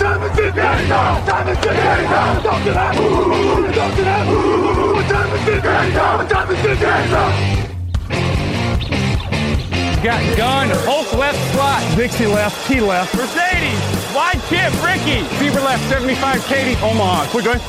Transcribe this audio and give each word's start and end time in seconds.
What 0.00 0.16
time 0.16 0.32
is 0.32 0.38
it 0.38 0.56
now? 0.56 1.26
Time 1.26 1.48
is 1.48 1.58
it 1.58 1.64
now? 1.64 2.40
Talk 2.40 2.64
to 2.64 2.72
that. 2.72 2.94
Talk 2.96 3.94
to 3.96 4.02
that. 4.02 4.26
What 4.96 5.04
time 5.04 5.28
is 5.36 5.46
it 5.46 5.62
now? 5.62 6.16
What 6.16 6.30
time 6.30 6.50
is 6.50 6.64
it 6.64 6.80
now? 6.80 7.60
Got 10.02 10.36
gun, 10.38 10.70
Hulk 10.88 11.12
left 11.12 11.36
slot, 11.52 11.82
Dixie 11.98 12.24
left, 12.24 12.66
T 12.66 12.80
left. 12.80 13.14
Mercedes, 13.14 13.76
wide 14.16 14.40
chip, 14.48 14.72
Ricky, 14.80 15.20
Fever 15.36 15.60
left, 15.60 15.86
75, 15.90 16.46
Katie, 16.46 16.80
Omaha. 16.80 17.28
We're 17.34 17.42
going. 17.42 17.60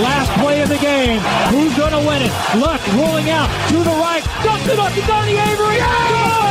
Last 0.00 0.32
play 0.40 0.62
of 0.62 0.70
the 0.70 0.78
game. 0.78 1.20
Who's 1.52 1.76
going 1.76 1.92
to 1.92 2.08
win 2.08 2.22
it? 2.22 2.32
Luck 2.56 2.80
rolling 2.96 3.28
out 3.28 3.50
to 3.68 3.76
the 3.76 3.96
right. 4.00 4.24
Dumps 4.42 4.66
it 4.66 4.78
up 4.78 4.94
to 4.94 5.02
Donnie 5.02 5.36
Avery. 5.36 5.76
Yeah! 5.76 6.41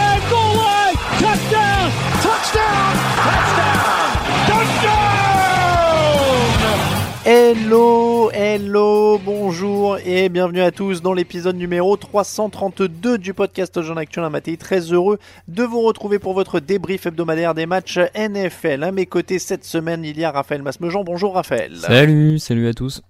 Hello, 7.23 8.31
hello, 8.33 9.19
bonjour 9.23 9.97
et 10.05 10.27
bienvenue 10.29 10.61
à 10.61 10.71
tous 10.71 11.01
dans 11.01 11.13
l'épisode 11.13 11.55
numéro 11.55 11.95
332 11.95 13.17
du 13.17 13.33
podcast 13.33 13.81
Jean 13.81 13.95
Actuel 13.95 14.27
Maté. 14.29 14.57
Très 14.57 14.91
heureux 14.91 15.19
de 15.47 15.63
vous 15.63 15.81
retrouver 15.81 16.17
pour 16.17 16.33
votre 16.33 16.59
débrief 16.59 17.05
hebdomadaire 17.05 17.53
des 17.53 17.67
matchs 17.67 17.99
NFL. 18.15 18.83
À 18.83 18.91
mes 18.91 19.05
côtés 19.05 19.37
cette 19.37 19.65
semaine, 19.65 20.03
il 20.03 20.19
y 20.19 20.23
a 20.23 20.31
Raphaël 20.31 20.63
Masmejean. 20.63 21.03
Bonjour 21.03 21.35
Raphaël. 21.35 21.77
Salut, 21.77 22.39
salut 22.39 22.67
à 22.67 22.73
tous. 22.73 23.01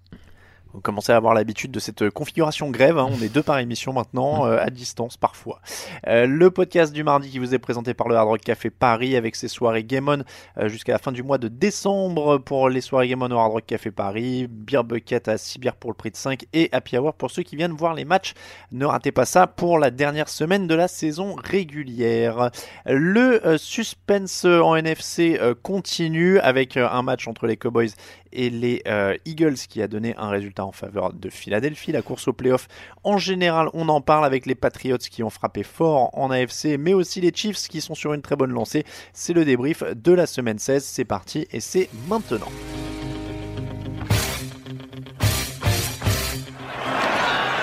Vous 0.74 0.80
commencez 0.80 1.12
à 1.12 1.18
avoir 1.18 1.34
l'habitude 1.34 1.72
de 1.72 1.80
cette 1.80 2.10
configuration 2.12 2.70
grève. 2.70 2.98
hein. 2.98 3.10
On 3.12 3.22
est 3.22 3.28
deux 3.28 3.44
par 3.44 3.60
émission 3.60 3.92
maintenant, 3.92 4.46
euh, 4.48 4.58
à 4.58 4.70
distance 4.70 5.18
parfois. 5.18 5.60
Euh, 6.08 6.26
le 6.26 6.50
podcast 6.50 6.94
du 6.94 7.04
mardi 7.04 7.30
qui 7.30 7.40
vous 7.40 7.54
est 7.54 7.60
présenté 7.60 7.94
par 7.94 8.08
le 8.08 8.16
Hard 8.16 8.30
Rock 8.30 8.42
Café 8.42 8.70
Paris 8.70 9.18
avec 9.18 9.36
ses 9.36 9.50
soirées 9.50 9.84
Game 9.84 10.08
On 10.08 10.24
euh, 10.62 10.70
jusqu'à 10.70 10.94
la 10.94 10.98
fin 10.98 11.12
du 11.12 11.24
mois 11.24 11.38
de 11.38 11.50
décembre 11.50 12.38
pour 12.38 12.70
les 12.70 12.80
soirées 12.80 13.10
Game 13.10 13.22
On 13.22 13.32
au 13.32 13.38
Hard 13.38 13.52
Rock 13.52 13.66
Café 13.66 13.92
Paris. 13.92 14.48
Beer 14.50 14.84
Bucket 14.86 15.28
à 15.28 15.38
6 15.38 15.60
bières 15.60 15.76
pour 15.76 15.92
le 15.92 15.96
prix 15.96 16.12
de 16.12 16.16
5 16.16 16.46
et 16.54 16.70
Happy 16.72 16.98
Hour 16.98 17.16
pour 17.16 17.32
ceux 17.32 17.44
qui 17.44 17.58
viennent 17.58 17.74
voir 17.74 17.94
les 17.94 18.06
matchs. 18.06 18.34
Ne 18.72 18.86
ratez 18.86 19.12
pas 19.12 19.26
ça 19.26 19.48
pour 19.48 19.78
la 19.78 19.92
dernière 19.92 20.30
semaine 20.30 20.68
de 20.68 20.76
la 20.76 20.88
saison 20.88 21.36
régulière. 21.36 22.50
Le 22.86 23.58
suspense 23.58 24.46
en 24.46 24.76
NFC 24.76 25.38
continue 25.64 26.40
avec 26.40 26.78
un 26.78 27.02
match 27.02 27.28
entre 27.28 27.46
les 27.46 27.58
Cowboys 27.58 27.92
et 28.34 28.50
les 28.50 28.82
euh, 28.88 29.16
Eagles 29.26 29.56
qui 29.56 29.82
a 29.82 29.88
donné 29.88 30.16
un 30.18 30.30
résultat 30.30 30.66
en 30.66 30.72
faveur 30.72 31.14
de 31.14 31.30
Philadelphie. 31.30 31.92
La 31.92 32.02
course 32.02 32.28
au 32.28 32.34
playoff, 32.34 32.68
en 33.04 33.18
général, 33.18 33.70
on 33.74 33.90
en 33.90 34.02
parle 34.02 34.26
avec 34.26 34.46
les 34.46 34.56
Patriots 34.56 34.98
qui 34.98 35.24
ont 35.24 35.30
frappé 35.30 35.64
fort 35.64 36.10
en 36.18 36.32
AFC, 36.32 36.78
mais 36.80 36.94
aussi 36.94 37.22
les 37.22 37.32
Chiefs 37.34 37.68
qui 37.68 37.82
sont 37.82 37.96
sur 37.96 38.14
une 38.14 38.22
très 38.22 38.36
bonne 38.36 38.52
lancée. 38.52 38.86
C'est 39.14 39.34
le 39.34 39.46
débrief 39.46 39.84
de 39.84 40.12
la 40.12 40.26
semaine 40.26 40.60
16. 40.60 40.84
C'est 40.84 41.06
parti 41.06 41.48
et 41.52 41.60
c'est 41.60 41.90
maintenant. 42.08 42.52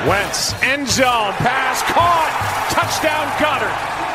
Wentz, 0.07 0.55
end 0.63 0.87
zone, 0.87 1.35
pass 1.43 1.83
caught, 1.93 2.31
touchdown. 2.71 4.08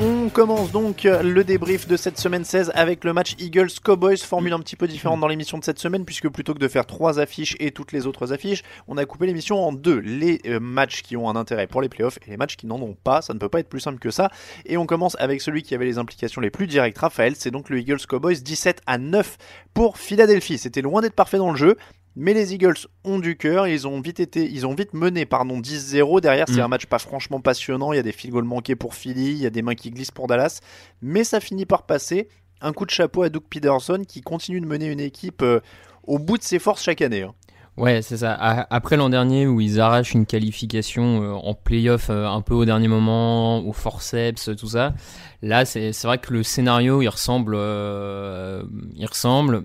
On 0.00 0.28
commence 0.28 0.70
donc 0.70 1.02
le 1.02 1.42
débrief 1.42 1.88
de 1.88 1.96
cette 1.96 2.18
semaine 2.18 2.44
16 2.44 2.70
avec 2.76 3.02
le 3.02 3.12
match 3.12 3.34
Eagles-Cowboys, 3.40 4.18
formule 4.18 4.52
un 4.52 4.60
petit 4.60 4.76
peu 4.76 4.86
différente 4.86 5.18
dans 5.18 5.26
l'émission 5.26 5.58
de 5.58 5.64
cette 5.64 5.80
semaine 5.80 6.04
puisque 6.04 6.28
plutôt 6.28 6.54
que 6.54 6.60
de 6.60 6.68
faire 6.68 6.86
trois 6.86 7.18
affiches 7.18 7.56
et 7.58 7.72
toutes 7.72 7.90
les 7.90 8.06
autres 8.06 8.32
affiches, 8.32 8.62
on 8.86 8.96
a 8.96 9.04
coupé 9.06 9.26
l'émission 9.26 9.58
en 9.60 9.72
deux. 9.72 9.98
Les 9.98 10.40
euh, 10.46 10.60
matchs 10.60 11.02
qui 11.02 11.16
ont 11.16 11.28
un 11.28 11.34
intérêt 11.34 11.66
pour 11.66 11.82
les 11.82 11.88
playoffs 11.88 12.20
et 12.24 12.30
les 12.30 12.36
matchs 12.36 12.54
qui 12.54 12.68
n'en 12.68 12.80
ont 12.80 12.94
pas, 12.94 13.22
ça 13.22 13.34
ne 13.34 13.40
peut 13.40 13.48
pas 13.48 13.58
être 13.58 13.68
plus 13.68 13.80
simple 13.80 13.98
que 13.98 14.12
ça. 14.12 14.30
Et 14.66 14.76
on 14.76 14.86
commence 14.86 15.16
avec 15.18 15.40
celui 15.40 15.64
qui 15.64 15.74
avait 15.74 15.86
les 15.86 15.98
implications 15.98 16.40
les 16.40 16.50
plus 16.50 16.68
directes, 16.68 16.98
Raphaël, 16.98 17.34
c'est 17.36 17.50
donc 17.50 17.68
le 17.68 17.80
Eagles-Cowboys 17.80 18.40
17 18.40 18.82
à 18.86 18.98
9 18.98 19.36
pour 19.74 19.98
Philadelphie. 19.98 20.58
C'était 20.58 20.82
loin 20.82 21.00
d'être 21.00 21.16
parfait 21.16 21.38
dans 21.38 21.50
le 21.50 21.56
jeu. 21.56 21.76
Mais 22.20 22.34
les 22.34 22.52
Eagles 22.52 22.74
ont 23.04 23.20
du 23.20 23.36
cœur, 23.36 23.68
ils 23.68 23.86
ont 23.86 24.00
vite 24.00 24.18
été, 24.18 24.44
ils 24.50 24.66
ont 24.66 24.74
vite 24.74 24.92
mené 24.92 25.24
pardon 25.24 25.60
10-0 25.60 26.20
derrière, 26.20 26.46
c'est 26.48 26.56
Mm. 26.56 26.60
un 26.64 26.68
match 26.68 26.86
pas 26.86 26.98
franchement 26.98 27.40
passionnant, 27.40 27.92
il 27.92 27.96
y 27.96 28.00
a 28.00 28.02
des 28.02 28.10
field 28.10 28.32
goals 28.34 28.44
manqués 28.44 28.74
pour 28.74 28.94
Philly, 28.94 29.30
il 29.30 29.38
y 29.38 29.46
a 29.46 29.50
des 29.50 29.62
mains 29.62 29.76
qui 29.76 29.90
glissent 29.92 30.10
pour 30.10 30.26
Dallas, 30.26 30.58
mais 31.00 31.22
ça 31.22 31.38
finit 31.38 31.64
par 31.64 31.84
passer. 31.86 32.28
Un 32.60 32.72
coup 32.72 32.84
de 32.86 32.90
chapeau 32.90 33.22
à 33.22 33.28
Doug 33.28 33.44
Peterson 33.48 34.02
qui 34.06 34.20
continue 34.20 34.60
de 34.60 34.66
mener 34.66 34.86
une 34.86 34.98
équipe 34.98 35.42
euh, 35.42 35.60
au 36.02 36.18
bout 36.18 36.38
de 36.38 36.42
ses 36.42 36.58
forces 36.58 36.82
chaque 36.82 37.02
année. 37.02 37.22
hein. 37.22 37.34
Ouais, 37.78 38.02
c'est 38.02 38.16
ça. 38.16 38.32
Après 38.34 38.96
l'an 38.96 39.08
dernier 39.08 39.46
où 39.46 39.60
ils 39.60 39.78
arrachent 39.78 40.12
une 40.12 40.26
qualification 40.26 41.22
euh, 41.22 41.32
en 41.34 41.54
playoff 41.54 42.08
euh, 42.10 42.26
un 42.26 42.40
peu 42.40 42.52
au 42.54 42.64
dernier 42.64 42.88
moment, 42.88 43.60
au 43.60 43.72
forceps, 43.72 44.50
tout 44.58 44.66
ça, 44.66 44.94
là 45.42 45.64
c'est 45.64 45.92
vrai 46.02 46.18
que 46.18 46.32
le 46.32 46.42
scénario 46.42 47.02
il 47.02 47.08
ressemble, 47.08 47.54
euh, 47.56 48.64
il 48.96 49.06
ressemble, 49.06 49.62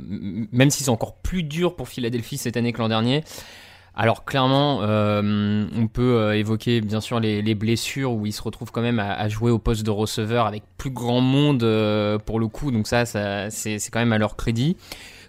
même 0.52 0.70
si 0.70 0.84
c'est 0.84 0.92
encore 0.92 1.16
plus 1.16 1.42
dur 1.42 1.76
pour 1.76 1.88
Philadelphie 1.88 2.38
cette 2.38 2.56
année 2.56 2.72
que 2.72 2.78
l'an 2.78 2.90
dernier. 2.90 3.24
Alors 3.96 4.26
clairement, 4.26 4.82
on 4.82 5.88
peut 5.88 6.36
évoquer 6.36 6.82
bien 6.82 7.02
sûr 7.02 7.20
les, 7.20 7.42
les 7.42 7.56
blessures 7.56 8.14
où 8.14 8.28
ils 8.28 8.32
se 8.34 8.44
retrouvent 8.44 8.72
quand 8.72 8.82
même 8.82 9.00
à, 9.00 9.28
jouer 9.28 9.50
au 9.50 9.58
poste 9.58 9.84
de 9.84 9.92
receveur 9.92 10.46
avec 10.46 10.62
plus 10.78 10.92
grand 10.92 11.22
monde 11.22 11.62
pour 12.26 12.40
le 12.40 12.48
coup, 12.48 12.70
donc 12.70 12.86
ça, 12.86 13.06
ça 13.06 13.50
c'est 13.50 13.80
quand 13.92 14.00
même 14.00 14.14
à 14.14 14.20
leur 14.20 14.36
crédit. 14.36 14.78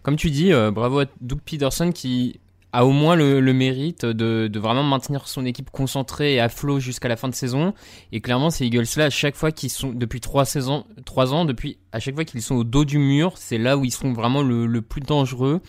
Comme 0.03 0.17
tu 0.17 0.31
dis, 0.31 0.53
bravo 0.73 1.01
à 1.01 1.05
Doug 1.23 1.41
Peterson 1.47 1.91
qui 1.91 2.41
a 2.75 2.85
au 2.85 2.91
moins 2.91 3.15
le, 3.15 3.41
mérite 3.53 4.05
de, 4.05 4.59
vraiment 4.59 4.83
maintenir 4.83 5.29
son 5.29 5.47
équipe 5.47 5.71
concentrée 5.71 6.35
et 6.35 6.41
à 6.41 6.49
flot 6.49 6.81
jusqu'à 6.81 7.07
la 7.07 7.15
fin 7.15 7.29
de 7.29 7.35
saison. 7.35 7.73
Et 8.11 8.21
clairement, 8.21 8.51
ces 8.51 8.67
Eagles-là, 8.67 9.05
à 9.05 9.11
chaque 9.11 9.37
fois 9.37 9.53
qu'ils 9.53 9.71
sont, 9.71 9.93
depuis 9.93 10.21
trois 10.21 10.45
saisons, 10.45 10.85
trois 11.05 11.33
ans, 11.33 11.45
depuis, 11.45 11.79
à 11.93 12.01
chaque 12.01 12.17
fois 12.17 12.25
qu'ils 12.25 12.43
sont 12.43 12.57
au 12.57 12.65
dos 12.65 12.85
du 12.85 12.99
mur, 12.99 13.35
c'est 13.39 13.59
là 13.59 13.77
où 13.77 13.85
ils 13.85 13.93
sont 13.93 14.13
vraiment 14.13 14.43
le, 14.43 14.83
plus 14.83 15.01
dangereux. 15.01 15.61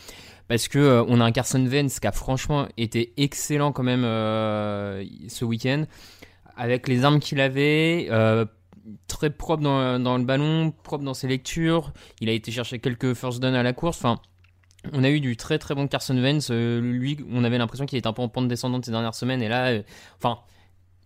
Parce 0.48 0.68
que 0.68 0.80
euh, 0.80 1.04
on 1.08 1.22
a 1.22 1.26
un 1.26 1.32
Carson 1.32 1.64
Wentz 1.64 2.00
qui 2.00 2.08
a 2.08 2.12
franchement 2.12 2.68
été 2.76 3.14
excellent 3.18 3.72
quand 3.72 3.84
même 3.84 4.04
euh, 4.04 5.04
ce 5.28 5.46
week-end. 5.46 5.86
Avec 6.58 6.88
les 6.88 7.04
armes 7.04 7.20
qu'il 7.20 7.40
avait, 7.40 8.08
euh, 8.10 8.46
très 9.08 9.30
propre 9.30 9.62
dans, 9.62 10.00
dans 10.00 10.18
le 10.18 10.24
ballon, 10.24 10.72
propre 10.84 11.04
dans 11.04 11.14
ses 11.14 11.28
lectures. 11.28 11.94
Il 12.20 12.30
a 12.30 12.32
été 12.32 12.52
chercher 12.52 12.80
quelques 12.80 13.14
first 13.14 13.40
down 13.40 13.54
à 13.54 13.62
la 13.62 13.74
course. 13.74 13.98
Enfin, 13.98 14.20
on 14.94 15.04
a 15.04 15.10
eu 15.10 15.20
du 15.20 15.38
très 15.38 15.60
très 15.60 15.76
bon 15.76 15.88
Carson 15.88 16.18
Wentz. 16.18 16.50
Euh, 16.52 16.80
lui, 16.80 17.18
on 17.32 17.44
avait 17.44 17.58
l'impression 17.58 17.86
qu'il 17.86 17.98
était 17.98 18.08
un 18.08 18.14
peu 18.14 18.22
en 18.22 18.30
pente 18.30 18.48
descendante 18.48 18.86
ces 18.86 18.92
dernières 18.92 19.16
semaines. 19.16 19.42
Et 19.42 19.48
là, 19.48 19.68
euh, 19.68 19.82
enfin, 20.18 20.40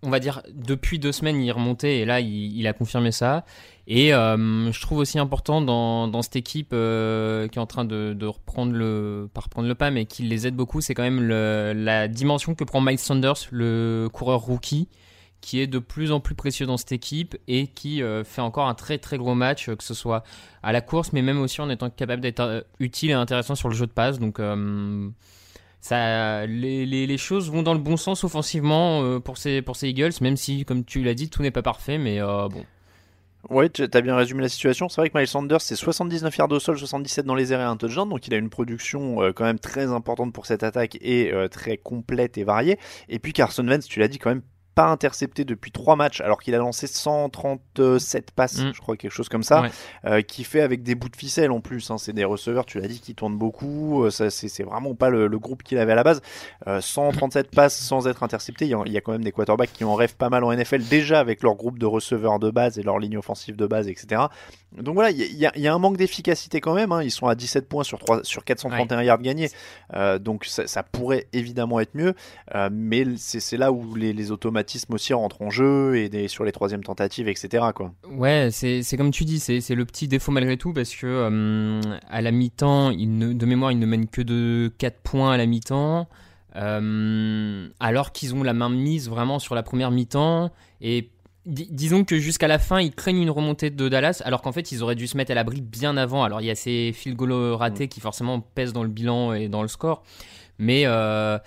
on 0.03 0.09
va 0.09 0.19
dire, 0.19 0.41
depuis 0.53 0.99
deux 0.99 1.11
semaines, 1.11 1.41
il 1.41 1.51
remonté 1.51 1.99
et 1.99 2.05
là, 2.05 2.21
il, 2.21 2.65
a 2.67 2.73
confirmé 2.73 3.11
ça. 3.11 3.45
Et 3.87 4.13
euh, 4.13 4.71
je 4.71 4.81
trouve 4.81 4.99
aussi 4.99 5.19
important 5.19 5.61
dans, 5.61 6.21
cette 6.21 6.37
équipe 6.37 6.69
qui 6.69 6.75
est 6.75 7.57
en 7.57 7.65
train 7.65 7.85
de, 7.85 8.25
reprendre 8.25 8.73
le, 8.73 9.29
pas 9.33 9.41
reprendre 9.41 9.67
le 9.67 9.75
pas, 9.75 9.91
mais 9.91 10.05
qui 10.05 10.23
les 10.23 10.47
aide 10.47 10.55
beaucoup, 10.55 10.79
c'est 10.79 10.93
quand 10.93 11.03
même 11.03 11.21
la 11.27 12.07
dimension 12.07 12.55
que 12.55 12.63
prend 12.63 12.79
Miles 12.81 12.99
Sanders, 12.99 13.47
le 13.51 14.07
coureur 14.11 14.39
rookie, 14.39 14.87
qui 15.41 15.59
est 15.59 15.67
de 15.67 15.79
plus 15.79 16.11
en 16.11 16.19
plus 16.19 16.35
précieux 16.35 16.65
dans 16.65 16.77
cette 16.77 16.91
équipe 16.91 17.37
et 17.47 17.67
qui 17.67 18.03
euh, 18.03 18.23
fait 18.23 18.41
encore 18.41 18.67
un 18.67 18.75
très 18.75 18.97
très 18.97 19.17
gros 19.17 19.35
match, 19.35 19.67
que 19.67 19.83
ce 19.83 19.93
soit 19.93 20.23
à 20.63 20.71
la 20.71 20.81
course, 20.81 21.13
mais 21.13 21.21
même 21.21 21.39
aussi 21.39 21.61
en 21.61 21.69
étant 21.69 21.89
capable 21.89 22.21
d'être 22.21 22.65
utile 22.79 23.11
et 23.11 23.13
intéressant 23.13 23.55
sur 23.55 23.69
le 23.69 23.75
jeu 23.75 23.87
de 23.87 23.91
passe. 23.91 24.19
Donc 24.19 24.39
ça, 25.81 26.45
les, 26.45 27.17
choses 27.17 27.49
vont 27.49 27.63
dans 27.63 27.73
le 27.73 27.79
bon 27.79 27.97
sens 27.97 28.23
offensivement 28.23 29.01
euh, 29.03 29.19
pour, 29.19 29.37
ces, 29.37 29.63
Eagles, 29.83 30.11
même 30.21 30.35
si, 30.35 30.65
comme 30.65 30.83
tu 30.83 31.03
l'as 31.03 31.13
dit, 31.13 31.29
tout 31.29 31.41
n'est 31.41 31.51
pas 31.51 31.61
parfait, 31.61 31.97
mais 31.97 32.21
euh, 32.21 32.49
bon. 32.49 32.65
Ouais, 33.49 33.69
tu 33.69 33.83
as 33.83 34.01
bien 34.01 34.17
résumé 34.17 34.41
la 34.41 34.49
situation. 34.49 34.89
C'est 34.89 34.99
vrai 34.99 35.09
que 35.09 35.17
Miles 35.17 35.27
Sanders, 35.27 35.61
c'est 35.61 35.77
79 35.77 36.35
yards 36.35 36.51
au 36.51 36.59
sol, 36.59 36.77
77 36.77 37.25
dans 37.25 37.35
les 37.35 37.53
airs 37.53 37.61
et 37.61 37.63
un 37.63 37.77
touchdown, 37.77 38.09
donc 38.09 38.27
il 38.27 38.33
a 38.33 38.37
une 38.37 38.49
production 38.49 39.23
euh, 39.23 39.31
quand 39.31 39.45
même 39.45 39.59
très 39.59 39.85
importante 39.85 40.33
pour 40.33 40.45
cette 40.45 40.63
attaque 40.63 40.97
et 40.99 41.31
très 41.49 41.77
complète 41.77 42.37
et 42.37 42.43
variée. 42.43 42.77
Et 43.07 43.19
puis 43.19 43.31
Carson 43.31 43.65
Wentz, 43.65 43.87
tu 43.87 44.01
l'as 44.01 44.09
dit, 44.09 44.19
quand 44.19 44.31
même 44.31 44.41
intercepté 44.77 45.45
depuis 45.45 45.71
trois 45.71 45.95
matchs, 45.95 46.21
alors 46.21 46.39
qu'il 46.39 46.55
a 46.55 46.57
lancé 46.57 46.87
137 46.87 48.31
passes, 48.31 48.59
mm. 48.59 48.71
je 48.73 48.81
crois, 48.81 48.97
quelque 48.97 49.11
chose 49.11 49.29
comme 49.29 49.43
ça, 49.43 49.63
euh, 50.05 50.21
qui 50.21 50.43
fait 50.43 50.61
avec 50.61 50.83
des 50.83 50.95
bouts 50.95 51.09
de 51.09 51.15
ficelle 51.15 51.51
en 51.51 51.61
plus. 51.61 51.91
Hein. 51.91 51.97
c'est 51.97 52.13
des 52.13 52.23
receveurs, 52.23 52.65
tu 52.65 52.79
l'as 52.79 52.87
dit, 52.87 52.99
qui 52.99 53.15
tournent 53.15 53.37
beaucoup. 53.37 54.03
Euh, 54.03 54.11
ça, 54.11 54.29
c'est, 54.29 54.63
vraiment 54.63 54.95
pas 54.95 55.09
le, 55.09 55.27
groupe 55.39 55.63
qu'il 55.63 55.77
avait 55.77 55.93
à 55.93 55.95
la 55.95 56.03
base. 56.03 56.21
137 56.79 57.45
euh, 57.45 57.49
passes 57.55 57.77
sans 57.77 58.07
être 58.07 58.23
intercepté. 58.23 58.65
Il 58.65 58.91
y, 58.91 58.97
a, 58.97 59.01
quand 59.01 59.11
même 59.11 59.23
des 59.23 59.31
quarterbacks 59.31 59.71
qui 59.73 59.83
en 59.83 59.95
rêvent 59.95 60.15
pas 60.15 60.29
mal 60.29 60.43
en 60.43 60.53
NFL, 60.53 60.83
déjà 60.83 61.19
avec 61.19 61.43
leur 61.43 61.55
groupe 61.55 61.79
de 61.79 61.85
receveurs 61.85 62.39
de 62.39 62.51
base 62.51 62.77
et 62.77 62.83
leur 62.83 62.99
ligne 62.99 63.17
offensive 63.17 63.55
de 63.55 63.67
base, 63.67 63.87
etc. 63.87 64.23
Donc 64.77 64.93
voilà, 64.93 65.09
il 65.11 65.35
y, 65.35 65.45
a, 65.67 65.73
un 65.73 65.79
manque 65.79 65.97
d'efficacité 65.97 66.61
quand 66.61 66.75
même. 66.75 66.91
Hein. 66.91 67.03
Ils 67.03 67.11
sont 67.11 67.27
à 67.27 67.35
17 67.35 67.67
points 67.67 67.83
sur, 67.83 67.99
3, 67.99 68.23
sur 68.23 68.43
431 68.43 69.01
yards 69.01 69.21
gagnés. 69.21 69.49
donc 70.19 70.45
ça, 70.45 70.83
pourrait 70.83 71.27
évidemment 71.33 71.79
être 71.79 71.95
mieux. 71.95 72.13
mais 72.71 73.05
c'est, 73.17 73.57
là 73.57 73.71
où 73.71 73.95
les, 73.95 74.13
les 74.13 74.31
automatismes 74.31 74.93
aussi 74.93 75.13
rentre 75.13 75.41
en 75.41 75.49
jeu 75.49 75.97
et 75.97 76.09
des, 76.09 76.27
sur 76.27 76.43
les 76.43 76.51
troisièmes 76.51 76.83
tentatives, 76.83 77.27
etc. 77.27 77.65
Quoi. 77.73 77.93
Ouais, 78.11 78.49
c'est 78.51 78.97
comme 78.97 79.11
tu 79.11 79.25
dis, 79.25 79.39
c'est 79.39 79.75
le 79.75 79.85
petit 79.85 80.07
défaut 80.07 80.31
malgré 80.31 80.57
tout 80.57 80.73
parce 80.73 80.95
que 80.95 81.07
euh, 81.07 81.81
à 82.09 82.21
la 82.21 82.31
mi-temps, 82.31 82.91
de 82.91 83.45
mémoire, 83.45 83.71
ils 83.71 83.79
ne 83.79 83.85
mènent 83.85 84.07
que 84.07 84.21
de 84.21 84.71
4 84.77 84.99
points 85.01 85.33
à 85.33 85.37
la 85.37 85.45
mi-temps. 85.45 86.07
Euh, 86.55 87.67
alors 87.79 88.11
qu'ils 88.11 88.33
ont 88.33 88.41
la 88.41 88.53
main 88.53 88.69
mise 88.69 89.07
vraiment 89.07 89.37
sur 89.37 89.53
la 89.53 89.61
première 89.61 89.91
mi-temps 89.91 90.51
et 90.81 91.09
disons 91.49 92.03
que 92.03 92.17
jusqu'à 92.17 92.47
la 92.47 92.59
fin, 92.59 92.79
ils 92.79 92.93
craignent 92.93 93.21
une 93.21 93.29
remontée 93.29 93.69
de 93.69 93.89
Dallas, 93.89 94.21
alors 94.23 94.41
qu'en 94.41 94.51
fait, 94.51 94.71
ils 94.71 94.83
auraient 94.83 94.95
dû 94.95 95.07
se 95.07 95.17
mettre 95.17 95.31
à 95.31 95.35
l'abri 95.35 95.61
bien 95.61 95.97
avant. 95.97 96.23
Alors, 96.23 96.41
il 96.41 96.47
y 96.47 96.51
a 96.51 96.55
ces 96.55 96.91
field 96.93 97.17
goals 97.17 97.53
ratés 97.53 97.85
mm. 97.85 97.89
qui 97.89 97.99
forcément 97.99 98.39
pèsent 98.39 98.73
dans 98.73 98.83
le 98.83 98.89
bilan 98.89 99.33
et 99.33 99.49
dans 99.49 99.61
le 99.61 99.67
score, 99.67 100.03
mais 100.57 100.83
euh, 100.85 101.37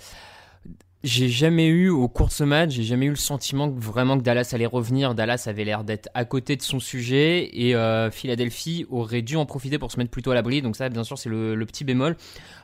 j'ai 1.05 1.29
jamais 1.29 1.67
eu 1.67 1.89
au 1.89 2.09
cours 2.09 2.29
de 2.29 2.33
ce 2.33 2.45
match, 2.45 2.71
j'ai 2.71 2.85
jamais 2.85 3.07
eu 3.07 3.11
le 3.11 3.17
sentiment 3.17 3.71
que 3.71 3.79
vraiment 3.79 4.17
que 4.17 4.23
Dallas 4.23 4.51
allait 4.53 4.67
revenir. 4.67 5.15
Dallas 5.15 5.45
avait 5.47 5.65
l'air 5.65 5.83
d'être 5.83 6.09
à 6.15 6.25
côté 6.25 6.55
de 6.55 6.63
son 6.63 6.79
sujet 6.79 7.51
et 7.53 7.75
euh, 7.75 8.11
Philadelphie 8.11 8.87
aurait 8.89 9.23
dû 9.23 9.37
en 9.37 9.45
profiter 9.45 9.79
pour 9.79 9.91
se 9.91 9.99
mettre 9.99 10.11
plutôt 10.11 10.31
à 10.31 10.35
l'abri. 10.35 10.63
Donc 10.63 10.77
ça, 10.77 10.89
bien 10.89 11.03
sûr, 11.03 11.19
c'est 11.19 11.29
le, 11.29 11.65
petit 11.67 11.85
bémol. 11.85 12.17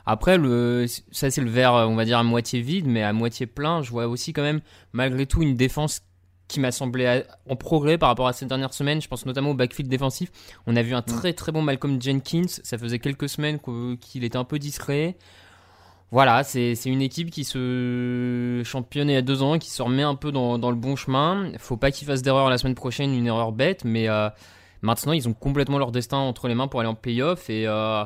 Après, 0.05 0.37
le, 0.37 0.85
ça 1.11 1.29
c'est 1.29 1.41
le 1.41 1.49
verre, 1.49 1.73
on 1.73 1.95
va 1.95 2.05
dire 2.05 2.17
à 2.17 2.23
moitié 2.23 2.61
vide, 2.61 2.87
mais 2.87 3.03
à 3.03 3.11
moitié 3.11 3.45
plein. 3.45 3.81
Je 3.81 3.91
vois 3.91 4.07
aussi 4.07 4.31
quand 4.31 4.43
même 4.43 4.61
malgré 4.93 5.25
tout 5.25 5.41
une 5.41 5.55
défense 5.55 6.01
qui 6.49 6.59
m'a 6.59 6.71
semblé 6.71 7.23
en 7.47 7.55
progrès 7.55 7.97
par 7.97 8.09
rapport 8.09 8.27
à 8.27 8.33
cette 8.33 8.49
dernière 8.49 8.73
semaine. 8.73 9.01
Je 9.01 9.07
pense 9.07 9.25
notamment 9.25 9.51
au 9.51 9.53
backfield 9.53 9.89
défensif. 9.89 10.31
On 10.67 10.75
a 10.75 10.81
vu 10.81 10.93
un 10.93 10.99
mm. 10.99 11.05
très 11.05 11.31
très 11.31 11.53
bon 11.53 11.61
Malcolm 11.61 12.01
Jenkins. 12.01 12.47
Ça 12.47 12.77
faisait 12.77 12.99
quelques 12.99 13.29
semaines 13.29 13.59
qu'il 14.01 14.25
était 14.25 14.37
un 14.37 14.43
peu 14.43 14.59
discret. 14.59 15.15
Voilà, 16.11 16.43
c'est 16.43 16.73
une 16.85 17.03
équipe 17.03 17.29
qui 17.29 17.43
se 17.43 18.63
championne 18.65 19.09
il 19.09 19.13
y 19.13 19.15
a 19.15 19.21
deux 19.21 19.43
ans, 19.43 19.59
qui 19.59 19.69
se 19.69 19.83
remet 19.83 20.01
un 20.01 20.15
peu 20.15 20.31
dans, 20.31 20.57
le 20.57 20.75
bon 20.75 20.95
chemin. 20.95 21.51
Faut 21.59 21.77
pas 21.77 21.91
qu'ils 21.91 22.07
fassent 22.07 22.23
d'erreur 22.23 22.49
la 22.49 22.57
semaine 22.57 22.73
prochaine, 22.73 23.13
une 23.13 23.27
erreur 23.27 23.51
bête, 23.51 23.85
mais 23.85 24.09
euh, 24.09 24.27
maintenant 24.81 25.13
ils 25.13 25.29
ont 25.29 25.33
complètement 25.33 25.77
leur 25.77 25.91
destin 25.91 26.17
entre 26.17 26.47
les 26.47 26.55
mains 26.55 26.67
pour 26.67 26.79
aller 26.79 26.89
en 26.89 26.95
playoff 26.95 27.47
et 27.51 27.67
euh, 27.67 28.03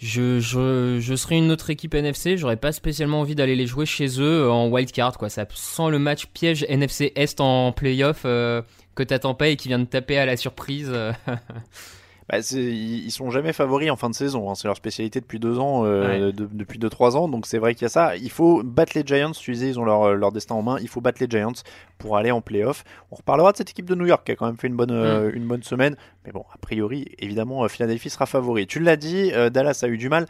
je, 0.00 0.40
je, 0.40 1.14
serais 1.14 1.36
une 1.36 1.52
autre 1.52 1.68
équipe 1.68 1.94
NFC, 1.94 2.38
j'aurais 2.38 2.56
pas 2.56 2.72
spécialement 2.72 3.20
envie 3.20 3.34
d'aller 3.34 3.54
les 3.54 3.66
jouer 3.66 3.84
chez 3.84 4.06
eux 4.18 4.50
en 4.50 4.68
wildcard 4.68 5.18
quoi. 5.18 5.28
Ça 5.28 5.46
sent 5.54 5.90
le 5.90 5.98
match 5.98 6.24
piège 6.26 6.64
NFC 6.68 7.12
Est 7.16 7.38
en 7.40 7.72
playoff 7.72 8.22
euh, 8.24 8.62
que 8.94 9.02
t'attends 9.02 9.34
pas 9.34 9.48
et 9.48 9.56
qui 9.56 9.68
vient 9.68 9.78
de 9.78 9.84
taper 9.84 10.16
à 10.16 10.24
la 10.24 10.38
surprise. 10.38 10.90
bah, 12.30 12.38
ils 12.52 13.10
sont 13.10 13.30
jamais 13.30 13.52
favoris 13.52 13.90
en 13.90 13.96
fin 13.96 14.08
de 14.08 14.14
saison. 14.14 14.48
Hein. 14.50 14.54
C'est 14.54 14.68
leur 14.68 14.76
spécialité 14.76 15.20
depuis 15.20 15.40
deux 15.40 15.58
ans, 15.58 15.84
euh, 15.84 16.30
depuis 16.32 16.78
deux 16.78 16.88
trois 16.88 17.16
ans. 17.16 17.28
Donc 17.28 17.44
c'est 17.46 17.58
vrai 17.58 17.74
qu'il 17.74 17.82
y 17.82 17.86
a 17.86 17.88
ça. 17.88 18.16
Il 18.16 18.30
faut 18.30 18.62
battre 18.62 18.92
les 18.94 19.02
Giants. 19.04 19.32
Tu 19.32 19.50
disais, 19.50 19.68
ils 19.68 19.80
ont 19.80 19.84
leur, 19.84 20.14
leur, 20.14 20.30
destin 20.30 20.54
en 20.54 20.62
main. 20.62 20.78
Il 20.80 20.86
faut 20.86 21.00
battre 21.00 21.20
les 21.20 21.28
Giants 21.28 21.64
pour 21.98 22.16
aller 22.16 22.30
en 22.30 22.40
playoff. 22.40 22.84
On 23.10 23.16
reparlera 23.16 23.50
de 23.50 23.56
cette 23.56 23.70
équipe 23.70 23.86
de 23.86 23.96
New 23.96 24.06
York 24.06 24.24
qui 24.24 24.32
a 24.32 24.36
quand 24.36 24.46
même 24.46 24.58
fait 24.58 24.68
une 24.68 24.76
bonne, 24.76 24.92
euh, 24.92 25.32
mm. 25.32 25.36
une 25.36 25.48
bonne 25.48 25.62
semaine. 25.64 25.96
Mais 26.24 26.30
bon, 26.30 26.44
a 26.54 26.58
priori, 26.58 27.08
évidemment, 27.18 27.64
euh, 27.64 27.68
Philadelphie 27.68 28.10
sera 28.10 28.26
favori. 28.26 28.68
Tu 28.68 28.78
l'as 28.78 28.96
dit, 28.96 29.32
Dallas 29.52 29.80
a 29.82 29.88
eu 29.88 29.98
du 29.98 30.08
mal. 30.08 30.26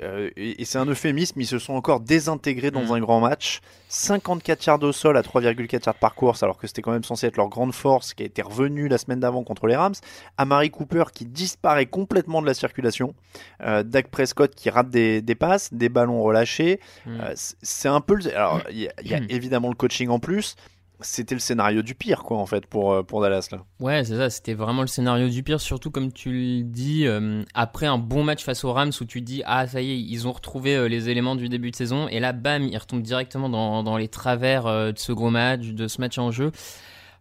Euh, 0.00 0.30
et, 0.36 0.64
c'est 0.64 0.78
un 0.78 0.86
euphémisme, 0.86 1.40
ils 1.40 1.46
se 1.46 1.58
sont 1.58 1.74
encore 1.74 2.00
désintégrés 2.00 2.70
dans 2.70 2.84
mm. 2.84 2.92
un 2.92 3.00
grand 3.00 3.20
match. 3.20 3.60
54 3.88 4.66
yards 4.66 4.82
au 4.82 4.92
sol 4.92 5.16
à 5.16 5.22
3,4 5.22 5.84
yards 5.84 5.94
par 5.94 6.14
course, 6.14 6.42
alors 6.42 6.56
que 6.56 6.66
c'était 6.66 6.80
quand 6.80 6.92
même 6.92 7.04
censé 7.04 7.26
être 7.26 7.36
leur 7.36 7.48
grande 7.48 7.74
force, 7.74 8.14
qui 8.14 8.22
a 8.22 8.26
été 8.26 8.40
revenue 8.40 8.88
la 8.88 8.98
semaine 8.98 9.20
d'avant 9.20 9.44
contre 9.44 9.66
les 9.66 9.76
Rams. 9.76 9.94
Amari 10.38 10.70
Cooper 10.70 11.04
qui 11.12 11.26
disparaît 11.26 11.86
complètement 11.86 12.40
de 12.40 12.46
la 12.46 12.54
circulation. 12.54 13.14
Euh, 13.62 13.82
Dak 13.82 14.08
Prescott 14.08 14.54
qui 14.54 14.70
rate 14.70 14.88
des, 14.90 15.22
passes, 15.34 15.72
des 15.74 15.88
ballons 15.88 16.22
relâchés. 16.22 16.80
Mm. 17.04 17.20
Euh, 17.20 17.32
c'est 17.36 17.88
un 17.88 18.00
peu. 18.00 18.18
Alors, 18.34 18.62
il 18.70 18.90
y, 19.02 19.14
a 19.14 19.20
mm. 19.20 19.26
évidemment 19.28 19.68
le 19.68 19.74
coaching 19.74 20.08
en 20.08 20.18
plus, 20.18 20.56
c'était 21.02 21.34
le 21.34 21.40
scénario 21.40 21.82
du 21.82 21.94
pire, 21.94 22.22
quoi, 22.22 22.38
en 22.38 22.46
fait, 22.46 22.66
pour, 22.66 22.92
euh, 22.92 23.02
pour 23.02 23.20
Dallas, 23.20 23.48
là. 23.52 23.64
Ouais, 23.80 24.04
c'est 24.04 24.16
ça, 24.16 24.30
c'était 24.30 24.54
vraiment 24.54 24.82
le 24.82 24.88
scénario 24.88 25.28
du 25.28 25.42
pire, 25.42 25.60
surtout 25.60 25.90
comme 25.90 26.12
tu 26.12 26.30
le 26.32 26.62
dis, 26.62 27.06
euh, 27.06 27.42
après 27.54 27.86
un 27.86 27.98
bon 27.98 28.24
match 28.24 28.44
face 28.44 28.64
aux 28.64 28.72
Rams 28.72 28.92
où 29.00 29.04
tu 29.04 29.20
dis, 29.20 29.42
ah, 29.46 29.66
ça 29.66 29.80
y 29.80 29.90
est, 29.90 29.98
ils 29.98 30.26
ont 30.26 30.32
retrouvé 30.32 30.76
euh, 30.76 30.88
les 30.88 31.08
éléments 31.08 31.36
du 31.36 31.48
début 31.48 31.70
de 31.70 31.76
saison, 31.76 32.08
et 32.08 32.20
là, 32.20 32.32
bam, 32.32 32.64
ils 32.64 32.76
retombent 32.78 33.02
directement 33.02 33.48
dans, 33.48 33.82
dans 33.82 33.96
les 33.96 34.08
travers 34.08 34.64
de 34.64 34.98
ce 34.98 35.12
gros 35.12 35.30
match, 35.30 35.68
de 35.68 35.88
ce 35.88 36.00
match 36.00 36.18
en 36.18 36.30
jeu. 36.30 36.50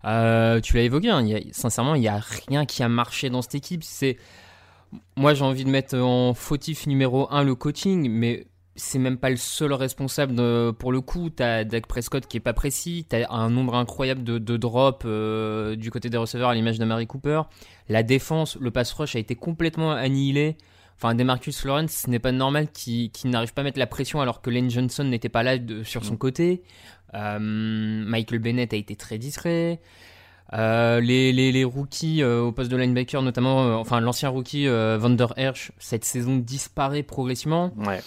tu 0.04 0.08
l'as 0.08 0.84
évoqué, 0.84 1.10
hein, 1.10 1.26
sincèrement, 1.52 1.96
il 1.96 2.02
n'y 2.02 2.08
a 2.08 2.20
rien 2.48 2.66
qui 2.66 2.84
a 2.84 2.90
marché 2.90 3.30
dans 3.30 3.42
cette 3.42 3.56
équipe. 3.56 3.84
C'est. 3.84 4.18
Moi, 5.16 5.34
j'ai 5.34 5.46
envie 5.46 5.64
de 5.64 5.70
mettre 5.70 5.98
en 5.98 6.34
fautif 6.34 6.86
numéro 6.86 7.32
1 7.32 7.44
le 7.44 7.56
coaching, 7.56 8.10
mais 8.10 8.46
c'est 8.76 9.00
même 9.00 9.18
pas 9.18 9.30
le 9.30 9.36
seul 9.36 9.74
responsable 9.74 10.74
pour 10.74 10.92
le 10.92 11.02
coup. 11.02 11.30
T'as 11.30 11.64
Dak 11.64 11.88
Prescott 11.88 12.26
qui 12.26 12.38
est 12.38 12.42
pas 12.42 12.54
précis, 12.54 13.06
t'as 13.08 13.30
un 13.30 13.50
nombre 13.50 13.76
incroyable 13.76 14.24
de, 14.24 14.38
de 14.38 14.58
drops 14.58 15.06
euh, 15.06 15.76
du 15.76 15.92
côté 15.92 16.10
des 16.10 16.18
receveurs 16.18 16.50
à 16.50 16.56
l'image 16.56 16.80
de 16.80 16.86
Mary 16.86 17.08
Cooper. 17.08 17.44
La 17.90 18.04
défense, 18.04 18.58
le 18.60 18.72
pass 18.72 18.94
rush 18.94 19.16
a 19.16 19.20
été 19.20 19.36
complètement 19.36 19.92
annihilé. 19.92 20.58
Enfin, 20.96 21.16
Demarcus 21.16 21.66
Lawrence, 21.66 21.92
ce 21.92 22.10
n'est 22.10 22.20
pas 22.20 22.32
normal 22.32 22.68
qu'il 22.72 23.12
n'arrive 23.26 23.54
pas 23.54 23.62
à 23.62 23.64
mettre 23.64 23.80
la 23.80 23.88
pression 23.88 24.22
alors 24.22 24.42
que 24.42 24.50
Lane 24.50 24.70
Johnson 24.70 25.04
n'était 25.04 25.30
pas 25.30 25.44
là 25.44 25.58
sur 25.84 26.06
son 26.06 26.14
mm. 26.14 26.20
côté. 26.20 26.64
Euh, 27.14 27.40
Michael 27.40 28.40
Bennett 28.40 28.74
a 28.74 28.78
été 28.78 28.96
très 28.96 29.18
discret. 29.18 29.82
Euh, 30.54 31.00
les, 31.02 31.34
les, 31.34 31.52
les, 31.52 31.64
rookies 31.64 32.24
au 32.24 32.52
poste 32.52 32.70
de 32.70 32.78
linebacker, 32.78 33.22
notamment, 33.22 33.80
enfin 33.80 34.00
l'ancien 34.00 34.30
rookie 34.30 34.68
Van 34.68 35.10
Der 35.10 35.34
Hersch, 35.38 35.72
cette 35.80 36.06
saison 36.06 36.38
disparaît 36.38 37.04
progressivement. 37.04 37.74
Ouais. 37.78 38.02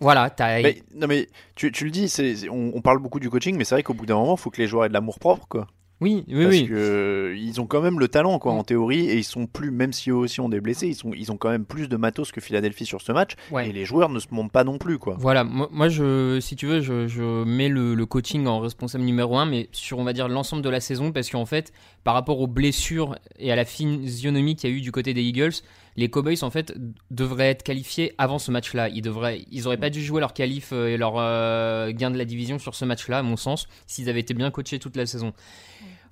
Voilà, 0.00 0.30
t'as. 0.30 0.62
non 0.94 1.06
mais 1.08 1.28
tu, 1.54 1.72
tu 1.72 1.84
le 1.84 1.90
dis, 1.90 2.12
on, 2.50 2.72
on, 2.74 2.80
parle 2.80 2.98
beaucoup 2.98 3.20
du 3.20 3.30
coaching, 3.30 3.56
mais 3.56 3.64
c'est 3.64 3.74
vrai 3.74 3.82
qu'au 3.82 3.94
bout 3.94 4.06
d'un 4.06 4.16
moment, 4.16 4.36
il 4.36 4.40
faut 4.40 4.50
que 4.50 4.60
les 4.60 4.68
joueurs 4.68 4.84
aient 4.84 4.88
de 4.88 4.94
l'amour 4.94 5.18
propre, 5.18 5.46
quoi. 5.48 5.66
Oui, 6.00 6.24
oui, 6.28 6.44
Parce 6.44 6.54
oui. 6.54 6.68
que 6.68 7.34
ils 7.36 7.60
ont 7.60 7.66
quand 7.66 7.80
même 7.80 7.98
le 7.98 8.06
talent, 8.06 8.38
quoi, 8.38 8.52
en 8.52 8.62
théorie, 8.62 9.10
et 9.10 9.16
ils 9.16 9.24
sont 9.24 9.46
plus, 9.46 9.72
même 9.72 9.92
si 9.92 10.10
eux 10.10 10.14
aussi 10.14 10.40
ont 10.40 10.48
des 10.48 10.60
blessés, 10.60 10.86
ils 10.86 10.94
sont, 10.94 11.10
ils 11.12 11.32
ont 11.32 11.36
quand 11.36 11.50
même 11.50 11.64
plus 11.64 11.88
de 11.88 11.96
matos 11.96 12.30
que 12.30 12.40
Philadelphie 12.40 12.86
sur 12.86 13.00
ce 13.00 13.10
match, 13.10 13.32
et 13.60 13.72
les 13.72 13.84
joueurs 13.84 14.08
ne 14.08 14.20
se 14.20 14.28
montent 14.30 14.52
pas 14.52 14.62
non 14.62 14.78
plus, 14.78 14.98
quoi. 14.98 15.16
Voilà, 15.18 15.42
moi, 15.42 15.88
je, 15.88 16.38
si 16.40 16.54
tu 16.54 16.66
veux, 16.66 16.80
je, 16.80 17.08
je 17.08 17.42
mets 17.44 17.68
le, 17.68 17.96
le, 17.96 18.06
coaching 18.06 18.46
en 18.46 18.60
responsable 18.60 19.02
numéro 19.02 19.38
un, 19.38 19.46
mais 19.46 19.68
sur, 19.72 19.98
on 19.98 20.04
va 20.04 20.12
dire, 20.12 20.28
l'ensemble 20.28 20.62
de 20.62 20.70
la 20.70 20.80
saison, 20.80 21.10
parce 21.10 21.30
qu'en 21.30 21.46
fait, 21.46 21.72
par 22.04 22.14
rapport 22.14 22.40
aux 22.40 22.46
blessures 22.46 23.16
et 23.40 23.50
à 23.50 23.56
la 23.56 23.64
physionomie 23.64 24.54
qu'il 24.54 24.70
y 24.70 24.72
a 24.72 24.76
eu 24.76 24.80
du 24.80 24.92
côté 24.92 25.14
des 25.14 25.22
Eagles, 25.22 25.54
les 25.98 26.08
Cowboys 26.08 26.42
en 26.42 26.50
fait 26.50 26.72
devraient 27.10 27.50
être 27.50 27.62
qualifiés 27.62 28.14
avant 28.18 28.38
ce 28.38 28.50
match-là. 28.50 28.88
Ils 28.88 29.02
devraient, 29.02 29.44
ils 29.50 29.66
auraient 29.66 29.76
pas 29.76 29.90
dû 29.90 30.02
jouer 30.02 30.20
leur 30.20 30.32
qualif 30.32 30.70
euh, 30.72 30.88
et 30.88 30.96
leur 30.96 31.14
euh, 31.16 31.90
gain 31.92 32.10
de 32.10 32.16
la 32.18 32.24
division 32.24 32.58
sur 32.58 32.74
ce 32.74 32.84
match-là, 32.84 33.18
à 33.18 33.22
mon 33.22 33.36
sens, 33.36 33.66
s'ils 33.86 34.08
avaient 34.08 34.20
été 34.20 34.32
bien 34.34 34.50
coachés 34.50 34.78
toute 34.78 34.96
la 34.96 35.06
saison. 35.06 35.32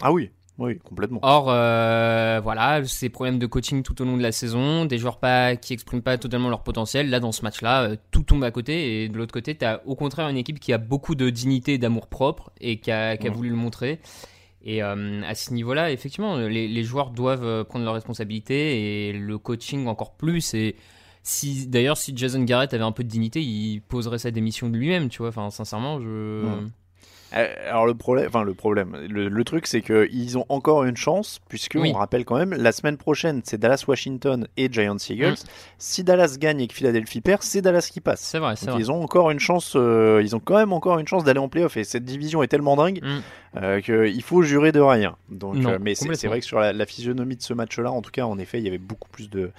Ah 0.03 0.13
oui. 0.13 0.31
Oui, 0.59 0.79
complètement. 0.79 1.19
Or, 1.23 1.49
euh, 1.51 2.41
voilà, 2.43 2.83
ces 2.87 3.11
problèmes 3.11 3.39
de 3.39 3.45
coaching 3.45 3.83
tout 3.83 4.01
au 4.01 4.07
long 4.07 4.17
de 4.17 4.23
la 4.23 4.33
saison, 4.33 4.87
des 4.87 4.97
joueurs 4.97 5.19
pas 5.19 5.55
qui 5.55 5.75
expriment 5.75 6.01
pas 6.01 6.17
totalement 6.17 6.49
leur 6.49 6.63
potentiel. 6.63 7.11
Là, 7.11 7.21
dans 7.21 7.31
ce 7.31 7.43
match-là, 7.43 7.83
euh, 7.83 7.97
tout 8.11 8.23
tombe 8.23 8.43
à 8.43 8.51
côté. 8.51 9.05
Et 9.05 9.09
de 9.11 9.19
l'autre 9.19 9.35
côté, 9.35 9.55
tu 9.55 9.67
as 9.67 9.83
au 9.87 9.95
contraire 9.97 10.29
une 10.31 10.39
équipe 10.39 10.59
qui 10.59 10.73
a 10.73 10.79
beaucoup 10.79 11.15
de 11.15 11.29
dignité 11.29 11.75
et 11.75 11.79
d'amour 11.79 12.07
propre 12.07 12.53
et 12.59 12.81
qui 12.81 12.91
a, 12.91 13.19
qui 13.19 13.27
a 13.27 13.31
Ouais. 13.31 13.37
voulu 13.37 13.51
le 13.51 13.57
montrer. 13.57 14.01
Et 14.69 14.83
euh, 14.83 15.23
à 15.23 15.37
ce 15.37 15.55
niveau-là, 15.55 15.93
effectivement, 15.93 16.37
les, 16.39 16.83
joueurs 16.83 17.11
doivent 17.11 17.45
euh, 17.45 17.63
prendre 17.63 17.85
leurs 17.85 17.95
responsabilités 17.95 19.09
et 19.09 19.13
le 19.13 19.39
coaching 19.39 19.87
encore 19.87 20.17
plus. 20.17 20.55
Et 20.55 20.75
si 21.23 21.69
d'ailleurs, 21.69 21.97
si 21.97 22.13
Jason 22.17 22.43
Garrett 22.43 22.75
avait 22.75 22.83
un 22.83 22.91
peu 22.91 23.05
de 23.05 23.09
dignité, 23.09 23.41
il 23.41 23.81
poserait 23.81 24.19
sa 24.19 24.33
démission 24.33 24.69
de 24.69 24.77
lui-même, 24.77 25.09
tu 25.09 25.19
vois. 25.19 25.29
Enfin, 25.29 25.51
sincèrement, 25.51 26.01
je. 26.01 26.43
Euh, 27.35 27.47
Alors 27.69 27.87
le 27.87 27.95
problème, 27.95 28.27
enfin 28.29 28.45
le 28.45 28.55
problème, 28.55 28.97
le, 29.09 29.29
le 29.29 29.45
truc 29.45 29.67
c'est 29.67 29.81
que 29.81 30.09
ils 30.13 30.39
ont 30.39 30.47
encore 30.49 30.85
une 30.85 30.97
chance 30.97 31.41
puisque 31.49 31.75
Oui. 31.75 31.91
on 31.93 31.99
rappelle 31.99 32.25
quand 32.25 32.37
même 32.37 32.55
la 32.55 32.71
semaine 32.71 32.97
prochaine 32.97 33.41
c'est 33.45 33.59
Dallas 33.59 33.85
Washington 33.89 34.47
et 34.57 34.69
Giants 34.73 34.97
Eagles. 35.11 35.33
Mm. 35.33 35.49
Si 35.79 36.05
Dallas 36.05 36.37
gagne 36.39 36.61
et 36.61 36.69
que 36.69 36.75
Philadelphie 36.75 37.21
perd, 37.21 37.43
c'est 37.43 37.63
Dallas 37.63 37.89
qui 37.93 38.01
passe. 38.01 38.21
C'est 38.21 38.39
vrai, 38.39 38.55
c'est 38.55 38.71
vrai. 38.71 38.79
ils 38.81 38.93
ont 38.93 39.03
encore 39.03 39.31
une 39.33 39.41
chance, 39.41 39.73
euh, 39.75 40.21
ils 40.23 40.37
ont 40.37 40.41
quand 40.41 40.57
même 40.57 40.73
encore 40.73 40.99
une 41.01 41.09
chance 41.09 41.25
d'aller 41.25 41.41
en 41.41 41.49
playoff 41.49 41.77
et 41.77 41.83
cette 41.85 42.05
division 42.05 42.43
est 42.45 42.49
tellement 42.49 42.77
dingue 42.77 43.01
Mm. 43.03 43.19
euh, 43.57 43.81
qu'il 43.81 44.23
faut 44.23 44.43
jurer 44.43 44.71
de 44.71 44.81
rien. 44.81 45.17
Donc, 45.29 45.57
Non, 45.57 45.71
euh, 45.71 45.79
mais 45.81 45.95
c'est- 45.97 46.29
vrai 46.29 46.39
que 46.41 46.47
sur 46.47 46.61
la, 46.61 46.73
la 46.73 46.87
physionomie 46.87 47.37
de 47.37 47.43
ce 47.43 47.55
match-là, 47.55 47.91
en 47.91 48.03
tout 48.03 48.11
cas, 48.13 48.25
en 48.25 48.39
effet, 48.39 48.59
il 48.59 48.65
y 48.65 48.69
avait 48.69 48.79
beaucoup 48.79 49.09
plus 49.09 49.29
de, 49.31 49.51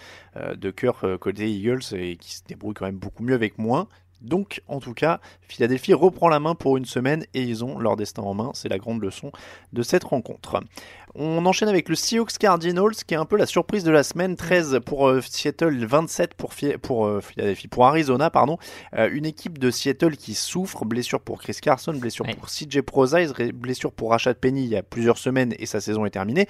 de 0.56 0.72
cœur 0.72 1.04
côté 1.20 1.50
Eagles 1.50 1.82
et 1.94 2.16
qui 2.16 2.36
se 2.36 2.44
débrouillent 2.48 2.76
quand 2.76 2.86
même 2.86 2.96
beaucoup 2.98 3.24
mieux 3.24 3.34
avec 3.36 3.58
moins. 3.58 3.88
Donc, 4.22 4.62
en 4.68 4.80
tout 4.80 4.94
cas, 4.94 5.20
Philadelphie 5.48 5.94
reprend 5.94 6.28
la 6.28 6.40
main 6.40 6.56
pour 6.56 6.78
une 6.78 6.86
semaine 6.86 7.26
et 7.34 7.42
ils 7.44 7.64
ont 7.64 7.80
leur 7.80 7.96
destin 7.96 8.24
en 8.24 8.34
main. 8.34 8.52
C'est 8.54 8.70
la 8.70 8.78
grande 8.78 9.02
leçon 9.02 9.32
de 9.74 9.84
cette 9.84 10.04
rencontre. 10.04 10.60
On 11.16 11.46
enchaîne 11.46 11.70
avec 11.70 11.90
le 11.90 11.96
Seahawks 11.96 12.38
Cardinals, 12.38 12.94
qui 13.08 13.14
est 13.14 13.18
un 13.18 13.26
peu 13.26 13.38
la 13.38 13.46
surprise 13.48 13.84
de 13.84 13.92
la 13.92 14.04
semaine. 14.04 14.36
13 14.36 14.80
pour 14.86 15.08
euh, 15.08 15.22
Seattle, 15.22 15.84
27 15.86 16.34
pour, 16.36 16.52
pour 16.82 17.06
euh, 17.08 17.22
Philadelphie, 17.22 17.68
pour 17.68 17.86
Arizona, 17.88 18.30
pardon. 18.30 18.58
Euh, 18.96 19.10
une 19.12 19.26
équipe 19.26 19.58
de 19.58 19.72
Seattle 19.72 20.16
qui 20.18 20.34
souffre, 20.36 20.86
blessure 20.86 21.22
pour 21.22 21.42
Chris 21.42 21.58
Carson, 21.62 21.94
blessure 21.94 22.26
Ouais. 22.26 22.36
pour 22.36 22.48
CJ 22.50 22.82
Prozise, 22.82 23.34
blessure 23.54 23.92
pour 23.92 24.12
Rashad 24.12 24.38
Penny 24.38 24.64
il 24.66 24.70
y 24.70 24.76
a 24.76 24.84
plusieurs 24.84 25.18
semaines 25.18 25.54
et 25.60 25.66
sa 25.66 25.80
saison 25.80 26.06
est 26.06 26.10
terminée. 26.12 26.48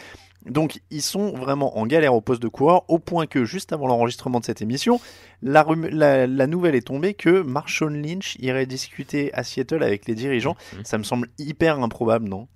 Donc 0.50 0.80
ils 0.92 1.02
sont 1.02 1.32
vraiment 1.34 1.78
en 1.78 1.86
galère 1.86 2.14
au 2.14 2.22
poste 2.22 2.42
de 2.42 2.48
coureur, 2.48 2.84
au 2.90 3.00
point 3.00 3.26
que 3.26 3.46
juste 3.46 3.74
avant 3.74 3.88
l'enregistrement 3.88 4.40
de 4.40 4.46
cette 4.46 4.62
émission, 4.62 5.00
la, 5.42 5.62
rum- 5.64 5.88
la- 5.92 6.26
la 6.28 6.48
nouvelle 6.48 6.76
est 6.76 6.88
tombée 6.88 7.14
que 7.14 7.42
Marshawn 7.42 8.02
Lynch 8.02 8.36
irait 8.40 8.66
discuter 8.66 9.34
à 9.34 9.44
Seattle 9.44 9.84
avec 9.84 10.08
les 10.08 10.16
dirigeants. 10.16 10.56
Mhm. 10.78 10.86
Ça 10.86 10.98
me 10.98 11.04
semble 11.04 11.28
hyper 11.38 11.80
improbable, 11.80 12.28
non? 12.30 12.48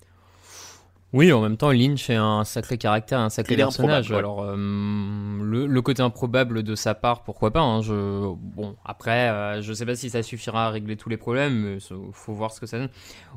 Oui, 1.13 1.33
en 1.33 1.41
même 1.41 1.57
temps, 1.57 1.71
Lynch 1.71 2.09
est 2.09 2.15
un 2.15 2.45
sacré 2.45 2.77
caractère, 2.77 3.19
un 3.19 3.29
sacré 3.29 3.57
personnage. 3.57 4.13
Alors, 4.13 4.43
euh, 4.43 4.55
le, 4.55 5.65
le 5.67 5.81
côté 5.81 6.01
improbable 6.01 6.63
de 6.63 6.73
sa 6.73 6.95
part, 6.95 7.23
pourquoi 7.23 7.51
pas 7.51 7.59
hein, 7.59 7.81
je... 7.81 8.33
Bon, 8.33 8.77
après, 8.85 9.27
euh, 9.27 9.61
je 9.61 9.73
sais 9.73 9.85
pas 9.85 9.95
si 9.95 10.09
ça 10.09 10.23
suffira 10.23 10.67
à 10.67 10.69
régler 10.69 10.95
tous 10.95 11.09
les 11.09 11.17
problèmes, 11.17 11.53
mais 11.53 11.77
faut 12.13 12.31
voir 12.31 12.51
ce 12.53 12.61
que 12.61 12.65
ça 12.65 12.77
donne. 12.77 12.89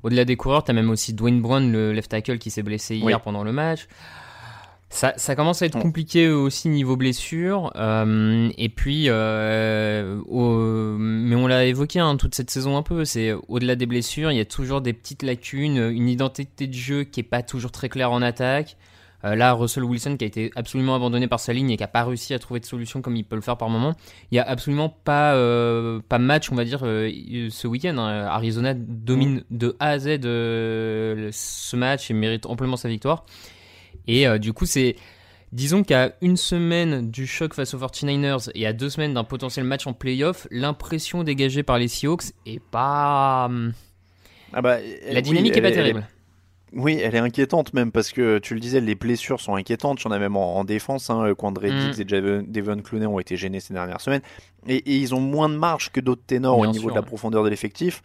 Au-delà 0.05 0.25
des 0.25 0.37
coureurs, 0.37 0.63
tu 0.63 0.71
as 0.71 0.75
même 0.75 0.89
aussi 0.89 1.15
Dwayne 1.15 1.43
Brown, 1.43 1.73
le 1.73 1.93
left 1.93 2.13
tackle, 2.13 2.39
qui 2.39 2.53
s'est 2.53 2.63
blessé 2.63 2.95
hier 2.95 3.07
Oui. 3.07 3.23
pendant 3.25 3.43
le 3.43 3.51
match. 3.51 3.89
Ça, 4.95 5.13
ça 5.17 5.35
commence 5.35 5.61
à 5.61 5.67
être 5.67 5.77
Mm. 5.77 5.83
compliqué 5.83 6.29
aussi 6.29 6.69
niveau 6.69 6.97
blessure. 6.97 7.73
euh, 7.75 8.49
et 8.57 8.69
puis, 8.69 9.07
euh, 9.09 10.21
au- 10.29 10.97
mais 10.97 11.35
on 11.35 11.49
l'a 11.49 11.65
évoqué 11.65 11.99
hein, 11.99 12.17
toute 12.17 12.35
cette 12.37 12.49
saison 12.51 12.77
un 12.77 12.83
peu. 12.83 13.05
C'est 13.05 13.33
au-delà 13.49 13.75
des 13.75 13.87
blessures, 13.87 14.31
il 14.31 14.37
y 14.37 14.41
a 14.41 14.45
toujours 14.45 14.81
des 14.81 14.93
petites 14.93 15.25
lacunes, 15.25 15.79
une 15.79 16.09
identité 16.09 16.69
de 16.69 16.73
jeu 16.75 17.03
qui 17.03 17.21
est 17.21 17.25
pas 17.25 17.43
toujours 17.43 17.73
très 17.73 17.89
claire 17.89 18.13
en 18.13 18.23
attaque. 18.23 18.77
Euh, 19.25 19.35
là, 19.35 19.55
Russell 19.55 19.83
Wilson 19.85 20.17
qui 20.17 20.25
a 20.25 20.27
été 20.29 20.53
absolument 20.55 20.95
abandonné 20.95 21.27
par 21.27 21.41
sa 21.41 21.53
ligne 21.55 21.71
et 21.71 21.77
qui 21.77 21.83
a 21.83 21.89
pas 21.89 22.05
réussi 22.05 22.33
à 22.35 22.39
trouver 22.39 22.61
de 22.61 22.67
solution 22.67 23.01
comme 23.03 23.17
il 23.17 23.25
peut 23.25 23.37
le 23.37 23.43
faire 23.43 23.57
par 23.57 23.71
moment. 23.71 23.95
Il 24.31 24.37
y 24.37 24.39
a 24.39 24.43
absolument 24.49 24.91
pas 24.91 25.33
pas 26.09 26.19
match, 26.19 26.53
on 26.53 26.55
va 26.55 26.65
dire, 26.65 26.81
ce 26.81 27.67
week-end. 27.67 27.97
hein. 27.99 28.27
Arizona 28.27 28.75
domine 28.75 29.43
de 29.51 29.75
A 29.81 29.89
à 29.89 29.99
Z 29.99 30.21
ce 30.23 31.75
match 31.77 32.11
et 32.11 32.15
mérite 32.15 32.47
amplement 32.47 32.77
sa 32.77 32.89
victoire. 32.89 33.25
Et 34.07 34.27
euh, 34.27 34.39
du 34.39 34.53
coup, 34.53 34.67
c'est. 34.67 34.97
Disons 35.53 35.85
qu'à 35.85 36.15
une 36.21 36.37
semaine 36.37 37.11
du 37.13 37.29
choc 37.29 37.55
face 37.55 37.75
aux 37.75 37.79
49ers 37.79 38.51
et 38.57 38.67
à 38.67 38.73
deux 38.73 38.91
semaines 38.91 39.15
d'un 39.15 39.23
potentiel 39.23 39.65
match 39.65 39.87
en 39.87 39.93
playoff, 39.93 40.49
l'impression 40.51 41.23
dégagée 41.23 41.63
par 41.63 41.79
les 41.79 41.87
Seahawks 41.87 42.33
est 42.45 42.61
pas. 42.61 43.45
hum, 43.47 43.73
ah 44.53 44.63
bah, 44.63 44.79
La 45.13 45.21
dynamique 45.21 45.57
est 45.57 45.63
pas 45.63 45.71
terrible. 45.71 46.09
Oui, 46.73 46.99
elle 47.01 47.15
est 47.15 47.19
inquiétante 47.21 47.73
même 47.73 47.93
parce 47.93 48.11
que 48.11 48.39
tu 48.41 48.55
le 48.55 48.59
disais, 48.59 48.81
les 48.81 48.97
blessures 48.97 49.41
sont 49.41 49.55
inquiétantes. 49.55 50.01
Il 50.03 50.07
y 50.07 50.09
en 50.09 50.11
a 50.11 50.19
même 50.19 50.35
en, 50.37 50.57
en 50.57 50.65
défense. 50.65 51.09
Hein, 51.09 51.33
Quandre 51.39 51.63
Mm. 51.69 51.93
Diggs 51.93 52.01
et 52.01 52.05
Javon- 52.05 52.51
Devon 52.51 52.83
Clooney 52.83 53.07
ont 53.07 53.21
été 53.21 53.37
gênés 53.37 53.61
ces 53.61 53.75
dernières 53.75 54.01
semaines. 54.01 54.23
Et, 54.67 54.79
et 54.79 54.97
ils 54.97 55.15
ont 55.15 55.21
moins 55.21 55.49
de 55.49 55.55
marge 55.55 55.93
que 55.93 56.01
d'autres 56.01 56.25
ténors 56.27 56.61
Bien 56.61 56.71
au 56.71 56.73
niveau 56.73 56.89
sûr, 56.89 56.91
de 56.91 56.95
la 56.97 57.01
ouais. 57.03 57.07
profondeur 57.07 57.45
de 57.45 57.49
l'effectif. 57.49 58.03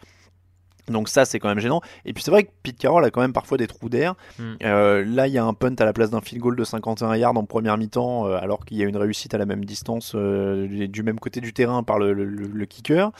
Donc 0.88 1.08
ça, 1.08 1.24
c'est 1.24 1.38
quand 1.38 1.48
même 1.48 1.58
gênant. 1.60 1.80
Et 2.04 2.12
puis 2.12 2.22
c'est 2.22 2.30
vrai 2.30 2.44
que 2.44 2.50
Pete 2.62 2.78
Carroll 2.78 3.04
a 3.04 3.10
quand 3.10 3.20
même 3.20 3.32
parfois 3.32 3.58
des 3.58 3.66
trous 3.66 3.88
d'air. 3.88 4.14
Mm. 4.38 4.42
Euh, 4.64 5.04
là, 5.06 5.26
il 5.26 5.32
y 5.32 5.38
a 5.38 5.44
un 5.44 5.54
punt 5.54 5.74
à 5.78 5.84
la 5.84 5.92
place 5.92 6.10
d'un 6.10 6.20
field 6.20 6.42
goal 6.42 6.56
de 6.56 6.64
51 6.64 7.14
yards 7.16 7.36
en 7.36 7.44
première 7.44 7.76
mi-temps, 7.78 8.26
euh, 8.26 8.36
alors 8.40 8.64
qu'il 8.64 8.76
y 8.78 8.82
a 8.82 8.86
une 8.86 8.96
réussite 8.96 9.34
à 9.34 9.38
la 9.38 9.46
même 9.46 9.64
distance 9.64 10.12
euh, 10.14 10.86
du 10.86 11.02
même 11.02 11.20
côté 11.20 11.40
du 11.40 11.52
terrain 11.52 11.82
par 11.82 11.98
le, 11.98 12.12
le- 12.12 12.24
le 12.24 12.66
kicker. 12.66 13.10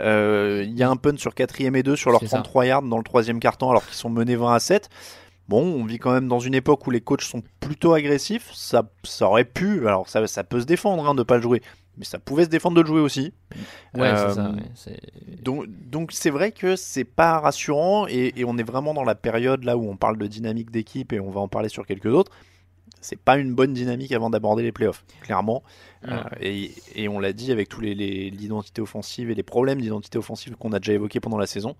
Il 0.00 0.72
y 0.78 0.82
a 0.82 0.90
un 0.90 0.96
punt 0.96 1.16
sur 1.16 1.34
4 1.34 1.60
et 1.60 1.82
2 1.82 1.96
sur 1.96 2.10
leurs 2.10 2.20
C'est 2.20 2.26
ça. 2.28 2.36
33 2.38 2.66
yards 2.66 2.82
dans 2.82 2.98
le 2.98 3.04
troisième 3.04 3.40
quart-temps, 3.40 3.70
alors 3.70 3.84
qu'ils 3.86 3.96
sont 3.96 4.10
menés 4.10 4.36
20 4.36 4.54
à 4.54 4.58
7. 4.60 4.88
Bon, 5.48 5.62
on 5.62 5.84
vit 5.84 5.98
quand 5.98 6.12
même 6.12 6.28
dans 6.28 6.38
une 6.38 6.54
époque 6.54 6.86
où 6.86 6.92
les 6.92 7.00
coachs 7.00 7.22
sont 7.22 7.42
plutôt 7.58 7.92
agressifs. 7.92 8.50
Ça, 8.54 8.84
ça 9.02 9.26
aurait 9.26 9.44
pu, 9.44 9.86
alors 9.88 10.08
ça, 10.08 10.24
ça 10.28 10.44
peut 10.44 10.60
se 10.60 10.64
défendre 10.64 11.08
hein, 11.08 11.14
de 11.14 11.24
pas 11.24 11.36
le 11.36 11.42
jouer, 11.42 11.60
mais 11.96 12.04
ça 12.04 12.18
pouvait 12.18 12.44
se 12.44 12.48
défendre 12.50 12.76
de 12.76 12.80
le 12.80 12.86
jouer 12.86 13.00
aussi. 13.00 13.32
Ouais, 13.94 14.02
Euh, 14.08 14.28
c'est 14.28 14.34
ça. 14.34 14.50
ouais, 14.50 14.62
c'est- 14.74 15.42
Donc, 15.42 15.66
donc 15.68 16.12
c'est 16.12 16.30
vrai 16.30 16.52
que 16.52 16.76
c'est 16.76 17.04
pas 17.04 17.38
rassurant 17.40 18.06
et, 18.08 18.32
et 18.36 18.44
on 18.44 18.56
est 18.58 18.62
vraiment 18.62 18.94
dans 18.94 19.04
la 19.04 19.14
période 19.14 19.64
là 19.64 19.76
où 19.76 19.88
on 19.90 19.96
parle 19.96 20.16
de 20.18 20.26
dynamique 20.26 20.70
d'équipe 20.70 21.12
et 21.12 21.20
on 21.20 21.30
va 21.30 21.40
en 21.40 21.48
parler 21.48 21.68
sur 21.68 21.86
quelques 21.86 22.06
autres. 22.06 22.32
C'est 23.02 23.18
pas 23.18 23.38
une 23.38 23.54
bonne 23.54 23.72
dynamique 23.72 24.12
avant 24.12 24.28
d'aborder 24.28 24.62
les 24.62 24.72
playoffs, 24.72 25.04
clairement. 25.22 25.62
Euh, 26.08 26.20
et, 26.40 26.72
et 26.94 27.08
on 27.08 27.18
l'a 27.18 27.32
dit 27.32 27.50
avec 27.50 27.68
tous 27.68 27.80
les 27.80 27.94
les- 27.94 28.28
l'identité 28.30 28.82
offensive 28.82 29.30
et 29.30 29.34
les 29.34 29.42
problèmes 29.42 29.80
d'identité 29.80 30.18
offensive 30.18 30.56
qu'on 30.56 30.72
a 30.72 30.78
déjà 30.80 30.92
évoqués 30.92 31.20
pendant 31.20 31.38
la 31.38 31.46
saison. 31.46 31.76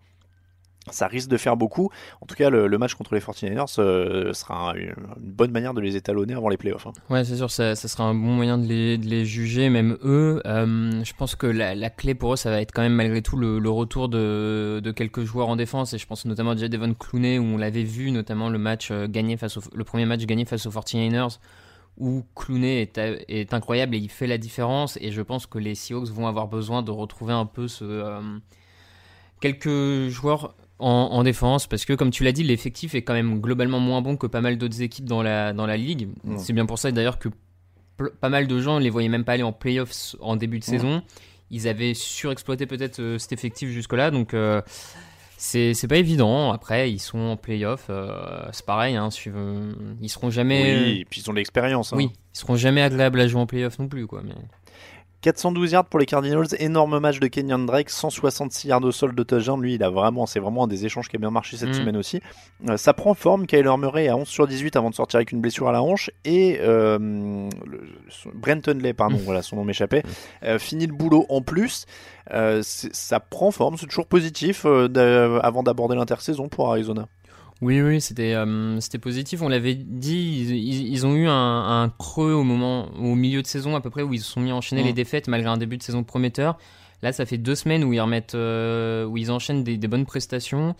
Ça 0.90 1.06
risque 1.06 1.28
de 1.28 1.36
faire 1.36 1.56
beaucoup. 1.56 1.90
En 2.20 2.26
tout 2.26 2.34
cas, 2.34 2.50
le, 2.50 2.78
match 2.78 2.94
contre 2.94 3.14
les 3.14 3.20
49ers 3.20 3.76
euh, 3.78 4.32
sera 4.32 4.70
un- 4.70 4.74
une 4.74 4.94
bonne 5.18 5.50
manière 5.50 5.74
de 5.74 5.80
les 5.80 5.96
étalonner 5.96 6.34
avant 6.34 6.48
les 6.48 6.56
playoffs. 6.56 6.86
hein. 6.86 6.92
Ouais, 7.08 7.24
c'est 7.24 7.36
sûr, 7.36 7.50
ça, 7.50 7.74
sera 7.74 8.04
un 8.04 8.14
bon 8.14 8.32
moyen 8.32 8.58
de 8.58 8.66
les, 8.66 9.24
juger, 9.24 9.70
même 9.70 9.98
eux. 10.02 10.40
Euh, 10.46 11.02
je 11.04 11.12
pense 11.14 11.34
que 11.34 11.46
la, 11.46 11.90
clé 11.90 12.14
pour 12.14 12.34
eux, 12.34 12.36
ça 12.36 12.50
va 12.50 12.60
être 12.60 12.72
quand 12.72 12.82
même 12.82 12.94
malgré 12.94 13.22
tout 13.22 13.36
le, 13.36 13.68
retour 13.68 14.08
de, 14.08 14.92
quelques 14.94 15.24
joueurs 15.24 15.48
en 15.48 15.56
défense. 15.56 15.92
Et 15.92 15.98
je 15.98 16.06
pense 16.06 16.24
notamment 16.24 16.50
à 16.50 16.54
Devon 16.54 16.94
Clooney, 16.94 17.38
où 17.38 17.44
on 17.44 17.56
l'avait 17.56 17.84
vu, 17.84 18.10
notamment 18.10 18.48
le 18.48 18.58
match 18.58 18.90
euh, 18.90 19.06
gagné 19.08 19.36
face 19.36 19.56
au, 19.56 19.62
le 19.74 19.84
premier 19.84 20.06
match 20.06 20.24
gagné 20.24 20.44
face 20.44 20.66
aux 20.66 20.70
49ers, 20.70 21.38
où 21.98 22.24
Clooney 22.34 22.90
est, 23.28 23.54
incroyable 23.54 23.94
et 23.94 23.98
il 23.98 24.10
fait 24.10 24.26
la 24.26 24.38
différence. 24.38 24.98
Et 25.00 25.12
je 25.12 25.22
pense 25.22 25.46
que 25.46 25.58
les 25.58 25.74
Seahawks 25.74 26.08
vont 26.08 26.26
avoir 26.26 26.48
besoin 26.48 26.82
de 26.82 26.90
retrouver 26.90 27.34
un 27.34 27.46
peu 27.46 27.68
ce, 27.68 28.38
quelques 29.40 30.08
joueurs 30.08 30.54
en, 30.80 30.88
en 31.12 31.22
défense 31.22 31.66
parce 31.66 31.84
que 31.84 31.92
comme 31.92 32.10
tu 32.10 32.24
l'as 32.24 32.32
dit 32.32 32.42
l'effectif 32.42 32.94
est 32.94 33.02
quand 33.02 33.12
même 33.14 33.40
globalement 33.40 33.78
moins 33.80 34.02
bon 34.02 34.16
que 34.16 34.26
pas 34.26 34.40
mal 34.40 34.58
d'autres 34.58 34.82
équipes 34.82 35.04
dans 35.04 35.22
la, 35.22 35.52
dans 35.52 35.66
la 35.66 35.76
ligue 35.76 36.08
c'est 36.38 36.52
bien 36.52 36.66
pour 36.66 36.78
ça 36.78 36.90
d'ailleurs 36.90 37.18
que 37.18 37.28
pas 38.20 38.28
mal 38.30 38.46
de 38.46 38.60
gens 38.60 38.78
les 38.78 38.88
voyaient 38.90 39.08
même 39.10 39.24
pas 39.24 39.32
aller 39.34 39.42
en 39.42 39.52
playoffs 39.52 40.16
en 40.20 40.36
début 40.36 40.58
de 40.58 40.64
saison 40.64 41.02
ils 41.50 41.68
avaient 41.68 41.94
surexploité 41.94 42.64
peut-être 42.66 43.00
euh, 43.00 43.18
cet 43.18 43.32
effectif 43.32 43.68
jusque 43.70 43.92
là 43.92 44.10
donc 44.10 44.34
euh, 44.34 44.62
c'est 45.36 45.88
pas 45.88 45.96
évident 45.96 46.52
après 46.52 46.90
ils 46.90 46.98
sont 46.98 47.18
en 47.18 47.36
playoffs 47.36 47.86
euh, 47.90 48.46
c'est 48.52 48.64
pareil 48.66 48.96
hein, 48.96 49.10
suivre- 49.10 49.38
ils 50.00 50.08
seront 50.08 50.30
jamais 50.30 50.82
Oui, 50.82 50.98
et 51.00 51.04
puis 51.04 51.22
ils 51.22 51.30
ont 51.30 51.32
l'expérience. 51.32 51.92
hein. 51.92 51.96
oui 51.96 52.10
ils 52.34 52.38
seront 52.38 52.56
jamais 52.56 52.82
agréables 52.82 53.20
à 53.20 53.26
jouer 53.26 53.40
en 53.40 53.46
playoffs 53.46 53.78
non 53.78 53.88
plus 53.88 54.06
quoi 54.06 54.22
mais 54.24 54.34
412 55.22 55.72
yards 55.72 55.84
pour 55.84 56.00
les 56.00 56.06
Cardinals, 56.06 56.46
énorme 56.58 56.98
match 56.98 57.20
de 57.20 57.26
Kenyon 57.26 57.58
Drake, 57.66 57.90
166 57.90 58.68
yards 58.68 58.82
au 58.84 58.90
sol 58.90 59.14
de 59.14 59.22
touchdown. 59.22 59.60
Lui, 59.60 59.74
il 59.74 59.82
a 59.82 59.90
vraiment, 59.90 60.24
c'est 60.26 60.40
vraiment 60.40 60.64
un 60.64 60.66
des 60.66 60.86
échanges 60.86 61.08
qui 61.08 61.16
a 61.16 61.18
bien 61.18 61.30
marché 61.30 61.56
cette 61.58 61.68
Mm. 61.70 61.74
semaine 61.74 61.96
aussi. 61.98 62.20
Euh, 62.68 62.76
ça 62.78 62.94
prend 62.94 63.12
forme. 63.14 63.46
Kyler 63.46 63.76
Murray 63.78 64.08
à 64.08 64.16
11 64.16 64.26
sur 64.26 64.46
18 64.46 64.76
avant 64.76 64.88
de 64.90 64.94
sortir 64.94 65.18
avec 65.18 65.32
une 65.32 65.40
blessure 65.40 65.68
à 65.68 65.72
la 65.72 65.82
hanche. 65.82 66.10
Et 66.24 66.58
euh, 66.62 66.98
le- 66.98 67.82
Brenton 68.34 68.78
Lay, 68.80 68.94
pardon, 68.94 69.16
Mm. 69.16 69.24
voilà, 69.24 69.42
son 69.42 69.56
nom 69.56 69.64
m'échappait, 69.64 70.02
euh, 70.42 70.58
finit 70.58 70.86
le 70.86 70.94
boulot 70.94 71.26
en 71.28 71.42
plus. 71.42 71.84
Euh, 72.32 72.60
ça 72.64 73.20
prend 73.20 73.50
forme, 73.50 73.76
c'est 73.76 73.86
toujours 73.86 74.06
positif 74.06 74.64
avant 74.64 75.62
d'aborder 75.62 75.96
l'intersaison 75.96 76.48
pour 76.48 76.70
Arizona. 76.70 77.08
Oui, 77.62 77.82
oui, 77.82 78.00
c'était 78.00 78.32
euh, 78.34 78.80
c'était 78.80 78.98
positif. 78.98 79.42
On 79.42 79.48
l'avait 79.48 79.74
dit, 79.74 80.46
ils, 80.48 80.92
ils- 80.92 81.06
ont 81.06 81.14
eu 81.14 81.28
un, 81.28 81.82
un 81.82 81.88
creux 81.90 82.32
au 82.32 82.42
moment, 82.42 82.88
au 82.98 83.14
milieu 83.14 83.42
de 83.42 83.46
saison 83.46 83.76
à 83.76 83.80
peu 83.82 83.90
près 83.90 84.02
où 84.02 84.14
ils 84.14 84.20
se 84.20 84.30
sont 84.30 84.40
mis 84.40 84.50
à 84.50 84.54
enchaîner 84.56 84.82
Mm. 84.82 84.86
les 84.86 84.92
défaites 84.94 85.28
malgré 85.28 85.50
un 85.50 85.58
début 85.58 85.76
de 85.76 85.82
saison 85.82 86.02
prometteur. 86.02 86.56
Là, 87.02 87.12
ça 87.12 87.24
fait 87.24 87.38
deux 87.38 87.54
semaines 87.54 87.82
où 87.84 87.92
ils 87.94 88.00
remettent, 88.00 88.34
euh, 88.34 89.04
où 89.06 89.16
ils 89.16 89.30
enchaînent 89.30 89.64
des, 89.64 89.76
des 89.78 89.88
bonnes 89.88 90.04
prestations. 90.06 90.74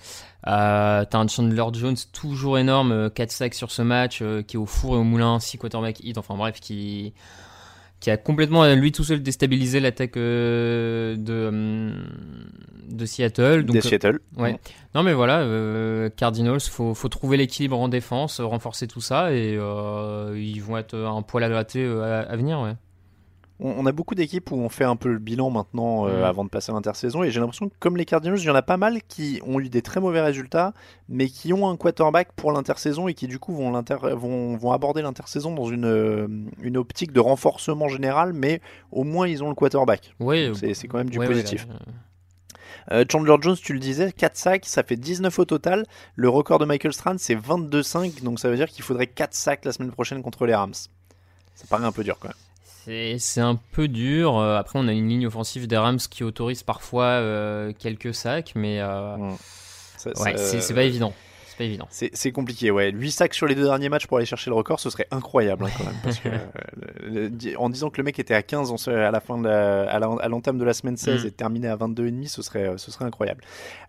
Euh, 0.47 1.05
T'as 1.11 1.19
un 1.19 1.29
Chandler 1.29 1.65
Jones 1.73 1.97
toujours 2.13 2.59
énorme, 2.59 3.11
4 3.11 3.31
sacs 3.31 3.55
sur 3.55 3.71
ce 3.71 3.81
match, 3.83 4.23
qui 4.47 4.57
est 4.57 4.59
au 4.59 4.67
four 4.67 4.97
et 4.97 4.99
au 4.99 5.03
moulin, 5.05 5.39
6 5.41 5.57
quarterback 5.59 6.01
hit, 6.01 6.19
enfin 6.19 6.35
bref, 6.37 6.61
qui 6.61 7.13
qui 8.01 8.11
a 8.11 8.17
complètement 8.17 8.67
lui 8.75 8.93
tout 8.93 9.05
seul 9.05 9.23
déstabilisé 9.23 9.79
l'attaque 9.81 10.15
de 10.17 11.17
de 12.89 13.07
Seattle. 13.07 13.65
Donc, 13.65 13.77
de 13.77 13.81
Seattle. 13.81 14.21
ouais. 14.37 14.59
Non 14.95 15.03
mais 15.03 15.13
voilà, 15.13 15.47
Cardinals, 16.17 16.61
faut 16.61 16.95
faut 16.95 17.09
trouver 17.09 17.37
l'équilibre 17.37 17.79
en 17.79 17.89
défense, 17.89 18.41
renforcer 18.41 18.87
tout 18.89 19.01
ça 19.01 19.33
et 19.33 19.55
ils 19.55 20.63
vont 20.63 20.77
être 20.77 20.97
un 20.97 21.23
poil 21.23 21.45
à 21.45 21.49
gratter 21.49 21.85
à, 21.87 22.21
à 22.21 22.37
venir, 22.37 22.61
ouais 22.61 22.75
on, 23.61 23.87
a 23.87 23.93
beaucoup 23.93 24.15
d'équipes 24.15 24.51
où 24.51 24.57
on 24.57 24.69
fait 24.69 24.85
un 24.85 24.97
peu 24.97 25.13
le 25.13 25.19
bilan 25.19 25.51
maintenant 25.51 26.07
euh, 26.07 26.21
mm. 26.21 26.25
avant 26.25 26.45
de 26.45 26.49
passer 26.49 26.73
à 26.73 26.75
l'intersaison 26.75 27.23
et 27.23 27.31
j'ai 27.31 27.41
l'impression 27.41 27.69
que 27.69 27.75
comme 27.79 27.97
les 27.97 28.05
Cardinals, 28.05 28.39
il 28.39 28.45
y 28.45 28.51
en 28.51 28.55
a 28.55 28.63
pas 28.63 28.77
mal 28.77 29.01
qui 29.07 29.41
ont 29.47 29.61
eu 29.61 29.69
des 29.69 29.83
très 29.83 30.01
mauvais 30.01 30.21
résultats 30.21 30.73
mais 31.09 31.29
qui 31.29 31.53
ont 31.53 31.69
un 31.69 31.77
quarterback 31.77 32.33
pour 32.33 32.53
l'intersaison 32.53 33.09
et 33.09 33.15
qui 33.15 33.27
du 33.27 33.39
coup 33.39 33.55
vont, 33.55 33.71
vont, 33.73 34.57
vont 34.57 34.73
aborder 34.73 35.03
l'intersaison 35.03 35.55
dans 35.55 35.67
une, 35.67 35.85
euh, 35.85 36.27
une 36.63 36.77
optique 36.77 37.13
de 37.13 37.21
renforcement 37.21 37.89
général 37.89 38.33
mais 38.33 38.61
au 38.93 39.05
moins 39.05 39.29
ils 39.29 39.43
ont 39.43 39.49
le 39.49 39.55
quarterback. 39.55 40.15
Oui, 40.21 40.53
c'est 40.55 40.89
quand 40.89 40.99
même 40.99 41.11
du 41.11 41.19
positif. 41.19 41.67
Euh, 42.93 43.05
Chandler 43.11 43.37
Jones, 43.41 43.57
tu 43.57 43.73
le 43.73 43.79
disais, 43.79 44.11
4 44.11 44.37
sacs, 44.37 44.67
ça 44.67 44.83
fait 44.83 44.97
19 44.97 45.39
au 45.39 45.45
total. 45.45 45.87
Le 46.17 46.29
record 46.29 46.59
de 46.59 46.65
Michael 46.65 46.93
Strand, 46.93 47.17
c'est 47.19 47.37
22-5, 47.37 48.23
donc 48.23 48.41
ça 48.41 48.49
veut 48.51 48.57
dire 48.57 48.69
qu'il 48.69 48.83
faudrait 48.83 49.07
4 49.07 49.35
sacs 49.35 49.65
la 49.65 49.73
semaine 49.73 49.93
prochaine 49.93 50.23
contre 50.23 50.47
les 50.47 50.55
Rams. 50.55 50.75
Ça 50.75 51.67
paraît 51.69 51.85
un 51.85 51.93
peu 51.93 52.03
dur 52.03 52.17
quand 52.19 52.29
même. 52.29 52.37
C'est 52.85 53.41
un 53.41 53.57
peu 53.73 53.89
dur. 53.89 54.39
Euh, 54.39 54.57
après, 54.57 54.79
on 54.79 54.89
a 54.89 54.93
une 54.93 55.09
ligne 55.09 55.27
offensive 55.27 55.67
des 55.67 55.77
Rams 55.77 55.99
qui 55.99 56.25
autorise 56.25 56.63
parfois 56.63 57.05
euh, 57.05 57.73
quelques 57.79 58.15
sacs, 58.15 58.53
mais 58.55 58.81
euh, 58.81 59.17
mmh. 59.17 59.37
ouais, 60.21 60.37
c'est 60.37 60.75
pas 60.75 60.85
évident 60.85 61.13
évident. 61.65 61.87
C'est 61.91 62.33
compliqué, 62.33 62.71
ouais. 62.71 62.91
8 62.91 63.11
sacs 63.11 63.35
sur 63.35 63.47
les 63.47 63.55
deux 63.55 63.65
derniers 63.65 63.89
matchs 63.89 64.07
pour 64.07 64.17
aller 64.17 64.27
chercher 64.27 64.51
le 64.51 64.57
record, 64.57 64.81
ce 64.81 64.91
serait 64.91 65.07
incroyable 65.11 65.65
hein, 65.65 65.71
quand 65.77 65.85
même. 65.85 65.95
Parce 66.03 66.19
que, 66.19 66.29
euh, 67.03 67.31
en 67.57 67.69
disant 67.69 67.91
que 67.91 67.99
le 67.99 68.05
mec 68.05 68.19
était 68.19 68.35
à 68.35 68.43
15 68.43 68.89
à 68.89 69.11
la 69.11 69.21
fin 69.21 69.39
de 69.39 69.49
à 69.49 70.29
l'entame 70.29 70.59
de 70.59 70.65
la 70.65 70.75
semaine 70.75 70.97
16 70.97 71.25
mm. 71.25 71.27
et 71.27 71.31
terminé 71.31 71.69
à 71.69 71.77
22,5, 71.77 72.29
ce 72.29 72.43
serait, 72.43 72.69
euh, 72.69 72.77
ce 72.77 72.91
serait 72.91 73.05
incroyable. 73.05 73.43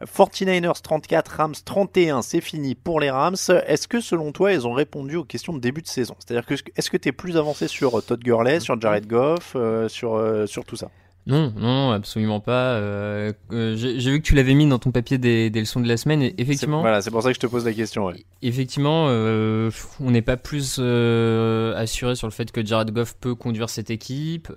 49ers 0.04 0.82
34, 0.82 1.28
Rams 1.30 1.56
31, 1.63 2.22
c'est 2.22 2.42
fini 2.42 2.75
pour 2.75 3.00
les 3.00 3.10
Rams. 3.10 3.36
Est-ce 3.68 3.88
que 3.88 4.00
selon 4.00 4.32
toi, 4.32 4.54
ils 4.54 4.68
ont 4.68 4.74
répondu 4.74 5.16
aux 5.16 5.24
questions 5.24 5.54
de 5.54 5.60
début 5.60 5.82
de 5.82 5.88
saison? 5.88 6.16
C'est-à-dire 6.20 6.46
que 6.46 6.56
est-ce 6.75 6.90
que 6.90 6.98
tu 6.98 7.10
es 7.10 7.12
plus 7.12 7.38
avancé 7.38 7.68
sur 7.68 7.98
euh, 7.98 8.01
Todd 8.01 8.22
Gurley, 8.22 8.60
sur 8.60 8.80
Jared 8.80 9.08
Goff, 9.08 9.56
sur, 9.88 10.48
sur 10.48 10.66
tout 10.66 10.75
ça? 10.75 10.90
Non, 11.28 11.54
non, 11.56 11.92
absolument 11.92 12.40
pas. 12.40 12.74
Euh, 12.74 13.32
euh, 13.51 13.75
j'ai 13.75 14.12
vu 14.12 14.22
que 14.22 14.25
tu 14.25 14.34
l'avais 14.34 14.56
mis 14.56 14.68
dans 14.68 14.80
ton 14.80 14.92
papier 14.92 15.20
des, 15.20 15.50
leçons 15.51 15.80
de 15.80 15.88
la 15.88 15.98
semaine. 15.98 16.24
Et 16.24 16.34
effectivement. 16.40 16.82
Voilà, 16.82 17.01
c'est 17.01 17.12
pour 17.12 17.22
ça 17.22 17.30
que 17.30 17.36
je 17.36 17.40
te 17.40 17.48
pose 17.48 17.66
la 17.66 17.74
question. 17.74 18.12
Effectivement, 18.42 19.06
euh, 19.10 19.70
on 20.00 20.12
n'est 20.12 20.24
pas 20.24 20.38
plus 20.38 20.80
assuré 20.80 22.16
sur 22.16 22.28
le 22.28 22.32
fait 22.32 22.51
que 22.51 22.66
Jared 22.66 22.92
Goff 22.92 23.16
peut 23.20 23.36
conduire 23.36 23.70
cette 23.70 23.92
équipe. 23.92 24.51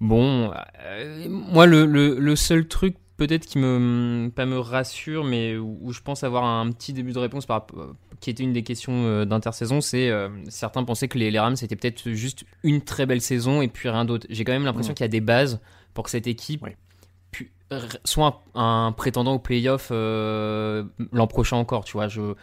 bon, 0.00 0.52
moi, 1.28 1.66
le, 1.66 1.84
le, 1.84 2.36
seul 2.36 2.66
truc 2.66 2.96
peut-être 3.16 3.46
qui 3.46 3.58
me 3.58 4.30
pas 4.34 4.46
me 4.46 4.58
rassure, 4.58 5.24
mais 5.24 5.56
où, 5.56 5.92
je 5.92 6.00
pense 6.00 6.24
avoir 6.24 6.44
un 6.44 6.70
petit 6.70 6.92
début 6.92 7.12
de 7.12 7.18
réponse 7.18 7.46
par 7.46 7.66
qui 8.22 8.30
était 8.30 8.44
une 8.44 8.52
des 8.54 8.62
questions 8.62 9.04
euh, 9.04 9.24
d'intersaison, 9.26 9.80
c'est 9.82 10.08
euh, 10.08 10.28
certains 10.48 10.84
pensaient 10.84 11.08
que 11.08 11.18
les, 11.18 11.38
Rams 11.38 11.56
c'était 11.56 11.76
peut-être 11.76 12.10
juste 12.12 12.44
une 12.62 12.80
très 12.80 13.04
belle 13.04 13.20
saison 13.20 13.60
et 13.60 13.68
puis 13.68 13.90
rien 13.90 14.06
d'autre. 14.06 14.26
J'ai 14.30 14.44
quand 14.44 14.52
même 14.52 14.64
l'impression 14.64 14.94
qu'il 14.94 15.04
y 15.04 15.04
a 15.04 15.08
des 15.08 15.20
bases 15.20 15.60
pour 15.92 16.04
que 16.04 16.10
cette 16.10 16.26
équipe 16.26 16.64
soit 18.04 18.42
un, 18.54 18.92
prétendant 18.96 19.34
au 19.34 19.38
playoff 19.38 19.88
euh, 19.90 20.84
l'an 21.10 21.26
prochain 21.26 21.56
encore. 21.56 21.84
Tu 21.84 21.92
vois, 21.94 22.06
je, 22.06 22.34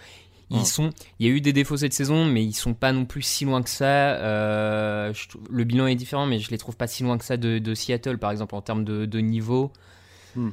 ils 0.49 0.65
sont, 0.65 0.89
il 1.19 1.27
y 1.27 1.29
a 1.29 1.33
eu 1.33 1.39
des 1.39 1.53
défauts 1.53 1.77
cette 1.77 1.93
saison, 1.93 2.25
mais 2.25 2.43
ils 2.43 2.53
sont 2.53 2.73
pas 2.73 2.91
non 2.91 3.05
plus 3.05 3.21
si 3.21 3.45
loin 3.45 3.61
que 3.61 3.69
ça. 3.69 4.17
le 4.17 5.63
bilan 5.63 5.87
est 5.87 5.95
différent, 5.95 6.25
mais 6.25 6.39
je 6.39 6.49
les 6.51 6.57
trouve 6.57 6.75
pas 6.75 6.87
si 6.87 7.03
loin 7.03 7.17
que 7.17 7.25
ça 7.25 7.37
de, 7.37 7.73
Seattle, 7.73 8.17
par 8.17 8.31
exemple, 8.31 8.55
en 8.55 8.61
termes 8.61 8.83
de, 8.83 9.19
niveau. 9.19 9.71
Hmm. 10.35 10.49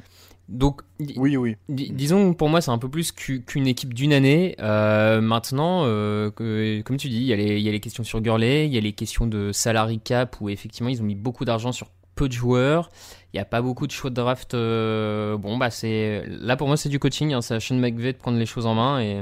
Donc, 0.49 0.81
oui, 1.17 1.35
oui. 1.35 1.57
disons 1.67 2.33
pour 2.33 2.47
moi, 2.47 2.61
c'est 2.61 2.71
un 2.71 2.77
peu 2.77 2.89
plus 2.89 3.11
qu'une 3.11 3.67
équipe 3.67 3.93
d'une 3.93 4.13
année. 4.13 4.55
Euh, 4.59 5.19
maintenant, 5.19 5.81
euh, 5.83 6.31
comme 6.31 6.95
tu 6.97 7.09
dis, 7.09 7.17
il 7.17 7.23
y, 7.23 7.33
a 7.33 7.35
les, 7.35 7.79
questions 7.81 8.05
sur 8.05 8.21
Gurley, 8.21 8.65
il 8.65 8.73
y 8.73 8.77
a 8.77 8.81
les 8.81 8.93
questions 8.93 9.27
de 9.27 9.51
salary 9.51 9.99
cap 9.99 10.37
où 10.39 10.47
effectivement 10.47 10.89
ils 10.89 11.01
ont 11.01 11.05
mis 11.05 11.15
beaucoup 11.15 11.43
d'argent 11.43 11.73
sur 11.73 11.89
peu 12.15 12.29
de 12.29 12.33
joueurs. 12.33 12.89
Il 13.33 13.37
n'y 13.37 13.41
a 13.41 13.45
pas 13.45 13.61
beaucoup 13.61 13.87
de 13.87 13.91
choix 13.91 14.09
de 14.09 14.15
draft. 14.15 14.53
Euh, 14.53 15.37
bon, 15.37 15.57
bah 15.57 15.69
c'est 15.69 16.23
là 16.27 16.55
pour 16.55 16.67
moi, 16.67 16.77
c'est 16.77 16.89
du 16.89 16.97
coaching. 16.97 17.33
Hein, 17.33 17.41
c'est 17.41 17.55
à 17.55 17.59
Sean 17.59 17.75
McVay 17.75 18.13
de 18.13 18.17
prendre 18.17 18.37
les 18.37 18.45
choses 18.45 18.65
en 18.65 18.73
main 18.73 19.01
et 19.01 19.21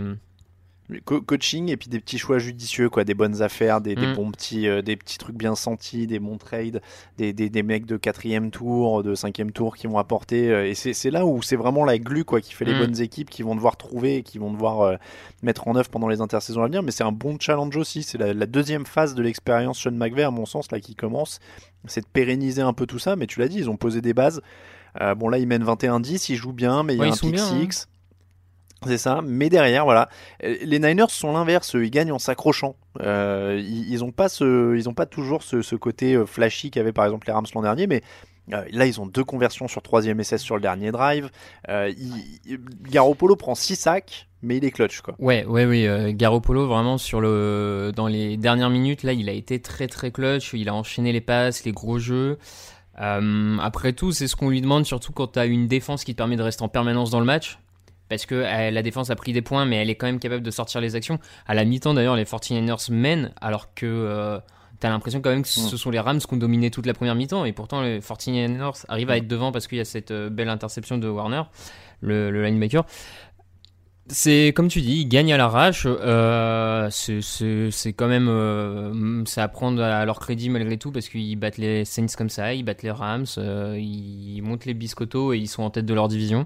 coaching 1.03 1.69
et 1.69 1.77
puis 1.77 1.89
des 1.89 1.99
petits 1.99 2.19
choix 2.19 2.37
judicieux 2.37 2.89
quoi. 2.89 3.03
Des 3.03 3.15
bonnes 3.15 3.41
affaires 3.41 3.81
des, 3.81 3.95
mm. 3.95 4.13
bons 4.13 4.31
petits 4.31 4.67
euh, 4.67 4.81
des 4.81 4.95
petits 4.95 5.17
trucs 5.17 5.35
bien 5.35 5.55
sentis 5.55 6.05
des 6.05 6.19
bons 6.19 6.37
trades 6.37 6.81
des, 7.17 7.33
des, 7.33 7.49
des 7.49 7.63
mecs 7.63 7.85
de 7.85 7.97
quatrième 7.97 8.51
tour 8.51 9.01
de 9.01 9.15
cinquième 9.15 9.51
tour 9.51 9.75
qui 9.75 9.87
vont 9.87 9.97
apporter 9.97 10.51
euh, 10.51 10.67
et 10.67 10.75
c'est 10.75 11.09
là 11.11 11.25
où 11.25 11.41
c'est 11.41 11.55
vraiment 11.55 11.85
la 11.85 11.97
glue 11.97 12.23
quoi 12.23 12.39
qui 12.39 12.53
fait 12.53 12.65
les 12.65 12.75
mm. 12.75 12.79
bonnes 12.79 13.01
équipes 13.01 13.29
qui 13.29 13.41
vont 13.41 13.55
devoir 13.55 13.77
trouver 13.77 14.21
qui 14.21 14.37
vont 14.37 14.51
devoir 14.51 14.81
euh, 14.81 14.95
mettre 15.41 15.67
en 15.67 15.75
œuvre 15.75 15.89
pendant 15.89 16.07
les 16.07 16.21
intersaisons 16.21 16.61
à 16.61 16.67
venir. 16.67 16.83
Mais 16.83 16.91
c'est 16.91 17.03
un 17.03 17.11
bon 17.11 17.37
challenge 17.39 17.75
aussi. 17.77 18.03
C'est 18.03 18.17
la, 18.17 18.33
deuxième 18.45 18.85
phase 18.85 19.15
de 19.15 19.21
l'expérience 19.21 19.79
Sean 19.79 19.91
McVay 19.91 20.23
à 20.23 20.31
mon 20.31 20.45
sens 20.45 20.71
là 20.71 20.79
qui 20.79 20.95
commence. 20.95 21.39
C'est 21.87 22.01
de 22.01 22.07
pérenniser 22.07 22.61
un 22.61 22.73
peu 22.73 22.85
tout 22.85 22.99
ça. 22.99 23.15
Mais 23.15 23.27
tu 23.27 23.39
l'as 23.39 23.47
dit 23.47 23.57
ils 23.57 23.69
ont 23.69 23.77
posé 23.77 24.01
des 24.01 24.13
bases. 24.13 24.41
Bon 25.17 25.27
là 25.27 25.39
ils 25.39 25.47
mènent 25.47 25.65
21-10 25.65 26.31
ils 26.31 26.35
jouent 26.37 26.53
bien 26.53 26.83
mais 26.83 26.95
il 26.95 26.99
y 26.99 27.03
a 27.03 27.07
un 27.07 27.11
pick 27.11 27.37
6 27.37 27.89
c'est 28.85 28.97
ça, 28.97 29.21
mais 29.23 29.49
derrière, 29.49 29.85
voilà, 29.85 30.09
euh, 30.43 30.55
les 30.61 30.79
Niners 30.79 31.09
sont 31.09 31.33
l'inverse, 31.33 31.75
ils 31.75 31.89
gagnent 31.89 32.11
en 32.11 32.19
s'accrochant. 32.19 32.75
Euh, 33.01 33.61
ils 33.61 33.99
n'ont 33.99 34.11
pas, 34.11 34.29
ce, 34.29 34.75
ils 34.75 34.87
ont 34.87 34.93
pas 34.93 35.05
toujours 35.05 35.43
ce, 35.43 35.75
côté 35.75 36.15
euh, 36.15 36.25
flashy 36.25 36.71
qu'avaient 36.71 36.93
par 36.93 37.05
exemple 37.05 37.27
les 37.27 37.33
Rams 37.33 37.45
l'an 37.53 37.61
dernier, 37.61 37.87
mais 37.87 38.01
là 38.47 38.85
ils 38.85 39.01
ont 39.01 39.07
deux 39.07 39.23
conversions 39.23 39.67
sur 39.67 39.81
troisième 39.81 40.19
essai 40.19 40.37
sur 40.37 40.55
le 40.55 40.61
dernier 40.61 40.91
drive. 40.91 41.29
Garoppolo 42.83 43.35
prend 43.35 43.55
6 43.55 43.75
sacs, 43.75 44.27
mais 44.43 44.57
il 44.57 44.65
est 44.65 44.71
clutch 44.71 45.01
quoi. 45.01 45.15
Ouais, 45.17 45.45
ouais, 45.45 45.65
oui. 45.65 46.13
Garoppolo 46.13 46.67
vraiment 46.67 46.97
sur 46.97 47.21
le, 47.21 47.91
dans 47.95 48.07
les 48.07 48.37
dernières 48.37 48.69
minutes 48.69 49.01
là, 49.03 49.13
il 49.13 49.29
a 49.29 49.33
été 49.33 49.59
très 49.59 49.87
très 49.87 50.11
clutch. 50.11 50.53
Il 50.53 50.69
a 50.69 50.75
enchaîné 50.75 51.11
les 51.11 51.21
passes, 51.21 51.65
les 51.65 51.71
gros 51.71 51.97
jeux. 51.97 52.37
après 52.97 53.93
tout, 53.93 54.11
c'est 54.11 54.27
ce 54.27 54.35
qu'on 54.35 54.49
lui 54.49 54.61
demande, 54.61 54.85
surtout 54.85 55.11
quand 55.11 55.33
tu 55.33 55.39
as 55.39 55.45
une 55.47 55.67
défense 55.67 56.03
qui 56.03 56.13
te 56.13 56.17
permet 56.17 56.35
de 56.35 56.43
rester 56.43 56.63
en 56.63 56.69
permanence 56.69 57.09
dans 57.09 57.19
le 57.19 57.25
match 57.25 57.57
parce 58.09 58.25
que 58.25 58.35
euh, 58.35 58.71
la 58.71 58.81
défense 58.83 59.09
a 59.09 59.15
pris 59.15 59.33
des 59.33 59.41
points, 59.41 59.65
mais 59.65 59.77
elle 59.77 59.89
est 59.89 59.95
quand 59.95 60.05
même 60.05 60.19
capable 60.19 60.43
de 60.43 60.51
sortir 60.51 60.81
les 60.81 60.95
actions. 60.95 61.19
À 61.47 61.53
la 61.53 61.65
mi-temps, 61.65 61.93
d'ailleurs, 61.93 62.15
les 62.15 62.25
49ers 62.25 62.91
mènent, 62.91 63.31
alors 63.41 63.73
que 63.73 63.85
euh, 63.85 64.39
tu 64.79 64.87
as 64.87 64.89
l'impression 64.89 65.21
quand 65.21 65.31
même 65.31 65.43
que 65.43 65.47
ce 65.47 65.77
sont 65.77 65.89
les 65.89 65.99
Rams 65.99 66.19
qui 66.19 66.33
ont 66.33 66.37
dominé 66.37 66.69
toute 66.71 66.85
la 66.85 66.93
première 66.93 67.15
mi-temps, 67.15 67.45
et 67.45 67.53
pourtant 67.53 67.81
les 67.81 67.99
49ers 67.99 68.85
arrivent 68.87 69.09
à 69.09 69.17
être 69.17 69.27
devant 69.27 69.51
parce 69.51 69.67
qu'il 69.67 69.77
y 69.77 69.81
a 69.81 69.85
cette 69.85 70.11
euh, 70.11 70.29
belle 70.29 70.49
interception 70.49 70.97
de 70.97 71.07
Warner, 71.07 71.43
le, 72.01 72.29
le 72.31 72.43
linebacker. 72.43 72.85
C'est 74.07 74.53
comme 74.55 74.67
tu 74.67 74.81
dis, 74.81 75.01
ils 75.01 75.07
gagnent 75.07 75.33
à 75.33 75.37
l'arrache. 75.37 75.87
c'est 76.91 77.93
quand 77.93 78.07
même, 78.07 79.23
c'est 79.25 79.41
à 79.41 79.47
prendre 79.47 79.81
à 79.81 80.05
leur 80.05 80.19
crédit 80.19 80.49
malgré 80.49 80.77
tout 80.77 80.91
parce 80.91 81.09
qu'ils 81.09 81.35
battent 81.37 81.57
les 81.57 81.85
Saints 81.85 82.05
comme 82.15 82.29
ça, 82.29 82.53
ils 82.53 82.61
battent 82.61 82.83
les 82.83 82.91
Rams, 82.91 83.25
ils 83.37 84.41
montent 84.43 84.65
les 84.65 84.75
biscottos 84.75 85.33
et 85.33 85.39
ils 85.39 85.47
sont 85.47 85.63
en 85.63 85.71
tête 85.71 85.87
de 85.87 85.93
leur 85.95 86.07
division. 86.07 86.45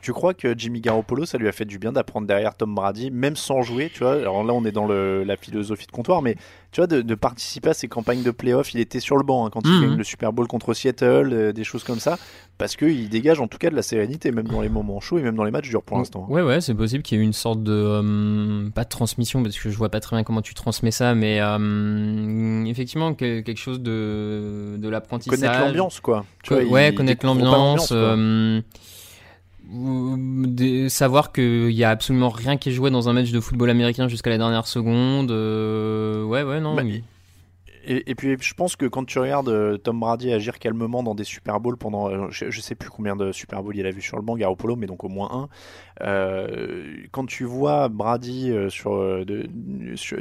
Tu, 0.00 0.12
crois 0.12 0.34
que 0.34 0.56
Jimmy 0.56 0.80
Garoppolo, 0.80 1.26
ça 1.26 1.38
lui 1.38 1.48
a 1.48 1.52
fait 1.52 1.64
du 1.64 1.78
bien 1.78 1.92
d'apprendre 1.92 2.26
derrière 2.26 2.54
Tom 2.54 2.74
Brady, 2.74 3.10
même 3.10 3.36
sans 3.36 3.62
jouer, 3.62 3.90
tu 3.92 4.00
vois? 4.00 4.14
Alors 4.14 4.44
là, 4.44 4.52
on 4.52 4.64
est 4.64 4.72
dans 4.72 4.86
la 4.86 5.36
philosophie 5.36 5.86
de 5.86 5.92
comptoir, 5.92 6.22
mais 6.22 6.36
tu 6.72 6.80
vois, 6.80 6.86
de, 6.86 7.14
participer 7.14 7.70
à 7.70 7.74
ces 7.74 7.86
campagnes 7.86 8.22
de 8.22 8.30
playoffs, 8.30 8.72
il 8.72 8.80
était 8.80 8.98
sur 8.98 9.18
le 9.18 9.22
banc 9.22 9.44
hein, 9.46 9.50
quand 9.52 9.60
il 9.64 9.70
mhm. 9.70 9.82
gagne 9.82 9.96
le 9.98 10.04
Super 10.04 10.32
Bowl 10.32 10.48
contre 10.48 10.72
Seattle, 10.72 11.28
euh, 11.30 11.52
des 11.52 11.64
choses 11.64 11.84
comme 11.84 12.00
ça, 12.00 12.18
parce 12.56 12.76
qu'il 12.76 13.10
dégage 13.10 13.40
en 13.40 13.46
tout 13.46 13.58
cas 13.58 13.68
de 13.68 13.76
la 13.76 13.82
sérénité, 13.82 14.32
même 14.32 14.48
dans 14.48 14.62
les 14.62 14.70
moments 14.70 14.98
chauds 14.98 15.18
et 15.18 15.22
même 15.22 15.34
dans 15.34 15.44
les 15.44 15.50
matchs 15.50 15.68
durs 15.68 15.82
pour 15.82 15.98
l'instant. 15.98 16.26
Ouais, 16.30 16.40
ouais, 16.40 16.62
c'est 16.62 16.74
possible 16.74 17.02
qu'il 17.02 17.18
y 17.18 17.20
ait 17.20 17.24
une 17.24 17.34
sorte 17.34 17.62
de. 17.62 17.72
Euh, 17.72 18.70
pas 18.70 18.84
de 18.84 18.88
transmission, 18.88 19.42
parce 19.42 19.58
que 19.58 19.68
je 19.68 19.76
vois 19.76 19.90
pas 19.90 20.00
très 20.00 20.16
bien 20.16 20.24
comment 20.24 20.40
tu 20.40 20.54
transmets 20.54 20.90
ça, 20.90 21.14
mais 21.14 21.40
euh, 21.42 22.64
effectivement, 22.64 23.12
quelque 23.12 23.54
chose 23.56 23.80
de, 23.80 24.76
de 24.78 24.88
l'apprentissage. 24.88 25.40
Connaître 25.40 25.60
l'ambiance, 25.60 26.00
quoi. 26.00 26.24
Tu 26.42 26.54
vois, 26.54 26.64
ouais, 26.64 26.94
connaître 26.94 27.26
l'ambiance 27.26 27.92
de 29.72 30.88
savoir 30.88 31.32
qu'il 31.32 31.70
y 31.70 31.84
a 31.84 31.90
absolument 31.90 32.28
rien 32.28 32.56
qui 32.56 32.68
est 32.68 32.72
joué 32.72 32.90
dans 32.90 33.08
un 33.08 33.14
match 33.14 33.30
de 33.30 33.40
football 33.40 33.70
américain 33.70 34.06
jusqu'à 34.08 34.30
la 34.30 34.38
dernière 34.38 34.66
seconde. 34.66 35.30
Euh, 35.30 36.24
ouais, 36.24 36.42
ouais, 36.42 36.60
non. 36.60 36.74
Bah, 36.74 36.82
Et, 37.84 38.10
et, 38.10 38.14
puis 38.14 38.36
je 38.40 38.54
pense 38.54 38.76
que 38.76 38.86
quand 38.86 39.04
tu 39.04 39.18
regardes 39.18 39.48
euh, 39.48 39.76
Tom 39.76 39.98
Brady 39.98 40.32
agir 40.32 40.58
calmement 40.58 41.02
dans 41.02 41.14
des 41.14 41.24
Super 41.24 41.60
Bowls 41.60 41.76
pendant, 41.76 42.08
euh, 42.08 42.26
je, 42.30 42.50
je, 42.50 42.60
sais 42.60 42.74
plus 42.74 42.90
combien 42.90 43.16
de 43.16 43.32
Super 43.32 43.62
Bowls 43.62 43.76
il 43.76 43.86
a 43.86 43.90
vu 43.90 44.00
sur 44.00 44.16
le 44.16 44.22
banc, 44.22 44.36
Garoppolo, 44.36 44.76
mais 44.76 44.86
donc 44.86 45.04
au 45.04 45.08
moins 45.08 45.30
un. 45.32 45.48
Euh, 46.00 46.96
quand 47.10 47.26
tu 47.26 47.44
vois 47.44 47.88
Brady 47.88 48.52
sur, 48.68 49.24
de, 49.24 49.48
sur, 49.96 50.18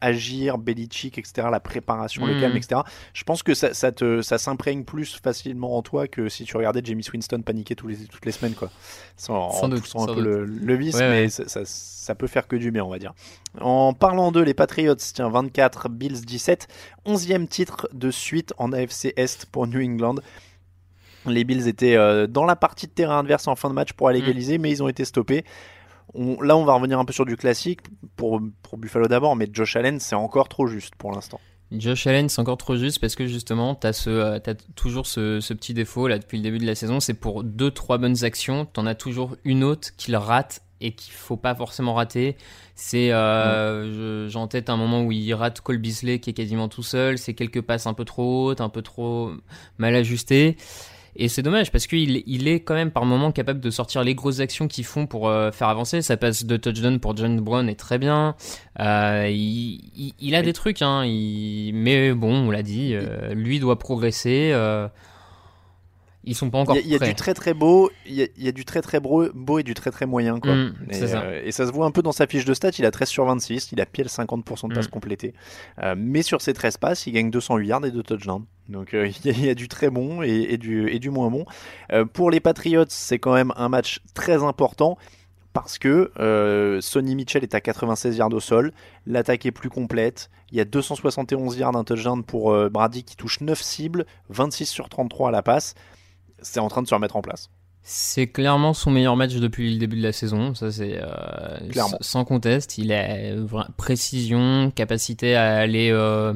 agir, 0.00 0.58
Belichick, 0.58 1.18
etc., 1.18 1.48
la 1.50 1.60
préparation, 1.60 2.24
mmh. 2.24 2.30
le 2.30 2.40
calme, 2.40 2.56
etc., 2.56 2.82
je 3.14 3.24
pense 3.24 3.42
que 3.42 3.54
ça, 3.54 3.74
ça, 3.74 3.90
te, 3.92 4.22
ça 4.22 4.38
s'imprègne 4.38 4.84
plus 4.84 5.18
facilement 5.22 5.76
en 5.76 5.82
toi 5.82 6.08
que 6.08 6.28
si 6.28 6.44
tu 6.44 6.56
regardais 6.56 6.80
Jamie 6.84 7.04
Winston 7.12 7.42
paniquer 7.42 7.74
tous 7.74 7.88
les, 7.88 7.96
toutes 8.06 8.26
les 8.26 8.32
semaines, 8.32 8.54
quoi. 8.54 8.70
Sans, 9.16 9.50
sans 9.50 9.64
en 9.64 9.68
doute, 9.68 9.80
poussant 9.80 10.08
un 10.08 10.14
peu 10.14 10.20
le, 10.20 10.44
le, 10.44 10.74
vice, 10.76 10.94
ouais, 10.94 11.10
mais 11.10 11.22
ouais. 11.22 11.28
Ça, 11.28 11.48
ça, 11.48 11.62
ça, 11.64 12.14
peut 12.14 12.26
faire 12.26 12.46
que 12.46 12.56
du 12.56 12.70
bien, 12.70 12.84
on 12.84 12.90
va 12.90 12.98
dire. 12.98 13.14
En 13.60 13.92
parlant 13.92 14.30
d'eux, 14.30 14.42
les 14.42 14.54
Patriots, 14.54 14.94
tiens, 14.94 15.28
24, 15.28 15.88
Bills 15.88 16.20
17, 16.20 16.68
11e 17.06 17.48
titre 17.48 17.88
de 17.92 18.10
suite 18.10 18.52
en 18.58 18.72
AFC 18.72 19.12
Est 19.16 19.46
pour 19.46 19.66
New 19.66 19.80
England. 19.80 20.16
Les 21.26 21.44
Bills 21.44 21.66
étaient 21.66 21.96
euh, 21.96 22.26
dans 22.26 22.44
la 22.44 22.56
partie 22.56 22.86
de 22.86 22.92
terrain 22.92 23.18
adverse 23.18 23.48
en 23.48 23.56
fin 23.56 23.68
de 23.68 23.74
match 23.74 23.92
pour 23.92 24.08
aller 24.08 24.20
égaliser, 24.20 24.58
mmh. 24.58 24.62
mais 24.62 24.70
ils 24.70 24.82
ont 24.82 24.88
été 24.88 25.04
stoppés. 25.04 25.44
On, 26.14 26.40
là, 26.40 26.56
on 26.56 26.64
va 26.64 26.74
revenir 26.74 26.98
un 26.98 27.04
peu 27.04 27.12
sur 27.12 27.26
du 27.26 27.36
classique 27.36 27.80
pour, 28.16 28.40
pour 28.62 28.78
Buffalo 28.78 29.08
d'abord, 29.08 29.36
mais 29.36 29.48
Josh 29.52 29.76
Allen, 29.76 30.00
c'est 30.00 30.14
encore 30.14 30.48
trop 30.48 30.66
juste 30.66 30.94
pour 30.94 31.12
l'instant. 31.12 31.40
Josh 31.70 32.06
Allen, 32.06 32.30
c'est 32.30 32.40
encore 32.40 32.56
trop 32.56 32.76
juste 32.76 32.98
parce 32.98 33.14
que 33.14 33.26
justement, 33.26 33.74
tu 33.74 33.86
as, 33.86 34.08
euh, 34.08 34.38
as 34.46 34.54
toujours 34.74 35.06
ce, 35.06 35.40
ce, 35.40 35.52
petit 35.52 35.74
défaut 35.74 36.08
là 36.08 36.18
depuis 36.18 36.38
le 36.38 36.42
début 36.42 36.58
de 36.58 36.66
la 36.66 36.74
saison. 36.74 36.98
C'est 36.98 37.14
pour 37.14 37.44
2-3 37.44 37.98
bonnes 37.98 38.24
actions, 38.24 38.66
tu 38.72 38.80
en 38.80 38.86
as 38.86 38.94
toujours 38.94 39.36
une 39.44 39.64
autre 39.64 39.90
qu'il 39.96 40.16
rate 40.16 40.62
et 40.80 40.92
qu'il 40.92 41.12
faut 41.12 41.36
pas 41.36 41.54
forcément 41.54 41.94
rater. 41.94 42.36
C'est, 42.74 43.08
euh, 43.12 44.26
mmh. 44.26 44.28
j'ai 44.28 44.38
en 44.38 44.46
tête 44.46 44.70
un 44.70 44.76
moment 44.76 45.02
où 45.02 45.12
il 45.12 45.32
rate 45.34 45.60
Cole 45.60 45.78
Beasley 45.78 46.18
qui 46.20 46.30
est 46.30 46.34
quasiment 46.34 46.68
tout 46.68 46.82
seul. 46.82 47.18
C'est 47.18 47.34
quelques 47.34 47.62
passes 47.62 47.86
un 47.86 47.94
peu 47.94 48.04
trop 48.04 48.46
hautes, 48.46 48.60
un 48.60 48.68
peu 48.68 48.82
trop 48.82 49.32
mal 49.78 49.94
ajustées. 49.96 50.56
Et 51.20 51.26
c'est 51.26 51.42
dommage 51.42 51.72
parce 51.72 51.88
qu'il 51.88 52.22
il 52.26 52.46
est 52.46 52.60
quand 52.60 52.74
même 52.74 52.92
par 52.92 53.04
moment 53.04 53.32
capable 53.32 53.58
de 53.58 53.70
sortir 53.70 54.04
les 54.04 54.14
grosses 54.14 54.38
actions 54.38 54.68
qu'ils 54.68 54.84
font 54.84 55.06
pour 55.06 55.28
euh, 55.28 55.50
faire 55.50 55.68
avancer. 55.68 56.00
Ça 56.00 56.16
passe 56.16 56.44
de 56.44 56.56
touchdown 56.56 57.00
pour 57.00 57.16
John 57.16 57.40
Brown 57.40 57.68
est 57.68 57.74
très 57.74 57.98
bien. 57.98 58.36
Euh, 58.78 59.26
il, 59.28 59.80
il, 59.96 60.14
il, 60.20 60.34
a 60.36 60.42
des 60.42 60.52
trucs, 60.52 60.80
hein. 60.80 61.04
Il, 61.04 61.72
mais 61.74 62.12
bon, 62.12 62.46
on 62.46 62.50
l'a 62.52 62.62
dit, 62.62 62.94
euh, 62.94 63.34
lui 63.34 63.58
doit 63.58 63.80
progresser. 63.80 64.52
Euh, 66.28 66.30
ils 66.30 66.34
sont 66.34 66.50
pas 66.50 66.58
encore 66.58 66.76
Il 66.76 66.86
y, 66.86 66.94
a, 66.94 66.98
y 66.98 67.02
a 67.02 67.06
du 67.06 67.14
très 67.14 67.34
très 67.34 67.54
beau, 67.54 67.90
il 68.06 68.14
y, 68.14 68.30
y 68.36 68.48
a, 68.48 68.52
du 68.52 68.64
très 68.64 68.82
très 68.82 69.00
beau, 69.00 69.28
beau 69.34 69.58
et 69.58 69.62
du 69.62 69.74
très 69.74 69.90
très 69.90 70.06
moyen 70.06 70.38
quoi. 70.40 70.54
Mmh, 70.54 70.74
et, 70.90 70.94
ça. 70.94 71.22
Euh, 71.22 71.42
et, 71.44 71.52
ça. 71.52 71.66
se 71.66 71.72
voit 71.72 71.86
un 71.86 71.90
peu 71.90 72.02
dans 72.02 72.12
sa 72.12 72.26
fiche 72.26 72.44
de 72.44 72.54
stats, 72.54 72.70
il 72.78 72.86
a 72.86 72.90
13 72.90 73.08
sur 73.08 73.24
26, 73.24 73.72
il 73.72 73.80
a 73.80 73.86
pile 73.86 74.06
50% 74.06 74.68
de 74.68 74.74
passes 74.74 74.86
mmh. 74.86 74.90
complétées. 74.90 75.34
Euh, 75.82 75.94
mais 75.96 76.22
sur 76.22 76.40
ses 76.40 76.52
13 76.52 76.76
passes, 76.76 77.06
il 77.06 77.12
gagne 77.12 77.30
208 77.30 77.66
yards 77.66 77.86
et 77.86 77.90
2 77.90 78.02
touchdowns. 78.02 78.44
Donc 78.68 78.94
euh, 78.94 79.10
il 79.24 79.44
y, 79.44 79.48
a 79.48 79.54
du 79.54 79.68
très 79.68 79.90
bon 79.90 80.22
et, 80.22 80.46
et 80.50 80.58
du, 80.58 80.88
et 80.90 80.98
du 80.98 81.10
moins 81.10 81.30
bon. 81.30 81.44
Euh, 81.92 82.04
pour 82.04 82.30
les 82.30 82.40
Patriots, 82.40 82.84
c'est 82.88 83.18
quand 83.18 83.34
même 83.34 83.52
un 83.56 83.68
match 83.68 84.00
très 84.14 84.42
important 84.42 84.98
parce 85.52 85.78
que 85.78 86.12
euh, 86.20 86.80
Sonny 86.80 87.16
Mitchell 87.16 87.42
est 87.42 87.54
à 87.54 87.60
96 87.60 88.16
yards 88.16 88.32
au 88.32 88.40
sol, 88.40 88.72
l'attaque 89.06 89.46
est 89.46 89.50
plus 89.50 89.70
complète, 89.70 90.30
il 90.52 90.58
y 90.58 90.60
a 90.60 90.64
271 90.64 91.56
yards 91.58 91.72
d'un 91.72 91.84
touchdown 91.84 92.22
pour 92.22 92.52
euh, 92.52 92.68
Brady 92.68 93.02
qui 93.02 93.16
touche 93.16 93.40
9 93.40 93.60
cibles, 93.60 94.06
26 94.28 94.66
sur 94.66 94.88
33 94.88 95.30
à 95.30 95.32
la 95.32 95.42
passe 95.42 95.74
c'est 96.42 96.60
en 96.60 96.68
train 96.68 96.82
de 96.82 96.88
se 96.88 96.94
remettre 96.94 97.16
en 97.16 97.22
place. 97.22 97.50
C'est 97.90 98.26
clairement 98.26 98.74
son 98.74 98.90
meilleur 98.90 99.16
match 99.16 99.36
depuis 99.36 99.72
le 99.72 99.78
début 99.78 99.96
de 99.96 100.02
la 100.02 100.12
saison, 100.12 100.54
ça 100.54 100.70
c'est 100.70 101.00
euh, 101.00 101.58
sans 102.02 102.24
conteste. 102.26 102.76
Il 102.76 102.92
a 102.92 103.06
précision, 103.78 104.70
capacité 104.74 105.36
à 105.36 105.56
aller 105.56 105.88
euh, 105.90 106.34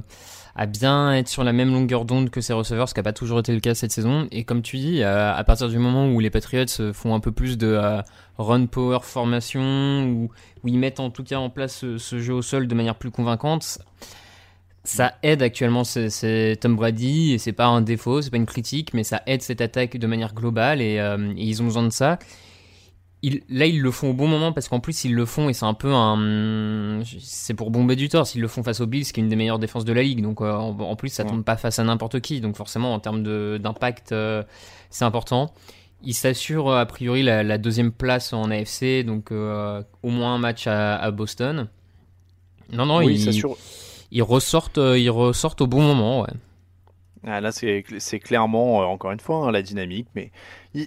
à 0.56 0.64
bien 0.64 1.12
être 1.12 1.28
sur 1.28 1.44
la 1.44 1.52
même 1.52 1.70
longueur 1.70 2.06
d'onde 2.06 2.30
que 2.30 2.40
ses 2.40 2.54
receveurs, 2.54 2.88
ce 2.88 2.94
qui 2.94 3.00
n'a 3.00 3.04
pas 3.04 3.12
toujours 3.12 3.40
été 3.40 3.52
le 3.52 3.60
cas 3.60 3.74
cette 3.74 3.92
saison. 3.92 4.28
Et 4.30 4.44
comme 4.44 4.62
tu 4.62 4.78
dis, 4.78 5.02
euh, 5.02 5.34
à 5.34 5.44
partir 5.44 5.68
du 5.68 5.78
moment 5.78 6.08
où 6.08 6.20
les 6.20 6.30
Patriots 6.30 6.92
font 6.94 7.14
un 7.14 7.20
peu 7.20 7.32
plus 7.32 7.58
de 7.58 7.78
run 8.38 8.64
power 8.64 9.00
formation, 9.02 9.60
où, 10.04 10.30
où, 10.64 10.68
ils 10.68 10.78
mettent 10.78 11.00
en 11.00 11.10
tout 11.10 11.22
cas 11.22 11.36
en 11.36 11.50
place 11.50 11.76
ce, 11.76 11.98
ce 11.98 12.18
jeu 12.18 12.32
au 12.32 12.42
sol 12.42 12.66
de 12.66 12.74
manière 12.74 12.94
plus 12.94 13.10
convaincante, 13.10 13.78
ça 14.84 15.14
aide 15.22 15.42
actuellement 15.42 15.84
c'est 15.84 16.58
Tom 16.60 16.76
Brady 16.76 17.32
et 17.32 17.38
c'est 17.38 17.52
pas 17.52 17.66
un 17.66 17.80
défaut, 17.80 18.20
c'est 18.20 18.30
pas 18.30 18.36
une 18.36 18.46
critique, 18.46 18.94
mais 18.94 19.04
ça 19.04 19.22
aide 19.26 19.42
cette 19.42 19.60
attaque 19.60 19.96
de 19.96 20.06
manière 20.06 20.34
globale 20.34 20.80
et, 20.80 20.98
euh, 20.98 21.32
et 21.36 21.44
ils 21.44 21.62
ont 21.62 21.66
besoin 21.66 21.84
de 21.84 21.92
ça. 21.92 22.18
Ils, 23.24 23.42
là, 23.48 23.66
ils 23.66 23.80
le 23.80 23.92
font 23.92 24.10
au 24.10 24.14
bon 24.14 24.26
moment 24.26 24.52
parce 24.52 24.68
qu'en 24.68 24.80
plus, 24.80 25.04
ils 25.04 25.14
le 25.14 25.24
font 25.26 25.48
et 25.48 25.52
c'est 25.52 25.64
un 25.64 25.74
peu 25.74 25.92
un. 25.94 27.02
C'est 27.20 27.54
pour 27.54 27.70
bomber 27.70 27.94
du 27.94 28.08
tort. 28.08 28.26
S'ils 28.26 28.40
le 28.40 28.48
font 28.48 28.64
face 28.64 28.80
aux 28.80 28.86
Bills, 28.88 29.04
qui 29.04 29.20
est 29.20 29.22
une 29.22 29.28
des 29.28 29.36
meilleures 29.36 29.60
défenses 29.60 29.84
de 29.84 29.92
la 29.92 30.02
ligue. 30.02 30.22
Donc, 30.22 30.40
euh, 30.40 30.52
en, 30.52 30.76
en, 30.76 30.96
plus, 30.96 31.10
ça 31.10 31.22
tombe 31.22 31.44
pas 31.44 31.56
face 31.56 31.78
à 31.78 31.84
n'importe 31.84 32.18
qui. 32.18 32.40
Donc, 32.40 32.56
forcément, 32.56 32.92
en 32.92 32.98
termes 32.98 33.22
d'impact, 33.60 34.10
euh, 34.10 34.42
c'est 34.90 35.04
important. 35.04 35.54
Ils 36.02 36.14
s'assurent, 36.14 36.72
a 36.72 36.84
priori, 36.84 37.22
la, 37.22 37.44
la, 37.44 37.58
deuxième 37.58 37.92
place 37.92 38.32
en 38.32 38.50
AFC. 38.50 39.04
Donc, 39.06 39.30
au 39.30 40.10
moins 40.10 40.34
un 40.34 40.38
match 40.38 40.66
à, 40.66 40.96
à 40.96 41.10
Boston. 41.12 41.68
Non, 42.72 42.86
non, 42.86 42.98
oui, 42.98 43.14
ils 43.14 43.20
s'assurent 43.20 43.56
ils 44.12 44.22
ressortent, 44.22 44.78
euh, 44.78 44.98
ils 44.98 45.10
ressortent 45.10 45.62
au 45.62 45.66
bon 45.66 45.82
moment. 45.82 46.26
Ah, 47.24 47.40
là, 47.40 47.50
c'est 47.50 47.82
clairement, 48.20 48.82
euh, 48.82 48.84
encore 48.84 49.10
une 49.10 49.20
fois, 49.20 49.46
hein, 49.46 49.50
la 49.50 49.62
dynamique. 49.62 50.06
Mais 50.14 50.30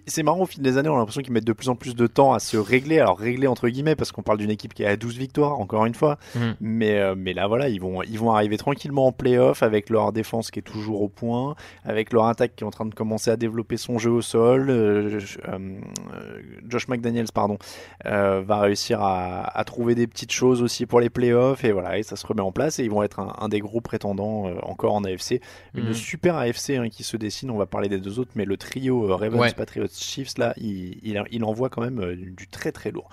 c'est 0.08 0.24
marrant, 0.24 0.42
au 0.42 0.46
fil 0.46 0.64
des 0.64 0.78
années, 0.78 0.90
on 0.90 0.96
a 0.96 0.98
l'impression 0.98 1.22
qu'ils 1.22 1.34
mettent 1.34 1.46
de 1.46 1.54
plus 1.54 1.70
en 1.70 1.76
plus 1.76 1.96
de 1.96 2.08
temps 2.08 2.34
à 2.34 2.40
se 2.40 2.58
régler. 2.58 3.00
Alors, 3.00 3.20
régler 3.20 3.48
entre 3.48 3.70
guillemets, 3.70 3.96
parce 3.96 4.12
qu'on 4.12 4.24
parle 4.24 4.40
d'une 4.40 4.50
équipe 4.50 4.74
qui 4.74 4.84
est 4.84 4.88
à 4.88 4.96
12 4.98 5.18
victoires, 5.18 5.60
encore 5.60 5.86
une 5.86 5.94
fois. 5.94 6.18
Mmh. 6.34 6.40
Mais, 6.60 7.00
euh, 7.00 7.16
mais 7.16 7.34
là, 7.34 7.48
voilà, 7.48 7.70
ils 7.70 7.80
vont, 7.80 8.02
ils 8.02 8.18
vont 8.18 8.32
arriver 8.32 8.58
tranquillement 8.58 9.08
en 9.08 9.12
playoff 9.12 9.62
avec 9.62 9.90
leur 9.90 10.12
défense 10.12 10.50
qui 10.50 10.60
est 10.60 10.64
toujours 10.64 11.02
au 11.02 11.08
point, 11.08 11.56
avec 11.84 12.14
leur 12.14 12.26
attaque 12.26 12.56
qui 12.56 12.64
est 12.64 12.68
en 12.68 12.72
train 12.72 12.86
de 12.86 12.96
commencer 12.96 13.30
à 13.30 13.38
développer 13.38 13.78
son 13.78 14.00
jeu 14.00 14.10
au 14.10 14.22
sol. 14.22 14.70
Euh, 14.70 15.20
euh, 15.48 15.80
Josh 16.68 16.88
McDaniels, 16.88 17.32
pardon, 17.34 17.58
va 18.04 18.60
réussir 18.60 19.02
à, 19.02 19.44
à, 19.44 19.64
trouver 19.66 19.94
des 19.94 20.08
petites 20.08 20.32
choses 20.32 20.64
aussi 20.64 20.86
pour 20.88 21.00
les 21.00 21.10
playoffs. 21.10 21.64
Et 21.64 21.72
voilà, 21.72 22.00
et 22.00 22.04
ça 22.04 22.16
se 22.16 22.26
remet 22.26 22.42
en 22.42 22.52
place. 22.52 22.80
Et 22.80 22.84
ils 22.84 22.92
vont 22.92 23.04
être 23.04 23.20
un, 23.20 23.36
un 23.38 23.50
des 23.50 23.60
gros 23.60 23.82
prétendants 23.82 24.46
encore 24.64 24.94
en 24.94 25.04
AFC. 25.04 25.42
Une 25.76 25.90
mmh. 25.90 25.94
super 25.94 26.38
AFC 26.38 26.72
hein, 26.72 26.90
qui 26.90 27.04
se 27.04 27.18
dessine. 27.18 27.52
On 27.52 27.58
va 27.58 27.68
parler 27.68 27.90
des 27.90 28.00
deux 28.00 28.18
autres, 28.20 28.32
mais 28.36 28.46
le 28.46 28.58
trio 28.58 29.16
Ravens, 29.16 29.40
ouais. 29.40 29.54
Patriots, 29.76 29.94
Chiefs, 29.94 30.38
là, 30.38 30.54
il, 30.58 31.00
il, 31.04 31.22
il, 31.32 31.44
envoie 31.44 31.70
quand 31.70 31.82
même 31.82 32.00
euh, 32.00 32.16
du 32.16 32.48
très 32.48 32.72
très 32.72 32.92
lourd. 32.92 33.10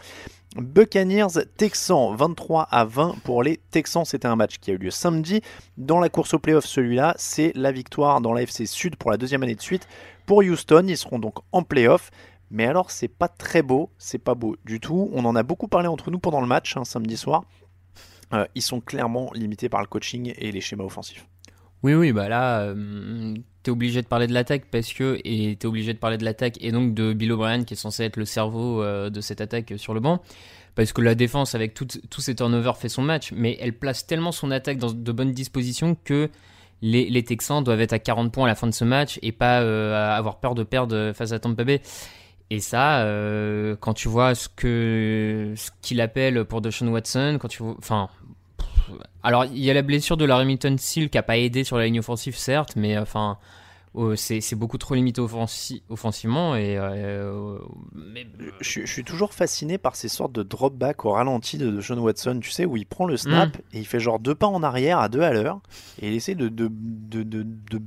Buccaneers 0.56 1.46
Texans 1.56 2.14
23 2.14 2.68
à 2.70 2.84
20 2.84 3.16
pour 3.24 3.42
les 3.42 3.58
Texans. 3.70 4.04
C'était 4.04 4.28
un 4.28 4.36
match 4.36 4.58
qui 4.58 4.70
a 4.70 4.74
eu 4.74 4.78
lieu 4.78 4.90
samedi. 4.90 5.40
Dans 5.76 5.98
la 5.98 6.08
course 6.08 6.34
au 6.34 6.38
playoff, 6.38 6.64
celui-là, 6.64 7.14
c'est 7.16 7.52
la 7.54 7.72
victoire 7.72 8.20
dans 8.20 8.32
la 8.32 8.42
FC 8.42 8.66
Sud 8.66 8.96
pour 8.96 9.10
la 9.10 9.16
deuxième 9.16 9.42
année 9.42 9.54
de 9.54 9.62
suite. 9.62 9.88
Pour 10.26 10.38
Houston, 10.38 10.84
ils 10.88 10.96
seront 10.96 11.18
donc 11.18 11.36
en 11.52 11.62
playoff. 11.62 12.10
Mais 12.50 12.66
alors, 12.66 12.90
c'est 12.90 13.08
pas 13.08 13.28
très 13.28 13.62
beau, 13.62 13.90
c'est 13.96 14.18
pas 14.18 14.34
beau 14.34 14.56
du 14.64 14.78
tout. 14.78 15.10
On 15.14 15.24
en 15.24 15.34
a 15.34 15.42
beaucoup 15.42 15.68
parlé 15.68 15.88
entre 15.88 16.10
nous 16.10 16.18
pendant 16.18 16.42
le 16.42 16.46
match, 16.46 16.76
hein, 16.76 16.84
samedi 16.84 17.16
soir. 17.16 17.44
Euh, 18.34 18.46
ils 18.54 18.62
sont 18.62 18.80
clairement 18.80 19.30
limités 19.34 19.70
par 19.70 19.80
le 19.80 19.86
coaching 19.86 20.34
et 20.36 20.52
les 20.52 20.60
schémas 20.60 20.84
offensifs. 20.84 21.26
Oui, 21.82 21.94
oui, 21.94 22.12
bah 22.12 22.28
là, 22.28 22.60
euh, 22.60 23.34
t'es 23.62 23.70
obligé 23.70 24.02
de 24.02 24.06
parler 24.06 24.26
de 24.26 24.34
l'attaque 24.34 24.64
parce 24.70 24.92
que, 24.92 25.18
et 25.24 25.56
t'es 25.56 25.66
obligé 25.66 25.92
de 25.92 25.98
parler 25.98 26.18
de 26.18 26.24
l'attaque 26.24 26.58
et 26.60 26.72
donc 26.72 26.94
de 26.94 27.12
Bill 27.12 27.32
O'Brien 27.32 27.64
qui 27.64 27.74
est 27.74 27.76
censé 27.76 28.04
être 28.04 28.16
le 28.16 28.24
cerveau 28.24 28.82
euh, 28.82 29.10
de 29.10 29.20
cette 29.20 29.40
attaque 29.40 29.74
sur 29.76 29.94
le 29.94 30.00
banc. 30.00 30.20
Parce 30.74 30.92
que 30.92 31.02
la 31.02 31.14
défense, 31.14 31.54
avec 31.54 31.74
tous 31.74 32.20
ces 32.20 32.34
turnovers, 32.34 32.78
fait 32.78 32.88
son 32.88 33.02
match, 33.02 33.32
mais 33.36 33.58
elle 33.60 33.74
place 33.74 34.06
tellement 34.06 34.32
son 34.32 34.50
attaque 34.50 34.78
dans 34.78 34.90
de 34.90 35.12
bonnes 35.12 35.32
dispositions 35.32 35.96
que 36.02 36.30
les, 36.80 37.10
les 37.10 37.22
Texans 37.22 37.62
doivent 37.62 37.82
être 37.82 37.92
à 37.92 37.98
40 37.98 38.32
points 38.32 38.44
à 38.44 38.48
la 38.48 38.54
fin 38.54 38.66
de 38.66 38.72
ce 38.72 38.84
match 38.84 39.18
et 39.22 39.32
pas 39.32 39.60
euh, 39.60 40.16
avoir 40.16 40.40
peur 40.40 40.54
de 40.54 40.62
perdre 40.62 41.12
face 41.14 41.32
à 41.32 41.38
Tampa 41.38 41.64
Bay. 41.64 41.82
Et 42.50 42.60
ça, 42.60 43.00
euh, 43.00 43.76
quand 43.80 43.94
tu 43.94 44.08
vois 44.08 44.34
ce 44.34 44.48
que 44.48 45.54
ce 45.56 45.70
qu'il 45.80 46.00
appelle 46.02 46.44
pour 46.44 46.60
Deshaun 46.60 46.88
Watson, 46.88 47.38
quand 47.40 47.48
tu 47.48 47.62
vois, 47.62 47.74
enfin, 47.78 48.10
alors, 49.22 49.44
il 49.44 49.58
y 49.58 49.70
a 49.70 49.74
la 49.74 49.82
blessure 49.82 50.16
de 50.16 50.24
la 50.24 50.36
Remington 50.36 50.76
Seal 50.78 51.10
qui 51.10 51.18
n'a 51.18 51.22
pas 51.22 51.38
aidé 51.38 51.64
sur 51.64 51.78
la 51.78 51.86
ligne 51.86 52.00
offensive, 52.00 52.36
certes, 52.36 52.74
mais 52.76 52.98
enfin, 52.98 53.38
euh, 53.94 54.16
c'est 54.16 54.54
beaucoup 54.54 54.78
trop 54.78 54.94
limité 54.94 55.20
offensi 55.20 55.82
offensivement. 55.90 56.56
Et, 56.56 56.78
euh, 56.78 57.58
mais... 57.92 58.26
je, 58.60 58.80
je, 58.80 58.92
suis 58.92 59.04
toujours 59.04 59.34
fasciné 59.34 59.76
par 59.76 59.96
ces 59.96 60.08
sortes 60.08 60.32
de 60.32 60.42
drop 60.42 60.74
back 60.74 61.04
au 61.04 61.12
ralenti 61.12 61.58
de, 61.58 61.70
de 61.70 61.80
Sean 61.80 61.98
Watson, 61.98 62.40
tu 62.40 62.50
sais, 62.50 62.64
où 62.64 62.76
il 62.76 62.86
prend 62.86 63.04
le 63.06 63.16
snap 63.16 63.54
mm. 63.54 63.60
et 63.74 63.78
il 63.80 63.86
fait 63.86 64.00
genre 64.00 64.18
deux 64.18 64.34
pas 64.34 64.46
en 64.46 64.62
arrière 64.62 64.98
à 64.98 65.08
deux 65.08 65.20
à 65.20 65.32
l'heure 65.32 65.60
et 66.00 66.08
il 66.08 66.14
essaie 66.14 66.34
de, 66.34 66.48
de, 66.48 66.68
de, 66.70 67.22
de, 67.22 67.42
de 67.42 67.82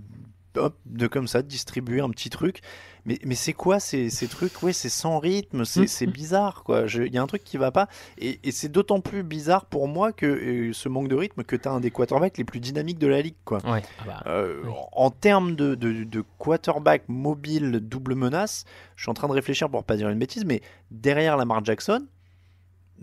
hop, 0.58 0.78
de 0.86 1.08
comme 1.08 1.28
ça, 1.28 1.42
de 1.42 1.48
distribuer 1.48 2.02
un 2.02 2.10
petit 2.10 2.30
truc. 2.30 2.62
Mais, 3.08 3.20
mais 3.24 3.36
c'est 3.36 3.54
quoi 3.54 3.80
ces, 3.80 4.10
ces 4.10 4.28
trucs? 4.28 4.64
Ouais, 4.64 4.74
c'est 4.74 4.90
sans 4.90 5.20
rythme, 5.20 5.64
c'est 5.64 6.08
bizarre, 6.08 6.64
quoi. 6.64 6.86
Il 6.88 7.14
y 7.14 7.18
a 7.20 7.22
un 7.22 7.28
truc 7.28 7.44
qui 7.44 7.58
va 7.58 7.72
pas. 7.72 7.88
Et, 8.18 8.40
et 8.44 8.52
c'est 8.52 8.70
d'autant 8.70 9.00
plus 9.00 9.22
bizarre 9.22 9.66
pour 9.66 9.88
moi 9.88 10.12
que 10.12 10.26
euh, 10.26 10.74
ce 10.74 10.90
manque 10.90 11.08
de 11.08 11.16
rythme 11.16 11.44
que 11.44 11.56
tu 11.56 11.68
as 11.68 11.72
un 11.72 11.80
des 11.80 11.92
quarterbacks 11.92 12.38
les 12.40 12.44
plus 12.46 12.60
dynamiques 12.60 12.98
de 12.98 13.06
la 13.08 13.22
ligue, 13.22 13.36
quoi. 13.46 13.60
Ouais. 13.70 13.84
Ah 14.00 14.04
bah, 14.08 14.24
euh. 14.26 14.64
En 14.94 15.12
termes 15.12 15.56
de, 15.56 15.76
de, 15.76 16.04
de, 16.04 16.24
quarterback 16.40 17.04
mobile 17.08 17.80
double 17.80 18.16
menace, 18.16 18.66
je 18.96 19.04
suis 19.04 19.12
en 19.12 19.14
train 19.14 19.28
de 19.28 19.34
réfléchir 19.34 19.70
pour 19.70 19.84
pas 19.84 19.98
dire 19.98 20.10
une 20.10 20.18
bêtise, 20.20 20.44
mais 20.46 20.62
derrière 20.90 21.38
Lamar 21.38 21.64
Jackson, 21.64 22.08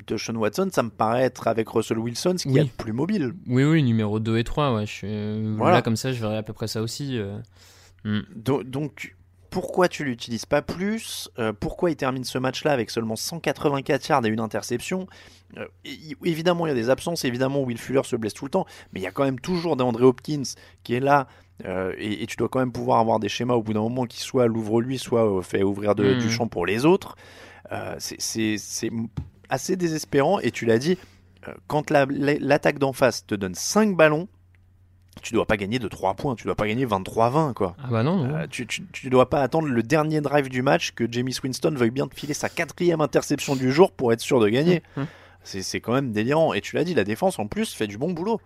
de 0.09 0.17
Sean 0.17 0.35
Watson, 0.35 0.69
ça 0.73 0.83
me 0.83 0.91
paraît 0.91 1.23
être 1.23 1.47
avec 1.47 1.69
Russell 1.69 1.99
Wilson 1.99 2.35
ce 2.39 2.49
qui 2.49 2.59
est 2.59 2.73
plus 2.77 2.93
mobile. 2.95 3.35
Oui, 3.47 3.63
oui, 3.63 3.83
numéro 3.83 4.19
2 4.21 4.39
et 4.39 4.43
3, 4.45 4.75
ouais. 4.75 4.87
Je 4.87 4.91
suis... 4.93 5.57
Voilà. 5.57 5.77
Là, 5.77 5.83
comme 5.83 5.97
ça, 5.97 6.13
je 6.13 6.21
verrais 6.21 6.39
à 6.39 6.43
peu 6.43 6.55
près 6.55 6.67
ça 6.67 6.81
aussi. 6.83 7.19
euh. 7.19 7.39
Mm. 8.05 8.21
Do- 8.35 8.63
Donc, 8.65 9.15
pourquoi 9.53 9.89
tu 9.89 10.03
l'utilises 10.05 10.47
pas 10.47 10.63
plus 10.63 11.31
Euh, 11.39 11.53
Pourquoi 11.53 11.91
il 11.91 11.97
termine 11.97 12.25
ce 12.25 12.39
match-là 12.39 12.73
avec 12.73 12.91
seulement 12.91 13.15
184 13.15 14.09
yards 14.09 14.27
et 14.27 14.29
une 14.29 14.41
interception 14.41 15.07
Euh, 15.59 15.67
Évidemment, 16.25 16.67
il 16.67 16.71
y 16.71 16.73
a 16.73 16.75
des 16.75 16.91
absences. 16.91 17.25
Évidemment, 17.25 17.61
Will 17.63 17.79
Fuller 17.79 18.03
se 18.05 18.17
blesse 18.17 18.35
tout 18.35 18.47
le 18.47 18.51
temps. 18.51 18.67
Mais 18.93 19.01
il 19.01 19.03
y 19.03 19.07
a 19.07 19.11
quand 19.13 19.25
même 19.25 19.39
toujours 19.39 19.77
DeAndre 19.77 20.03
Hopkins 20.03 20.43
qui 20.83 20.95
est 20.95 21.01
là. 21.01 21.29
euh, 21.67 21.93
et, 21.99 22.23
et 22.23 22.27
tu 22.27 22.37
dois 22.37 22.49
quand 22.49 22.59
même 22.59 22.73
pouvoir 22.73 22.99
avoir 22.99 23.21
des 23.21 23.29
schémas 23.29 23.55
au 23.55 23.63
bout 23.63 23.73
d'un 23.75 23.83
moment 23.83 24.07
qui 24.07 24.19
soit 24.21 24.47
l'ouvre-lui, 24.47 24.99
soit 24.99 25.31
euh, 25.39 25.43
fait 25.43 25.63
ouvrir 25.63 25.95
de- 25.95 26.15
du 26.15 26.31
champ 26.31 26.49
pour 26.49 26.67
les 26.67 26.85
autres. 26.85 27.15
C'est- 27.99 28.91
assez 29.49 29.77
désespérant. 29.77 30.39
Et 30.41 30.51
tu 30.51 30.65
l'as 30.67 30.79
dit, 30.79 30.97
quand 31.67 31.91
la- 31.91 32.07
la- 32.09 32.39
l'attaque 32.39 32.79
d'en 32.79 32.93
face 32.93 33.27
te 33.27 33.35
donne 33.35 33.55
5 33.55 33.97
ballons, 33.97 34.29
tu 35.21 35.35
dois 35.35 35.47
pas 35.47 35.57
gagner 35.57 35.79
de 35.79 35.89
3 35.89 36.15
points. 36.15 36.35
Tu 36.35 36.45
dois 36.45 36.55
pas 36.55 36.67
gagner 36.67 36.87
23-20, 36.87 37.53
quoi. 37.53 37.77
Ah 37.83 37.89
bah 37.91 38.03
non, 38.03 38.17
non. 38.17 38.35
Euh, 38.35 38.47
tu, 38.51 38.67
tu, 38.67 38.85
tu 38.93 39.11
dois 39.11 39.29
pas 39.29 39.43
attendre 39.43 39.69
le 39.69 39.83
dernier 39.83 40.21
drive 40.21 40.49
du 40.49 40.63
match 40.63 40.93
que 40.93 41.05
James 41.11 41.31
Winston 41.43 41.75
veuille 41.77 41.91
bien 41.91 42.07
te 42.09 42.15
filer 42.15 42.35
sa 42.35 42.49
quatrième 42.49 43.01
interception 43.01 43.55
du 43.55 43.73
jour 43.73 43.93
pour 43.93 44.13
être 44.13 44.21
sûr 44.21 44.41
de 44.41 44.49
gagner. 44.49 44.83
Mhm. 44.97 45.07
C'est 45.45 45.63
c'est 45.63 45.81
quand 45.81 45.93
même 45.93 46.13
délirant. 46.13 46.55
Et 46.55 46.61
tu 46.61 46.77
l'as 46.77 46.85
dit, 46.85 46.95
la 46.95 47.05
défense 47.05 47.39
en 47.39 47.47
plus 47.47 47.75
fait 47.75 47.87
du 47.87 47.99
bon 47.99 48.13
boulot. 48.13 48.41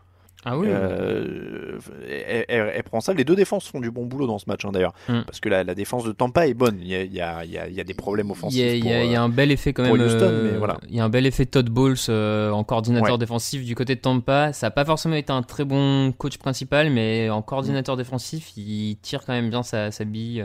Ah 0.48 0.56
oui. 0.56 0.68
Euh, 0.70 1.78
elle, 2.08 2.44
elle- 2.48 2.72
elle 2.76 2.82
prend 2.84 3.00
ça. 3.00 3.12
Les 3.12 3.24
deux 3.24 3.34
défenses 3.34 3.66
font 3.68 3.80
du 3.80 3.90
bon 3.90 4.06
boulot 4.06 4.28
dans 4.28 4.38
ce 4.38 4.44
match 4.46 4.64
hein, 4.64 4.70
d'ailleurs. 4.72 4.92
Mm. 5.08 5.22
Parce 5.26 5.40
que 5.40 5.48
la, 5.48 5.64
la 5.64 5.74
défense 5.74 6.04
de 6.04 6.12
Tampa 6.12 6.46
est 6.46 6.54
bonne. 6.54 6.78
Il 6.80 6.86
y 6.86 6.94
a, 6.94 7.02
il 7.02 7.12
y 7.12 7.20
a- 7.20 7.44
il 7.44 7.50
y 7.50 7.58
a- 7.58 7.66
il 7.68 7.74
y 7.74 7.80
a 7.80 7.84
des 7.84 7.94
problèmes 7.94 8.30
offensifs. 8.30 8.58
il 8.60 8.64
y 8.64 8.78
a- 8.78 8.80
pour, 8.80 9.04
il 9.04 9.10
y 9.10 9.16
a 9.16 9.20
euh, 9.22 9.24
un 9.24 9.28
bel 9.28 9.50
effet 9.50 9.72
quand 9.72 9.82
même. 9.82 9.92
Houston, 9.92 10.18
euh, 10.22 10.52
mais 10.52 10.58
voilà. 10.58 10.78
Il 10.88 10.94
y 10.94 11.00
a 11.00 11.04
un 11.04 11.08
bel 11.08 11.26
effet 11.26 11.46
Todd 11.46 11.68
Bowles 11.68 11.96
euh, 12.08 12.50
en 12.52 12.62
coordinateur 12.62 13.12
Ouais. 13.14 13.18
défensif 13.18 13.64
du 13.64 13.74
côté 13.74 13.96
de 13.96 14.00
Tampa. 14.00 14.52
Ça 14.52 14.68
n'a 14.68 14.70
pas 14.70 14.84
forcément 14.84 15.16
été 15.16 15.32
un 15.32 15.42
très 15.42 15.64
bon 15.64 16.12
coach 16.12 16.38
principal, 16.38 16.90
mais 16.90 17.28
en 17.28 17.42
coordinateur 17.42 17.96
défensif, 17.96 18.52
il 18.56 18.98
tire 19.02 19.24
quand 19.26 19.32
même 19.32 19.50
bien 19.50 19.64
sa, 19.64 19.90
sa 19.90 20.04
bille. 20.04 20.44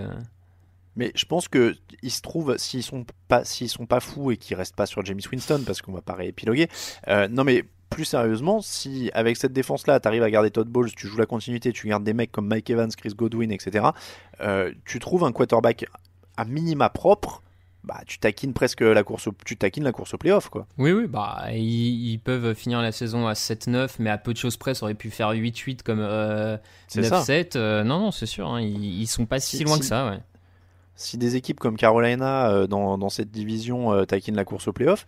Mais 0.98 1.12
je 1.16 1.24
pense 1.26 1.48
que 1.48 1.76
il 2.04 2.12
se 2.12 2.22
trouve 2.22 2.58
s'ils 2.58 2.84
sont 2.84 3.06
pas 3.30 3.46
s'ils 3.46 3.70
sont 3.70 3.86
pas 3.86 4.02
fous 4.02 4.32
et 4.32 4.38
qu'ils 4.38 4.58
restent 4.58 4.76
pas 4.76 4.86
sur 4.86 5.06
James 5.06 5.22
Winston 5.32 5.62
parce 5.66 5.82
qu'on 5.82 5.94
va 5.94 6.02
pas 6.02 6.16
réépiloguer. 6.16 6.68
euh, 7.08 7.30
non 7.30 7.46
mais 7.46 7.64
plus 7.91 8.06
sérieusement, 8.06 8.62
si 8.62 9.12
avec 9.13 9.38
cette 9.38 9.54
défense 9.54 9.86
là, 9.86 9.99
tu 9.99 10.08
arrives 10.08 10.23
à 10.23 10.32
garder 10.32 10.49
Todd 10.49 10.67
Bowles, 10.67 10.91
tu 10.93 11.06
joues 11.08 11.17
la 11.17 11.25
continuité, 11.27 11.71
tu 11.71 11.88
gardes 11.88 12.04
des 12.04 12.13
mecs 12.13 12.32
comme 12.32 12.47
Mike 12.47 12.69
Evans, 12.71 12.89
Chris 12.97 13.13
Godwin, 13.15 13.51
etc. 13.51 13.86
euh, 14.41 14.71
tu 14.86 14.97
trouves 14.99 15.23
un 15.23 15.32
quarterback 15.32 15.86
à 16.38 16.45
minima 16.45 16.89
propre. 16.89 17.43
Bah, 17.84 17.99
tu 18.06 18.19
taquines 18.19 18.54
presque 18.54 18.82
la 18.82 19.04
course, 19.04 19.25
au, 19.25 19.34
tu 19.43 19.58
taquines 19.58 19.84
la 19.84 19.91
course 19.91 20.13
au 20.13 20.17
playoff, 20.19 20.49
quoi. 20.49 20.67
Oui, 20.77 20.91
oui, 20.91 21.08
bah, 21.08 21.45
ils, 21.51 22.12
ils 22.12 22.19
peuvent 22.19 22.54
finir 22.54 22.80
la 22.80 22.91
saison 22.91 23.25
à 23.27 23.34
7-9, 23.34 23.95
mais 23.97 24.12
à 24.12 24.19
peu 24.19 24.34
de 24.34 24.38
choses 24.38 24.56
près, 24.56 24.75
ça 24.75 24.84
aurait 24.84 24.93
pu 24.93 25.10
faire 25.10 25.32
8-8 25.32 25.82
comme 25.82 25.99
euh, 25.99 26.58
C'est 26.88 27.01
ça. 27.01 27.21
9-7. 27.21 27.54
Euh, 27.58 27.84
non, 27.84 27.99
non, 27.99 28.12
c'est 28.12 28.27
sûr, 28.27 28.47
hein, 28.47 28.62
ils, 28.62 29.01
ils 29.01 29.08
sont 29.08 29.25
pas 29.25 29.39
si, 29.39 29.58
Si- 29.58 29.63
loin 29.63 29.73
si- 29.75 29.80
que 29.80 29.86
ça, 29.88 30.08
ouais. 30.12 30.19
Si 30.95 31.17
des 31.17 31.36
équipes 31.36 31.60
comme 31.60 31.75
Carolina 31.75 32.51
euh, 32.51 32.67
dans, 32.67 32.99
dans 32.99 33.10
cette 33.10 33.32
division 33.32 34.06
taquinent 34.06 34.36
la 34.36 34.45
course 34.45 34.67
au 34.67 34.73
playoff, 34.73 35.08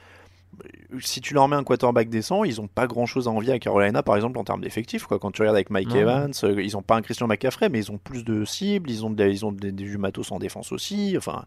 si 1.00 1.22
tu 1.22 1.34
leur 1.34 1.48
mets 1.48 1.56
un 1.56 1.64
quarterback 1.64 2.10
décent, 2.10 2.44
ils 2.44 2.62
ont 2.62 2.68
pas 2.68 2.88
grand 2.88 3.06
chose 3.06 3.28
à 3.28 3.32
envier 3.32 3.54
à 3.54 3.60
Carolina, 3.60 4.04
par 4.04 4.16
exemple, 4.16 4.38
en 4.38 4.44
termes 4.44 4.62
d'effectifs. 4.62 5.06
Quand 5.08 5.32
tu 5.32 5.42
regardes 5.42 5.56
avec 5.56 5.70
Mike. 5.70 5.94
Evans, 5.96 6.32
euh, 6.44 6.62
ils 6.62 6.78
ont 6.78 6.82
pas 6.82 6.96
un 6.96 7.02
Christian 7.02 7.28
McCaffrey, 7.28 7.70
mais 7.70 7.80
ils 7.80 7.92
ont 7.92 7.98
plus 7.98 8.24
de 8.24 8.46
cibles, 8.46 8.90
ils 8.90 9.06
ont, 9.06 9.10
de- 9.10 9.28
ils 9.28 9.46
ont 9.46 9.52
des, 9.52 9.72
des, 9.72 9.84
du 9.84 9.98
matos 9.98 10.32
en 10.32 10.40
défense 10.40 10.72
aussi. 10.72 11.16
Enfin, 11.18 11.46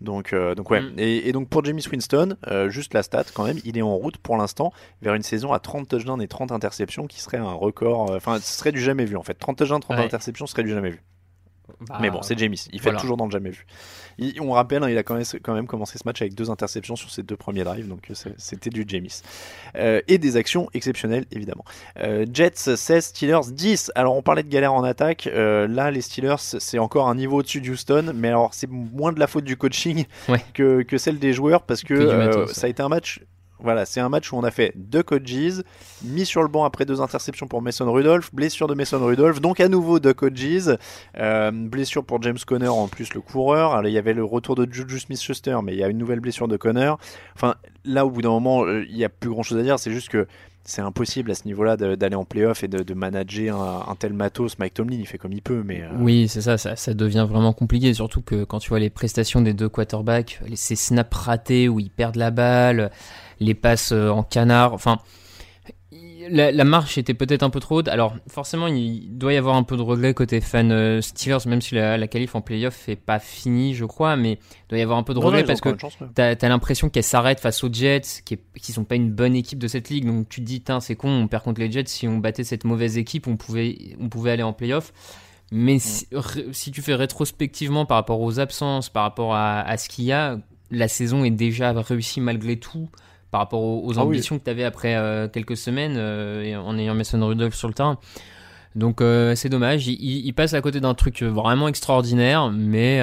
donc, 0.00 0.32
euh, 0.32 0.54
donc 0.54 0.70
ouais. 0.70 0.80
Mm. 0.80 0.92
Et, 0.98 1.28
et 1.28 1.32
donc 1.32 1.48
pour 1.48 1.64
James 1.64 1.78
Winston, 1.92 2.36
euh, 2.48 2.70
juste 2.70 2.94
la 2.94 3.02
stat 3.02 3.24
quand 3.34 3.44
même, 3.44 3.58
il 3.64 3.76
est 3.78 3.82
en 3.82 3.94
route 3.94 4.16
pour 4.18 4.36
l'instant 4.36 4.72
vers 5.02 5.14
une 5.14 5.22
saison 5.22 5.52
à 5.52 5.58
30 5.60 5.88
touchdowns 5.88 6.22
et 6.22 6.28
30 6.28 6.52
interceptions 6.52 7.06
qui 7.06 7.20
serait 7.20 7.36
un 7.38 7.52
record. 7.52 8.10
euh, 8.10 8.16
Enfin, 8.16 8.38
ce 8.40 8.58
serait 8.58 8.72
du 8.72 8.80
jamais 8.80 9.04
vu 9.04 9.16
en 9.16 9.22
fait. 9.22 9.34
30 9.34 9.58
touchdowns, 9.58 9.80
30 9.80 9.98
Ouais. 9.98 10.04
interceptions, 10.04 10.46
ce 10.46 10.52
serait 10.52 10.62
du 10.64 10.70
jamais 10.70 10.90
vu. 10.90 11.02
Bah, 11.88 11.98
Mais 12.00 12.10
bon, 12.10 12.20
c'est 12.22 12.36
James, 12.38 12.54
il 12.72 12.78
fait 12.80 12.84
voilà. 12.90 13.00
toujours 13.00 13.16
dans 13.16 13.26
le 13.26 13.30
jamais 13.30 13.50
vu. 13.50 13.64
Il- 14.20 14.40
on 14.40 14.52
rappelle, 14.52 14.82
hein, 14.84 14.88
il 14.90 14.96
a 14.98 15.02
quand 15.02 15.14
même, 15.14 15.24
quand 15.42 15.54
même 15.54 15.66
commencé 15.66 15.98
ce 15.98 16.02
match 16.06 16.20
avec 16.22 16.34
deux 16.34 16.50
interceptions 16.50 16.94
sur 16.94 17.10
ses 17.10 17.22
deux 17.22 17.36
premiers 17.36 17.64
drives, 17.64 17.88
donc 17.88 18.10
euh, 18.10 18.14
c'était 18.36 18.70
du 18.70 18.84
James. 18.86 19.08
Euh, 19.76 20.00
et 20.08 20.18
des 20.18 20.36
actions 20.36 20.68
exceptionnelles, 20.74 21.24
évidemment. 21.32 21.64
Euh, 21.98 22.26
Jets 22.32 22.76
16, 22.76 23.04
Steelers 23.06 23.50
10. 23.52 23.90
Alors 23.94 24.16
on 24.16 24.22
parlait 24.22 24.42
de 24.42 24.48
galère 24.48 24.72
en 24.74 24.84
attaque, 24.84 25.26
euh, 25.26 25.66
là 25.66 25.90
les 25.90 26.00
Steelers 26.02 26.36
c'est 26.38 26.78
encore 26.78 27.08
un 27.08 27.14
niveau 27.14 27.38
au-dessus 27.38 27.60
de 27.60 27.70
Houston, 27.70 28.12
mais 28.14 28.28
alors 28.28 28.54
c'est 28.54 28.68
moins 28.70 29.12
de 29.12 29.18
la 29.18 29.26
faute 29.26 29.44
du 29.44 29.56
coaching 29.56 30.04
Ouais. 30.28 30.40
que, 30.54 30.82
que 30.82 30.98
celle 30.98 31.18
des 31.18 31.32
joueurs, 31.32 31.62
parce 31.62 31.82
que, 31.82 31.94
Que 31.94 32.10
du 32.10 32.16
matos, 32.16 32.52
ça 32.52 32.66
a 32.66 32.70
été 32.70 32.82
un 32.82 32.88
match... 32.88 33.20
Voilà, 33.62 33.84
c'est 33.86 34.00
un 34.00 34.08
match 34.08 34.32
où 34.32 34.36
on 34.36 34.42
a 34.44 34.50
fait 34.50 34.72
deux 34.76 35.02
coaches, 35.02 35.62
mis 36.02 36.24
sur 36.24 36.42
le 36.42 36.48
banc 36.48 36.64
après 36.64 36.84
deux 36.84 37.00
interceptions 37.00 37.46
pour 37.46 37.62
Mason 37.62 37.90
Rudolph, 37.90 38.34
blessure 38.34 38.66
de 38.68 38.74
Mason 38.74 39.04
Rudolph, 39.04 39.40
donc 39.40 39.60
à 39.60 39.68
nouveau 39.68 40.00
deux 40.00 40.14
coaches, 40.14 40.68
euh, 41.18 41.50
blessure 41.50 42.04
pour 42.04 42.22
James 42.22 42.38
Conner 42.46 42.68
en 42.68 42.88
plus 42.88 43.14
le 43.14 43.20
coureur. 43.20 43.72
Alors, 43.72 43.88
il 43.88 43.92
y 43.92 43.98
avait 43.98 44.14
le 44.14 44.24
retour 44.24 44.54
de 44.54 44.70
Juju 44.70 45.00
Smith-Schuster, 45.00 45.58
mais 45.62 45.72
il 45.74 45.78
y 45.78 45.84
a 45.84 45.88
une 45.88 45.98
nouvelle 45.98 46.20
blessure 46.20 46.48
de 46.48 46.56
Conner. 46.56 46.92
Enfin, 47.34 47.54
là 47.84 48.06
au 48.06 48.10
bout 48.10 48.22
d'un 48.22 48.30
moment, 48.30 48.64
euh, 48.64 48.84
il 48.88 48.96
n'y 48.96 49.04
a 49.04 49.08
plus 49.08 49.30
grand 49.30 49.42
chose 49.42 49.58
à 49.58 49.62
dire. 49.62 49.78
C'est 49.78 49.92
juste 49.92 50.08
que 50.08 50.26
c'est 50.64 50.82
impossible 50.82 51.30
à 51.30 51.34
ce 51.34 51.46
niveau-là 51.46 51.76
d'aller 51.76 52.14
en 52.14 52.24
playoff 52.24 52.62
et 52.62 52.68
de, 52.68 52.82
de 52.82 52.94
manager 52.94 53.60
un, 53.60 53.94
tel 53.96 54.12
matos. 54.12 54.58
Mike 54.58 54.74
Tomlin, 54.74 54.98
il 55.00 55.06
fait 55.06 55.18
comme 55.18 55.32
il 55.32 55.42
peut, 55.42 55.62
mais 55.64 55.82
euh, 55.82 55.88
Oui, 55.98 56.28
c'est 56.28 56.42
ça, 56.42 56.58
ça, 56.58 56.76
ça 56.76 56.94
devient 56.94 57.26
vraiment 57.28 57.52
compliqué, 57.52 57.92
surtout 57.94 58.20
que 58.20 58.44
quand 58.44 58.58
tu 58.58 58.68
vois 58.68 58.78
les 58.78 58.90
prestations 58.90 59.40
des 59.40 59.54
deux 59.54 59.68
quarterbacks, 59.68 60.40
ces 60.54 60.76
snaps 60.76 61.16
ratés 61.16 61.68
où 61.68 61.80
ils 61.80 61.90
perdent 61.90 62.16
la 62.16 62.30
balle, 62.30 62.90
les 63.40 63.54
passes 63.54 63.92
euh, 63.92 64.10
en 64.10 64.22
canard, 64.22 64.72
enfin, 64.74 64.98
la, 66.28 66.52
la 66.52 66.64
marche 66.64 66.98
était 66.98 67.14
peut-être 67.14 67.42
un 67.42 67.50
peu 67.50 67.58
trop 67.60 67.78
haute. 67.78 67.88
Alors, 67.88 68.14
forcément, 68.28 68.68
il 68.68 69.16
doit 69.18 69.32
y 69.32 69.36
avoir 69.36 69.56
un 69.56 69.62
peu 69.62 69.76
de 69.76 69.82
regret 69.82 70.14
côté 70.14 70.40
fan 70.40 70.70
euh, 70.70 71.00
Steelers, 71.00 71.46
même 71.46 71.60
si 71.60 71.74
la, 71.74 71.96
la 71.96 72.06
qualif 72.06 72.34
en 72.34 72.40
playoff 72.42 72.88
est 72.88 72.96
pas 72.96 73.18
finie, 73.18 73.74
je 73.74 73.84
crois, 73.84 74.16
mais 74.16 74.32
il 74.34 74.68
doit 74.68 74.78
y 74.78 74.82
avoir 74.82 74.98
un 74.98 75.02
peu 75.02 75.14
de 75.14 75.18
non, 75.18 75.24
non, 75.24 75.30
regret 75.38 75.44
parce 75.44 75.60
que. 75.60 75.70
T'as 76.14 76.34
as, 76.40 76.48
l'impression 76.48 76.90
qu'elle 76.90 77.02
s'arrête 77.04 77.40
face 77.40 77.64
aux 77.64 77.72
Jets, 77.72 78.22
qui, 78.24 78.34
est- 78.34 78.44
qui 78.60 78.72
sont 78.72 78.84
pas 78.84 78.94
une 78.96 79.10
bonne 79.10 79.34
équipe 79.34 79.58
de 79.58 79.66
cette 79.68 79.88
ligue. 79.88 80.06
Donc 80.06 80.28
tu 80.28 80.40
te 80.42 80.46
dis, 80.46 80.62
c'est 80.80 80.96
con, 80.96 81.08
on 81.10 81.26
perd 81.26 81.42
contre 81.42 81.60
les 81.60 81.72
Jets. 81.72 81.84
Si 81.86 82.06
on 82.06 82.18
battait 82.18 82.44
cette 82.44 82.64
mauvaise 82.64 82.98
équipe, 82.98 83.26
on 83.26 83.36
pouvait, 83.36 83.96
on 83.98 84.08
pouvait 84.08 84.30
aller 84.32 84.42
en 84.44 84.52
playoff. 84.52 84.92
Mais 85.50 85.80
si, 85.80 86.06
ré- 86.12 86.46
si 86.52 86.70
tu 86.70 86.82
fais 86.82 86.94
rétrospectivement 86.94 87.84
par 87.86 87.96
rapport 87.96 88.20
aux 88.20 88.38
absences, 88.38 88.88
par 88.88 89.02
rapport 89.02 89.34
à, 89.34 89.60
à 89.62 89.76
ce 89.78 89.88
qu'il 89.88 90.04
y 90.04 90.12
a, 90.12 90.38
la 90.70 90.86
saison 90.86 91.24
est 91.24 91.30
déjà 91.30 91.72
réussie 91.72 92.20
malgré 92.20 92.56
tout 92.56 92.88
par 93.30 93.40
rapport 93.40 93.60
aux, 93.62 93.86
aux 93.86 93.98
Ah 93.98 94.02
oui. 94.04 94.16
ambitions 94.16 94.38
que 94.38 94.44
tu 94.44 94.50
avais 94.50 94.64
après 94.64 94.96
euh, 94.96 95.28
quelques 95.28 95.56
semaines 95.56 95.94
euh, 95.96 96.56
en 96.56 96.76
ayant 96.78 96.94
Mason 96.94 97.24
Rudolph 97.26 97.54
sur 97.54 97.68
le 97.68 97.74
terrain. 97.74 97.98
Donc 98.76 99.00
euh, 99.00 99.34
c'est 99.34 99.48
dommage, 99.48 99.88
il, 99.88 99.94
il- 99.94 100.26
il 100.26 100.32
passe 100.32 100.54
à 100.54 100.60
côté 100.60 100.80
d'un 100.80 100.94
truc 100.94 101.22
vraiment 101.22 101.66
extraordinaire, 101.66 102.50
mais 102.50 102.98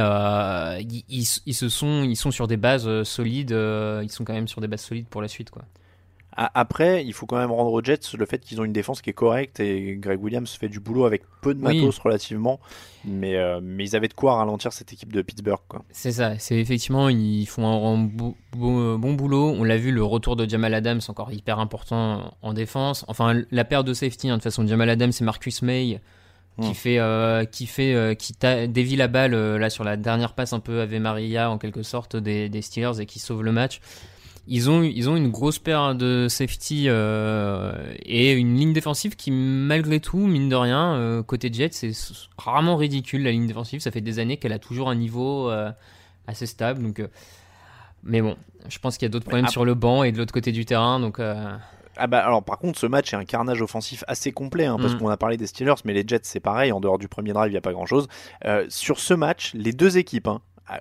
ils, 0.79 1.03
ils- 1.09 1.27
ils 1.45 1.53
se 1.53 1.67
sont, 1.69 2.03
ils 2.03 2.15
sont 2.15 2.31
sur 2.31 2.47
des 2.47 2.57
bases 2.57 3.03
solides, 3.03 3.51
ils 3.51 4.09
sont 4.11 4.23
quand 4.23 4.33
même 4.33 4.47
sur 4.47 4.61
des 4.61 4.67
bases 4.67 4.81
solides 4.83 5.07
pour 5.07 5.21
la 5.21 5.27
suite 5.27 5.49
quoi. 5.49 5.63
Après, 6.37 7.03
il 7.03 7.13
faut 7.13 7.25
quand 7.25 7.37
même 7.37 7.51
rendre 7.51 7.71
aux 7.73 7.83
Jets 7.83 8.15
le 8.15 8.25
fait 8.27 8.37
qu'ils 8.37 8.61
ont 8.61 8.63
une 8.63 8.71
défense 8.73 9.01
qui 9.01 9.09
est 9.09 9.13
correcte 9.13 9.59
et 9.59 9.95
Greg 9.99 10.21
Williams 10.23 10.51
fait 10.51 10.69
du 10.69 10.79
boulot 10.79 11.05
avec 11.05 11.23
peu 11.41 11.55
de 11.55 11.65
Oui. 11.65 11.79
matos 11.81 11.97
relativement, 11.97 12.59
mais, 13.05 13.35
euh, 13.37 13.59
mais 13.63 13.85
ils 13.85 13.95
avaient 13.95 14.07
de 14.07 14.13
quoi 14.13 14.35
ralentir 14.35 14.71
cette 14.71 14.93
équipe 14.93 15.11
de 15.11 15.23
Pittsburgh. 15.23 15.59
C'est 15.89 16.11
ça, 16.11 16.37
c'est 16.37 16.59
effectivement 16.59 17.09
ils 17.09 17.47
font 17.47 17.65
un, 17.65 17.97
beau- 18.03 18.35
bon 18.55 19.13
boulot. 19.13 19.49
On 19.57 19.63
l'a 19.63 19.77
vu, 19.77 19.91
le 19.91 20.03
retour 20.03 20.35
de 20.35 20.47
Jamal 20.47 20.75
Adams 20.75 21.01
encore 21.07 21.31
hyper 21.33 21.57
important 21.57 22.33
en 22.43 22.53
défense. 22.53 23.03
Enfin 23.07 23.41
la 23.49 23.65
paire 23.65 23.83
de 23.83 23.93
safety, 23.95 24.29
hein, 24.29 24.33
de 24.33 24.35
toute 24.37 24.43
façon 24.43 24.67
Jamal 24.67 24.89
Adams 24.91 25.11
et 25.19 25.23
Marcus 25.23 25.63
May 25.63 25.99
qui 26.61 26.69
Mm. 26.69 26.73
fait, 26.73 26.97
euh, 26.99 27.45
qui 27.45 27.65
fait, 27.67 27.93
euh, 27.93 28.13
qui 28.15 28.33
dévie 28.67 28.95
la 28.95 29.07
balle 29.07 29.35
euh, 29.35 29.59
là 29.59 29.69
sur 29.69 29.83
la 29.83 29.95
dernière 29.95 30.33
passe 30.33 30.53
un 30.53 30.59
peu 30.59 30.81
Ave 30.81 30.95
Maria 30.99 31.51
en 31.51 31.57
quelque 31.59 31.83
sorte 31.83 32.15
des, 32.15 32.49
des 32.49 32.61
Steelers 32.63 32.99
et 32.99 33.05
qui 33.05 33.19
sauve 33.19 33.43
le 33.43 33.51
match. 33.51 33.79
Ils 34.49 34.69
ont, 34.69 34.81
ils 34.81 35.09
ont 35.09 35.15
une 35.17 35.29
grosse 35.29 35.59
paire 35.59 35.93
de 35.93 36.27
safety 36.29 36.85
euh, 36.87 37.73
et 38.05 38.31
une 38.31 38.55
ligne 38.55 38.71
défensive 38.71 39.15
qui, 39.17 39.29
malgré 39.31 39.99
tout, 39.99 40.19
mine 40.25 40.47
de 40.47 40.55
rien, 40.55 40.93
euh, 40.95 41.21
côté 41.23 41.51
Jets, 41.51 41.69
c'est 41.73 41.91
rarement 42.37 42.77
ridicule 42.77 43.23
la 43.23 43.31
ligne 43.31 43.45
défensive. 43.47 43.81
Ça 43.81 43.91
fait 43.91 44.01
des 44.01 44.19
années 44.19 44.37
qu'elle 44.37 44.53
a 44.53 44.59
toujours 44.59 44.89
un 44.89 44.95
niveau 44.95 45.49
euh, 45.49 45.69
assez 46.27 46.45
stable. 46.45 46.81
Donc, 46.81 47.01
mais 48.03 48.21
bon, 48.21 48.37
je 48.69 48.79
pense 48.79 48.97
qu'il 48.97 49.05
y 49.05 49.09
a 49.09 49.11
d'autres 49.11 49.25
problèmes 49.25 49.47
sur 49.49 49.65
le 49.65 49.73
banc 49.73 50.03
et 50.03 50.11
de 50.13 50.17
l'autre 50.17 50.33
côté 50.33 50.53
du 50.53 50.63
terrain. 50.63 50.99
Donc, 51.01 51.19
Ah 51.19 52.07
bah 52.07 52.23
alors 52.23 52.43
par 52.43 52.59
contre 52.59 52.79
ce 52.79 52.85
match 52.85 53.11
est 53.13 53.17
un 53.17 53.25
carnage 53.25 53.61
offensif 53.61 54.03
assez 54.07 54.31
complet 54.31 54.65
hein, 54.65 54.77
parce 54.79 54.93
Mm. 54.93 54.99
qu'on 54.99 55.09
a 55.09 55.17
parlé 55.17 55.35
des 55.35 55.47
Steelers 55.47 55.81
mais 55.83 55.93
les 55.93 56.03
Jets 56.07 56.19
c'est 56.23 56.39
pareil 56.39 56.71
en 56.71 56.79
dehors 56.79 56.99
du 56.99 57.07
premier 57.07 57.33
drive 57.33 57.49
il 57.49 57.53
n'y 57.53 57.57
a 57.57 57.61
pas 57.61 57.73
grand 57.73 57.87
chose 57.87 58.07
sur 58.69 58.99
ce 58.99 59.15
match 59.15 59.51
les 59.55 59.73
deux 59.73 59.97
équipes 59.97 60.27
hein, 60.27 60.39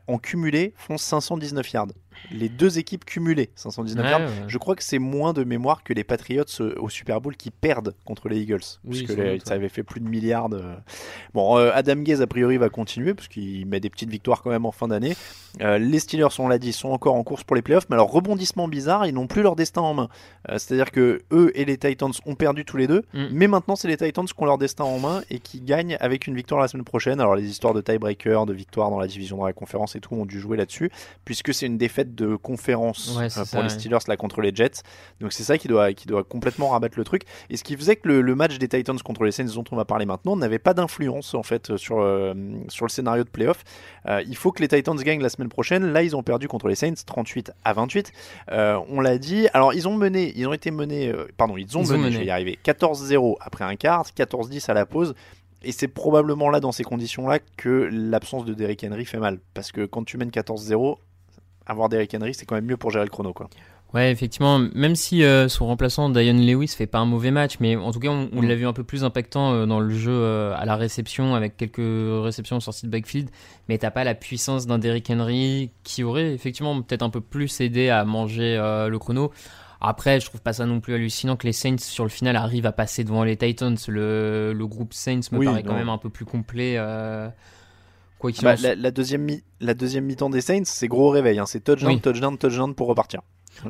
en 0.08 0.18
cumulé 0.18 0.74
font 0.76 0.98
519 0.98 1.72
yards 1.72 1.86
les 2.32 2.48
deux 2.48 2.78
équipes 2.78 3.04
cumulées, 3.04 3.50
519 3.54 4.04
Ouais, 4.04 4.10
yards. 4.10 4.20
ouais. 4.20 4.26
Je 4.48 4.58
crois 4.58 4.74
que 4.76 4.82
c'est 4.82 4.98
moins 4.98 5.32
de 5.32 5.44
mémoire 5.44 5.82
que 5.84 5.92
les 5.92 6.04
Patriots 6.04 6.44
euh, 6.60 6.74
au 6.78 6.88
Super 6.88 7.20
Bowl 7.20 7.36
qui 7.36 7.50
perdent 7.50 7.94
contre 8.04 8.28
les 8.28 8.38
Eagles. 8.40 8.60
Oui, 8.84 9.04
puisque 9.04 9.18
les- 9.18 9.40
ça 9.40 9.54
avait 9.54 9.68
fait 9.68 9.82
plus 9.82 10.00
de 10.00 10.08
milliards. 10.08 10.48
de- 10.48 10.62
Bon, 11.34 11.56
euh, 11.58 11.70
Adam 11.74 11.96
Gaze, 11.96 12.22
a 12.22 12.26
priori, 12.26 12.56
va 12.56 12.68
continuer, 12.68 13.14
parce 13.14 13.28
qu'il 13.28 13.66
met 13.66 13.80
des 13.80 13.90
petites 13.90 14.10
victoires 14.10 14.42
quand 14.42 14.50
même 14.50 14.66
en 14.66 14.72
fin 14.72 14.88
d'année. 14.88 15.16
Euh, 15.60 15.78
les 15.78 15.98
Steelers, 15.98 16.28
on 16.38 16.48
l'a 16.48 16.58
dit, 16.58 16.72
sont 16.72 16.88
encore 16.90 17.14
en 17.14 17.22
course 17.24 17.44
pour 17.44 17.56
les 17.56 17.62
playoffs, 17.62 17.86
mais 17.88 17.94
alors 17.94 18.10
rebondissement 18.10 18.68
bizarre, 18.68 19.06
ils 19.06 19.14
n'ont 19.14 19.26
plus 19.26 19.42
leur 19.42 19.56
destin 19.56 19.80
en 19.82 19.94
main. 19.94 20.08
Euh, 20.50 20.58
C'est-à-dire 20.58 20.90
que 20.90 21.22
eux 21.32 21.50
et 21.54 21.64
les 21.64 21.78
Titans 21.78 22.12
ont 22.26 22.34
perdu 22.34 22.64
tous 22.64 22.76
les 22.76 22.86
deux, 22.86 23.02
Mm. 23.14 23.26
mais 23.32 23.46
maintenant 23.48 23.76
c'est 23.76 23.88
les 23.88 23.96
Titans 23.96 24.26
qui 24.26 24.34
ont 24.36 24.44
leur 24.44 24.58
destin 24.58 24.84
en 24.84 24.98
main 24.98 25.22
et 25.30 25.38
qui 25.38 25.60
gagnent 25.60 25.96
avec 26.00 26.26
une 26.26 26.34
victoire 26.34 26.60
la 26.60 26.68
semaine 26.68 26.84
prochaine. 26.84 27.20
Alors 27.20 27.36
les 27.36 27.48
histoires 27.48 27.72
de 27.74 27.80
tiebreaker, 27.80 28.46
de 28.46 28.52
victoire 28.52 28.90
dans 28.90 28.98
la 28.98 29.06
division 29.06 29.38
dans 29.38 29.46
la 29.46 29.52
conférence 29.52 29.96
et 29.96 30.00
tout 30.00 30.14
ont 30.14 30.26
dû 30.26 30.40
jouer 30.40 30.56
là-dessus, 30.56 30.90
puisque 31.24 31.54
c'est 31.54 31.66
une 31.66 31.78
défaite 31.78 32.05
de 32.14 32.36
conférence 32.36 33.16
Ouais, 33.16 33.24
euh, 33.24 33.28
ça, 33.28 33.44
pour 33.44 33.62
les 33.62 33.72
ouais. 33.72 33.78
Steelers 33.78 33.98
là 34.08 34.16
contre 34.16 34.40
les 34.40 34.54
Jets. 34.54 34.82
Donc 35.20 35.32
c'est 35.32 35.42
ça 35.42 35.58
qui 35.58 35.68
doit, 35.68 35.92
qui 35.92 36.06
doit 36.06 36.24
complètement 36.24 36.70
rabattre 36.70 36.98
le 36.98 37.04
truc. 37.04 37.22
Et 37.50 37.56
ce 37.56 37.64
qui 37.64 37.76
faisait 37.76 37.96
que 37.96 38.08
le, 38.08 38.20
le 38.22 38.34
match 38.34 38.58
des 38.58 38.68
Titans 38.68 38.98
contre 39.00 39.24
les 39.24 39.32
Saints 39.32 39.44
dont 39.54 39.64
on 39.70 39.76
va 39.76 39.84
parler 39.84 40.06
maintenant 40.06 40.36
n'avait 40.36 40.58
pas 40.58 40.74
d'influence 40.74 41.34
en 41.34 41.42
fait 41.42 41.76
sur, 41.76 42.00
euh, 42.00 42.34
sur 42.68 42.84
le 42.86 42.90
scénario 42.90 43.24
de 43.24 43.28
playoff. 43.28 43.62
Euh, 44.08 44.22
il 44.26 44.36
faut 44.36 44.52
que 44.52 44.62
les 44.62 44.68
Titans 44.68 44.96
gagnent 44.96 45.22
la 45.22 45.28
semaine 45.28 45.48
prochaine. 45.48 45.92
Là, 45.92 46.02
ils 46.02 46.14
ont 46.16 46.22
perdu 46.22 46.48
contre 46.48 46.68
les 46.68 46.74
Saints 46.74 46.94
38 47.06 47.52
à 47.64 47.72
28. 47.72 48.12
Euh, 48.52 48.78
on 48.88 49.00
l'a 49.00 49.18
dit. 49.18 49.48
Alors, 49.52 49.74
ils 49.74 49.88
ont 49.88 49.96
mené, 49.96 50.32
ils 50.36 50.46
ont 50.46 50.52
été 50.52 50.70
menés, 50.70 51.08
euh, 51.08 51.26
pardon, 51.36 51.56
ils 51.56 51.76
ont 51.76 51.82
Ils 51.82 51.92
ont 51.92 51.92
mené, 51.92 52.04
mené. 52.04 52.12
je 52.14 52.18
vais 52.20 52.26
y 52.26 52.30
arriver, 52.30 52.58
14-0 52.64 53.36
après 53.40 53.64
un 53.64 53.76
quart, 53.76 54.04
14-10 54.16 54.70
à 54.70 54.74
la 54.74 54.86
pause. 54.86 55.14
Et 55.62 55.72
c'est 55.72 55.88
probablement 55.88 56.48
là, 56.50 56.60
dans 56.60 56.70
ces 56.70 56.84
conditions-là, 56.84 57.38
que 57.56 57.88
l'absence 57.90 58.44
de 58.44 58.54
Derrick 58.54 58.84
Henry 58.84 59.04
fait 59.04 59.18
mal. 59.18 59.40
Parce 59.54 59.72
que 59.72 59.84
quand 59.86 60.04
tu 60.04 60.16
mènes 60.18 60.30
14-0, 60.30 60.96
avoir 61.66 61.88
Derrick 61.88 62.14
Henry, 62.14 62.34
c'est 62.34 62.46
quand 62.46 62.54
même 62.54 62.66
mieux 62.66 62.76
pour 62.76 62.90
gérer 62.90 63.04
le 63.04 63.10
chrono, 63.10 63.32
quoi. 63.32 63.48
Ouais, 63.94 64.10
effectivement, 64.10 64.58
même 64.74 64.96
si 64.96 65.22
euh, 65.22 65.48
son 65.48 65.66
remplaçant 65.66 66.10
Dion 66.10 66.34
Lewis 66.34 66.68
fait 66.76 66.88
pas 66.88 66.98
un 66.98 67.06
mauvais 67.06 67.30
match, 67.30 67.54
mais 67.60 67.76
en 67.76 67.92
tout 67.92 68.00
cas, 68.00 68.08
on, 68.08 68.28
on 68.34 68.42
Mm. 68.42 68.48
l'a 68.48 68.54
vu 68.56 68.66
un 68.66 68.72
peu 68.72 68.82
plus 68.82 69.04
impactant 69.04 69.52
euh, 69.54 69.64
dans 69.64 69.78
le 69.80 69.90
jeu 69.94 70.10
euh, 70.12 70.54
à 70.56 70.64
la 70.66 70.74
réception, 70.76 71.34
avec 71.36 71.56
quelques 71.56 71.76
réceptions 71.78 72.56
en 72.56 72.60
sortie 72.60 72.84
de 72.86 72.90
backfield, 72.90 73.30
mais 73.68 73.78
t'as 73.78 73.92
pas 73.92 74.02
la 74.04 74.14
puissance 74.16 74.66
d'un 74.66 74.78
Derrick 74.78 75.08
Henry 75.08 75.70
qui 75.84 76.02
aurait 76.02 76.34
effectivement 76.34 76.82
peut-être 76.82 77.02
un 77.02 77.10
peu 77.10 77.20
plus 77.20 77.60
aidé 77.60 77.88
à 77.88 78.04
manger 78.04 78.56
le 78.58 78.98
chrono. 78.98 79.30
Après, 79.80 80.20
je 80.20 80.26
trouve 80.26 80.40
pas 80.40 80.52
ça 80.54 80.66
non 80.66 80.80
plus 80.80 80.94
hallucinant 80.94 81.36
que 81.36 81.46
les 81.46 81.52
Saints 81.52 81.76
sur 81.78 82.02
le 82.04 82.10
final 82.10 82.34
arrivent 82.34 82.66
à 82.66 82.72
passer 82.72 83.04
devant 83.04 83.24
les 83.24 83.36
Titans. 83.36 83.76
Le, 83.88 84.52
le 84.52 84.66
groupe 84.66 84.94
Saints 84.94 85.20
me 85.32 85.38
Oui, 85.38 85.46
paraît 85.46 85.62
quand 85.62 85.74
même 85.74 85.90
un 85.90 85.98
peu 85.98 86.08
plus 86.10 86.24
complet. 86.24 86.76
Quoi 88.26 88.32
qu'il 88.32 88.44
Bah, 88.44 88.52
en 88.52 88.56
soit. 88.56 88.68
la, 88.68 88.74
la 88.74 88.90
deuxième 88.90 89.22
mi- 89.22 89.42
la 89.60 89.74
deuxième 89.74 90.04
mi-temps 90.04 90.30
des 90.30 90.40
Saints, 90.40 90.62
c'est 90.64 90.88
gros 90.88 91.10
réveil. 91.10 91.38
hein. 91.38 91.46
C'est 91.46 91.62
touchdown, 91.64 91.94
Oui. 91.94 92.00
touchdown, 92.00 92.36
touchdown 92.38 92.74
pour 92.74 92.88
repartir. 92.88 93.20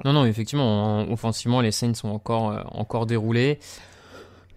Non, 0.04 0.12
non, 0.12 0.24
effectivement, 0.24 0.98
en- 1.00 1.12
offensivement, 1.12 1.60
les 1.60 1.70
Saints 1.72 1.94
sont 1.94 2.08
encore, 2.08 2.50
euh, 2.50 2.62
encore 2.72 3.06
déroulés. 3.06 3.58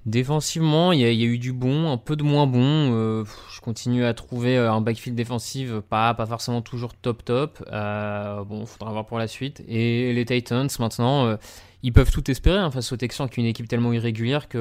Défensivement, 0.06 0.92
il 0.94 1.02
y, 1.02 1.04
a- 1.06 1.12
il 1.12 1.20
y 1.20 1.24
a 1.24 1.28
eu 1.28 1.38
du 1.38 1.52
bon, 1.54 1.92
un 1.92 1.98
peu 1.98 2.16
de 2.16 2.24
moins 2.24 2.48
bon. 2.48 2.62
Euh, 2.94 3.24
je 3.54 3.60
continue 3.60 4.06
à 4.06 4.14
trouver 4.14 4.58
euh, 4.58 4.72
un 4.72 4.82
backfield 4.82 5.16
défensif 5.16 5.72
pas, 5.90 6.14
pas 6.14 6.26
forcément 6.26 6.62
toujours 6.62 6.94
top 6.96 7.24
top. 7.26 7.64
Euh, 7.72 8.44
bon, 8.46 8.66
faudra 8.66 8.92
voir 8.92 9.06
pour 9.06 9.20
la 9.20 9.28
suite. 9.28 9.62
Et 9.68 10.14
les 10.14 10.26
Titans, 10.26 10.70
maintenant, 10.80 11.26
euh, 11.28 11.36
ils 11.84 11.92
peuvent 11.94 12.12
tout 12.12 12.32
espérer 12.32 12.58
hein, 12.58 12.72
face 12.72 12.92
aux 12.92 12.98
Texans, 12.98 13.30
qui 13.30 13.40
est 13.42 13.44
une 13.44 13.50
équipe 13.50 13.68
tellement 13.68 13.92
irrégulière 13.94 14.48
que. 14.48 14.58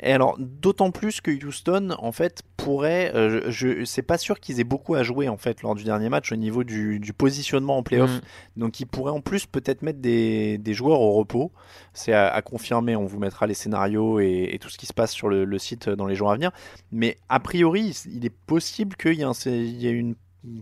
Et 0.00 0.12
alors, 0.12 0.36
d'autant 0.38 0.90
plus 0.90 1.20
que 1.20 1.30
Houston, 1.30 1.94
en 1.98 2.12
fait, 2.12 2.42
pourrait. 2.56 3.12
euh, 3.14 3.50
je, 3.50 3.80
je 3.80 3.84
c'est 3.84 4.02
pas 4.02 4.18
sûr 4.18 4.40
qu'ils 4.40 4.60
aient 4.60 4.64
beaucoup 4.64 4.94
à 4.94 5.02
jouer 5.02 5.28
en 5.28 5.38
fait 5.38 5.62
lors 5.62 5.74
du 5.74 5.84
dernier 5.84 6.08
match 6.10 6.32
au 6.32 6.36
niveau 6.36 6.64
du, 6.64 6.98
du 7.00 7.12
positionnement 7.14 7.78
en 7.78 7.82
playoff. 7.82 8.16
Mm. 8.16 8.60
Donc, 8.60 8.80
ils 8.80 8.86
pourraient 8.86 9.12
en 9.12 9.22
plus 9.22 9.46
peut-être 9.46 9.80
mettre 9.82 10.00
des, 10.00 10.58
des 10.58 10.74
joueurs 10.74 11.00
au 11.00 11.12
repos. 11.12 11.50
C'est 11.94 12.12
à, 12.12 12.28
à 12.28 12.42
confirmer. 12.42 12.94
On 12.96 13.06
vous 13.06 13.18
mettra 13.18 13.46
les 13.46 13.54
scénarios 13.54 14.20
et, 14.20 14.50
et 14.52 14.58
tout 14.58 14.68
ce 14.68 14.76
qui 14.76 14.86
se 14.86 14.92
passe 14.92 15.12
sur 15.12 15.28
le, 15.28 15.44
le 15.46 15.58
site 15.58 15.88
dans 15.88 16.06
les 16.06 16.14
jours 16.14 16.30
à 16.30 16.34
venir. 16.34 16.50
Mais 16.92 17.16
a 17.28 17.40
priori, 17.40 17.96
il 18.12 18.26
est 18.26 18.30
possible 18.46 18.96
qu'il 18.96 19.14
y 19.14 19.22
ait, 19.22 19.24
un- 19.24 19.32
il 19.46 19.76
y 19.82 19.86
ait 19.88 19.92
une 19.92 20.14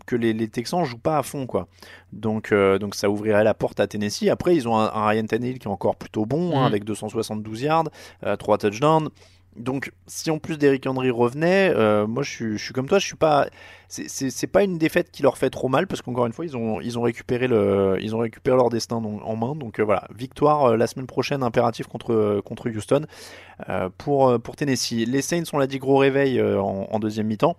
que 0.07 0.17
les, 0.17 0.33
les 0.33 0.49
Texans 0.49 0.85
jouent 0.85 0.99
pas 0.99 1.19
à 1.19 1.23
fond 1.23 1.47
quoi. 1.47 1.69
Donc 2.13 2.53
euh, 2.53 2.79
donc 2.79 2.95
ça 2.95 3.11
ouvrirait 3.11 3.45
la 3.45 3.55
porte 3.55 3.81
à 3.81 3.87
Tennessee. 3.87 4.29
Après 4.29 4.55
ils 4.55 4.67
ont 4.69 4.77
un, 4.79 4.91
un 4.93 5.07
Ryan 5.07 5.27
Tannehill 5.27 5.59
qui 5.59 5.67
est 5.69 5.71
encore 5.71 5.97
plutôt 5.97 6.27
bon 6.27 6.57
hein, 6.57 6.61
Mhm. 6.61 6.67
avec 6.67 6.85
272 6.85 7.63
yards, 7.63 7.89
3 8.39 8.59
touchdowns. 8.59 9.09
Donc 9.57 9.93
si 10.09 10.33
en 10.33 10.39
plus 10.39 10.59
Derrick 10.59 10.85
Henry 10.85 11.11
revenait, 11.13 11.71
euh, 11.77 12.09
moi 12.09 12.25
je 12.25 12.31
suis, 12.31 12.59
je 12.59 12.65
suis 12.65 12.73
comme 12.73 12.89
toi, 12.89 12.99
je 12.99 13.07
suis 13.07 13.15
pas 13.15 13.47
c'est- 13.89 14.47
pas 14.49 14.65
une 14.65 14.79
défaite 14.79 15.13
qui 15.13 15.23
leur 15.23 15.39
fait 15.39 15.49
trop 15.51 15.69
mal 15.69 15.87
parce 15.87 16.03
qu'encore 16.03 16.27
une 16.27 16.33
fois 16.33 16.45
ils 16.45 16.57
ont 16.57 16.81
ils 16.81 16.99
ont 16.99 17.03
récupéré 17.03 17.47
le 17.47 17.97
ils 18.01 18.17
ont 18.17 18.19
récupéré 18.19 18.57
leur 18.57 18.69
destin 18.69 18.97
en 18.97 19.37
main. 19.37 19.55
Donc 19.55 19.79
euh, 19.79 19.85
voilà, 19.85 20.09
victoire 20.13 20.71
euh, 20.73 20.77
la 20.77 20.89
semaine 20.89 21.07
prochaine 21.07 21.45
impératif 21.45 21.87
contre 21.87 22.13
euh, 22.13 22.43
contre 22.43 22.69
Houston 22.69 23.07
euh, 23.69 23.89
pour 23.97 24.29
euh, 24.29 24.39
pour 24.39 24.57
Tennessee. 24.57 25.07
Les 25.07 25.23
Saints 25.23 25.45
on 25.53 25.59
l'a 25.59 25.69
dit 25.69 25.79
gros 25.79 25.99
réveil 25.99 26.41
euh, 26.41 26.61
en, 26.61 26.89
en 26.91 26.99
deuxième 26.99 27.29
mi-temps. 27.29 27.57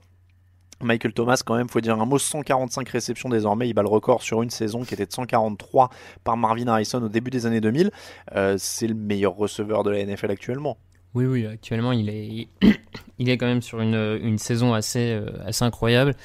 Michael 0.81 1.13
Thomas, 1.13 1.41
quand 1.45 1.55
même, 1.55 1.69
faut 1.69 1.81
dire 1.81 1.99
un 1.99 2.05
mot, 2.05 2.17
145 2.17 2.87
réceptions 2.89 3.29
désormais. 3.29 3.69
Il 3.69 3.73
bat 3.73 3.81
le 3.81 3.87
record 3.87 4.21
sur 4.21 4.41
une 4.41 4.49
saison 4.49 4.83
qui 4.83 4.93
était 4.93 5.05
de 5.05 5.11
143 5.11 5.89
par 6.23 6.37
Marvin 6.37 6.67
Harrison 6.67 7.01
au 7.01 7.09
début 7.09 7.31
des 7.31 7.45
années 7.45 7.61
2000. 7.61 7.91
Euh, 8.35 8.55
c'est 8.57 8.87
le 8.87 8.95
meilleur 8.95 9.35
receveur 9.35 9.83
de 9.83 9.91
la 9.91 10.05
NFL 10.05 10.31
actuellement. 10.31 10.77
Oui, 11.13 11.25
oui, 11.25 11.45
actuellement, 11.45 11.93
il 11.93 12.09
est, 12.09 12.49
il 13.19 13.29
est 13.29 13.37
quand 13.37 13.45
même 13.45 13.61
sur 13.61 13.79
une, 13.79 14.19
une 14.21 14.37
saison 14.37 14.73
assez, 14.73 15.13
euh, 15.13 15.29
assez 15.45 15.63
incroyable. 15.63 16.15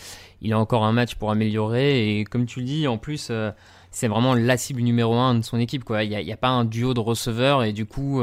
Il 0.42 0.52
a 0.52 0.58
encore 0.58 0.84
un 0.84 0.92
match 0.92 1.14
pour 1.14 1.30
améliorer. 1.30 2.18
Et 2.18 2.24
comme 2.24 2.46
tu 2.46 2.60
le 2.60 2.66
dis, 2.66 2.88
en 2.88 2.98
plus, 2.98 3.28
euh, 3.30 3.52
c'est 3.92 4.08
vraiment 4.08 4.34
la 4.34 4.56
cible 4.56 4.80
numéro 4.80 5.14
un 5.14 5.36
de 5.36 5.42
son 5.42 5.60
équipe. 5.60 5.84
Il 5.88 6.08
n'y 6.08 6.32
a, 6.32 6.36
pas 6.36 6.48
un 6.48 6.64
duo 6.64 6.92
de 6.92 7.00
receveurs. 7.00 7.62
Et 7.62 7.72
du 7.72 7.86
coup, 7.86 8.20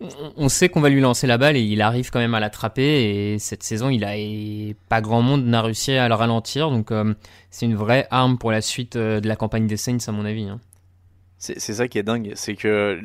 on, 0.00 0.48
sait 0.48 0.68
qu'on 0.68 0.80
va 0.80 0.88
lui 0.88 1.00
lancer 1.00 1.26
la 1.26 1.38
balle 1.38 1.56
et 1.56 1.62
il 1.62 1.80
arrive 1.80 2.10
quand 2.10 2.18
même 2.18 2.34
à 2.34 2.40
l'attraper. 2.40 3.32
Et 3.32 3.38
cette 3.38 3.62
saison, 3.62 3.90
il 3.90 4.04
a, 4.04 4.16
et 4.16 4.76
pas 4.88 5.00
grand 5.00 5.22
monde 5.22 5.44
n'a 5.44 5.62
réussi 5.62 5.92
à 5.92 6.08
le 6.08 6.14
ralentir. 6.14 6.70
Donc, 6.70 6.90
euh, 6.90 7.14
c'est 7.50 7.66
une 7.66 7.76
vraie 7.76 8.06
arme 8.10 8.38
pour 8.38 8.50
la 8.50 8.60
suite 8.60 8.96
euh, 8.96 9.20
de 9.20 9.28
la 9.28 9.36
campagne 9.36 9.66
des 9.66 9.76
Saints, 9.76 9.98
à 10.06 10.12
mon 10.12 10.24
avis. 10.24 10.48
hein. 10.48 10.60
C'est 11.38 11.58
ça 11.58 11.88
qui 11.88 11.98
est 11.98 12.02
dingue, 12.02 12.32
c'est 12.36 12.54
que 12.54 12.98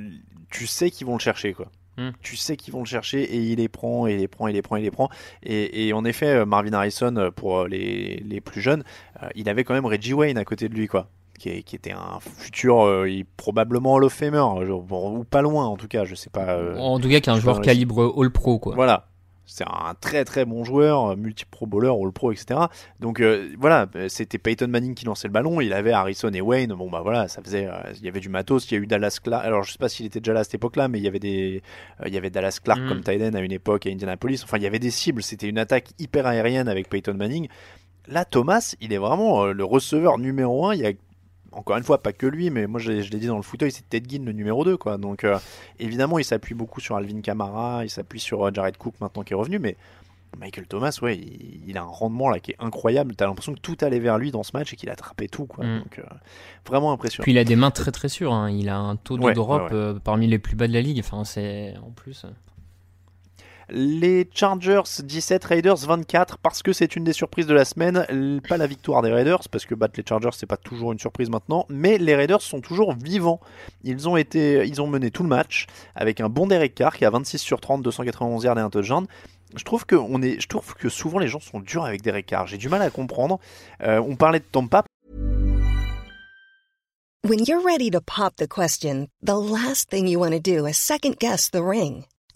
tu 0.50 0.66
sais 0.66 0.92
qu'ils 0.92 1.06
vont 1.06 1.16
le 1.16 1.20
chercher, 1.20 1.52
quoi. 1.52 1.70
Hmm. 1.98 2.12
Tu 2.22 2.38
sais 2.38 2.56
qu'ils 2.56 2.72
vont 2.72 2.80
le 2.80 2.86
chercher 2.86 3.22
et 3.24 3.38
il 3.38 3.58
les 3.58 3.68
prend, 3.68 4.08
et 4.08 4.14
il 4.14 4.20
les 4.20 4.30
prend, 4.30 4.48
et 4.48 4.52
il 4.52 4.54
les 4.54 4.62
prend, 4.62 4.78
et 4.78 4.80
il 4.80 4.84
les 4.84 4.92
prend. 4.92 5.10
Et, 5.44 5.88
et 5.88 5.94
en 5.94 6.06
effet, 6.06 6.46
Marvin 6.46 6.72
Harrison, 6.72 7.32
pour 7.36 7.68
les, 7.68 8.24
les 8.26 8.40
plus 8.40 8.62
jeunes, 8.62 8.84
euh, 9.22 9.28
il 9.36 9.50
avait 9.50 9.66
quand 9.66 9.74
même 9.74 9.86
Reggie 9.86 10.14
Wayne 10.14 10.38
à 10.38 10.46
côté 10.46 10.70
de 10.70 10.74
lui, 10.74 10.88
quoi. 10.88 11.10
Qui, 11.40 11.50
était 11.76 11.92
un 11.94 12.20
futur, 12.20 12.82
euh, 12.86 13.10
il- 13.10 13.26
probablement 13.26 13.94
Hall 13.94 14.04
of 14.04 14.14
Famer, 14.14 14.44
ou 14.70 15.24
pas 15.24 15.42
loin 15.42 15.66
en 15.66 15.78
tout 15.78 15.88
cas, 15.88 16.04
je 16.06 16.14
sais 16.16 16.30
pas. 16.30 16.50
euh, 16.50 16.76
En 16.78 17.00
tout 17.00 17.10
cas, 17.10 17.20
qui 17.20 17.30
est 17.30 17.34
un 17.34 17.40
joueur 17.40 17.62
calibre 17.62 18.14
All-Pro. 18.18 18.60
quoi. 18.60 18.76
Voilà. 18.76 19.06
C'est 19.52 19.64
un 19.64 19.96
très 20.00 20.26
très 20.26 20.46
bon 20.46 20.64
joueur, 20.64 21.18
multi-pro 21.18 21.66
bowler, 21.66 21.90
all-pro, 21.90 22.32
etc. 22.32 22.60
Donc 23.00 23.20
euh, 23.20 23.50
voilà, 23.60 23.88
euh, 23.96 24.08
c'était 24.08 24.38
Peyton 24.38 24.68
Manning 24.68 24.94
qui 24.94 25.06
lançait 25.06 25.28
le 25.28 25.32
ballon, 25.32 25.60
il 25.60 25.74
avait 25.74 25.92
Harrison 25.92 26.30
et 26.32 26.40
Wayne. 26.42 26.72
Bon 26.76 26.88
bah 26.88 27.02
voilà, 27.02 27.28
ça 27.28 27.42
faisait, 27.42 27.66
euh, 27.66 27.72
il 27.98 28.06
y 28.06 28.08
avait 28.08 28.20
du 28.20 28.30
matos, 28.30 28.70
il 28.70 28.76
y 28.76 28.78
a 28.78 28.80
eu 28.84 28.86
Dallas 28.86 29.18
Clark. 29.24 29.44
Alors 29.44 29.64
je 29.64 29.72
sais 29.72 29.80
pas 29.80 29.90
s'il 29.90 30.06
était 30.06 30.20
déjà 30.20 30.34
là 30.34 30.42
à 30.42 30.44
cette 30.44 30.54
époque-là, 30.54 30.88
mais 30.88 31.00
il 31.00 31.04
y 31.04 31.08
avait 31.08 31.18
des, 31.18 31.64
euh, 32.02 32.04
il 32.08 32.14
y 32.14 32.18
avait 32.18 32.30
Dallas 32.30 32.60
Clark 32.64 32.80
Mm. 32.80 32.88
comme 32.90 33.02
end 33.08 33.34
à 33.34 33.40
une 33.40 33.52
époque 33.52 33.88
à 33.88 33.90
Indianapolis. 33.90 34.42
Enfin 34.44 34.58
il 34.58 34.64
y 34.64 34.68
avait 34.68 34.78
des 34.78 34.92
cibles, 34.92 35.24
c'était 35.24 35.48
une 35.50 35.58
attaque 35.58 35.88
hyper 35.98 36.28
aérienne 36.28 36.68
avec 36.68 36.88
Peyton 36.88 37.16
Manning. 37.16 37.48
Là 38.08 38.26
Thomas, 38.26 38.76
il 38.82 38.94
est 38.94 38.98
vraiment 39.00 39.46
euh, 39.46 39.54
le 39.54 39.64
receveur 39.66 40.20
numéro 40.20 40.68
un. 40.68 40.76
Il 40.76 40.82
y 40.82 40.86
a 40.86 40.92
encore 41.52 41.78
une 41.78 41.84
fois, 41.84 42.02
pas 42.02 42.14
que 42.14 42.26
lui, 42.28 42.50
mais 42.50 42.68
moi 42.68 42.80
je, 42.80 42.92
l'ai- 42.92 43.04
dit 43.20 43.28
dans 43.28 43.38
le 43.38 43.42
fauteuil, 43.44 43.72
c'est 43.72 43.88
Ted 43.90 44.10
Ginn 44.10 44.26
le 44.26 44.32
numéro 44.34 44.64
2. 44.64 44.78
Quoi. 44.78 44.98
Donc 44.98 45.24
euh, 45.24 45.38
évidemment, 45.80 46.20
il 46.20 46.26
s'appuie 46.26 46.56
beaucoup 46.56 46.80
sur 46.80 46.96
Alvin 46.96 47.22
Kamara, 47.22 47.84
il 47.86 47.90
s'appuie 47.90 48.20
sur 48.20 48.46
euh, 48.48 48.52
Jared 48.54 48.78
Cook 48.78 48.94
maintenant 49.02 49.24
qui 49.24 49.34
est 49.34 49.36
revenu, 49.36 49.60
mais 49.60 49.76
Michael 50.38 50.68
Thomas, 50.68 50.96
ouais, 51.02 51.18
il, 51.18 51.62
il 51.68 51.78
a 51.78 51.82
un 51.82 51.86
rendement 51.86 52.30
là 52.30 52.40
qui 52.40 52.52
est 52.52 52.56
incroyable. 52.60 53.16
T'as 53.16 53.26
l'impression 53.26 53.54
que 53.56 53.60
tout 53.60 53.76
allait 53.82 53.98
vers 54.00 54.20
lui 54.20 54.30
dans 54.30 54.44
ce 54.44 54.52
match 54.54 54.72
et 54.74 54.76
qu'il 54.76 54.90
attrapait 54.92 55.28
tout. 55.28 55.46
Quoi. 55.48 55.66
Mm. 55.66 55.80
Donc 55.80 55.98
euh, 56.00 56.04
vraiment 56.68 56.92
impressionnant. 56.92 57.24
Puis 57.24 57.32
il 57.32 57.38
a 57.40 57.44
des 57.44 57.56
mains 57.56 57.72
très 57.72 57.92
très 57.92 58.10
sûres. 58.10 58.32
hein. 58.32 58.52
Il 58.52 58.70
a 58.70 58.78
un 58.78 58.96
taux 58.96 59.18
de 59.18 59.24
Ouais, 59.24 59.34
drop 59.34 59.64
ouais, 59.64 59.68
ouais. 59.70 59.74
euh, 59.74 59.94
parmi 60.04 60.28
les 60.28 60.38
plus 60.38 60.56
bas 60.56 60.68
de 60.68 60.74
la 60.74 60.82
ligue. 60.82 61.00
Enfin, 61.00 61.24
c'est 61.24 61.74
en 61.84 61.90
plus. 61.90 62.26
Les 63.72 64.28
Chargers 64.34 64.82
17, 65.04 65.44
Raiders 65.44 65.78
24, 65.78 66.38
parce 66.40 66.64
que 66.64 66.74
c'est 66.74 66.96
une 66.96 67.04
des 67.04 67.14
surprises 67.14 67.46
de 67.46 67.54
la 67.54 67.66
semaine. 67.66 68.06
Pas 68.48 68.58
la 68.58 68.68
victoire 68.68 69.02
des 69.02 69.12
Raiders, 69.12 69.48
parce 69.52 69.66
que 69.66 69.76
battre 69.76 69.94
les 69.98 70.04
Chargers, 70.08 70.30
c'est 70.34 70.46
pas 70.46 70.58
toujours 70.58 70.92
une 70.92 71.00
surprise 71.00 71.30
maintenant. 71.30 71.66
Mais 71.70 71.98
les 71.98 72.16
Raiders 72.16 72.42
sont 72.42 72.62
toujours 72.62 72.94
vivants. 72.94 73.40
Ils 73.84 74.10
ont, 74.10 74.18
été, 74.18 74.66
ils 74.66 74.82
ont 74.82 74.88
mené 74.88 75.12
tout 75.12 75.24
le 75.24 75.30
match 75.30 75.68
avec 75.96 76.20
un 76.22 76.30
bon 76.30 76.48
Derek 76.48 76.74
Carr 76.74 76.96
qui 76.96 77.06
a 77.06 77.10
26 77.10 77.38
sur 77.38 77.62
30, 77.62 77.84
291 77.84 78.44
yards 78.44 78.58
et 78.58 78.62
un 78.62 78.70
touchdown. 78.70 79.06
Je 79.56 79.64
trouve 79.64 79.86
que 79.86 79.96
on 79.96 80.22
est, 80.22 80.40
je 80.40 80.48
trouve 80.48 80.74
que 80.76 80.90
souvent 80.90 81.20
les 81.20 81.28
gens 81.28 81.40
sont 81.40 81.60
durs 81.60 81.86
avec 81.86 82.02
Derek 82.02 82.26
Carr. 82.26 82.48
J'ai 82.48 82.58
du 82.58 82.70
mal 82.70 82.82
à 82.82 82.90
comprendre. 82.90 83.40
Euh, 83.84 84.00
on 84.00 84.16
parlait 84.16 84.40
de 84.40 84.46
Tampa. 84.52 84.84
When 87.28 87.44
you're 87.46 87.64
ready 87.64 87.92
to 87.92 88.00
pop 88.00 88.38
the 88.38 88.48
question, 88.48 89.08
the 89.22 89.36
last 89.36 89.90
thing 89.90 90.08
you 90.08 90.20
want 90.20 90.32
to 90.32 90.40
do 90.40 90.66
is 90.66 90.78
second 90.78 91.18
guess 91.20 91.50
the 91.52 91.62
ring. 91.62 92.06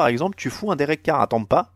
Par 0.00 0.08
exemple, 0.08 0.34
tu 0.38 0.48
fous 0.48 0.72
un 0.72 0.76
Derek 0.76 1.02
Carr 1.02 1.20
à 1.20 1.26
Tampa, 1.26 1.72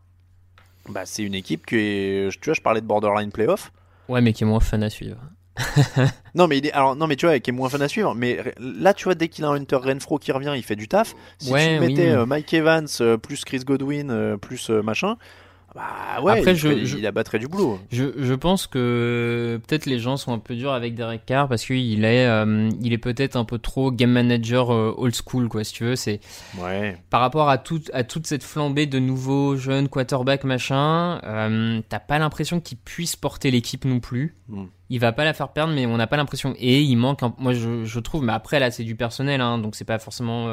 bah, 0.89 1.01
c'est 1.05 1.21
une 1.21 1.35
équipe 1.35 1.63
qui 1.65 1.75
est. 1.75 2.41
Tu 2.41 2.45
vois, 2.45 2.55
je 2.55 2.61
parlais 2.61 2.81
de 2.81 2.87
borderline 2.87 3.31
playoff. 3.31 3.71
Ouais, 4.09 4.19
mais 4.19 4.33
qui 4.33 4.43
est 4.43 4.47
moins 4.47 4.59
fun 4.59 4.81
à 4.81 4.89
suivre. 4.89 5.17
Non 6.35 6.47
mais 6.47 6.57
il 6.57 6.65
est 6.65 6.73
alors 6.73 6.97
non 6.97 7.07
mais 7.07 7.15
tu 7.15 7.25
vois 7.27 7.39
qui 7.39 7.49
est 7.51 7.53
moins 7.53 7.69
fun 7.69 7.79
à 7.79 7.87
suivre 7.87 8.13
mais 8.13 8.39
là 8.59 8.93
tu 8.93 9.05
vois 9.05 9.15
dès 9.15 9.29
qu'il 9.29 9.45
a 9.45 9.47
un 9.47 9.53
Hunter 9.55 9.77
Renfro 9.77 10.17
qui 10.19 10.33
revient 10.33 10.51
il 10.53 10.63
fait 10.63 10.75
du 10.75 10.89
taf 10.89 11.15
si 11.37 11.49
Ouais, 11.53 11.75
tu 11.75 11.79
mettais 11.79 12.07
oui. 12.09 12.09
euh, 12.09 12.25
Mike 12.25 12.53
Evans 12.53 12.87
euh, 12.99 13.15
plus 13.15 13.45
Chris 13.45 13.59
Godwin 13.59 14.09
euh, 14.11 14.35
plus 14.35 14.69
machin 14.69 15.15
bah 15.75 16.21
ouais 16.23 16.39
Après, 16.39 16.53
il, 16.53 16.57
je- 16.57 16.97
il 16.97 17.05
abattrait 17.05 17.37
du 17.37 17.47
boulot 17.49 17.77
Je, 17.91 18.05
je 18.17 18.33
pense 18.33 18.65
que 18.65 19.59
peut-être 19.67 19.85
les 19.85 19.99
gens 19.99 20.15
sont 20.15 20.31
un 20.33 20.39
peu 20.39 20.55
durs 20.55 20.71
avec 20.71 20.95
Derek 20.95 21.25
Carr 21.25 21.49
parce 21.49 21.65
qu'il 21.65 22.05
est, 22.05 22.25
euh, 22.27 22.69
il 22.81 22.93
est 22.93 22.97
peut-être 22.97 23.35
un 23.35 23.43
peu 23.43 23.57
trop 23.59 23.91
game 23.91 24.11
manager 24.11 24.73
euh, 24.73 24.93
old 24.97 25.13
school, 25.13 25.49
quoi, 25.49 25.63
si 25.65 25.73
tu 25.73 25.83
veux. 25.83 25.95
C'est 25.97 26.21
ouais 26.59 26.97
par 27.09 27.19
rapport 27.21 27.49
à, 27.49 27.57
tout, 27.57 27.81
à 27.93 28.03
toute 28.05 28.25
cette 28.25 28.43
flambée 28.43 28.85
de 28.85 28.99
nouveaux 28.99 29.57
jeunes 29.57 29.89
quarterbacks, 29.89 30.45
machin, 30.45 31.19
euh, 31.25 31.81
t'as 31.89 31.99
pas 31.99 32.19
l'impression 32.19 32.59
qu'il 32.61 32.77
puisse 32.77 33.15
porter 33.17 33.51
l'équipe 33.51 33.83
non 33.85 33.99
plus. 33.99 34.35
Mm. 34.47 34.63
Il 34.91 34.99
va 34.99 35.11
pas 35.11 35.25
la 35.25 35.33
faire 35.33 35.49
perdre, 35.49 35.73
mais 35.73 35.85
on 35.87 35.97
n'a 35.97 36.07
pas 36.07 36.15
l'impression. 36.15 36.53
Et 36.57 36.79
il 36.81 36.95
manque, 36.95 37.21
un- 37.23 37.33
moi 37.37 37.53
je, 37.53 37.83
je 37.83 37.99
trouve, 37.99 38.23
mais 38.23 38.33
après 38.33 38.59
là 38.59 38.71
c'est 38.71 38.83
du 38.83 38.95
personnel, 38.95 39.41
hein, 39.41 39.57
donc 39.57 39.75
c'est 39.75 39.83
pas 39.83 39.99
forcément 39.99 40.47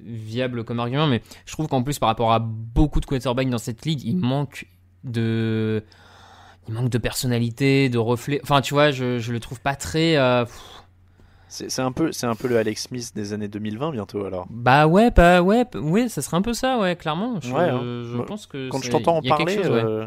viable 0.00 0.64
comme 0.64 0.80
argument, 0.80 1.06
mais 1.06 1.22
je 1.44 1.52
trouve 1.52 1.68
qu'en 1.68 1.82
plus 1.82 1.98
par 1.98 2.08
rapport 2.08 2.32
à 2.32 2.38
beaucoup 2.38 3.00
de 3.00 3.06
quarterbacks 3.06 3.50
dans 3.50 3.58
cette 3.58 3.84
ligue, 3.84 4.02
il 4.04 4.16
manque 4.16 4.66
de. 5.04 5.82
Il 6.68 6.74
manque 6.74 6.88
de 6.90 6.98
personnalité, 6.98 7.88
de 7.88 7.98
reflet. 7.98 8.40
Enfin, 8.42 8.60
tu 8.60 8.74
vois, 8.74 8.90
je, 8.90 9.18
je 9.18 9.32
le 9.32 9.38
trouve 9.38 9.60
pas 9.60 9.76
très. 9.76 10.16
euh, 10.16 10.44
c'est 11.48 11.78
un 11.80 11.92
peu 11.92 12.10
c'est 12.10 12.26
un 12.26 12.34
peu 12.34 12.48
le 12.48 12.58
Alex 12.58 12.88
Smith 12.88 13.12
des 13.14 13.32
années 13.32 13.46
2020 13.46 13.92
bientôt 13.92 14.24
alors 14.24 14.46
Bah 14.50 14.88
ouais, 14.88 15.12
bah 15.12 15.42
ouais, 15.42 15.64
ouais, 15.76 16.08
ça 16.08 16.20
serait 16.20 16.36
un 16.36 16.42
peu 16.42 16.52
ça, 16.54 16.78
ouais, 16.80 16.96
clairement. 16.96 17.40
Je, 17.40 17.52
Ouais, 17.54 17.68
hein. 17.68 17.80
je 17.82 18.20
pense 18.22 18.46
que 18.46 18.68
quand 18.68 18.82
je 18.82 18.90
t'entends 18.90 19.18
en 19.18 19.22
parler 19.22 19.54
chose, 19.56 19.70
ouais. 19.70 19.84
euh, 19.84 20.06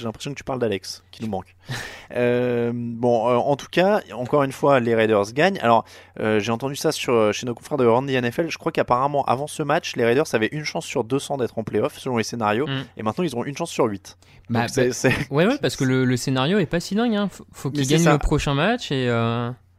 j'ai 0.00 0.04
l'impression 0.06 0.30
que 0.32 0.36
tu 0.36 0.44
parles 0.44 0.58
d'Alex 0.58 1.04
qui 1.12 1.22
nous 1.22 1.30
manque 1.30 1.54
Euh, 2.16 2.72
bon 2.74 3.28
euh, 3.28 3.36
en 3.36 3.54
tout 3.54 3.68
cas 3.70 4.00
encore 4.12 4.42
une 4.42 4.50
fois 4.50 4.80
les 4.80 4.96
Raiders 4.96 5.32
gagnent 5.32 5.60
alors 5.62 5.84
euh, 6.18 6.40
j'ai 6.40 6.50
entendu 6.50 6.74
ça 6.74 6.90
sur 6.90 7.32
chez 7.32 7.46
nos 7.46 7.54
confrères 7.54 7.78
de 7.78 7.86
Randy 7.86 8.20
NFL 8.20 8.48
je 8.48 8.58
crois 8.58 8.72
qu'apparemment 8.72 9.24
avant 9.26 9.46
ce 9.46 9.62
match 9.62 9.94
les 9.94 10.04
Raiders 10.04 10.24
avaient 10.32 10.48
une 10.50 10.64
chance 10.64 10.84
sur 10.84 11.04
200 11.04 11.36
d'être 11.36 11.56
en 11.56 11.62
playoff 11.62 11.98
selon 11.98 12.16
les 12.16 12.24
scénarios 12.24 12.66
Mm. 12.66 12.82
et 12.96 13.02
maintenant 13.04 13.22
ils 13.22 13.36
ont 13.36 13.44
une 13.44 13.56
chance 13.56 13.70
sur 13.70 13.84
8 13.84 14.18
Bah, 14.48 14.66
bah, 14.74 14.82
Ouais, 15.30 15.46
ouais, 15.46 15.58
parce 15.62 15.76
que 15.76 15.84
le, 15.84 16.04
le 16.04 16.16
scénario 16.16 16.58
est 16.58 16.66
pas 16.66 16.80
si 16.80 16.96
dingue. 16.96 17.14
Hein. 17.14 17.28
Faut, 17.52 17.70
qu'ils 17.70 17.86
gagnent 17.86 18.10
le 18.10 18.18
prochain 18.18 18.54
match 18.54 18.90
et. 18.90 19.08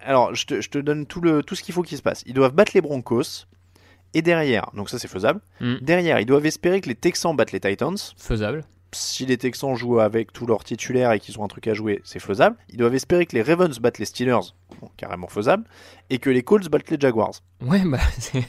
Alors, 0.04 0.34
je 0.34 0.46
te, 0.46 0.62
je 0.62 0.70
te 0.70 0.78
donne 0.80 1.06
tout, 1.06 1.22
le, 1.22 1.44
tout 1.44 1.56
ce 1.56 1.62
qu'il 1.64 1.74
faut 1.76 1.84
qu'il 1.84 1.98
se 1.98 2.02
passe. 2.02 2.24
Ils 2.26 2.34
doivent 2.34 2.54
battre 2.54 2.72
les 2.74 2.82
Broncos. 2.82 3.46
Et 4.14 4.22
derrière, 4.22 4.70
donc 4.74 4.90
ça 4.90 4.98
c'est 5.00 5.08
faisable. 5.08 5.40
Mm. 5.62 5.76
Derrière, 5.82 6.20
ils 6.20 6.26
doivent 6.26 6.46
espérer 6.46 6.82
que 6.82 6.90
les 6.90 6.96
Texans 6.96 7.36
battent 7.36 7.52
les 7.54 7.60
Titans. 7.62 7.96
Faisable. 8.18 8.64
Si 8.94 9.26
les 9.26 9.38
Texans 9.38 9.76
jouent 9.76 10.00
avec 10.00 10.34
tous 10.34 10.46
leurs 10.46 10.64
titulaires 10.64 11.12
et 11.14 11.20
qu'ils 11.20 11.40
ont 11.40 11.44
un 11.44 11.48
truc 11.48 11.68
à 11.68 11.74
jouer, 11.74 12.02
c'est 12.04 12.20
faisable. 12.20 12.58
Ils 12.70 12.78
doivent 12.78 12.96
espérer 12.96 13.26
que 13.26 13.36
les 13.36 13.42
Ravens 13.42 13.78
battent 13.80 14.00
les 14.00 14.06
Steelers. 14.06 14.54
Bon, 14.82 14.90
carrément 14.98 15.28
faisable. 15.28 15.64
Et 16.10 16.20
que 16.20 16.30
les 16.30 16.44
Colts 16.44 16.68
battent 16.70 16.90
les 16.90 17.00
Jaguars. 17.00 17.32
Ouais, 17.62 17.82
bah. 17.86 18.00
c'est- 18.20 18.44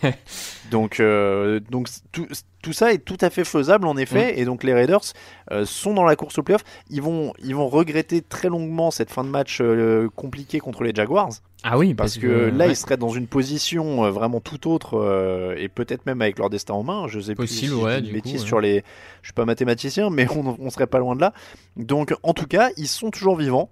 Donc, 0.70 0.98
euh, 1.00 1.60
donc 1.70 1.88
tout, 2.10 2.26
tout 2.62 2.72
ça 2.72 2.92
est 2.92 2.98
tout 2.98 3.18
à 3.20 3.28
fait 3.28 3.44
faisable 3.44 3.86
en 3.86 3.96
effet. 3.96 4.40
Et 4.40 4.44
donc 4.44 4.62
les 4.62 4.72
Raiders 4.72 5.02
euh, 5.50 5.66
sont 5.66 5.92
dans 5.92 6.04
la 6.04 6.16
course 6.16 6.38
au 6.38 6.42
playoff. 6.42 6.62
Ils 6.88 7.02
vont, 7.02 7.32
ils 7.42 7.54
vont 7.54 7.68
regretter 7.68 8.22
très 8.22 8.48
longuement 8.48 8.90
cette 8.90 9.10
fin 9.10 9.24
de 9.24 9.28
match 9.28 9.58
euh, 9.60 10.08
compliquée 10.14 10.60
contre 10.60 10.84
les 10.84 10.94
Jaguars. 10.94 11.30
Ah 11.64 11.78
oui, 11.78 11.94
Parce, 11.94 12.18
que, 12.18 12.26
que, 12.26 12.56
là, 12.56 12.64
ouais. 12.66 12.72
ils 12.72 12.76
seraient 12.76 12.96
dans 12.96 13.10
une 13.10 13.28
position 13.28 14.04
euh, 14.04 14.10
vraiment 14.10 14.40
tout 14.40 14.68
autre 14.68 15.54
et 15.56 15.68
peut-être 15.68 16.06
même 16.06 16.22
avec 16.22 16.38
leur 16.38 16.50
destin 16.50 16.74
en 16.74 16.82
main. 16.82 17.06
Je 17.08 17.20
sais 17.20 17.34
Possible, 17.34 17.72
plus 17.72 17.78
si 17.78 17.84
ouais, 17.84 17.94
je 17.94 17.98
dis 17.98 18.02
du 18.02 18.08
une 18.08 18.14
bêtise 18.14 18.32
coup, 18.32 18.40
ouais. 18.40 18.46
sur 18.46 18.60
les. 18.60 18.84
Je 19.22 19.28
suis 19.28 19.34
pas 19.34 19.44
mathématicien, 19.44 20.10
mais 20.10 20.26
on, 20.30 20.56
on 20.58 20.70
serait 20.70 20.86
pas 20.86 20.98
loin 20.98 21.14
de 21.14 21.20
là. 21.20 21.32
Donc, 21.76 22.14
en 22.22 22.32
tout 22.32 22.46
cas, 22.46 22.70
ils 22.76 22.88
sont 22.88 23.10
toujours 23.10 23.36
vivants. 23.36 23.70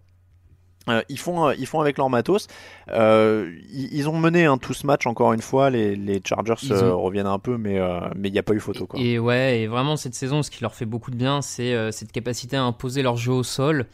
Euh, 0.88 1.02
ils, 1.10 1.18
font, 1.18 1.48
euh, 1.48 1.54
ils 1.58 1.66
font 1.66 1.80
avec 1.80 1.98
leur 1.98 2.08
matos. 2.08 2.46
Euh, 2.90 3.52
ils, 3.72 3.92
ils 3.92 4.08
ont 4.08 4.18
mené 4.18 4.46
hein, 4.46 4.56
tout 4.58 4.72
ce 4.72 4.86
match 4.86 5.06
encore 5.06 5.32
une 5.32 5.42
fois. 5.42 5.68
Les, 5.70 5.94
les 5.94 6.20
Chargers 6.24 6.54
ont- 6.72 7.00
reviennent 7.00 7.26
un 7.26 7.38
peu, 7.38 7.58
mais 7.58 7.78
mais 8.16 8.28
il 8.28 8.32
n'y 8.32 8.38
a 8.38 8.42
pas 8.42 8.54
eu 8.54 8.60
photo. 8.60 8.86
Quoi. 8.86 8.98
Et 9.00 9.18
ouais, 9.18 9.60
et 9.60 9.66
vraiment 9.66 9.96
cette 9.96 10.14
saison, 10.14 10.42
ce 10.42 10.50
qui 10.50 10.62
leur 10.62 10.74
fait 10.74 10.86
beaucoup 10.86 11.10
de 11.10 11.16
bien, 11.16 11.42
c'est 11.42 11.92
cette 11.92 12.12
capacité 12.12 12.56
à 12.56 12.62
imposer 12.62 13.02
leur 13.02 13.16
jeu 13.16 13.32
au 13.32 13.42
sol. 13.42 13.86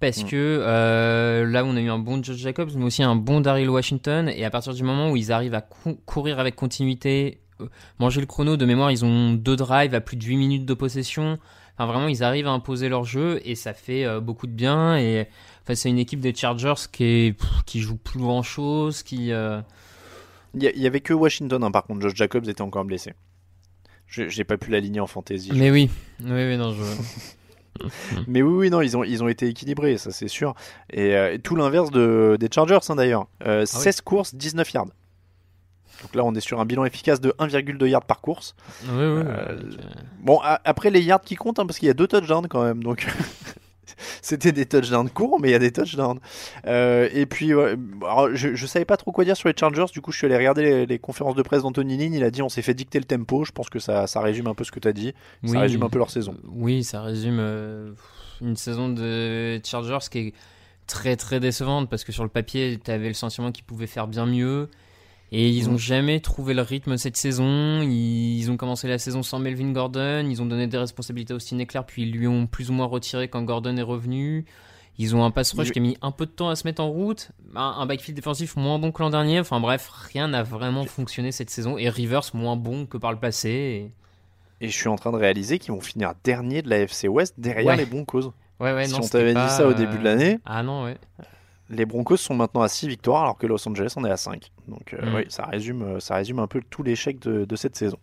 Parce 0.00 0.24
Mm. 0.24 0.28
que 0.28 1.44
là, 1.48 1.64
on 1.64 1.76
a 1.76 1.80
eu 1.80 1.88
un 1.90 1.98
bon 1.98 2.20
Josh 2.22 2.36
Jacobs, 2.38 2.70
mais 2.76 2.84
aussi 2.84 3.02
un 3.04 3.14
bon 3.14 3.40
Daryl 3.40 3.70
Washington. 3.70 4.28
Et 4.28 4.44
à 4.44 4.50
partir 4.50 4.74
du 4.74 4.82
moment 4.82 5.10
où 5.12 5.16
ils 5.16 5.30
arrivent 5.32 5.54
à 5.54 5.60
cou- 5.60 5.98
courir 6.06 6.40
avec 6.40 6.56
continuité, 6.56 7.38
manger 8.00 8.20
le 8.20 8.26
chrono, 8.26 8.56
de 8.56 8.64
mémoire, 8.64 8.90
ils 8.90 9.04
ont 9.04 9.32
deux 9.32 9.54
drives 9.54 9.94
à 9.94 10.00
plus 10.00 10.16
de 10.16 10.24
8 10.24 10.36
minutes 10.36 10.64
de 10.66 10.74
possession. 10.74 11.38
Enfin, 11.78 11.86
vraiment, 11.86 12.08
ils 12.08 12.24
arrivent 12.24 12.48
à 12.48 12.50
imposer 12.50 12.88
leur 12.88 13.04
jeu 13.04 13.40
et 13.44 13.54
ça 13.54 13.74
fait 13.74 14.04
beaucoup 14.20 14.46
de 14.48 14.52
bien. 14.52 14.96
Et 14.98 15.28
enfin, 15.62 15.74
c'est 15.74 15.88
une 15.88 15.98
équipe 15.98 16.20
des 16.20 16.34
Chargers 16.34 16.74
qui, 16.90 17.04
est, 17.04 17.32
pff, 17.38 17.48
qui 17.66 17.80
joue 17.80 17.96
plus 17.96 18.20
grand 18.20 18.42
chose, 18.42 19.02
qui. 19.02 19.32
euh, 19.32 19.60
Il 20.54 20.62
y, 20.62 20.86
avait 20.86 21.00
que 21.00 21.12
Washington, 21.14 21.62
hein, 21.64 21.70
par 21.70 21.84
contre. 21.84 22.00
Josh 22.02 22.14
Jacobs 22.14 22.48
était 22.48 22.62
encore 22.62 22.84
blessé. 22.84 23.14
J'ai 24.08 24.44
pas 24.44 24.58
pu 24.58 24.70
l'aligner 24.70 25.00
en 25.00 25.06
fantasy. 25.06 25.50
Mais 25.54 25.70
oui, 25.70 25.88
oui, 26.20 26.30
oui, 26.30 26.56
non, 26.58 26.72
je. 26.74 26.82
Mais 28.28 28.42
oui, 28.42 28.52
oui, 28.54 28.70
non, 28.70 28.82
ils 28.82 28.96
ont, 28.98 29.02
ils 29.02 29.22
ont 29.24 29.28
été 29.28 29.48
équilibrés, 29.48 29.96
ça 29.96 30.10
c'est 30.12 30.28
sûr. 30.28 30.54
Et 30.92 31.16
euh, 31.16 31.38
tout 31.42 31.56
l'inverse 31.56 31.90
de, 31.90 32.36
des 32.38 32.48
Chargers 32.54 32.78
hein, 32.90 32.96
d'ailleurs. 32.96 33.26
Euh, 33.46 33.64
16 33.64 34.02
courses, 34.02 34.34
19 34.34 34.70
yards. 34.74 34.86
Donc 36.02 36.14
là, 36.14 36.24
on 36.24 36.34
est 36.34 36.40
sur 36.40 36.60
un 36.60 36.66
bilan 36.66 36.84
efficace 36.84 37.20
de 37.22 37.30
1,2 37.38 37.86
yards 37.86 38.04
par 38.04 38.20
course. 38.20 38.54
Oui, 38.84 38.90
oui, 38.98 39.22
euh, 39.24 39.58
Bon, 40.20 40.38
a- 40.42 40.60
après 40.64 40.90
les 40.90 41.00
yards 41.00 41.22
qui 41.22 41.34
comptent, 41.36 41.58
hein, 41.60 41.66
parce 41.66 41.78
qu'il 41.78 41.86
y 41.88 41.90
a 41.90 41.94
deux 41.94 42.06
touchdowns 42.06 42.48
quand 42.48 42.62
même. 42.62 42.82
Donc 42.82 43.06
c'était 44.20 44.52
des 44.52 44.66
touchdowns 44.66 45.10
courts, 45.10 45.40
mais 45.40 45.48
il 45.48 45.52
y 45.52 45.54
a 45.54 45.58
des 45.58 45.72
touchdowns. 45.72 46.20
Euh, 46.66 47.08
et 47.12 47.26
puis, 47.26 47.54
ouais, 47.54 47.76
alors, 48.02 48.34
je, 48.34 48.54
je 48.54 48.66
savais 48.66 48.84
pas 48.84 48.96
trop 48.96 49.12
quoi 49.12 49.24
dire 49.24 49.36
sur 49.36 49.48
les 49.48 49.54
Chargers. 49.58 49.86
Du 49.92 50.00
coup, 50.00 50.12
je 50.12 50.18
suis 50.18 50.26
allé 50.26 50.36
regarder 50.36 50.62
les, 50.62 50.86
les 50.86 50.98
conférences 50.98 51.34
de 51.34 51.42
presse 51.42 51.62
d'Anthony 51.62 51.96
Lynn. 51.96 52.14
Il 52.14 52.24
a 52.24 52.30
dit 52.30 52.42
on 52.42 52.48
s'est 52.48 52.62
fait 52.62 52.74
dicter 52.74 52.98
le 52.98 53.04
tempo. 53.04 53.44
Je 53.44 53.52
pense 53.52 53.68
que 53.68 53.78
ça, 53.78 54.06
ça 54.06 54.20
résume 54.20 54.46
un 54.46 54.54
peu 54.54 54.64
ce 54.64 54.72
que 54.72 54.80
tu 54.80 54.88
as 54.88 54.92
dit. 54.92 55.14
Ça 55.44 55.60
résume 55.60 55.82
un 55.82 55.88
peu 55.88 55.98
leur 55.98 56.10
saison. 56.10 56.36
Oui, 56.48 56.84
ça 56.84 57.02
résume 57.02 57.38
euh, 57.40 57.92
une 58.40 58.56
saison 58.56 58.88
de 58.88 59.60
Chargers 59.64 60.06
qui 60.10 60.18
est 60.18 60.34
très 60.86 61.16
très 61.16 61.40
décevante 61.40 61.88
parce 61.88 62.04
que 62.04 62.12
sur 62.12 62.22
le 62.22 62.28
papier, 62.28 62.78
tu 62.84 62.90
avais 62.90 63.08
le 63.08 63.14
sentiment 63.14 63.52
qu'ils 63.52 63.64
pouvaient 63.64 63.86
faire 63.86 64.06
bien 64.06 64.26
mieux. 64.26 64.68
Et 65.34 65.48
ils 65.48 65.66
Mhm. 65.66 65.74
ont 65.74 65.78
jamais 65.78 66.20
trouvé 66.20 66.52
le 66.52 66.60
rythme 66.62 66.98
cette 66.98 67.16
saison. 67.16 67.80
Ils 67.82 68.46
ont 68.50 68.56
commencé 68.58 68.86
la 68.86 68.98
saison 68.98 69.22
sans 69.22 69.38
Melvin 69.38 69.72
Gordon. 69.72 70.26
Ils 70.28 70.42
ont 70.42 70.46
donné 70.46 70.66
des 70.66 70.76
responsabilités 70.76 71.32
à 71.32 71.36
Austin 71.36 71.58
Eckler, 71.58 71.80
puis 71.86 72.02
ils 72.02 72.12
lui 72.12 72.28
ont 72.28 72.46
plus 72.46 72.68
ou 72.70 72.74
moins 72.74 72.84
retiré 72.86 73.28
quand 73.28 73.42
Gordon 73.42 73.76
est 73.78 73.82
revenu. 73.82 74.44
Ils 74.98 75.16
ont 75.16 75.24
un 75.24 75.30
pass 75.30 75.54
rush 75.54 75.70
qui 75.70 75.78
a 75.78 75.82
mis 75.82 75.96
un 76.02 76.10
peu 76.10 76.26
de 76.26 76.30
temps 76.30 76.50
à 76.50 76.54
se 76.54 76.66
mettre 76.66 76.82
en 76.82 76.90
route. 76.90 77.30
Un, 77.56 77.86
backfield 77.86 78.14
défensif 78.14 78.56
moins 78.56 78.78
bon 78.78 78.92
que 78.92 79.02
l'an 79.02 79.08
dernier. 79.08 79.40
Enfin 79.40 79.58
bref, 79.58 79.88
rien 80.12 80.28
n'a 80.28 80.42
vraiment 80.42 80.84
fonctionné 80.84 81.32
cette 81.32 81.48
saison. 81.48 81.78
Et 81.78 81.88
Rivers 81.88 82.24
moins 82.34 82.56
bon 82.56 82.84
que 82.84 82.98
par 82.98 83.10
le 83.10 83.18
passé. 83.18 83.90
Et... 84.60 84.66
Et 84.66 84.68
je 84.68 84.76
suis 84.76 84.88
en 84.88 84.96
train 84.96 85.10
de 85.12 85.16
réaliser 85.16 85.58
qu'ils 85.58 85.72
vont 85.72 85.80
finir 85.80 86.12
dernier 86.22 86.60
de 86.60 86.68
la 86.68 86.80
FC 86.80 87.08
West 87.08 87.34
derrière 87.38 87.68
Ouais. 87.70 87.76
les 87.78 87.86
Broncos. 87.86 88.34
Ouais, 88.60 88.74
ouais, 88.74 88.84
Si 88.84 88.92
non, 88.92 88.98
on 89.02 89.08
t'avait 89.08 89.32
dit 89.34 89.48
ça 89.48 89.66
au 89.66 89.72
début 89.72 89.96
de 89.98 90.04
l'année. 90.04 90.38
Ah 90.44 90.62
non, 90.62 90.84
ouais. 90.84 90.98
Les 91.70 91.86
Broncos 91.86 92.18
sont 92.18 92.34
maintenant 92.34 92.62
à 92.62 92.68
6 92.68 92.88
victoires 92.88 93.22
alors 93.22 93.38
que 93.38 93.46
Los 93.46 93.66
Angeles 93.66 93.94
en 93.96 94.04
est 94.04 94.10
à 94.10 94.16
5. 94.16 94.50
Donc 94.68 94.94
euh, 94.94 95.12
Mm. 95.12 95.14
oui, 95.14 95.24
ça 95.28 95.44
résume, 95.44 95.82
euh, 95.82 96.00
ça 96.00 96.14
résume 96.14 96.38
un 96.38 96.46
peu 96.46 96.60
tout 96.68 96.82
l'échec 96.82 97.18
de, 97.20 97.44
de 97.44 97.56
cette 97.56 97.76
saison. 97.76 97.98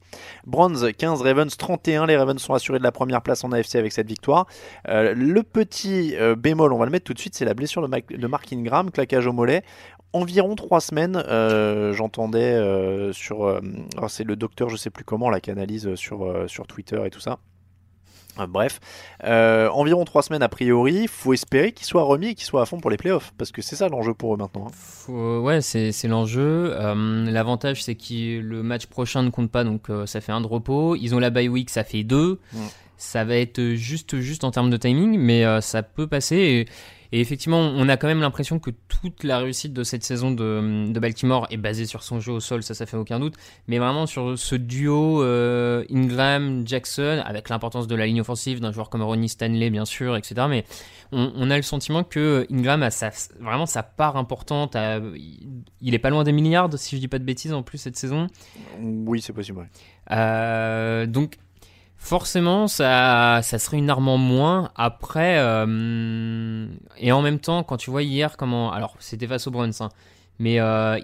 Browns 0.46 0.92
15, 0.94 1.22
Ravens 1.22 1.56
31. 1.56 2.06
Les 2.06 2.18
Ravens 2.18 2.42
sont 2.42 2.54
assurés 2.54 2.80
de 2.80 2.84
la 2.84 2.92
première 2.92 3.22
place 3.22 3.44
en 3.44 3.52
AFC 3.52 3.76
avec 3.76 3.92
cette 3.92 4.08
victoire. 4.08 4.48
Euh, 4.88 5.14
le 5.16 5.44
petit 5.44 6.16
euh, 6.16 6.36
bémol, 6.36 6.74
on 6.74 6.78
va 6.78 6.86
le 6.86 6.92
mettre 6.92 7.06
tout 7.06 7.14
de 7.14 7.20
suite, 7.20 7.36
c'est 7.36 7.46
la 7.46 7.54
blessure 7.54 7.88
de, 7.88 8.28
Mark 8.28 8.54
Ingram, 8.54 8.92
claquage 8.92 9.28
au 9.28 9.34
mollet. 9.34 9.64
Environ 10.12 10.56
trois 10.56 10.82
semaines, 10.82 11.24
j'entendais 11.94 12.60
sur, 13.14 13.42
oh, 13.42 14.08
c'est 14.08 14.24
le 14.24 14.36
docteur, 14.36 14.68
je 14.68 14.76
sais 14.76 14.90
plus 14.90 15.04
comment, 15.04 15.30
la 15.30 15.40
qui 15.40 15.52
analyse 15.52 15.94
sur, 15.94 16.50
sur 16.50 16.66
Twitter 16.66 17.00
et 17.06 17.12
tout 17.12 17.20
ça. 17.20 17.38
Euh, 18.42 18.48
Bref, 18.48 18.80
Euh, 19.26 19.70
environ 19.70 20.06
trois 20.06 20.24
semaines 20.24 20.44
a 20.44 20.50
priori, 20.50 21.08
faut 21.08 21.34
espérer 21.34 21.72
qu'il 21.72 21.86
soit 21.86 22.04
remis 22.04 22.28
et 22.30 22.36
qu'il 22.36 22.46
soit 22.46 22.62
à 22.62 22.66
fond 22.66 22.80
pour 22.80 22.90
les 22.90 22.98
playoffs, 22.98 23.34
parce 23.38 23.52
que 23.52 23.62
c'est 23.62 23.76
ça 23.76 23.90
l'enjeu 23.90 24.14
pour 24.14 24.34
eux 24.34 24.38
maintenant. 24.38 24.68
hein. 24.68 24.72
Faut- 24.74 25.42
ouais, 25.42 25.62
c'est 25.62 26.08
l'enjeu. 26.08 26.72
Euh, 26.76 27.26
L'avantage, 27.30 27.84
c'est 27.84 27.96
que 27.96 28.40
le 28.40 28.64
match 28.64 28.86
prochain 28.88 29.24
ne 29.24 29.30
compte 29.30 29.52
pas, 29.52 29.64
donc 29.64 29.90
euh, 29.90 30.06
ça 30.06 30.22
fait 30.22 30.32
un 30.32 30.42
de 30.42 30.48
repos. 30.48 30.96
Ils 30.96 31.14
ont 31.16 31.20
la 31.20 31.30
bye 31.30 31.50
week, 31.50 31.70
ça 31.70 31.84
fait 31.84 32.04
deux. 32.04 32.40
Ça 32.98 33.24
va 33.24 33.36
être 33.38 33.62
juste, 33.76 34.20
juste 34.20 34.44
en 34.44 34.52
termes 34.52 34.70
de 34.70 34.76
timing, 34.78 35.18
mais 35.18 35.46
euh, 35.46 35.62
ça 35.62 35.84
peut 35.84 36.08
passer. 36.08 36.36
Et, 36.36 36.66
et 37.12 37.20
effectivement, 37.22 37.60
on 37.60 37.90
a 37.90 37.98
quand 37.98 38.08
même 38.08 38.22
l'impression 38.22 38.60
que 38.60 38.70
toute 38.88 39.24
la 39.24 39.40
réussite 39.40 39.74
de 39.74 39.84
cette 39.84 40.04
saison 40.04 40.32
de, 40.32 40.92
de 40.92 41.00
Baltimore 41.00 41.48
est 41.50 41.58
basée 41.58 41.86
sur 41.86 42.04
son 42.04 42.20
jeu 42.20 42.34
au 42.34 42.40
sol, 42.40 42.62
ça, 42.64 42.74
ça 42.74 42.86
fait 42.86 42.98
aucun 42.98 43.20
doute. 43.20 43.34
Mais 43.68 43.80
vraiment 43.80 44.06
sur 44.06 44.38
ce 44.38 44.56
duo 44.56 45.24
euh, 45.24 45.84
Ingram-Jackson, 45.92 47.22
avec 47.26 47.50
l'importance 47.50 47.88
de 47.88 47.96
la 47.96 48.06
ligne 48.06 48.22
offensive 48.22 48.60
d'un 48.60 48.72
joueur 48.72 48.90
comme 48.90 49.02
Ronnie 49.02 49.30
Stanley, 49.30 49.70
bien 49.70 49.86
sûr, 49.86 50.16
etc. 50.16 50.46
Mais 50.50 50.66
on, 51.12 51.32
on 51.36 51.50
a 51.50 51.56
le 51.58 51.64
sentiment 51.64 52.04
que 52.04 52.46
Ingram 52.52 52.84
a 52.84 52.92
sa, 52.92 53.10
vraiment 53.40 53.66
sa 53.66 53.84
part 53.84 54.18
importante. 54.18 54.76
à- 54.76 54.98
il- 55.16 55.64
il 55.82 55.94
est 55.96 56.00
pas 56.00 56.10
loin 56.10 56.24
des 56.24 56.32
milliards, 56.32 56.70
si 56.78 56.96
je 56.96 57.02
dis 57.02 57.08
pas 57.08 57.20
de 57.20 57.24
bêtises, 57.24 57.54
en 57.54 57.64
plus 57.64 57.78
cette 57.78 57.96
saison. 57.98 58.28
Oui, 58.82 59.22
c'est 59.22 59.34
possible. 59.34 59.60
ouais. 59.60 59.68
Euh, 60.12 61.06
donc 61.06 61.38
forcément, 62.00 62.68
ça, 62.68 63.42
ça 63.44 63.60
serait 63.60 63.78
une 63.78 63.90
arme 63.90 64.08
en 64.08 64.18
moins. 64.18 64.72
Après, 64.76 65.38
euh, 65.38 66.66
et 66.98 67.12
en 67.12 67.22
même 67.22 67.40
temps, 67.40 67.64
quand 67.64 67.78
tu 67.78 67.92
vois 67.92 68.02
hier 68.04 68.36
comment, 68.38 68.72
alors 68.72 68.96
c'était 69.00 69.28
face 69.28 69.46
aux 69.46 69.52
Browns, 69.52 69.74
hein, 69.82 69.90
mais 70.40 70.60
euh, 70.60 70.98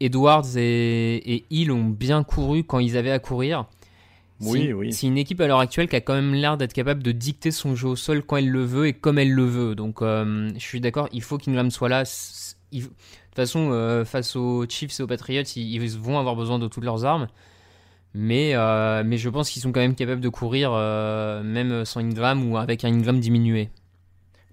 Edwards 0.00 0.56
et, 0.56 1.16
et 1.34 1.44
Hill 1.50 1.72
ont 1.72 1.84
bien 1.84 2.22
couru 2.22 2.62
quand 2.62 2.78
ils 2.78 2.96
avaient 2.96 3.10
à 3.10 3.18
courir. 3.18 3.64
Oui, 4.42 4.64
C'est- 4.66 4.72
oui. 4.74 4.92
C'est 4.92 5.06
une 5.06 5.16
équipe 5.16 5.40
à 5.40 5.46
l'heure 5.46 5.60
actuelle 5.60 5.88
qui 5.88 5.96
a 5.96 6.02
quand 6.02 6.14
même 6.14 6.34
l'air 6.34 6.58
d'être 6.58 6.74
capable 6.74 7.02
de 7.02 7.10
dicter 7.10 7.50
son 7.50 7.74
jeu 7.74 7.88
au 7.88 7.96
sol 7.96 8.22
quand 8.22 8.36
elle 8.36 8.50
le 8.50 8.62
veut 8.64 8.86
et 8.86 8.92
comme 8.92 9.18
elle 9.18 9.32
le 9.32 9.44
veut. 9.46 9.74
Donc 9.74 10.02
euh, 10.02 10.50
je 10.54 10.60
suis 10.62 10.80
d'accord, 10.80 11.08
il 11.12 11.22
faut 11.22 11.38
qu'Ingram 11.38 11.70
soit 11.70 11.88
là. 11.88 12.02
Il- 12.72 12.82
De 12.82 12.88
toute 12.88 12.94
façon, 13.36 14.02
face 14.06 14.34
aux 14.36 14.66
Chiefs 14.68 14.98
et 15.00 15.02
aux 15.02 15.06
Patriots, 15.06 15.42
ils, 15.56 15.74
ils 15.82 15.90
vont 15.98 16.18
avoir 16.18 16.36
besoin 16.36 16.58
de 16.58 16.68
toutes 16.68 16.84
leurs 16.84 17.04
armes. 17.06 17.28
Mais, 18.18 18.52
euh, 18.54 19.02
mais 19.04 19.18
je 19.18 19.28
pense 19.28 19.50
qu'ils 19.50 19.60
sont 19.60 19.72
quand 19.72 19.80
même 19.80 19.94
capables 19.94 20.22
de 20.22 20.28
courir 20.30 20.70
euh, 20.72 21.42
même 21.42 21.84
sans 21.84 22.00
Ingram 22.00 22.50
ou 22.50 22.56
avec 22.56 22.82
un 22.84 22.88
Ingram 22.88 23.20
diminué. 23.20 23.68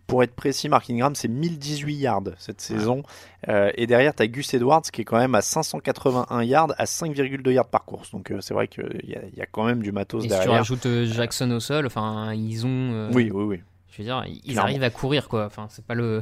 Pour 0.06 0.22
être 0.22 0.36
précis, 0.36 0.68
Mark 0.68 0.90
Ingram, 0.90 1.16
c'est 1.16 1.30
1018 1.30 1.96
yards 1.96 2.24
cette 2.38 2.60
saison. 2.60 3.04
Euh, 3.48 3.72
et 3.76 3.88
derrière, 3.88 4.14
tu 4.14 4.22
as 4.22 4.28
Gus 4.28 4.54
Edwards 4.54 4.82
qui 4.82 5.00
est 5.02 5.06
quand 5.06 5.18
même 5.18 5.34
à 5.34 5.42
581 5.42 6.44
yards, 6.44 6.74
à 6.78 6.84
5,2 6.84 7.52
yards 7.52 7.70
par 7.70 7.86
course. 7.86 8.12
Donc 8.12 8.34
c'est 8.42 8.54
vrai 8.54 8.68
qu'il 8.68 8.84
y, 9.06 9.16
a- 9.16 9.22
il 9.32 9.38
y 9.40 9.42
a 9.42 9.46
quand 9.46 9.64
même 9.64 9.82
du 9.82 9.94
matos 9.94 10.20
Et 10.20 10.24
si 10.24 10.28
tu 10.28 10.34
derrière. 10.40 10.58
rajoutes 10.58 10.88
Jackson 11.06 11.50
au 11.52 11.62
sol, 11.62 11.86
enfin 11.86 12.34
ils 12.34 12.66
ont. 12.66 13.10
Oui, 13.14 13.32
oui, 13.34 13.44
oui. 13.46 13.60
Je 13.92 14.00
veux 14.00 14.04
dire, 14.04 14.26
ils 14.28 14.42
Clairement. 14.42 14.62
arrivent 14.64 14.84
à 14.84 14.90
courir 14.90 15.30
quoi. 15.30 15.46
Enfin 15.46 15.68
c'est 15.70 15.86
pas 15.86 15.94
le. 15.96 16.22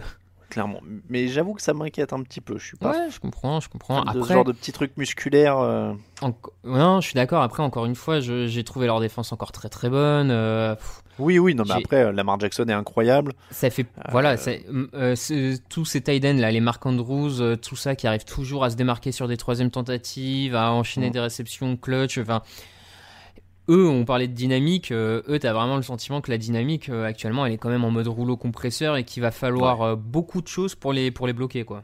Clairement. 0.52 0.82
Mais 1.10 1.30
j'avoue 1.30 1.54
que 1.54 1.62
ça 1.62 1.74
m'inquiète 1.74 2.12
un 2.14 2.22
petit 2.24 2.42
peu. 2.42 2.58
Je 2.60 2.66
suis 2.68 2.78
pas 2.78 2.92
Ouais, 2.92 3.10
je 3.10 3.20
comprends, 3.22 3.60
je 3.62 3.70
comprends. 3.70 4.04
de 4.04 4.12
ce 4.12 4.18
Après, 4.20 4.34
genre 4.36 4.44
de 4.44 4.52
petits 4.52 4.74
trucs 4.74 4.96
musculaires. 4.98 5.58
euh. 5.58 5.94
Non, 6.66 7.00
je 7.02 7.08
suis 7.08 7.16
d'accord. 7.16 7.42
Après, 7.42 7.64
encore 7.64 7.86
une 7.86 7.96
fois, 7.96 8.20
je- 8.20 8.48
j'ai 8.48 8.64
trouvé 8.66 8.86
leur 8.86 9.00
défense 9.00 9.32
encore 9.32 9.52
très 9.54 9.70
très 9.70 9.90
bonne. 9.90 10.30
euh, 10.30 10.76
Oui, 11.20 11.40
oui, 11.40 11.56
non, 11.56 11.64
mais 11.66 11.74
après, 11.76 12.04
euh, 12.04 12.12
Lamar 12.12 12.40
Jackson 12.40 12.66
est 12.68 12.74
incroyable. 12.74 13.34
ça 13.50 13.70
fait, 13.70 13.86
voilà, 14.12 14.36
c'est- 14.38 14.66
c'est- 15.16 15.62
tous 15.70 15.86
ces 15.86 16.02
tight 16.02 16.24
ends 16.26 16.34
là, 16.38 16.52
les 16.52 16.60
Mark 16.60 16.86
Andrews, 16.86 17.56
tout 17.58 17.76
ça 17.78 17.96
qui 17.96 18.06
arrive 18.08 18.26
toujours 18.26 18.64
à 18.66 18.70
se 18.70 18.76
démarquer 18.76 19.12
sur 19.14 19.28
des 19.30 19.38
troisièmes 19.38 19.72
tentatives, 19.72 20.54
à 20.56 20.72
enchaîner 20.74 21.10
Mm. 21.10 21.14
des 21.14 21.20
réceptions 21.22 21.78
clutch. 21.78 22.18
Enfin, 22.18 22.42
eux, 23.70 23.88
on 23.88 24.06
parlait 24.06 24.28
de 24.28 24.34
dynamique. 24.34 24.92
euh, 24.92 25.22
eux, 25.30 25.40
t'as 25.40 25.54
vraiment 25.54 25.76
le 25.78 25.82
sentiment 25.84 26.22
que 26.22 26.32
la 26.32 26.38
dynamique 26.38 26.90
euh, 26.90 27.06
actuellement, 27.06 27.46
elle 27.46 27.54
est 27.54 27.58
quand 27.58 27.70
même 27.70 27.84
en 27.86 27.92
mode 27.92 28.08
rouleau 28.08 28.38
compresseur 28.38 28.98
et 28.98 29.04
qu'il 29.04 29.22
va 29.22 29.32
falloir 29.32 29.82
euh, 29.82 29.96
beaucoup 29.96 30.42
de 30.42 30.48
choses 30.48 30.76
pour 30.76 30.94
les 30.94 31.12
pour 31.12 31.28
les 31.28 31.34
bloquer 31.34 31.64
quoi. 31.64 31.84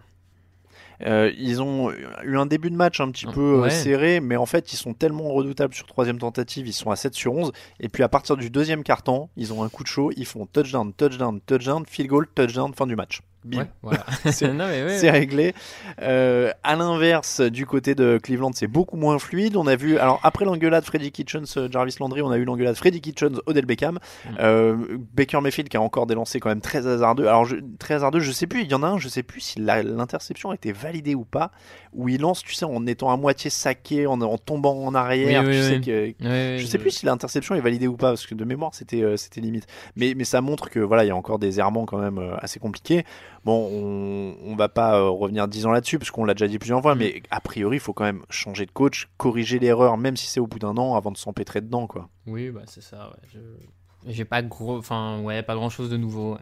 Ils 0.99 1.61
ont 1.61 1.91
eu 2.23 2.38
un 2.38 2.47
début 2.47 2.71
de 2.71 2.75
match 2.75 2.99
un 2.99 3.11
petit 3.11 3.28
peu 3.28 3.57
euh, 3.57 3.61
Ouais. 3.61 3.69
serré, 3.69 4.19
mais 4.19 4.36
en 4.36 4.47
fait, 4.47 4.73
ils 4.73 4.78
sont 4.78 4.95
tellement 4.95 5.30
redoutables 5.32 5.75
sur 5.75 5.86
troisième 5.86 6.17
tentative, 6.17 6.67
ils 6.67 6.73
sont 6.73 6.89
à 6.89 6.95
7 6.95 7.13
sur 7.13 7.34
11. 7.34 7.51
Et 7.80 7.88
puis 7.88 8.01
à 8.01 8.09
partir 8.09 8.36
du 8.36 8.49
deuxième 8.49 8.82
quart-temps, 8.84 9.30
ils 9.38 9.53
ont 9.53 9.61
un 9.61 9.69
coup 9.69 9.84
de 9.84 9.88
chaud, 9.88 10.11
ils 10.17 10.25
font 10.25 10.47
touchdown, 10.47 10.91
touchdown, 10.93 11.39
touchdown, 11.45 11.84
field 11.88 12.09
goal, 12.09 12.28
touchdown, 12.34 12.73
fin 12.73 12.88
du 12.88 12.95
match. 12.95 13.21
Bim. 13.46 13.60
Ouais, 13.60 13.68
voilà. 13.82 14.06
C'est- 14.32 14.50
ouais, 14.52 15.10
réglé. 15.10 15.54
Euh, 16.02 16.52
à 16.64 16.76
l'inverse, 16.76 17.42
du 17.42 17.66
côté 17.66 17.96
de 17.96 18.20
Cleveland, 18.22 18.52
c'est 18.54 18.68
beaucoup 18.68 18.98
moins 18.98 19.20
fluide. 19.20 19.56
On 19.56 19.68
a 19.68 19.76
vu, 19.76 19.98
alors 19.98 20.20
après 20.24 20.46
l'engueulade 20.46 20.84
Freddy 20.84 21.12
Kitchens, 21.12 21.46
euh, 21.58 21.70
Jarvis 21.72 21.96
Landry, 22.00 22.22
on 22.22 22.32
a 22.32 22.38
eu 22.38 22.46
l'engueulade 22.46 22.76
Freddy 22.76 23.02
Kitchens, 23.02 23.40
Odell 23.46 23.66
Beckham. 23.66 23.96
Mm. 24.26 24.30
Euh, 24.40 24.76
Baker 25.14 25.42
Mayfield 25.42 25.70
qui 25.70 25.78
a 25.78 25.82
encore 25.82 26.08
des 26.08 26.16
lancers 26.16 26.42
quand 26.42 26.50
même 26.50 26.62
très 26.62 26.88
hasardeux. 26.88 27.28
Alors, 27.28 27.46
je, 27.46 27.58
très 27.80 27.96
hasardeux, 27.96 28.20
je 28.20 28.32
sais 28.32 28.48
plus, 28.48 28.64
il 28.64 28.72
y 28.72 28.74
en 28.74 28.84
a 28.84 28.88
un, 28.88 28.98
je 28.98 29.08
sais 29.08 29.24
plus 29.24 29.42
si 29.42 29.60
l'interception 29.60 30.52
a 30.52 30.56
été 30.56 30.72
validée 30.72 31.16
ou 31.16 31.26
pas, 31.26 31.52
où 31.94 32.10
il 32.10 32.22
lance, 32.22 32.44
tu 32.44 32.54
sais, 32.54 32.66
en 32.66 32.86
étant 32.86 33.12
à 33.12 33.18
moitié 33.18 33.50
saqué, 33.50 34.08
en, 34.08 34.20
en 34.22 34.38
tombant 34.38 34.84
en 34.84 34.94
arrière. 34.96 35.44
Oui, 35.44 35.50
oui, 35.50 35.56
tu 35.56 35.64
sais 35.64 35.82
oui. 35.96 36.16
que, 36.20 36.58
je 36.58 36.66
sais 36.66 36.78
plus 36.78 36.92
si 36.92 37.06
l'interception 37.06 37.56
est 37.56 37.62
validée 37.62 37.88
ou 37.88 37.96
pas, 37.98 38.10
parce 38.10 38.26
que 38.26 38.36
de 38.36 38.44
mémoire, 38.44 38.74
c'était 38.74 39.04
euh, 39.04 39.18
c'était 39.18 39.42
limite. 39.42 39.68
Mais, 39.96 40.14
mais 40.16 40.24
ça 40.24 40.42
montre 40.42 40.70
que 40.70 40.80
voilà, 40.80 41.04
il 41.06 41.08
y 41.08 41.12
a 41.12 41.16
encore 41.16 41.40
des 41.40 41.60
errements 41.60 41.86
quand 41.86 41.98
même 41.98 42.20
assez 42.42 42.60
compliqués. 42.60 43.06
Bon, 43.48 43.70
on, 43.72 44.36
on 44.52 44.56
va 44.58 44.68
pas 44.68 44.98
euh, 45.00 45.10
revenir 45.10 45.48
dix 45.48 45.66
ans 45.66 45.72
là-dessus, 45.72 45.98
parce 46.00 46.12
qu'on 46.12 46.26
l'a 46.26 46.34
déjà 46.34 46.48
dit 46.50 46.60
plusieurs 46.60 46.82
fois, 46.82 46.95
Mm. 46.95 47.00
mais 47.00 47.24
a 47.32 47.39
priori, 47.39 47.78
il 47.78 47.80
faut 47.80 47.93
quand 47.93 48.04
même 48.04 48.24
changer 48.30 48.66
de 48.66 48.72
coach, 48.72 49.08
corriger 49.18 49.58
l'erreur, 49.58 49.98
même 49.98 50.18
si 50.18 50.28
c'est 50.28 50.41
au 50.41 50.48
bout 50.48 50.60
d'un 50.60 50.76
an, 50.76 50.95
avant 50.95 51.12
de 51.12 51.18
s'empêtrer 51.18 51.62
dedans, 51.62 51.88
quoi. 51.88 52.10
Oui, 52.28 52.52
bah 52.52 52.64
c'est 52.66 52.84
ça. 52.84 53.10
Ouais. 53.10 53.28
Je- 53.34 54.12
J'ai 54.12 54.26
pas 54.26 54.41
gros, 54.41 54.78
enfin 54.78 55.22
ouais, 55.22 55.43
pas 55.43 55.56
grand 55.56 55.70
chose 55.70 55.89
de 55.89 55.95
nouveau. 55.98 56.34
ouais. 56.34 56.39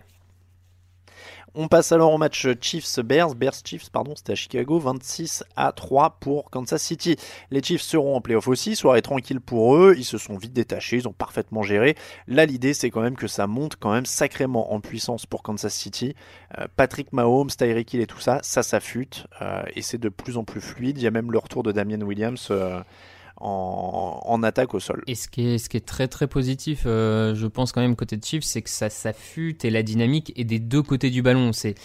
On 1.57 1.69
passe 1.69 1.93
alors 1.93 2.13
au 2.13 2.17
match 2.17 2.45
Chiefs-Bears. 2.59 3.33
Bears-Chiefs, 3.33 3.89
pardon, 3.89 4.13
c'était 4.13 4.33
à 4.33 4.35
Chicago, 4.35 4.77
26 4.77 5.45
à 5.55 5.71
3 5.71 6.17
pour 6.19 6.49
Kansas 6.49 6.81
City. 6.81 7.15
Les 7.49 7.63
Chiefs 7.63 7.81
seront 7.81 8.17
en 8.17 8.19
playoff 8.19 8.49
aussi, 8.49 8.75
soirée 8.75 9.01
tranquille 9.01 9.39
pour 9.39 9.77
eux. 9.77 9.95
Ils 9.97 10.03
se 10.03 10.17
sont 10.17 10.35
vite 10.35 10.51
détachés, 10.51 10.97
ils 10.97 11.07
ont 11.07 11.13
parfaitement 11.13 11.63
géré. 11.63 11.95
Là, 12.27 12.45
l'idée, 12.45 12.73
c'est 12.73 12.89
quand 12.89 12.99
même 12.99 13.15
que 13.15 13.27
ça 13.27 13.47
monte 13.47 13.77
quand 13.77 13.93
même 13.93 14.05
sacrément 14.05 14.73
en 14.73 14.81
puissance 14.81 15.25
pour 15.25 15.43
Kansas 15.43 15.73
City. 15.73 16.13
Euh, 16.59 16.65
Patrick 16.75 17.13
Mahomes, 17.13 17.49
Tyreek 17.49 17.93
Hill 17.93 18.01
et 18.01 18.07
tout 18.07 18.19
ça, 18.19 18.39
ça 18.43 18.61
s'affûte 18.61 19.27
euh, 19.41 19.63
et 19.77 19.81
c'est 19.81 19.97
de 19.97 20.09
plus 20.09 20.35
en 20.35 20.43
plus 20.43 20.59
fluide. 20.59 20.97
Il 20.97 21.05
y 21.05 21.07
a 21.07 21.11
même 21.11 21.31
le 21.31 21.37
retour 21.37 21.63
de 21.63 21.71
Damien 21.71 22.01
Williams 22.01 22.49
euh, 22.51 22.81
en, 23.37 24.41
attaque 24.43 24.73
au 24.73 24.79
sol. 24.79 25.03
Et 25.07 25.15
ce 25.15 25.27
qui 25.27 25.47
est, 25.47 25.85
très 25.85 26.07
très 26.07 26.27
positif, 26.27 26.83
euh, 26.85 27.35
je 27.35 27.47
pense 27.47 27.71
quand 27.71 27.81
même 27.81 27.95
côté 27.95 28.17
de 28.17 28.23
Chiefs, 28.23 28.43
c'est 28.43 28.61
que 28.61 28.69
ça 28.69 28.89
s'affûte 28.89 29.65
et 29.65 29.69
la 29.69 29.83
dynamique 29.83 30.31
est 30.35 30.43
des 30.43 30.59
deux 30.59 30.81
côtés 30.81 31.09
du 31.09 31.21
ballon. 31.21 31.51
C'est 31.53 31.75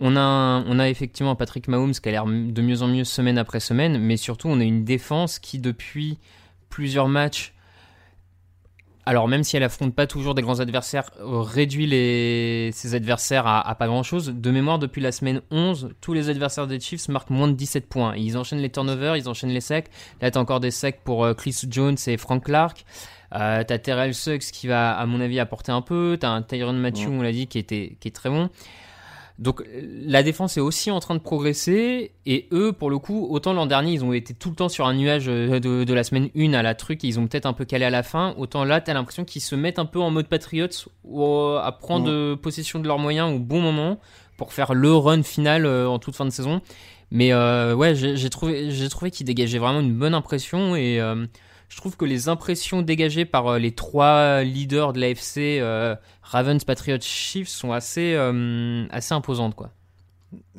on 0.00 0.16
a, 0.16 0.64
on 0.66 0.78
a 0.78 0.88
effectivement 0.88 1.36
Patrick 1.36 1.68
Mahomes 1.68 1.92
qui 1.92 2.08
a 2.08 2.12
l'air 2.12 2.24
de 2.26 2.62
mieux 2.62 2.82
en 2.82 2.88
mieux 2.88 3.04
semaine 3.04 3.38
après 3.38 3.60
semaine, 3.60 3.98
mais 3.98 4.16
surtout 4.16 4.48
on 4.48 4.58
a 4.60 4.64
une 4.64 4.84
défense 4.84 5.38
qui 5.38 5.58
depuis 5.58 6.18
plusieurs 6.70 7.08
matchs, 7.08 7.52
alors 9.06 9.28
même 9.28 9.42
si 9.44 9.56
elle 9.56 9.62
affronte 9.62 9.94
pas 9.94 10.06
toujours 10.06 10.34
des 10.34 10.42
grands 10.42 10.60
adversaires, 10.60 11.10
euh, 11.20 11.40
réduit 11.40 11.86
les, 11.86 12.70
ses 12.72 12.94
adversaires 12.94 13.46
à, 13.46 13.66
à 13.66 13.74
pas 13.74 13.86
grand 13.86 14.02
chose. 14.02 14.32
De 14.34 14.50
mémoire, 14.50 14.78
depuis 14.78 15.00
la 15.00 15.12
semaine 15.12 15.40
11, 15.50 15.90
tous 16.00 16.12
les 16.12 16.28
adversaires 16.28 16.66
des 16.66 16.78
Chiefs 16.78 17.08
marquent 17.08 17.30
moins 17.30 17.48
de 17.48 17.54
17 17.54 17.88
points. 17.88 18.14
Ils 18.16 18.36
enchaînent 18.36 18.60
les 18.60 18.70
turnovers, 18.70 19.16
ils 19.16 19.28
enchaînent 19.28 19.50
les 19.50 19.60
sacs. 19.60 19.90
Là, 20.20 20.30
t'as 20.30 20.40
encore 20.40 20.60
des 20.60 20.70
sacs 20.70 21.00
pour 21.02 21.24
euh, 21.24 21.34
Chris 21.34 21.56
Jones 21.68 21.96
et 22.06 22.16
Frank 22.16 22.44
Clark. 22.44 22.84
Euh, 23.34 23.62
t'as 23.66 23.78
Terrell 23.78 24.14
Suggs 24.14 24.50
qui 24.52 24.66
va, 24.66 24.92
à 24.92 25.06
mon 25.06 25.20
avis, 25.20 25.40
apporter 25.40 25.72
un 25.72 25.82
peu. 25.82 26.16
T'as 26.20 26.30
un 26.30 26.42
Tyron 26.42 26.72
Matthew, 26.72 27.08
on 27.08 27.22
l'a 27.22 27.32
dit, 27.32 27.46
qui, 27.46 27.58
était, 27.58 27.96
qui 28.00 28.08
est 28.08 28.14
très 28.14 28.28
bon. 28.28 28.50
Donc 29.40 29.64
la 29.72 30.22
défense 30.22 30.58
est 30.58 30.60
aussi 30.60 30.90
en 30.90 31.00
train 31.00 31.14
de 31.14 31.20
progresser 31.20 32.12
et 32.26 32.46
eux 32.52 32.72
pour 32.72 32.90
le 32.90 32.98
coup 32.98 33.26
autant 33.30 33.54
l'an 33.54 33.64
dernier 33.64 33.92
ils 33.92 34.04
ont 34.04 34.12
été 34.12 34.34
tout 34.34 34.50
le 34.50 34.54
temps 34.54 34.68
sur 34.68 34.86
un 34.86 34.92
nuage 34.92 35.28
euh, 35.28 35.58
de, 35.58 35.84
de 35.84 35.94
la 35.94 36.04
semaine 36.04 36.28
1 36.36 36.52
à 36.52 36.62
la 36.62 36.74
truc 36.74 37.02
et 37.04 37.06
ils 37.06 37.18
ont 37.18 37.26
peut-être 37.26 37.46
un 37.46 37.54
peu 37.54 37.64
calé 37.64 37.86
à 37.86 37.90
la 37.90 38.02
fin 38.02 38.34
autant 38.36 38.64
là 38.64 38.82
t'as 38.82 38.92
l'impression 38.92 39.24
qu'ils 39.24 39.40
se 39.40 39.54
mettent 39.54 39.78
un 39.78 39.86
peu 39.86 39.98
en 39.98 40.10
mode 40.10 40.28
Patriots 40.28 40.68
ou, 41.04 41.24
euh, 41.24 41.58
à 41.58 41.72
prendre 41.72 42.10
euh, 42.10 42.36
possession 42.36 42.80
de 42.80 42.86
leurs 42.86 42.98
moyens 42.98 43.34
au 43.34 43.38
bon 43.38 43.62
moment 43.62 43.98
pour 44.40 44.54
faire 44.54 44.72
le 44.72 44.94
run 44.94 45.22
final 45.22 45.66
euh, 45.66 45.86
en 45.86 45.98
toute 45.98 46.16
fin 46.16 46.24
de 46.24 46.30
saison. 46.30 46.62
Mais 47.10 47.30
euh, 47.34 47.74
ouais 47.74 47.94
j'ai 47.94 48.30
trouvé 48.30 48.70
trouvé 48.88 49.10
qu'ils 49.10 49.26
dégageaient 49.26 49.58
vraiment 49.58 49.80
une 49.80 49.92
bonne 49.92 50.14
impression 50.14 50.74
et 50.76 50.98
euh, 50.98 51.26
je 51.70 51.76
trouve 51.76 51.96
que 51.96 52.04
les 52.04 52.28
impressions 52.28 52.82
dégagées 52.82 53.24
par 53.24 53.46
euh, 53.46 53.58
les 53.58 53.72
trois 53.72 54.42
leaders 54.42 54.92
de 54.92 55.00
l'AFC, 55.00 55.60
euh, 55.60 55.94
Ravens, 56.20 56.62
Patriots, 56.64 56.98
Chiefs, 57.00 57.48
sont 57.48 57.72
assez, 57.72 58.12
euh, 58.14 58.86
assez 58.90 59.14
imposantes. 59.14 59.54
Quoi. 59.54 59.70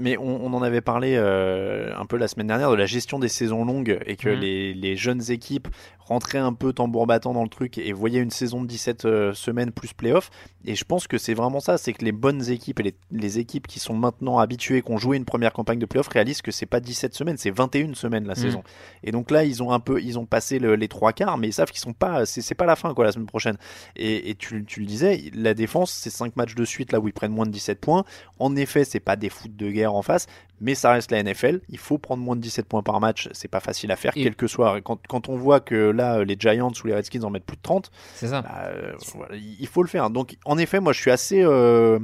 Mais 0.02 0.18
on, 0.18 0.46
on 0.46 0.54
en 0.54 0.62
avait 0.62 0.82
parlé 0.82 1.14
euh, 1.16 1.96
un 1.98 2.06
peu 2.06 2.18
la 2.18 2.28
semaine 2.28 2.48
dernière 2.48 2.72
de 2.72 2.76
la 2.76 2.86
gestion 2.86 3.20
des 3.20 3.30
saisons 3.30 3.64
longues 3.66 4.00
et 4.06 4.16
que 4.18 4.30
Mhm. 4.30 4.40
les, 4.40 4.74
les 4.74 4.96
jeunes 4.98 5.32
équipes 5.32 5.68
rentraient 6.00 6.40
un 6.40 6.52
peu 6.54 6.74
tambour 6.74 7.08
battant 7.08 7.32
dans 7.34 7.44
le 7.44 7.50
truc 7.50 7.78
et 7.78 7.94
voyaient 7.94 8.20
une 8.20 8.32
saison 8.32 8.62
de 8.62 8.68
17 8.68 9.06
euh, 9.06 9.34
semaines 9.34 9.72
plus 9.72 9.94
playoff. 9.94 10.30
Et 10.66 10.76
je 10.76 10.84
pense 10.84 11.08
que 11.08 11.18
c'est 11.18 11.34
vraiment 11.34 11.60
ça, 11.62 11.78
c'est 11.78 11.94
que 11.94 12.04
les 12.04 12.12
bonnes 12.12 12.50
équipes 12.50 12.80
et 12.82 12.84
les, 12.84 12.96
les 13.12 13.40
équipes 13.40 13.66
qui 13.68 13.80
sont 13.80 13.94
maintenant 13.94 14.38
habituées, 14.40 14.82
qui 14.82 14.92
ont 14.92 14.98
joué 14.98 15.16
une 15.18 15.24
première 15.26 15.54
campagne 15.54 15.80
de 15.80 15.86
playoff, 15.86 16.08
réalisent 16.10 16.42
que 16.42 16.52
c'est 16.52 16.66
pas 16.66 16.80
17 16.82 17.14
semaines, 17.16 17.38
c'est 17.38 17.50
21 17.52 17.94
semaines 17.94 18.26
la 18.26 18.34
Mhm. 18.34 18.36
saison. 18.42 18.64
Et 19.04 19.12
donc 19.12 19.32
là, 19.32 19.46
ils 19.46 19.64
ont 19.64 19.72
un 19.72 19.80
peu, 19.80 20.02
ils 20.02 20.20
ont 20.20 20.26
passé 20.26 20.60
le- 20.60 20.76
les 20.76 20.88
trois 20.90 21.14
quarts, 21.14 21.38
mais 21.38 21.48
ils 21.48 21.54
savent 21.54 21.72
qu'ils 21.72 21.80
sont 21.80 21.94
pas, 21.94 22.26
c'est 22.26 22.56
pas 22.56 22.66
la 22.66 22.76
fin 22.76 22.94
quoi 22.94 23.06
la 23.06 23.12
semaine 23.14 23.28
prochaine. 23.28 23.58
Et, 23.96 24.30
et 24.32 24.36
tu, 24.36 24.64
tu 24.66 24.82
le 24.82 24.86
disais, 24.86 25.22
la 25.34 25.54
défense, 25.54 25.92
c'est 25.94 26.10
5 26.10 26.36
matchs 26.36 26.56
de 26.56 26.66
suite 26.66 26.92
là 26.92 27.00
où 27.00 27.08
ils 27.08 27.14
prennent 27.14 27.32
moins 27.32 27.46
de 27.46 27.52
17 27.52 27.80
points. 27.80 28.04
En 28.40 28.56
effet, 28.58 28.84
c'est 28.84 29.00
pas 29.00 29.16
des 29.16 29.30
foot 29.30 29.56
de 29.56 29.70
guerre 29.72 29.91
en 29.96 30.02
face, 30.02 30.28
mais 30.60 30.76
ça 30.76 30.92
reste 30.92 31.12
la 31.12 31.24
NFL. 31.24 31.62
Il 31.70 31.78
faut 31.78 31.98
prendre 31.98 32.24
moins 32.24 32.36
de 32.36 32.42
17 32.42 32.66
points 32.68 32.84
par 32.84 33.00
match, 33.00 33.30
c'est 33.32 33.48
pas 33.48 33.60
facile 33.60 33.92
à 33.92 33.96
faire, 33.96 34.12
Et- 34.16 34.24
quel 34.24 34.36
que 34.36 34.48
soit. 34.48 34.82
Quand, 34.82 35.00
quand 35.08 35.30
on 35.30 35.36
voit 35.36 35.60
que 35.60 35.76
là, 35.92 36.24
les 36.24 36.36
Giants 36.40 36.72
ou 36.84 36.88
les 36.88 36.94
Redskins 36.96 37.24
en 37.24 37.30
mettent 37.30 37.46
plus 37.46 37.58
de 37.58 37.62
30, 37.62 37.92
C'est 38.16 38.28
ça. 38.28 38.42
bah, 38.42 38.50
euh, 38.66 38.94
voilà, 39.16 39.36
il 39.36 39.68
faut 39.68 39.84
le 39.84 39.90
faire. 39.90 40.10
Donc, 40.10 40.38
en 40.46 40.58
effet, 40.58 40.80
moi, 40.80 40.94
je 40.94 41.00
suis 41.02 41.12
assez. 41.12 41.42
euh, 41.44 42.00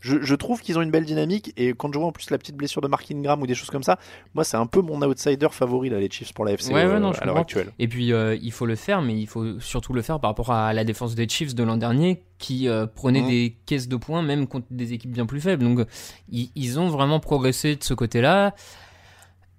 je, 0.00 0.20
je 0.22 0.34
trouve 0.34 0.60
qu'ils 0.62 0.78
ont 0.78 0.82
une 0.82 0.90
belle 0.90 1.04
dynamique 1.04 1.52
et 1.56 1.74
quand 1.74 1.92
je 1.92 1.98
vois 1.98 2.08
en 2.08 2.12
plus 2.12 2.30
la 2.30 2.38
petite 2.38 2.56
blessure 2.56 2.80
de 2.80 2.88
Mark 2.88 3.10
Ingram 3.10 3.40
ou 3.42 3.46
des 3.46 3.54
choses 3.54 3.70
comme 3.70 3.82
ça, 3.82 3.98
moi, 4.34 4.44
c'est 4.44 4.56
un 4.56 4.66
peu 4.66 4.80
mon 4.80 5.00
outsider 5.02 5.48
favori 5.50 5.90
là, 5.90 5.98
les 6.00 6.10
Chiefs 6.10 6.32
pour 6.32 6.44
la 6.44 6.52
FC 6.52 6.72
Ouais, 6.72 6.86
ouais, 6.86 6.92
euh, 6.94 6.98
non, 6.98 7.12
à 7.12 7.24
l'heure 7.26 7.36
actuelle. 7.38 7.72
Et 7.78 7.86
puis 7.88 8.12
euh, 8.12 8.36
il 8.40 8.52
faut 8.52 8.66
le 8.66 8.76
faire, 8.76 9.02
mais 9.02 9.14
il 9.18 9.26
faut 9.26 9.60
surtout 9.60 9.92
le 9.92 10.02
faire 10.02 10.18
par 10.20 10.30
rapport 10.30 10.50
à 10.52 10.72
la 10.72 10.84
défense 10.84 11.14
des 11.14 11.28
Chiefs 11.28 11.54
de 11.54 11.62
l'an 11.62 11.76
dernier, 11.76 12.22
qui 12.38 12.68
euh, 12.68 12.86
prenait 12.86 13.20
Mhm. 13.20 13.28
des 13.28 13.56
caisses 13.66 13.88
de 13.88 13.96
points 13.96 14.22
même 14.22 14.46
contre 14.46 14.66
des 14.70 14.92
équipes 14.94 15.12
bien 15.12 15.26
plus 15.26 15.40
faibles. 15.40 15.62
Donc 15.64 15.86
ils, 16.30 16.50
ils 16.54 16.78
ont 16.80 16.88
vraiment 16.88 17.20
progressé 17.20 17.76
de 17.76 17.84
ce 17.84 17.92
côté-là. 17.94 18.54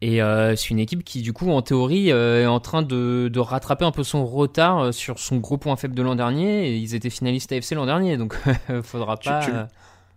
Et 0.04 0.20
euh, 0.24 0.56
c'est 0.56 0.72
une 0.72 0.80
équipe 0.80 1.04
qui, 1.04 1.22
du 1.22 1.32
coup, 1.32 1.52
en 1.52 1.62
théorie, 1.62 2.12
euh, 2.12 2.42
est 2.42 2.48
en 2.48 2.60
train 2.60 2.82
de, 2.82 3.30
de 3.32 3.40
rattraper 3.40 3.86
un 3.86 3.92
peu 3.92 4.04
son 4.04 4.26
retard 4.26 4.92
sur 4.92 5.20
son 5.20 5.38
gros 5.38 5.60
point 5.60 5.76
faible 5.76 5.94
de 5.94 6.02
l'an 6.02 6.16
dernier. 6.16 6.70
Et 6.70 6.78
ils 6.78 6.96
étaient 6.96 7.12
finalistes 7.12 7.52
AFC 7.52 7.74
l'an 7.76 7.86
dernier, 7.86 8.18
donc 8.18 8.36
faudra 8.84 9.18
Tu- 9.18 9.30
pas. 9.30 9.46
tu 9.46 9.52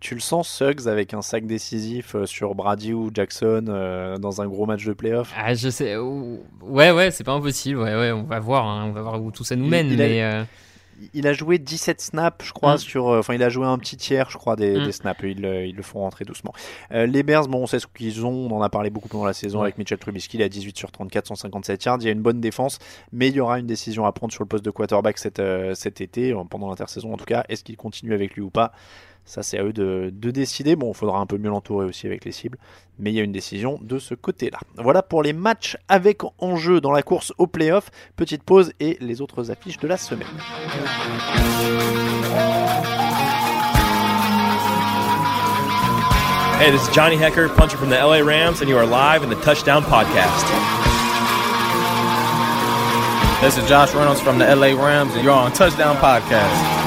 Tu 0.04 0.14
le 0.14 0.20
sens, 0.20 0.50
Suggs, 0.50 0.86
avec 0.86 1.14
un 1.14 1.22
sac 1.22 1.46
décisif 1.46 2.14
euh, 2.14 2.26
sur 2.26 2.54
Brady 2.54 2.92
ou 2.92 3.10
Jackson 3.14 3.64
euh, 3.68 4.18
dans 4.18 4.42
un 4.42 4.46
gros 4.46 4.66
match 4.66 4.84
de 4.84 4.92
playoff? 4.92 5.32
Ah, 5.34 5.54
je 5.54 5.70
sais. 5.70 5.96
ou- 5.96 6.40
Ouais, 6.60 6.90
ouais, 6.90 7.10
c'est 7.10 7.24
pas 7.24 7.32
impossible. 7.32 7.78
Ouais, 7.80 7.94
ouais, 7.94 8.12
on 8.12 8.24
va 8.24 8.38
voir. 8.38 8.66
hein, 8.66 8.84
on 8.88 8.92
va 8.92 9.00
voir 9.00 9.22
où 9.22 9.30
tout 9.30 9.44
ça 9.44 9.56
nous 9.56 9.66
mène. 9.66 9.86
il 9.90 10.02
a- 10.02 10.06
mais 10.06 10.22
euh, 10.22 10.44
Il 11.14 11.26
a 11.26 11.32
joué 11.32 11.58
17 11.58 12.02
snaps, 12.02 12.44
je 12.44 12.52
crois, 12.52 12.74
Mm. 12.74 12.78
sur. 12.78 13.06
Enfin, 13.06 13.32
il 13.34 13.42
a 13.42 13.48
joué 13.48 13.66
un 13.66 13.78
petit 13.78 13.96
tiers, 13.96 14.28
je 14.30 14.36
crois, 14.36 14.56
des, 14.56 14.78
Mm. 14.78 14.84
des 14.84 14.92
snaps. 14.92 15.20
Ils, 15.24 15.40
le- 15.40 15.64
ils 15.66 15.74
le 15.74 15.82
font 15.82 16.00
rentrer 16.00 16.26
doucement. 16.26 16.52
Euh, 16.92 17.06
les 17.06 17.22
Bears, 17.22 17.48
bon, 17.48 17.62
on 17.62 17.66
sait 17.66 17.80
ce 17.80 17.86
qu'ils 17.86 18.26
ont. 18.26 18.30
On 18.30 18.54
en 18.54 18.60
a 18.62 18.68
parlé 18.68 18.90
beaucoup 18.90 19.08
pendant 19.08 19.24
la 19.24 19.32
saison 19.32 19.62
avec 19.62 19.78
Mitchell 19.78 19.98
Trubisky. 19.98 20.36
Il 20.36 20.42
a 20.42 20.50
18 20.50 20.76
sur 20.76 20.92
34, 20.92 21.26
157 21.28 21.82
yards. 21.86 21.96
Il 22.00 22.04
y 22.04 22.08
a 22.08 22.12
une 22.12 22.20
bonne 22.22 22.40
défense, 22.42 22.78
mais 23.10 23.28
il 23.28 23.34
y 23.36 23.40
aura 23.40 23.58
une 23.58 23.66
décision 23.66 24.04
à 24.04 24.12
prendre 24.12 24.32
sur 24.34 24.44
le 24.44 24.48
poste 24.48 24.64
de 24.66 24.70
quarterback 24.70 25.16
cet, 25.18 25.40
euh, 25.40 25.74
cet 25.74 26.00
été, 26.02 26.34
pendant 26.50 26.68
l'intersaison 26.68 27.12
en 27.14 27.16
tout 27.16 27.24
cas. 27.24 27.44
Est-ce 27.48 27.64
qu'il 27.64 27.76
continue 27.78 28.12
avec 28.12 28.34
lui 28.34 28.42
ou 28.42 28.50
pas? 28.50 28.70
Ça, 29.24 29.42
c'est 29.42 29.58
à 29.58 29.64
eux 29.64 29.72
de, 29.72 30.10
de 30.12 30.30
décider. 30.30 30.76
Bon, 30.76 30.92
il 30.92 30.96
faudra 30.96 31.18
un 31.18 31.26
peu 31.26 31.38
mieux 31.38 31.48
l'entourer 31.48 31.86
aussi 31.86 32.06
avec 32.06 32.24
les 32.24 32.32
cibles, 32.32 32.58
mais 32.98 33.10
il 33.10 33.14
y 33.16 33.20
a 33.20 33.22
une 33.22 33.32
décision 33.32 33.78
de 33.80 33.98
ce 33.98 34.14
côté-là. 34.14 34.58
Voilà 34.76 35.02
pour 35.02 35.22
les 35.22 35.32
matchs 35.32 35.78
avec 35.88 36.22
enjeu 36.38 36.80
dans 36.80 36.92
la 36.92 37.02
course 37.02 37.32
au 37.38 37.46
playoff. 37.46 37.90
Petite 38.16 38.42
pause 38.42 38.72
et 38.80 38.98
les 39.00 39.22
autres 39.22 39.50
affiches 39.50 39.78
de 39.78 39.88
la 39.88 39.96
semaine. 39.96 40.28
Hey, 46.58 46.70
this 46.70 46.86
is 46.86 46.94
Johnny 46.94 47.16
Hecker, 47.16 47.48
puncher 47.48 47.76
from 47.76 47.90
the 47.90 47.96
LA 47.96 48.20
Rams, 48.20 48.60
and 48.60 48.70
you 48.70 48.76
are 48.78 48.86
live 48.86 49.22
in 49.22 49.28
the 49.28 49.34
Touchdown 49.36 49.82
Podcast. 49.82 50.44
This 53.40 53.58
is 53.58 53.68
Josh 53.68 53.92
Reynolds 53.92 54.20
from 54.20 54.38
the 54.38 54.46
LA 54.46 54.68
Rams, 54.80 55.14
and 55.14 55.24
you're 55.24 55.32
on 55.32 55.52
Touchdown 55.52 55.96
Podcast. 55.96 56.83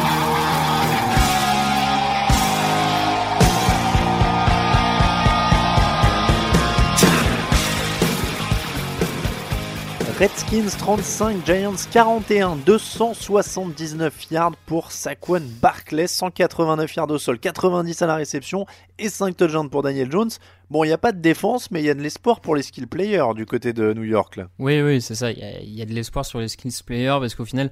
Redskins 10.19 10.75
35, 10.79 11.45
Giants 11.45 11.75
41, 11.91 12.55
279 12.65 14.31
yards 14.31 14.55
pour 14.65 14.91
Saquon 14.91 15.43
Barkley, 15.61 16.07
189 16.07 16.95
yards 16.95 17.11
au 17.11 17.19
sol, 17.19 17.37
90 17.37 18.01
à 18.01 18.07
la 18.07 18.15
réception 18.15 18.65
et 18.97 19.09
5 19.09 19.37
touchdowns 19.37 19.69
pour 19.69 19.83
Daniel 19.83 20.11
Jones. 20.11 20.31
Bon, 20.71 20.83
il 20.83 20.87
n'y 20.87 20.93
a 20.93 20.97
pas 20.97 21.11
de 21.11 21.21
défense, 21.21 21.69
mais 21.69 21.83
il 21.83 21.85
y 21.85 21.89
a 21.91 21.93
de 21.93 22.01
l'espoir 22.01 22.39
pour 22.39 22.55
les 22.55 22.63
skill 22.63 22.87
players 22.87 23.35
du 23.35 23.45
côté 23.45 23.73
de 23.73 23.93
New 23.93 24.05
York. 24.05 24.37
Là. 24.37 24.47
Oui, 24.57 24.81
oui, 24.81 25.01
c'est 25.01 25.13
ça. 25.13 25.29
Il 25.29 25.37
y, 25.37 25.83
a, 25.83 25.85
de 25.85 25.93
l'espoir 25.93 26.25
sur 26.25 26.39
les 26.39 26.47
skills 26.47 26.81
players 26.83 27.17
parce 27.19 27.35
qu'au 27.35 27.45
final, 27.45 27.71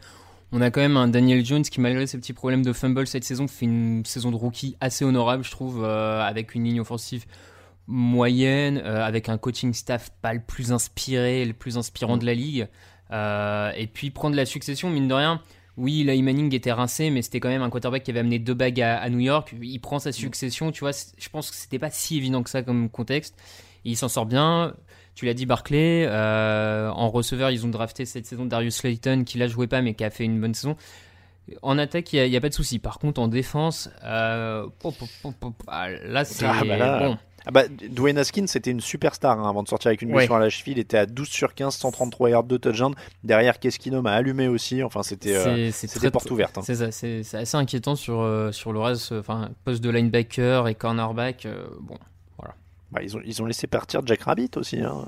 on 0.52 0.62
a 0.62 0.70
quand 0.70 0.82
même 0.82 0.98
un 0.98 1.08
Daniel 1.08 1.43
Jones 1.43 1.64
qui, 1.64 1.82
malgré 1.82 2.06
ses 2.06 2.20
petits 2.20 2.34
problèmes 2.34 2.64
de 2.64 2.74
fumble 2.74 3.08
cette 3.08 3.24
saison, 3.24 3.48
fait 3.48 3.66
une 3.66 4.06
saison 4.06 4.30
de 4.30 4.36
rookie 4.36 4.78
assez 4.82 5.04
honorable, 5.04 5.43
je 5.43 5.50
trouve, 5.50 5.84
euh, 5.84 6.22
avec 6.22 6.54
une 6.54 6.66
ligne 6.66 6.80
offensive 6.80 7.26
moyenne, 7.88 8.82
euh, 8.84 9.06
avec 9.06 9.30
un 9.30 9.38
coaching 9.38 9.74
staff 9.74 10.12
pas 10.22 10.34
le 10.34 10.42
plus 10.42 10.72
inspiré, 10.72 11.46
le 11.46 11.54
plus 11.54 11.78
inspirant 11.78 12.18
de 12.18 12.26
la 12.26 12.34
ligue. 12.34 12.68
Euh, 13.12 13.72
et 13.76 13.88
puis 13.88 14.10
prendre 14.10 14.36
la 14.36 14.46
succession, 14.46 14.90
mine 14.90 15.08
de 15.08 15.14
rien. 15.14 15.42
Oui, 15.78 16.02
Eli 16.08 16.22
Manning 16.24 16.56
était 16.56 16.72
rincé, 16.72 17.10
mais 17.10 17.22
c'était 17.22 17.40
quand 17.40 17.50
même 17.50 17.62
un 17.62 17.70
quarterback 17.70 18.04
qui 18.04 18.12
avait 18.12 18.22
amené 18.22 18.40
deux 18.40 18.54
bagues 18.54 18.82
à, 18.82 18.98
à 18.98 19.10
New 19.10 19.20
York. 19.20 19.54
Il 19.62 19.80
prend 19.80 20.00
sa 20.00 20.12
succession, 20.12 20.72
tu 20.72 20.80
vois. 20.80 20.92
Je 21.18 21.30
pense 21.30 21.52
que 21.52 21.58
c'était 21.58 21.80
pas 21.80 21.92
si 21.92 22.18
évident 22.18 22.44
que 22.44 22.50
ça 22.50 22.64
comme 22.64 22.90
contexte. 22.90 23.36
Et 23.84 23.90
il 23.92 23.98
s'en 23.98 24.08
sort 24.08 24.26
bien. 24.26 24.74
Tu 25.16 25.26
l'as 25.26 25.34
dit, 25.34 25.46
Barclay. 25.46 26.06
euh, 26.08 26.90
en 26.90 27.10
receveur, 27.10 27.50
ils 27.50 27.66
ont 27.66 27.70
drafté 27.70 28.06
cette 28.06 28.26
saison 28.26 28.46
Darius 28.46 28.76
Slayton, 28.76 29.24
qui 29.26 29.38
l'a 29.38 29.48
joué 29.48 29.68
pas, 29.68 29.82
mais 29.82 29.94
qui 29.94 30.04
a 30.04 30.10
fait 30.10 30.26
une 30.26 30.40
bonne 30.40 30.54
saison. 30.54 30.76
En 31.62 31.78
attaque, 31.78 32.12
il 32.14 32.30
n'y 32.30 32.36
a, 32.36 32.42
pas 32.42 32.50
de 32.50 32.54
souci. 32.54 32.80
Par 32.80 33.00
contre, 33.00 33.22
en 33.22 33.28
défense, 33.28 33.90
euh, 34.04 34.68
pop, 34.80 34.96
pop, 34.98 35.10
pop, 35.22 35.36
pop, 35.40 35.54
ah, 35.68 35.90
là, 35.90 36.26
c'est 36.26 36.46
Ah, 36.46 36.64
bah 36.66 36.78
là, 36.78 37.00
bon. 37.00 37.18
Ah 37.46 37.52
bah, 37.52 37.64
Dwayne 37.89 38.18
Haskins, 38.18 38.48
c'était 38.48 38.72
une 38.72 38.82
superstar 38.82 39.39
hein, 39.39 39.48
avant 39.50 39.62
de 39.64 39.68
sortir 39.68 39.89
avec 39.89 40.02
une 40.02 40.10
Ouais. 40.10 40.16
blessure 40.16 40.36
à 40.36 40.39
la 40.39 40.50
cheville. 40.50 40.74
Il 40.74 40.80
était 40.80 40.98
à 40.98 41.06
12 41.06 41.28
sur 41.30 41.54
15, 41.54 41.76
133 41.76 42.30
yards 42.30 42.43
de 42.43 42.58
touchdown. 42.58 42.93
Derrière, 43.24 43.60
Keskino 43.60 44.02
m'a 44.02 44.14
allumé 44.14 44.48
aussi. 44.48 44.82
Enfin, 44.84 45.04
c'était 45.04 45.36
euh, 45.36 45.72
c'était 45.72 46.10
porte 46.12 46.30
ouverte. 46.32 46.58
hein. 46.58 46.62
C'est 46.64 46.82
assez 47.36 47.56
inquiétant 47.58 47.96
sur, 47.96 48.22
euh, 48.22 48.52
sur 48.52 48.74
le 48.74 48.80
reste, 48.80 49.12
euh, 49.12 49.20
enfin, 49.20 49.50
poste 49.64 49.84
de 49.84 49.89
linebacker 49.89 50.68
et 50.68 50.76
cornerback. 50.76 51.46
euh, 51.46 51.66
bon, 51.82 51.98
voilà. 52.38 52.56
Bah, 52.91 53.02
ils, 53.04 53.16
ont, 53.16 53.22
ils 53.26 53.41
ont 53.41 53.46
laissé 53.46 53.68
partir 53.68 54.02
Jack 54.06 54.22
Rabbit 54.24 54.52
aussi. 54.56 54.80
hein. 54.82 55.06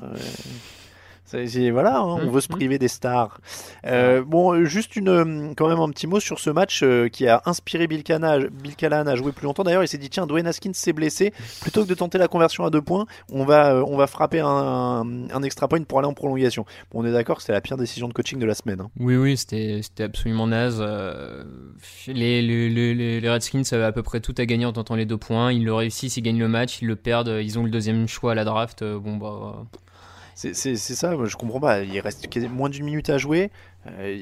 C'est- 1.28 1.70
voilà, 1.72 1.98
hein, 1.98 2.04
on 2.22 2.26
Mhm. 2.26 2.30
veut 2.32 2.42
se 2.42 2.48
priver 2.48 2.80
des 2.80 2.88
stars. 2.88 3.42
Euh, 3.86 4.24
bon, 4.24 4.54
euh, 4.54 4.64
juste 4.66 4.96
une, 4.96 5.10
euh, 5.10 5.54
quand 5.58 5.68
même 5.68 5.80
un 5.80 5.90
petit 5.90 6.08
mot 6.08 6.20
sur 6.22 6.40
ce 6.40 6.50
match 6.50 6.82
euh, 6.84 7.10
qui 7.10 7.28
a 7.28 7.42
inspiré 7.46 7.86
Bill, 7.86 8.02
Cana- 8.04 8.40
Bill 8.50 8.76
Callahan 8.76 9.08
à 9.08 9.16
jouer 9.16 9.34
plus 9.34 9.44
longtemps. 9.46 9.64
D'ailleurs, 9.64 9.84
il 9.84 9.88
s'est 9.90 9.98
dit 9.98 10.10
tiens, 10.10 10.26
Dwayne 10.26 10.48
Haskins 10.48 10.74
s'est 10.74 10.94
blessé. 10.94 11.34
Plutôt 11.62 11.84
que 11.84 11.90
de 11.90 11.94
tenter 11.96 12.18
la 12.18 12.28
conversion 12.30 12.64
à 12.64 12.70
deux 12.70 12.82
points, 12.82 13.06
on 13.32 13.44
va, 13.46 13.74
euh, 13.76 13.84
on 13.88 13.98
va 13.98 14.08
frapper 14.08 14.40
un, 14.40 14.48
un, 14.48 15.30
un 15.30 15.44
extra 15.44 15.68
point 15.68 15.84
pour 15.84 16.00
aller 16.00 16.08
en 16.08 16.14
prolongation. 16.14 16.66
Bon, 16.92 17.02
on 17.02 17.06
est 17.06 17.12
d'accord 17.12 17.38
que 17.38 17.44
c'est 17.44 17.52
la 17.52 17.62
pire 17.62 17.78
décision 17.78 18.08
de 18.08 18.14
coaching 18.14 18.40
de 18.40 18.46
la 18.46 18.56
semaine. 18.56 18.80
hein. 18.82 18.90
Oui, 19.00 19.16
oui, 19.18 19.36
c'était 19.38 19.82
c'était 19.84 20.04
absolument 20.04 20.48
naze. 20.48 20.82
les, 22.08 22.42
les, 22.42 22.70
les, 22.70 23.20
les- 23.20 23.30
Redskins 23.30 23.64
avaient 23.72 23.84
à 23.84 23.92
peu 23.92 24.04
près 24.04 24.20
tout 24.22 24.34
à 24.38 24.46
gagner 24.46 24.66
en 24.66 24.72
tentant 24.74 24.96
les 24.96 25.06
deux 25.06 25.18
points. 25.18 25.52
Ils 25.52 25.66
le 25.66 25.74
réussissent, 25.74 26.16
ils 26.18 26.22
gagnent 26.22 26.40
le 26.40 26.48
match, 26.48 26.82
ils 26.82 26.88
le 26.88 26.96
perdent, 26.96 27.40
ils 27.44 27.60
ont 27.60 27.64
le 27.64 27.70
deuxième 27.70 28.08
choix 28.08 28.32
à 28.32 28.36
la 28.36 28.46
draft. 28.46 28.84
Bon, 28.84 29.18
bah. 29.18 29.66
C'est 30.40 30.76
ça, 30.78 31.16
moi, 31.16 31.26
je 31.26 31.36
comprends 31.36 31.60
pas. 31.60 31.82
Il 31.82 32.00
reste 32.00 32.28
moins 32.52 32.70
d'une 32.70 32.86
minute 32.86 33.10
à 33.10 33.18
jouer. 33.18 33.50
Euh, 33.88 34.18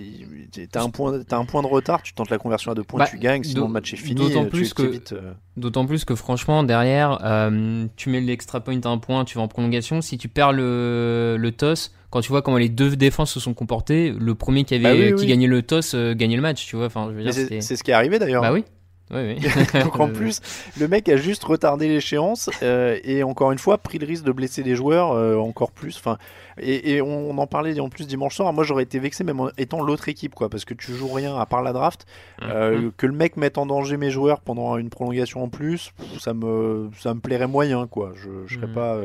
T'as 0.72 0.84
un, 0.84 0.90
point- 0.90 1.20
t'as 1.28 1.38
un 1.38 1.44
point 1.46 1.62
de 1.62 1.68
retard, 1.68 2.04
tu 2.04 2.14
tentes 2.14 2.30
la 2.30 2.38
conversion 2.38 2.72
à 2.72 2.76
deux 2.76 2.84
points, 2.84 3.00
Bah, 3.00 3.08
tu 3.10 3.18
gagnes, 3.18 3.44
sinon 3.44 3.66
le 3.68 3.74
match 3.74 3.94
est 3.94 3.98
fini. 3.98 4.14
d'autant 4.22 4.46
euh, 4.46 4.50
plus 4.50 4.74
que- 4.76 5.02
euh, 5.14 5.34
D'autant 5.58 5.86
plus 5.88 6.06
que 6.06 6.14
franchement, 6.16 6.64
derrière, 6.64 7.18
euh, 7.26 7.86
tu 7.98 8.10
mets 8.10 8.22
l'extra 8.22 8.60
point 8.62 8.80
à 8.84 8.88
un 8.90 8.98
point, 9.00 9.26
tu 9.26 9.38
vas 9.38 9.44
en 9.44 9.48
prolongation. 9.48 10.02
Si 10.02 10.18
tu 10.18 10.28
perds 10.30 10.54
le, 10.54 11.36
le 11.40 11.52
toss, 11.52 11.94
quand 12.12 12.22
tu 12.22 12.30
vois 12.30 12.42
comment 12.44 12.58
les 12.58 12.70
deux 12.70 12.96
défenses 12.96 13.32
se 13.34 13.40
sont 13.40 13.54
comportées, 13.56 14.12
le 14.18 14.36
premier 14.36 14.64
qui, 14.66 14.76
avait, 14.76 14.84
Bah 14.84 14.94
oui, 14.94 15.08
qui 15.16 15.22
oui. 15.24 15.28
gagnait 15.28 15.48
le 15.48 15.64
toss 15.64 15.96
gagnait 15.96 16.36
le 16.38 16.42
match, 16.44 16.66
tu 16.66 16.76
vois. 16.76 16.86
Enfin, 16.86 17.12
c'est 17.32 17.76
ce 17.76 17.84
qui 17.84 17.92
est 17.92 17.96
arrivé 17.96 18.20
d'ailleurs. 18.20 18.44
Bah 18.44 18.54
oui. 18.54 18.64
Oui, 19.12 19.38
oui. 19.40 19.48
Donc 19.84 20.00
en 20.00 20.08
plus, 20.14 20.42
le 20.80 20.88
mec 20.88 21.08
a 21.10 21.16
juste 21.18 21.44
retardé 21.44 21.88
l'échéance 21.88 22.50
euh, 22.64 23.00
et 23.04 23.22
encore 23.24 23.52
une 23.52 23.60
fois 23.60 23.78
pris 23.78 24.00
le 24.00 24.08
risque 24.08 24.24
de 24.24 24.32
blesser 24.32 24.64
les 24.64 24.76
joueurs 24.76 25.12
euh, 25.12 25.38
encore 25.38 25.72
plus. 25.72 25.96
Enfin, 25.98 26.18
et, 26.60 26.94
et 26.96 27.02
on, 27.02 27.30
on 27.30 27.38
en 27.38 27.46
parlait 27.48 27.80
en 27.80 27.90
plus 27.90 28.08
dimanche 28.08 28.36
soir. 28.36 28.52
Moi, 28.52 28.64
j'aurais 28.64 28.84
été 28.84 28.98
vexé 28.98 29.24
même 29.24 29.40
en 29.40 29.50
étant 29.58 29.84
l'autre 29.84 30.10
équipe, 30.10 30.34
quoi, 30.34 30.50
parce 30.50 30.66
que 30.66 30.74
tu 30.74 30.94
joues 30.94 31.12
rien 31.14 31.38
à 31.38 31.46
part 31.46 31.62
la 31.62 31.72
draft. 31.74 32.06
Euh, 32.42 32.78
Mhm. 32.80 32.92
Que 32.98 33.06
le 33.06 33.14
mec 33.14 33.38
mette 33.38 33.58
en 33.60 33.66
danger 33.68 33.98
mes 33.98 34.10
joueurs 34.10 34.42
pendant 34.42 34.78
une 34.78 34.90
prolongation 34.90 35.44
en 35.44 35.50
plus, 35.50 35.92
ça 36.20 36.34
me 36.34 36.90
ça 37.00 37.14
me 37.14 37.20
plairait 37.20 37.48
moyen, 37.48 37.86
quoi. 37.88 38.14
Je, 38.16 38.30
je 38.48 38.56
serais 38.56 38.68
Mhm. 38.68 38.74
pas. 38.74 38.98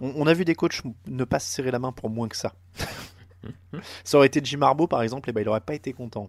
On, 0.00 0.12
on 0.16 0.26
a 0.26 0.34
vu 0.34 0.44
des 0.44 0.54
coachs 0.56 0.82
ne 1.06 1.24
pas 1.24 1.38
se 1.38 1.48
serrer 1.50 1.70
la 1.70 1.78
main 1.78 1.92
pour 1.92 2.10
moins 2.10 2.26
que 2.28 2.36
ça. 2.36 2.52
ça 4.04 4.16
aurait 4.18 4.26
été 4.26 4.40
Jim 4.42 4.62
Harbaugh, 4.62 4.86
par 4.88 5.02
exemple, 5.02 5.28
et 5.30 5.32
ben 5.32 5.40
il 5.42 5.48
aurait 5.48 5.60
pas 5.60 5.74
été 5.74 5.92
content. 5.92 6.28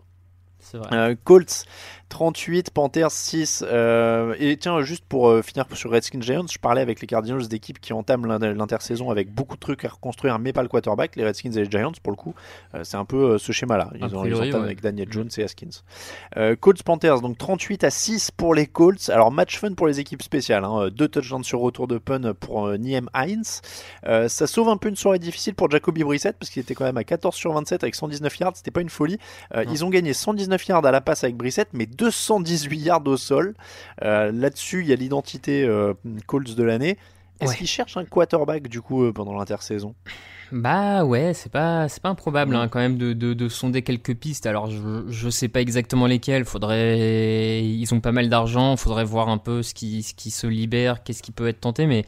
Vrai. 0.78 0.88
Euh, 0.94 1.16
Colts 1.24 1.66
38, 2.10 2.72
Panthers 2.72 3.12
6. 3.12 3.64
euh, 3.68 4.36
et 4.40 4.58
tiens, 4.58 4.82
juste 4.82 5.04
pour 5.08 5.30
euh, 5.30 5.42
finir 5.42 5.66
sur 5.74 5.92
Redskins 5.92 6.22
Giants, 6.22 6.46
je 6.52 6.58
parlais 6.58 6.82
avec 6.82 7.02
les 7.02 7.08
Cardinals 7.08 7.48
d'équipes 7.48 7.80
qui 7.80 7.94
entament 7.94 8.26
l'in- 8.26 8.40
l'intersaison 8.54 9.12
avec 9.12 9.32
beaucoup 9.32 9.56
de 9.56 9.60
trucs 9.60 9.86
à 9.86 9.90
reconstruire, 9.90 10.40
mais 10.40 10.52
pas 10.52 10.64
le 10.64 10.68
quarterback. 10.70 11.16
Les 11.16 11.24
Redskins 11.26 11.52
et 11.52 11.64
les 11.64 11.70
Giants, 11.70 11.92
pour 12.02 12.12
le 12.12 12.18
coup, 12.18 12.34
c'est 12.84 12.98
un 12.98 13.06
peu 13.06 13.38
ce 13.38 13.52
schéma-là. 13.52 13.92
Ils, 13.96 14.16
ont, 14.16 14.26
ils 14.26 14.34
entament 14.34 14.54
ouais. 14.54 14.56
avec 14.66 14.82
Daniel 14.82 15.12
Jones 15.12 15.30
et 15.38 15.44
Haskins. 15.44 15.84
Colts 16.60 16.84
Panthers, 16.84 17.22
donc 17.22 17.38
38 17.38 17.84
à 17.84 17.90
6 17.90 18.32
pour 18.32 18.56
les 18.56 18.66
Colts. 18.66 19.10
Alors, 19.10 19.32
match 19.32 19.60
fun 19.60 19.74
pour 19.74 19.88
les 19.88 20.00
équipes 20.00 20.24
spéciales. 20.24 20.64
Hein. 20.64 20.90
Deux 20.90 21.08
touchdowns 21.08 21.44
sur 21.44 21.60
retour 21.60 21.88
de 21.88 21.98
pun 21.98 22.34
pour 22.34 22.68
euh, 22.68 22.78
Niem. 22.78 23.10
Euh, 24.08 24.28
ça 24.28 24.48
sauve 24.48 24.70
un 24.70 24.78
peu 24.78 24.90
une 24.90 24.96
soirée 24.96 25.20
difficile 25.20 25.54
pour 25.56 25.70
Jacoby 25.70 26.04
Brissett 26.04 26.38
parce 26.38 26.50
qu'il 26.50 26.62
était 26.62 26.74
quand 26.74 26.86
même 26.86 26.98
à 26.98 27.04
14 27.04 27.36
sur 27.36 27.54
27 27.54 27.84
avec 27.84 27.96
119 27.96 28.40
yards. 28.40 28.56
C'était 28.56 28.72
pas 28.72 28.82
une 28.82 28.90
folie. 28.90 29.20
Euh, 29.56 29.66
ils 29.72 29.86
ont 29.86 29.90
gagné 29.90 30.14
119 30.14 30.59
yards 30.68 30.86
à 30.86 30.92
la 30.92 31.02
passe 31.02 31.24
avec 31.24 31.36
Brissett, 31.38 31.70
mais 31.74 31.86
218 31.86 32.78
yards 32.80 33.08
au 33.08 33.18
sol. 33.18 33.56
Euh, 34.04 34.32
Là-dessus, 34.32 34.82
il 34.82 34.88
y 34.88 34.94
a 34.94 34.96
l'identité 34.96 35.64
euh, 35.64 35.94
Colts 36.28 36.56
de 36.56 36.64
l'année. 36.64 36.98
Est-ce 37.42 37.52
Ouais. 37.52 37.58
qu'ils 37.58 37.68
cherchent 37.68 37.96
un 37.96 38.04
quarterback 38.06 38.68
du 38.68 38.82
coup 38.82 39.04
euh, 39.06 39.14
pendant 39.14 39.34
l'intersaison? 39.34 39.96
Bah 40.52 41.06
ouais, 41.06 41.34
c'est 41.36 41.52
pas 41.52 41.88
c'est 41.88 42.02
pas 42.02 42.10
improbable 42.10 42.56
hein, 42.56 42.68
quand 42.68 42.80
même 42.80 42.98
de, 42.98 43.14
de, 43.14 43.34
de 43.36 43.50
sonder 43.50 43.82
quelques 43.84 44.16
pistes. 44.16 44.46
Alors 44.48 44.70
je 44.70 45.04
je 45.08 45.30
sais 45.30 45.48
pas 45.48 45.62
exactement 45.62 46.06
lesquelles. 46.08 46.44
Faudrait 46.44 47.64
ils 47.64 47.94
ont 47.94 48.02
pas 48.02 48.12
mal 48.12 48.30
d'argent. 48.30 48.76
Faudrait 48.76 49.04
voir 49.06 49.30
un 49.30 49.38
peu 49.38 49.62
ce 49.64 49.74
qui 49.76 50.02
ce 50.04 50.14
qui 50.16 50.32
se 50.32 50.48
libère, 50.48 51.04
qu'est-ce 51.04 51.22
qui 51.22 51.32
peut 51.32 51.48
être 51.48 51.62
tenté. 51.62 51.86
Mais 51.86 52.04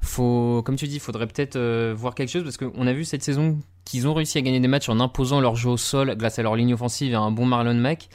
faut 0.00 0.62
comme 0.64 0.76
tu 0.76 0.86
dis, 0.88 0.98
faudrait 0.98 1.26
peut-être 1.26 1.56
euh, 1.56 1.94
voir 1.96 2.14
quelque 2.14 2.30
chose 2.30 2.44
parce 2.44 2.56
qu'on 2.56 2.86
a 2.86 2.92
vu 2.92 3.04
cette 3.04 3.22
saison 3.22 3.58
qu'ils 3.86 4.06
ont 4.06 4.12
réussi 4.12 4.36
à 4.36 4.42
gagner 4.42 4.60
des 4.60 4.68
matchs 4.68 4.90
en 4.90 5.00
imposant 5.00 5.40
leur 5.40 5.56
jeu 5.56 5.70
au 5.70 5.76
sol 5.78 6.14
grâce 6.16 6.38
à 6.38 6.42
leur 6.42 6.56
ligne 6.56 6.74
offensive 6.74 7.12
et 7.12 7.14
à 7.14 7.20
un 7.20 7.30
bon 7.30 7.46
Marlon 7.46 7.72
Mack. 7.74 8.10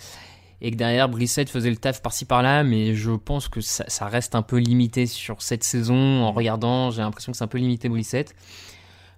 Et 0.64 0.70
que 0.70 0.76
derrière 0.76 1.10
Brissett 1.10 1.50
faisait 1.50 1.72
le 1.72 1.78
taf 1.78 2.04
par-ci 2.04 2.26
par-là, 2.26 2.64
mais 2.64 2.94
je 2.94 3.10
pense 3.10 3.48
que 3.48 3.62
ça, 3.62 4.06
reste 4.06 4.36
un 4.36 4.44
peu 4.44 4.58
limité 4.58 5.08
sur 5.08 5.42
cette 5.42 5.64
saison. 5.64 6.22
En 6.24 6.32
regardant, 6.32 6.92
j'ai 6.92 7.02
l'impression 7.02 7.32
que 7.32 7.38
c'est 7.40 7.44
un 7.44 7.48
peu 7.48 7.58
limité 7.58 7.90
Brissett. 7.90 8.36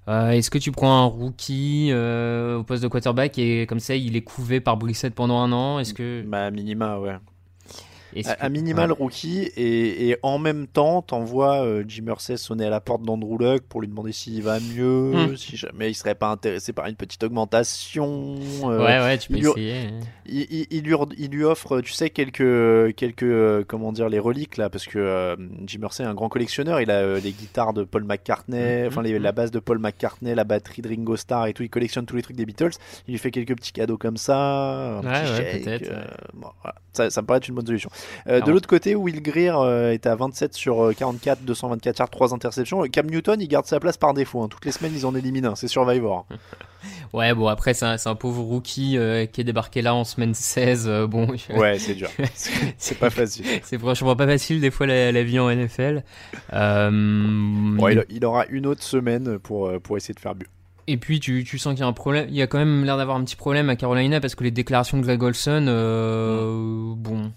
Euh, 0.08 0.30
Est-ce 0.32 0.50
que 0.50 0.58
tu 0.58 0.72
prends 0.72 1.02
un 1.02 1.06
rookie 1.06 1.90
euh, 1.92 2.60
au 2.60 2.64
poste 2.64 2.84
de 2.84 2.88
quarterback 2.88 3.38
et 3.38 3.66
comme 3.68 3.80
ça 3.80 3.96
il 3.96 4.16
est 4.16 4.22
couvé 4.22 4.62
par 4.62 4.78
Brissett 4.78 5.14
pendant 5.14 5.40
un 5.40 5.52
an? 5.52 5.80
Est-ce 5.80 5.94
que 5.94 6.24
Bah, 6.26 6.50
minima, 6.50 6.98
ouais. 6.98 7.18
À 8.40 8.50
minimal 8.50 8.92
ouais. 8.92 8.98
rookie 8.98 9.40
et, 9.56 10.10
et 10.10 10.18
en 10.24 10.38
même 10.40 10.68
temps 10.68 11.02
t'envoies 11.02 11.64
euh, 11.66 11.84
Jim 11.88 12.06
Irsay 12.08 12.38
sonner 12.38 12.66
à 12.66 12.70
la 12.70 12.80
porte 12.82 13.04
d'Andrew 13.04 13.38
Luck 13.40 13.64
pour 13.64 13.82
lui 13.82 13.88
demander 13.88 14.12
s'il 14.12 14.42
va 14.44 14.60
mieux, 14.60 15.12
Hmm. 15.14 15.36
si 15.36 15.58
jamais 15.58 15.90
il 15.92 15.94
serait 15.94 16.16
pas 16.16 16.28
intéressé 16.30 16.74
par 16.74 16.86
une 16.88 16.96
petite 16.96 17.24
augmentation. 17.24 18.36
euh, 18.66 18.80
Ouais 18.80 19.00
ouais, 19.00 19.18
tu 19.18 19.30
peux 19.30 19.38
il 19.38 19.44
lui- 19.44 19.50
essayer. 19.52 19.74
hein. 19.88 20.00
il, 20.26 20.42
il- 20.50 20.68
il 20.72 20.82
lui, 20.84 20.94
re- 20.94 21.14
il 21.18 21.30
lui 21.32 21.44
offre, 21.44 21.82
tu 21.82 21.94
sais, 21.94 22.10
quelques, 22.10 22.96
quelques 22.96 23.24
euh, 23.24 23.64
comment 23.68 23.92
dire, 23.92 24.10
les 24.10 24.20
reliques 24.20 24.58
là, 24.58 24.70
parce 24.70 24.86
que 24.86 25.00
euh, 25.00 25.36
Jim 25.66 25.80
Irsay 25.84 26.04
est 26.04 26.08
un 26.08 26.14
grand 26.14 26.30
collectionneur. 26.30 26.82
Il 26.82 26.92
a 26.92 26.96
euh, 27.00 27.20
les 27.20 27.32
guitares 27.32 27.74
de 27.74 27.84
Paul 27.84 28.04
McCartney, 28.04 28.82
Mhm, 28.84 28.88
enfin 28.88 29.02
les- 29.02 29.20
la 29.20 29.32
base 29.32 29.52
de 29.52 29.60
Paul 29.60 29.80
McCartney, 29.80 30.36
la 30.36 30.44
batterie 30.44 30.82
de 30.82 30.90
Ringo 30.90 31.16
Starr 31.16 31.48
et 31.48 31.54
tout. 31.54 31.64
Il 31.64 31.70
collectionne 31.70 32.06
tous 32.06 32.16
les 32.16 32.22
trucs 32.22 32.36
des 32.36 32.46
Beatles. 32.46 32.72
Il 33.08 33.12
lui 33.12 33.18
fait 33.18 33.32
quelques 33.32 33.56
petits 33.56 33.72
cadeaux 33.72 33.98
comme 33.98 34.18
ça, 34.18 34.38
un 34.38 35.02
Ouais, 35.04 35.62
petit 35.62 35.70
ouais, 35.70 35.80
bon, 36.34 36.50
voilà. 36.62 36.76
ça, 36.94 37.10
ça 37.10 37.22
me 37.22 37.28
paraît 37.28 37.38
être 37.38 37.48
une 37.48 37.56
bonne 37.56 37.66
solution. 37.66 37.90
Euh, 38.28 38.42
de 38.42 38.52
l'autre 38.52 38.68
côté, 38.68 38.96
Will 38.96 39.22
Greer 39.22 39.58
euh, 39.60 39.92
est 39.92 40.06
à 40.06 40.16
27 40.16 40.54
sur 40.54 40.84
euh, 40.84 40.94
44, 40.94 41.42
224 41.44 42.00
yards, 42.00 42.10
3 42.10 42.34
interceptions. 42.34 42.82
Cam 42.92 43.08
Newton, 43.10 43.40
il 43.42 43.48
garde 43.48 43.66
sa 43.66 43.80
place 43.80 43.98
par 43.98 44.14
défaut. 44.14 44.42
hein. 44.44 44.48
Toutes 44.50 44.66
les 44.66 44.72
semaines, 44.72 44.94
ils 44.96 45.06
en 45.06 45.16
éliminent 45.16 45.52
un. 45.52 45.56
C'est 45.56 45.68
Survivor. 45.68 46.26
Ouais 47.14 47.34
bon 47.34 47.48
après 47.48 47.74
c'est 47.74 47.86
un, 47.86 48.16
pauvre 48.16 48.42
rookie 48.44 48.98
euh, 48.98 49.26
qui 49.26 49.40
est 49.40 49.46
débarqué 49.46 49.82
là 49.82 49.96
en 49.96 50.04
semaine 50.04 50.34
16. 50.34 50.86
euh, 50.90 51.08
bon, 51.08 51.28
Ouais, 51.56 51.80
c'est 51.80 51.94
dur. 51.96 52.10
C'est- 52.78 53.00
pas 53.00 53.10
facile. 53.10 53.46
c'est 53.64 53.78
franchement 53.78 54.18
pas 54.18 54.26
facile 54.28 54.60
des 54.60 54.70
fois 54.70 54.86
la, 54.86 55.14
la 55.14 55.24
vie 55.24 55.40
en 55.40 55.50
NFL. 55.50 56.04
Euh, 56.52 56.90
Bon, 56.92 57.88
il, 57.88 58.04
il 58.10 58.26
aura 58.26 58.46
une 58.48 58.66
autre 58.66 58.84
semaine 58.84 59.40
pour, 59.40 59.68
euh, 59.68 59.80
pour 59.80 59.96
essayer 59.96 60.14
de 60.14 60.20
faire 60.20 60.36
mieux. 60.36 60.48
Et 60.88 60.98
puis 60.98 61.22
tu, 61.22 61.46
tu 61.46 61.58
sens 61.58 61.74
qu'il 61.74 61.82
y 61.82 61.84
a 61.86 61.88
un 61.88 61.94
problème, 61.94 62.26
il 62.30 62.36
y 62.36 62.42
a 62.42 62.48
quand 62.48 62.58
même 62.58 62.84
l'air 62.84 62.98
d'avoir 62.98 63.16
un 63.16 63.24
petit 63.24 63.38
problème 63.38 63.70
à 63.70 63.78
Carolina 63.78 64.20
parce 64.20 64.36
que 64.36 64.44
les 64.44 64.52
déclarations 64.52 64.98
de 64.98 65.04
Greg 65.04 65.24
Olson, 65.24 65.66
euh, 65.70 66.94
bon, 66.98 67.32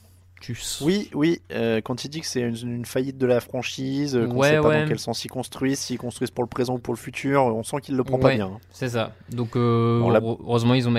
Oui, 0.82 1.11
oui, 1.14 1.41
euh, 1.53 1.80
quand 1.80 2.05
il 2.05 2.09
dit 2.09 2.20
que 2.20 2.26
c'est 2.26 2.41
une, 2.43 2.57
une 2.76 2.84
faillite 2.84 3.18
de 3.18 3.26
la 3.26 3.41
franchise, 3.41 4.14
euh, 4.16 4.26
qu'on 4.26 4.37
Ouais, 4.37 4.51
sait 4.51 4.57
pas 4.61 4.68
ouais. 4.68 4.82
dans 4.82 4.89
quel 4.89 4.99
sens 4.99 5.24
ils 5.24 5.28
construisent, 5.28 5.78
s'ils 5.78 5.99
construisent 5.99 6.30
pour 6.30 6.45
le 6.45 6.49
présent 6.49 6.74
ou 6.74 6.78
pour 6.78 6.95
le 6.95 6.99
futur, 6.99 7.45
on 7.47 7.62
sent 7.62 7.78
qu'il 7.82 7.97
le 7.97 8.05
prend 8.05 8.18
pas 8.18 8.34
bien. 8.34 8.47
hein. 8.47 8.59
C'est 8.70 8.91
ça. 8.91 9.12
Donc 9.30 9.57
euh, 9.57 10.01
Bon, 10.01 10.39
heureusement 10.43 10.74
ils 10.74 10.87
ont 10.89 10.93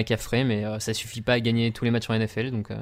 mais 0.44 0.66
euh, 0.66 0.80
ça 0.80 0.94
suffit 0.94 1.22
pas 1.22 1.34
à 1.34 1.40
gagner 1.40 1.72
tous 1.72 1.86
les 1.86 1.92
matchs 1.92 2.10
en 2.10 2.18
NFL. 2.18 2.52
Donc 2.52 2.72
euh, 2.72 2.76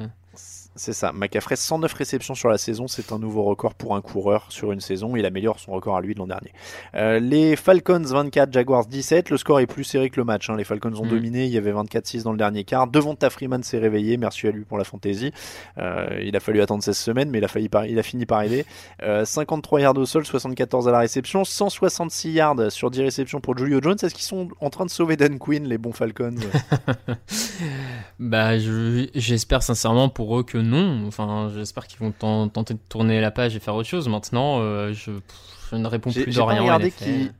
C'est 0.78 0.92
ça. 0.92 1.14
McCaffrey, 1.14 1.56
109 1.56 1.94
réceptions 1.94 2.36
sur 2.36 2.50
la 2.50 2.58
saison, 2.58 2.88
c'est 2.90 3.14
un 3.14 3.18
nouveau 3.20 3.44
record 3.44 3.76
pour 3.76 3.96
un 3.96 4.02
coureur 4.02 4.48
sur 4.50 4.74
une 4.74 4.82
saison. 4.82 5.16
Il 5.16 5.26
améliore 5.26 5.58
son 5.60 5.72
record 5.72 5.96
à 5.96 6.02
lui 6.02 6.14
de 6.14 6.20
l'an 6.20 6.28
dernier. 6.28 6.52
Euh, 6.96 7.20
les 7.20 7.56
Falcons 7.56 8.02
24, 8.04 8.52
Jaguars 8.52 8.86
17. 8.86 9.30
Le 9.30 9.38
score 9.38 9.62
est 9.62 9.68
plus 9.68 9.86
serré 9.86 10.10
que 10.10 10.18
le 10.20 10.26
match. 10.26 10.50
hein. 10.50 10.58
Les 10.58 10.66
Falcons 10.66 10.94
ont 11.00 11.06
Mhm. 11.06 11.10
dominé. 11.12 11.46
Il 11.46 11.52
y 11.54 11.58
avait 11.58 11.72
24-6 11.72 12.24
dans 12.24 12.34
le 12.34 12.38
dernier 12.38 12.66
quart. 12.66 12.88
Devonta 12.88 13.30
Freeman 13.30 13.64
s'est 13.64 13.78
réveillé. 13.78 14.18
Merci 14.18 14.48
à 14.48 14.52
lui 14.52 14.66
pour 14.66 14.78
la 14.78 14.84
fantaisie. 14.84 15.32
Euh, 15.78 16.08
il 16.22 16.36
a 16.36 16.42
fallu 16.42 16.62
attendre 16.62 16.84
16 16.84 16.98
semaines, 16.98 17.30
mais 17.30 17.38
il 17.38 17.46
a, 17.46 17.48
failli 17.48 17.70
par- 17.70 17.86
il 17.86 17.98
a 17.98 18.04
fini 18.04 18.26
par 18.26 18.42
aider. 18.42 18.66
Euh, 19.02 19.24
53 19.24 19.80
yards 19.80 19.98
au 19.98 20.06
sol, 20.06 20.26
74 20.26 20.90
à 20.90 20.92
la 20.92 21.00
réception, 21.00 21.46
166 21.46 22.32
yards 22.34 22.70
sur 22.72 22.92
10 22.92 23.02
réceptions 23.02 23.40
pour 23.40 23.58
Julio 23.58 23.80
Jones. 23.82 23.96
Est-ce 24.04 24.14
qu'ils 24.14 24.26
sont 24.26 24.50
en 24.60 24.70
train 24.70 24.86
de 24.86 24.92
sauver 24.92 25.16
Dan 25.16 25.40
Quinn, 25.40 25.64
les 25.70 25.78
bons 25.78 25.94
Falcons? 25.94 26.36
Bah 28.20 28.58
je- 28.58 29.08
j'espère 29.16 29.64
sincèrement 29.64 30.10
pour 30.10 30.38
eux 30.40 30.44
que 30.44 30.58
non. 30.66 31.08
Enfin 31.08 31.50
j'espère 31.54 31.88
qu'ils 31.88 32.00
vont 32.00 32.12
ten- 32.12 32.50
tenter 32.50 32.74
de 32.74 32.80
tourner 32.90 33.22
la 33.22 33.32
page 33.32 33.56
et 33.56 33.60
faire 33.60 33.76
autre 33.76 33.88
chose. 33.90 34.08
Maintenant 34.10 34.60
euh, 34.60 34.94
je, 34.94 35.12
pff, 35.12 35.68
je 35.72 35.76
ne 35.76 35.88
réponds 35.88 36.12
plus 36.12 36.26
de 36.26 36.32
j'ai 36.32 36.40
pas 36.40 36.46
rien. 36.48 36.62
en 36.62 36.64
regardé 36.66 36.92
qui. 36.92 37.32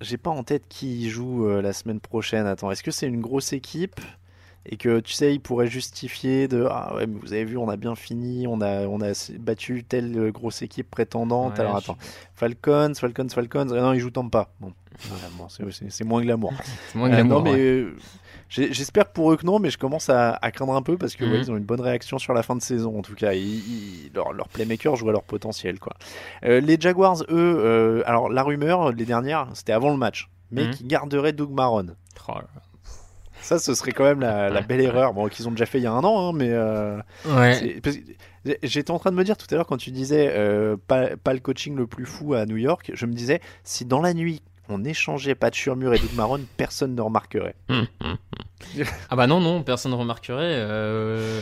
J'ai 0.00 0.16
pas 0.16 0.30
en 0.30 0.42
tête 0.42 0.64
qui 0.68 1.08
joue 1.10 1.46
euh, 1.46 1.62
la 1.62 1.72
semaine 1.72 2.00
prochaine. 2.00 2.46
Attends, 2.46 2.70
est-ce 2.72 2.82
que 2.82 2.90
c'est 2.90 3.06
une 3.06 3.20
grosse 3.20 3.52
équipe 3.52 4.00
et 4.66 4.76
que 4.76 5.00
tu 5.00 5.12
sais, 5.12 5.34
ils 5.34 5.40
pourraient 5.40 5.66
justifier 5.68 6.46
de 6.48 6.66
ah 6.70 6.94
ouais, 6.94 7.06
mais 7.08 7.18
vous 7.20 7.32
avez 7.32 7.44
vu, 7.44 7.56
on 7.56 7.68
a 7.68 7.76
bien 7.76 7.94
fini, 7.96 8.46
on 8.46 8.60
a 8.60 8.86
on 8.86 9.00
a 9.00 9.12
battu 9.38 9.82
telle 9.84 10.16
euh, 10.16 10.30
grosse 10.30 10.62
équipe 10.62 10.88
prétendante. 10.90 11.54
Ouais, 11.54 11.60
Alors 11.60 11.74
je- 11.80 11.84
attends, 11.90 11.96
Falcons, 12.34 12.92
Falcons, 12.96 13.28
Falcons. 13.28 13.66
Ah 13.70 13.80
non, 13.80 13.92
ils 13.92 13.98
jouent 14.00 14.10
Tampa. 14.10 14.50
Bon, 14.60 14.72
voilà, 15.08 15.24
bon, 15.36 15.48
c'est- 15.48 16.04
moins 16.04 16.22
glamour. 16.22 16.52
C'est 16.92 16.98
moins 16.98 17.08
Euh, 17.10 17.14
glamour, 17.14 17.38
non, 17.38 17.44
mais 17.44 17.52
ouais. 17.82 17.86
J'espère 18.54 19.06
pour 19.12 19.32
eux 19.32 19.36
que 19.36 19.46
non, 19.46 19.58
mais 19.58 19.70
je 19.70 19.78
commence 19.78 20.08
à, 20.10 20.38
à 20.42 20.50
craindre 20.50 20.74
un 20.74 20.82
peu 20.82 20.96
parce 20.98 21.14
que 21.16 21.24
Mhm. 21.24 21.32
ouais, 21.32 21.38
ils 21.38 21.50
ont 21.50 21.56
une 21.56 21.64
bonne 21.64 21.80
réaction 21.80 22.18
sur 22.18 22.34
la 22.34 22.42
fin 22.42 22.54
de 22.56 22.62
saison. 22.62 22.98
En 22.98 23.02
tout 23.02 23.14
cas, 23.14 23.32
ils, 23.32 23.42
ils- 24.06 24.10
leur, 24.14 24.32
leur 24.32 24.48
playmaker 24.48 24.94
joue 24.96 25.08
à 25.08 25.12
leur 25.12 25.22
potentiel. 25.22 25.78
Quoi. 25.78 25.94
Euh, 26.44 26.60
les 26.60 26.76
Jaguars, 26.80 27.22
eux, 27.30 27.56
euh, 27.58 28.02
alors 28.06 28.28
la 28.28 28.42
rumeur, 28.42 28.92
les 28.92 29.04
dernières, 29.04 29.48
c'était 29.54 29.72
avant 29.72 29.90
le 29.90 29.96
match, 29.96 30.28
mais 30.50 30.64
Mhm. 30.66 30.70
qui 30.70 30.84
garderaient 30.84 31.32
Doug 31.32 31.50
Marron. 31.50 31.86
Oh 32.28 32.32
Ça, 33.40 33.58
ce 33.58 33.74
serait 33.74 33.90
quand 33.90 34.04
même 34.04 34.20
la, 34.20 34.48
la 34.50 34.60
belle 34.60 34.80
erreur. 34.80 35.14
Bon, 35.14 35.26
qu'ils 35.28 35.48
ont 35.48 35.50
déjà 35.50 35.66
fait 35.66 35.78
il 35.78 35.82
y 35.82 35.86
a 35.88 35.92
un 35.92 36.04
an, 36.04 36.28
hein, 36.28 36.32
mais. 36.32 36.50
euh. 36.50 36.98
Ouais. 37.26 37.80
J'étais 38.62 38.90
en 38.92 38.98
train 38.98 39.10
de 39.10 39.16
me 39.16 39.24
dire 39.24 39.36
tout 39.36 39.46
à 39.50 39.54
l'heure 39.56 39.66
quand 39.66 39.76
tu 39.76 39.90
disais 39.90 40.30
euh, 40.32 40.76
pas, 40.86 41.16
pas 41.16 41.32
le 41.32 41.40
coaching 41.40 41.74
le 41.76 41.86
plus 41.86 42.06
fou 42.06 42.34
à 42.34 42.44
New 42.46 42.56
York, 42.56 42.90
je 42.94 43.06
me 43.06 43.12
disais 43.12 43.40
si 43.64 43.84
dans 43.84 44.00
la 44.00 44.14
nuit 44.14 44.42
on 44.72 44.84
échangeait 44.84 45.34
Pat 45.34 45.54
Shurmur 45.54 45.94
et 45.94 45.98
Doug 45.98 46.12
Marron, 46.14 46.40
personne 46.56 46.94
ne 46.94 47.00
remarquerait. 47.02 47.54
Ah 49.10 49.16
bah 49.16 49.26
non, 49.26 49.40
non, 49.40 49.62
personne 49.62 49.92
ne 49.92 49.96
remarquerait. 49.96 50.38
euh. 50.56 51.40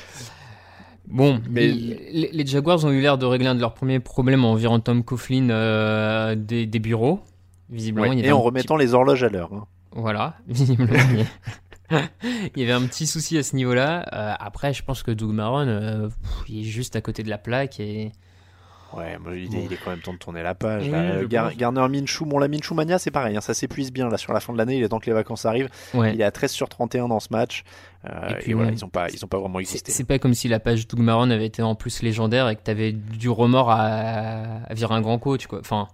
Bon, 1.08 1.40
Mais- 1.50 1.68
les, 1.68 2.30
les 2.32 2.46
Jaguars 2.46 2.84
ont 2.84 2.90
eu 2.90 3.00
l'air 3.00 3.18
de 3.18 3.26
régler 3.26 3.48
un 3.48 3.54
de 3.56 3.60
leurs 3.60 3.74
premiers 3.74 3.98
problèmes 4.00 4.44
en 4.44 4.54
virant 4.54 4.78
Tom 4.80 5.02
Coughlin 5.02 5.50
euh, 5.50 6.34
des, 6.36 6.66
des 6.66 6.78
bureaux. 6.78 7.20
Visiblement, 7.68 8.08
Ouais, 8.08 8.14
il 8.14 8.18
y 8.18 8.20
avait 8.20 8.28
et 8.28 8.32
en 8.32 8.38
petit- 8.38 8.46
remettant 8.46 8.76
les 8.76 8.94
horloges 8.94 9.24
à 9.24 9.28
l'heure. 9.28 9.52
hein. 9.52 9.66
Voilà, 9.92 10.34
visiblement. 10.48 10.92
il 11.90 12.50
y 12.56 12.62
avait 12.62 12.72
un 12.72 12.86
petit 12.86 13.06
souci 13.08 13.36
à 13.38 13.42
ce 13.42 13.56
niveau-là. 13.56 14.06
Euh, 14.12 14.34
après, 14.38 14.72
je 14.72 14.84
pense 14.84 15.02
que 15.02 15.10
Doug 15.10 15.32
Marron, 15.32 15.66
euh, 15.66 16.08
pff, 16.08 16.48
il 16.48 16.60
est 16.60 16.64
juste 16.64 16.94
à 16.94 17.00
côté 17.00 17.22
de 17.24 17.30
la 17.30 17.38
plaque 17.38 17.80
et. 17.80 18.12
Ouais, 18.96 19.16
il, 19.36 19.54
est, 19.56 19.64
il 19.66 19.72
est 19.72 19.76
quand 19.82 19.90
même 19.90 20.00
temps 20.00 20.12
de 20.12 20.18
tourner 20.18 20.42
la 20.42 20.54
page. 20.54 20.84
Oui, 20.84 20.90
là. 20.90 21.20
je 21.20 21.26
Gar-. 21.26 21.54
Garner 21.54 21.86
Minshew, 21.88 22.24
bon 22.26 22.38
la 22.38 22.48
Minshew 22.48 22.74
Mania 22.74 22.98
c'est 22.98 23.10
pareil, 23.10 23.36
hein, 23.36 23.40
ça 23.40 23.54
s'épuise 23.54 23.92
bien 23.92 24.08
là 24.08 24.16
sur 24.18 24.32
la 24.32 24.40
fin 24.40 24.52
de 24.52 24.58
l'année, 24.58 24.76
il 24.78 24.82
est 24.82 24.88
temps 24.88 24.98
que 24.98 25.06
les 25.06 25.12
vacances 25.12 25.44
arrivent. 25.46 25.68
Ouais. 25.94 26.12
Il 26.14 26.20
est 26.20 26.24
à 26.24 26.30
13 26.30 26.50
sur 26.50 26.68
31 26.68 27.08
dans 27.08 27.20
ce 27.20 27.28
match. 27.30 27.62
Euh, 28.04 28.28
Et 28.28 28.32
et 28.32 28.34
puis, 28.36 28.52
voilà, 28.54 28.70
ils 28.72 28.84
ont 28.84 28.88
pas, 28.88 29.08
ils 29.10 29.24
ont 29.24 29.28
pas 29.28 29.38
vraiment 29.38 29.60
existé. 29.60 29.92
c'est 29.92 30.04
pas 30.04 30.18
comme 30.18 30.34
si 30.34 30.48
la 30.48 30.58
page 30.58 30.88
Doug 30.88 31.00
Marron 31.00 31.30
avait 31.30 31.46
été 31.46 31.62
en 31.62 31.74
plus 31.74 32.02
légendaire 32.02 32.48
et 32.48 32.56
que 32.56 32.62
t'avais 32.62 32.92
du 32.92 33.28
remords 33.28 33.70
à, 33.70 33.78
à 34.68 34.74
virer 34.74 34.94
un 34.94 35.00
grand 35.02 35.18
coach, 35.18 35.46
quoi. 35.46 35.60
Enfin, 35.60 35.86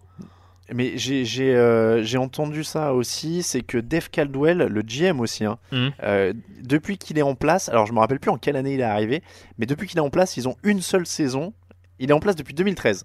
Mais 0.72 0.96
j'ai 0.96 1.54
euh, 1.54 2.04
entendu 2.16 2.64
ça 2.64 2.92
aussi, 2.94 3.42
c'est 3.42 3.60
que 3.62 3.78
Dave 3.78 4.08
Caldwell, 4.10 4.58
le 4.58 4.82
GM 4.82 5.20
aussi, 5.20 5.44
hein, 5.44 5.58
Mhm. 5.70 5.90
euh, 6.02 6.32
depuis 6.62 6.96
qu'il 6.98 7.18
est 7.18 7.22
en 7.22 7.34
place, 7.34 7.68
alors 7.68 7.86
je 7.86 7.92
me 7.92 7.98
rappelle 8.00 8.18
plus 8.20 8.30
en 8.30 8.36
quelle 8.38 8.56
année 8.56 8.74
il 8.74 8.80
est 8.80 8.84
arrivé, 8.84 9.22
mais 9.58 9.66
depuis 9.66 9.86
qu'il 9.86 9.98
est 9.98 10.02
en 10.02 10.10
place, 10.10 10.36
ils 10.36 10.48
ont 10.48 10.56
une 10.64 10.80
seule 10.82 11.06
saison. 11.06 11.52
Il 11.98 12.10
est 12.10 12.12
en 12.12 12.20
place 12.20 12.36
depuis 12.36 12.54
2013. 12.54 13.04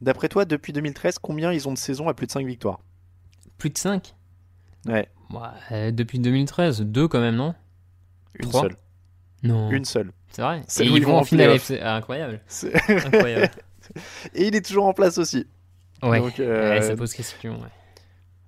D'après 0.00 0.28
toi, 0.28 0.44
depuis 0.44 0.72
2013, 0.72 1.18
combien 1.20 1.52
ils 1.52 1.68
ont 1.68 1.72
de 1.72 1.78
saisons 1.78 2.08
à 2.08 2.14
plus 2.14 2.26
de 2.26 2.32
5 2.32 2.46
victoires? 2.46 2.80
Plus 3.58 3.70
de 3.70 3.78
5 3.78 4.14
Ouais, 4.86 5.08
Depuis 5.92 6.18
2013, 6.18 6.80
deux 6.82 7.06
quand 7.08 7.20
même, 7.20 7.36
non? 7.36 7.54
Une 8.38 8.48
Trois? 8.48 8.62
seule. 8.62 8.76
Non. 9.44 9.70
Une 9.70 9.84
seule. 9.84 10.12
C'est 10.30 10.42
vrai. 10.42 10.62
C'est 10.66 10.84
Et 10.84 10.88
ils 10.88 10.96
ils 10.96 11.04
vont 11.06 11.18
en 11.18 11.24
finale. 11.24 11.50
FC. 11.50 11.78
Ah, 11.80 11.96
incroyable. 11.96 12.40
Incroyable. 12.88 13.50
Et 14.34 14.46
il 14.48 14.54
est 14.56 14.64
toujours 14.64 14.86
en 14.86 14.92
place 14.92 15.18
aussi. 15.18 15.46
Ouais. 16.02 16.18
Donc, 16.20 16.40
euh, 16.40 16.70
Ouais, 16.70 16.82
ça 16.82 16.96
pose 16.96 17.12
question. 17.14 17.54
Ouais. 17.60 17.68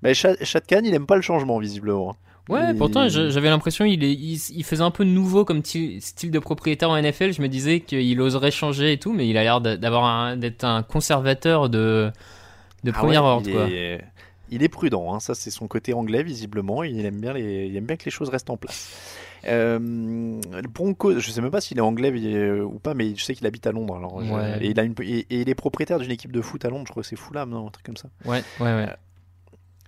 Mais 0.02 0.14
Cha- 0.14 0.36
Chatkan, 0.42 0.80
il 0.84 0.94
aime 0.94 1.06
pas 1.06 1.16
le 1.16 1.22
changement, 1.22 1.58
visiblement. 1.58 2.16
Ouais, 2.48 2.74
pourtant 2.74 3.08
j'avais 3.08 3.48
l'impression 3.48 3.84
il, 3.86 4.02
il, 4.02 4.38
il 4.54 4.64
faisait 4.64 4.82
un 4.82 4.90
peu 4.90 5.04
nouveau 5.04 5.44
comme 5.46 5.64
style 5.64 6.30
de 6.30 6.38
propriétaire 6.38 6.90
en 6.90 7.00
NFL. 7.00 7.32
Je 7.32 7.40
me 7.42 7.48
disais 7.48 7.80
qu'il 7.80 8.20
oserait 8.20 8.50
changer 8.50 8.92
et 8.92 8.98
tout, 8.98 9.12
mais 9.14 9.26
il 9.28 9.36
a 9.38 9.42
l'air 9.42 9.60
d'a- 9.62 9.76
d'avoir 9.78 10.36
d'être 10.36 10.64
un 10.64 10.82
conservateur 10.82 11.70
de 11.70 12.10
de 12.84 12.90
Ah 12.90 12.98
première 12.98 13.22
ouais, 13.24 13.30
ordre. 13.30 13.48
il 13.48 13.54
quoi. 13.54 13.68
est... 13.70 14.04
il 14.50 14.62
est 14.62 14.68
prudent, 14.68 15.14
hein. 15.14 15.20
ça 15.20 15.34
c'est 15.34 15.50
son 15.50 15.68
côté 15.68 15.94
anglais 15.94 16.22
visiblement, 16.22 16.82
il 16.84 17.06
aime 17.06 17.18
bien, 17.20 17.32
les... 17.32 17.66
il 17.66 17.76
aime 17.78 17.86
bien 17.86 17.96
que 17.96 18.04
les 18.04 18.10
choses 18.10 18.28
restent 18.28 18.50
en 18.50 18.58
place. 18.58 18.92
Euh, 19.46 19.78
le 19.78 20.68
Broncos, 20.68 21.18
je 21.18 21.30
sais 21.30 21.40
même 21.40 21.50
pas 21.50 21.60
s'il 21.60 21.78
est 21.78 21.82
anglais 21.82 22.10
euh, 22.14 22.62
ou 22.62 22.78
pas, 22.78 22.94
mais 22.94 23.14
je 23.16 23.22
sais 23.24 23.34
qu'il 23.34 23.46
habite 23.46 23.66
à 23.66 23.72
Londres. 23.72 23.96
Alors, 23.96 24.22
je- 24.24 24.32
Ouais. 24.32 24.58
et, 24.64 24.68
il 24.70 24.80
a 24.80 24.84
une... 24.84 24.94
et, 25.02 25.20
et 25.30 25.40
il 25.42 25.48
est 25.48 25.54
propriétaire 25.54 25.98
d'une 25.98 26.10
équipe 26.10 26.32
de 26.32 26.40
foot 26.42 26.64
à 26.64 26.68
Londres, 26.70 26.84
je 26.86 26.90
crois 26.92 27.02
que 27.02 27.08
c'est 27.08 27.16
Fulham, 27.16 27.50
non, 27.50 27.66
un 27.68 27.70
truc 27.70 27.84
comme 27.86 27.96
ça. 27.96 28.08
Ouais, 28.26 28.42
ouais, 28.60 28.74
ouais. 28.74 28.88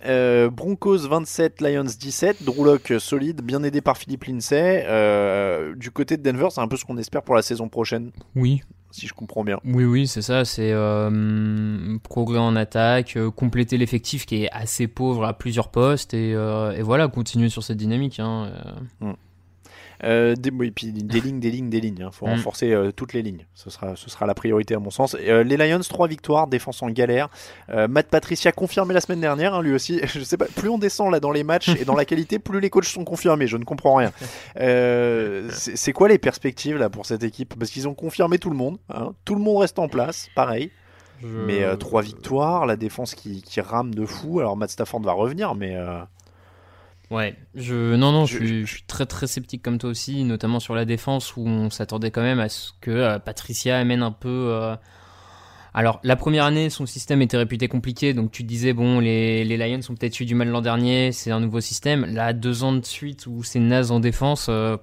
Euh, 0.05 0.49
Broncos 0.49 0.99
27, 1.07 1.61
Lions 1.61 1.83
17, 1.83 2.43
Drew 2.43 2.63
Lock 2.65 2.91
euh, 2.91 2.99
solide, 2.99 3.41
bien 3.41 3.63
aidé 3.63 3.81
par 3.81 3.97
Philippe 3.97 4.25
Lindsay. 4.25 4.83
Euh, 4.87 5.73
du 5.75 5.89
côté 5.91 6.17
de 6.17 6.21
Denver, 6.23 6.47
c'est 6.51 6.61
un 6.61 6.67
peu 6.67 6.77
ce 6.77 6.85
qu'on 6.85 6.97
espère 6.97 7.23
pour 7.23 7.35
la 7.35 7.41
saison 7.41 7.67
prochaine, 7.67 8.11
Oui, 8.35 8.61
si 8.91 9.07
je 9.07 9.13
comprends 9.13 9.43
bien. 9.43 9.59
oui, 9.65 9.85
oui, 9.85 10.07
c'est 10.07 10.21
ça. 10.21 10.45
C'est 10.45 10.71
euh, 10.71 11.97
progrès 12.03 12.37
en 12.37 12.55
attaque, 12.55 13.17
compléter 13.35 13.77
l'effectif 13.77 14.25
qui 14.25 14.43
est 14.43 14.49
assez 14.51 14.87
pauvre 14.87 15.25
à 15.25 15.33
plusieurs 15.37 15.69
postes 15.69 16.13
et, 16.13 16.31
et 16.31 16.81
voilà, 16.83 17.07
continuer 17.07 17.49
sur 17.49 17.63
cette 17.63 17.77
dynamique. 17.77 18.19
Hein. 18.19 18.51
euh. 19.01 19.13
Euh, 20.03 20.35
des, 20.35 20.51
oui, 20.51 20.71
puis 20.71 20.91
des 20.93 21.19
lignes, 21.19 21.39
des 21.39 21.49
lignes, 21.51 21.69
des 21.69 21.81
lignes. 21.81 22.05
Il 22.07 22.11
faut 22.11 22.27
Mm. 22.27 22.31
renforcer 22.31 22.71
euh, 22.71 22.91
toutes 22.91 23.13
les 23.13 23.21
lignes. 23.21 23.45
Ce 23.55 23.69
sera, 23.69 23.95
ce 23.95 24.09
sera 24.09 24.25
la 24.25 24.33
priorité 24.35 24.75
à 24.75 24.79
mon 24.79 24.89
sens. 24.91 25.15
Et, 25.19 25.31
euh, 25.31 25.43
les 25.43 25.57
Lions, 25.57 25.79
3 25.79 26.07
victoires, 26.07 26.47
défense 26.47 26.81
en 26.83 26.89
galère. 26.89 27.29
Euh, 27.69 27.87
Matt 27.87 28.07
Patricia 28.07 28.51
confirmé 28.51 28.93
la 28.93 29.01
semaine 29.01 29.21
dernière, 29.21 29.53
hein, 29.55 29.61
lui 29.61 29.73
aussi. 29.73 29.99
Je 30.07 30.19
sais 30.21 30.37
pas, 30.37 30.45
plus 30.45 30.69
on 30.69 30.77
descend 30.77 31.11
là 31.11 31.19
dans 31.19 31.31
les 31.31 31.43
matchs 31.43 31.69
et 31.69 31.85
dans 31.85 31.95
la 31.95 32.05
qualité, 32.05 32.37
plus 32.39 32.59
les 32.59 32.69
coachs 32.69 32.85
sont 32.85 33.03
confirmés. 33.05 33.47
Je 33.47 33.57
ne 33.57 33.63
comprends 33.63 33.95
rien. 33.95 34.11
C'est 35.51 35.93
quoi 35.93 36.07
les 36.09 36.17
perspectives 36.17 36.77
là 36.77 36.89
pour 36.89 37.05
cette 37.05 37.23
équipe? 37.23 37.55
Parce 37.57 37.71
qu'ils 37.71 37.87
ont 37.87 37.93
confirmé 37.95 38.37
tout 38.39 38.49
le 38.49 38.55
monde. 38.57 38.77
hein. 38.93 39.13
Tout 39.25 39.35
le 39.35 39.41
monde 39.41 39.57
reste 39.61 39.79
en 39.79 39.87
place, 39.87 40.29
pareil. 40.35 40.71
Mais 41.23 41.75
trois 41.77 42.03
victoires, 42.03 42.65
la 42.67 42.75
défense 42.75 43.15
qui, 43.15 43.41
qui 43.41 43.59
rame 43.59 43.93
de 43.95 44.05
fou. 44.05 44.39
Alors 44.39 44.55
Matt 44.55 44.69
Stafford 44.69 45.01
va 45.01 45.13
revenir, 45.13 45.55
mais 45.55 45.75
Ouais, 47.09 47.35
je 47.55 47.95
non 47.95 48.11
non, 48.11 48.25
je, 48.25 48.37
Je- 48.39 48.45
suis, 48.45 48.65
je 48.65 48.73
suis 48.73 48.83
très 48.83 49.05
très 49.05 49.27
sceptique 49.27 49.61
comme 49.61 49.77
toi 49.77 49.89
aussi, 49.89 50.23
notamment 50.25 50.59
sur 50.59 50.75
la 50.75 50.83
défense 50.85 51.35
où 51.37 51.47
on 51.47 51.69
s'attendait 51.69 52.11
quand 52.11 52.21
même 52.23 52.39
à 52.39 52.49
ce 52.49 52.71
que 52.81 52.91
euh, 52.91 53.19
Patricia 53.19 53.77
amène 53.79 54.03
un 54.03 54.11
peu. 54.11 54.49
euh, 54.51 54.75
Alors 55.73 55.99
la 56.03 56.15
première 56.17 56.43
année, 56.43 56.69
son 56.69 56.85
système 56.85 57.21
était 57.21 57.37
réputé 57.37 57.67
compliqué, 57.69 58.13
donc 58.13 58.31
tu 58.31 58.43
disais 58.43 58.73
bon, 58.73 58.99
les, 58.99 59.45
les 59.45 59.55
Lions 59.57 59.79
ont 59.89 59.95
peut-être 59.95 60.19
eu 60.19 60.25
du 60.25 60.35
mal 60.35 60.49
l'an 60.49 60.59
dernier, 60.61 61.11
c'est 61.13 61.31
un 61.31 61.39
nouveau 61.39 61.61
système. 61.61 62.03
Là, 62.13 62.33
deux 62.33 62.63
ans 62.63 62.73
de 62.73 62.83
suite 62.83 63.25
où 63.27 63.41
c'est 63.43 63.59
naze 63.59 63.91
en 63.91 63.99
défense, 64.01 64.47
euh, 64.49 64.75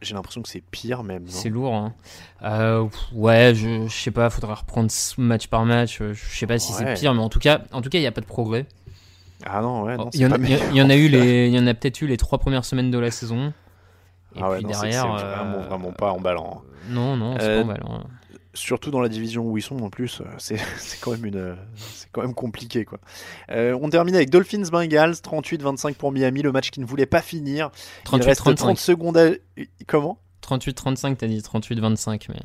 j'ai 0.00 0.14
l'impression 0.14 0.42
que 0.42 0.48
c'est 0.48 0.62
pire 0.72 1.04
même. 1.04 1.24
c'est 1.28 1.50
lourd. 1.50 1.74
Hein. 1.74 1.94
Ouais, 3.12 3.52
je, 3.54 3.86
je 3.86 3.94
sais 3.94 4.10
pas, 4.10 4.28
faudra 4.30 4.54
reprendre 4.56 4.90
match 5.18 5.46
par 5.46 5.64
match. 5.66 5.98
Je 6.00 6.14
sais 6.14 6.46
pas 6.46 6.58
si 6.58 6.72
c'est 6.72 6.84
pire, 6.94 7.14
mais 7.14 7.22
en 7.22 7.28
tout 7.28 7.38
cas, 7.38 7.62
en 7.72 7.80
tout 7.80 7.90
cas, 7.90 7.98
il 7.98 8.02
y 8.02 8.06
a 8.06 8.12
pas 8.12 8.20
de 8.22 8.26
progrès. 8.26 8.66
Ah 9.44 9.60
non, 9.60 9.82
ouais, 9.82 9.96
non, 9.96 10.10
Il 10.14 10.20
y 10.20 10.26
en, 10.26 10.28
c'est 10.30 10.34
a- 10.34 10.38
pas 10.38 10.44
il 10.44 10.50
y 10.50 10.54
a- 10.54 10.56
meilleur, 10.58 10.70
il 10.72 10.76
y 10.76 10.82
en 10.82 10.90
a 10.90 10.96
eu 10.96 11.08
les, 11.08 11.46
il 11.48 11.54
y 11.54 11.58
en 11.58 11.66
a 11.66 11.74
peut-être 11.74 12.00
eu 12.00 12.06
les 12.06 12.16
trois 12.16 12.38
premières 12.38 12.64
semaines 12.64 12.90
de 12.90 12.98
la 12.98 13.10
saison. 13.10 13.52
Et 14.36 14.40
Ah 14.42 14.50
ouais, 14.50 14.56
puis 14.58 14.66
non, 14.66 14.72
c'est- 14.72 14.80
derrière, 14.82 15.02
c'est 15.18 15.24
vraiment, 15.24 15.58
euh, 15.58 15.66
vraiment 15.68 15.92
pas 15.92 16.12
emballant. 16.12 16.62
non, 16.88 17.16
non, 17.16 17.36
c'est 17.38 17.46
Euh, 17.48 17.60
pas 17.60 17.66
mal. 17.66 17.82
hein. 17.88 18.04
Surtout 18.56 18.92
dans 18.92 19.00
la 19.00 19.08
division 19.08 19.44
où 19.50 19.58
ils 19.58 19.62
sont 19.62 19.82
en 19.82 19.90
plus, 19.90 20.20
euh, 20.20 20.24
c'est 20.38 20.56
c'est 20.78 21.00
quand 21.00 21.10
même 21.10 21.24
une, 21.26 21.36
euh, 21.36 21.54
c'est 21.76 22.08
quand 22.12 22.22
même 22.22 22.34
compliqué 22.34 22.84
quoi. 22.84 22.98
Euh, 23.50 23.76
on 23.82 23.88
termine 23.90 24.14
avec 24.14 24.30
Dolphins 24.30 24.62
Bengals, 24.70 25.14
38-25 25.22 25.94
pour 25.94 26.12
Miami, 26.12 26.42
le 26.42 26.52
match 26.52 26.70
qui 26.70 26.78
ne 26.80 26.84
voulait 26.86 27.06
pas 27.06 27.20
finir. 27.20 27.70
Il 27.74 28.04
38, 28.04 28.26
reste 28.26 28.40
30 28.40 28.56
35. 28.56 28.78
secondes 28.80 29.16
à... 29.18 29.30
Comment? 29.88 30.18
38-35, 30.46 31.16
t'as 31.16 31.26
dit 31.26 31.40
38-25, 31.40 32.26
mais. 32.28 32.36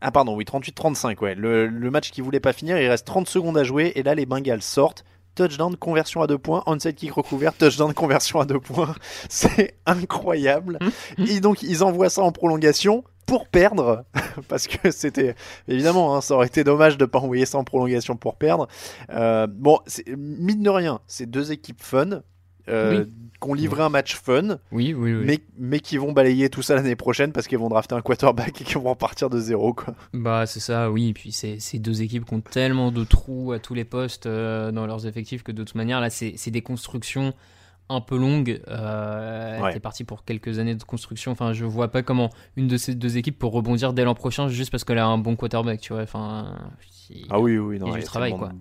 Ah 0.00 0.10
pardon, 0.10 0.34
oui, 0.36 0.44
38-35, 0.44 1.18
ouais. 1.22 1.34
Le, 1.34 1.66
le 1.66 1.90
match 1.90 2.10
qui 2.10 2.20
voulait 2.22 2.40
pas 2.40 2.52
finir, 2.54 2.78
il 2.78 2.88
reste 2.88 3.06
30 3.06 3.28
secondes 3.28 3.58
à 3.58 3.64
jouer 3.64 3.92
et 3.96 4.02
là 4.02 4.14
les 4.14 4.24
Bengals 4.26 4.62
sortent. 4.62 5.04
Touchdown, 5.34 5.76
conversion 5.76 6.22
à 6.22 6.26
deux 6.26 6.38
points, 6.38 6.62
onside 6.66 6.94
kick 6.94 7.12
recouvert, 7.12 7.54
touchdown, 7.54 7.92
conversion 7.92 8.40
à 8.40 8.44
deux 8.44 8.60
points. 8.60 8.94
C'est 9.28 9.76
incroyable. 9.86 10.78
et 11.18 11.40
donc 11.40 11.62
ils 11.62 11.82
envoient 11.82 12.10
ça 12.10 12.22
en 12.22 12.32
prolongation 12.32 13.04
pour 13.26 13.48
perdre, 13.48 14.04
parce 14.48 14.66
que 14.66 14.90
c'était 14.90 15.34
évidemment, 15.66 16.14
hein, 16.14 16.20
ça 16.20 16.34
aurait 16.34 16.46
été 16.46 16.62
dommage 16.62 16.98
de 16.98 17.04
pas 17.04 17.18
envoyer 17.18 17.46
ça 17.46 17.58
en 17.58 17.64
prolongation 17.64 18.16
pour 18.16 18.36
perdre. 18.36 18.68
Euh, 19.10 19.46
bon, 19.46 19.80
mine 20.16 20.62
de 20.62 20.70
rien, 20.70 21.00
c'est 21.06 21.26
deux 21.26 21.52
équipes 21.52 21.82
fun. 21.82 22.22
Euh, 22.68 23.04
qui 23.42 23.50
ont 23.50 23.54
livré 23.54 23.82
un 23.82 23.90
match 23.90 24.14
fun, 24.16 24.58
Oui, 24.72 24.94
oui, 24.94 25.12
oui. 25.12 25.22
mais, 25.26 25.38
mais 25.58 25.80
qui 25.80 25.98
vont 25.98 26.12
balayer 26.12 26.48
tout 26.48 26.62
ça 26.62 26.74
l'année 26.76 26.96
prochaine 26.96 27.30
parce 27.32 27.46
qu'ils 27.46 27.58
vont 27.58 27.68
drafter 27.68 27.94
un 27.94 28.00
quarterback 28.00 28.60
et 28.60 28.64
qui 28.64 28.74
vont 28.74 28.88
repartir 28.88 29.28
de 29.28 29.38
zéro. 29.38 29.74
Quoi. 29.74 29.94
Bah, 30.14 30.46
c'est 30.46 30.60
ça, 30.60 30.90
oui. 30.90 31.08
Et 31.08 31.12
puis, 31.12 31.30
c'est 31.32 31.58
c'est 31.60 31.78
deux 31.78 32.00
équipes 32.00 32.24
qui 32.24 32.32
ont 32.34 32.40
tellement 32.40 32.90
de 32.90 33.04
trous 33.04 33.52
à 33.52 33.58
tous 33.58 33.74
les 33.74 33.84
postes 33.84 34.24
euh, 34.26 34.72
dans 34.72 34.86
leurs 34.86 35.06
effectifs 35.06 35.42
que 35.42 35.52
de 35.52 35.62
toute 35.62 35.74
manière, 35.74 36.00
là, 36.00 36.08
c'est 36.08 36.50
des 36.50 36.62
constructions 36.62 37.34
un 37.90 38.00
peu 38.00 38.16
longues. 38.16 38.62
Euh, 38.68 39.60
Ouais. 39.60 39.72
T'es 39.74 39.80
parti 39.80 40.04
pour 40.04 40.24
quelques 40.24 40.58
années 40.58 40.74
de 40.74 40.82
construction. 40.82 41.30
Enfin, 41.32 41.52
je 41.52 41.64
vois 41.66 41.88
pas 41.88 42.02
comment 42.02 42.30
une 42.56 42.66
de 42.66 42.76
ces 42.78 42.94
deux 42.94 43.18
équipes 43.18 43.38
peut 43.38 43.46
rebondir 43.46 43.92
dès 43.92 44.04
l'an 44.04 44.14
prochain 44.14 44.48
juste 44.48 44.70
parce 44.70 44.84
qu'elle 44.84 44.98
a 44.98 45.06
un 45.06 45.18
bon 45.18 45.36
quarterback, 45.36 45.80
tu 45.80 45.92
vois. 45.92 46.02
Enfin, 46.02 46.56
il- 47.10 47.26
Ah 47.28 47.38
oui, 47.40 47.58
oui, 47.58 47.78
non, 47.78 47.86
il 47.88 47.92
y 47.92 47.94
a 47.96 47.98
du 47.98 48.04
travail, 48.04 48.34
quoi. 48.36 48.52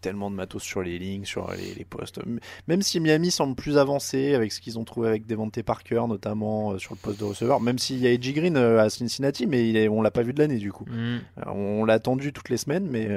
Tellement 0.00 0.30
de 0.30 0.36
matos 0.36 0.62
sur 0.62 0.82
les 0.82 0.98
lignes, 0.98 1.24
sur 1.24 1.50
les, 1.52 1.74
les 1.74 1.84
postes. 1.84 2.20
Même 2.68 2.82
si 2.82 3.00
Miami 3.00 3.30
semble 3.30 3.54
plus 3.54 3.78
avancé 3.78 4.34
avec 4.34 4.52
ce 4.52 4.60
qu'ils 4.60 4.78
ont 4.78 4.84
trouvé 4.84 5.08
avec 5.08 5.26
Devante 5.26 5.60
Parker, 5.62 6.02
notamment 6.08 6.72
euh, 6.72 6.78
sur 6.78 6.94
le 6.94 6.98
poste 6.98 7.20
de 7.20 7.24
receveur, 7.24 7.60
même 7.60 7.78
s'il 7.78 7.98
y 7.98 8.06
a 8.06 8.12
Edgy 8.12 8.32
Green 8.32 8.56
euh, 8.56 8.80
à 8.80 8.90
Cincinnati, 8.90 9.46
mais 9.46 9.68
il 9.68 9.76
est, 9.76 9.88
on 9.88 10.02
l'a 10.02 10.10
pas 10.10 10.22
vu 10.22 10.32
de 10.32 10.38
l'année 10.38 10.58
du 10.58 10.72
coup. 10.72 10.84
Hmm. 10.84 11.18
Euh, 11.38 11.50
On 11.52 11.84
l'a 11.84 11.94
attendu 11.94 12.32
toutes 12.32 12.50
les 12.50 12.56
semaines, 12.56 12.86
mais 12.90 13.08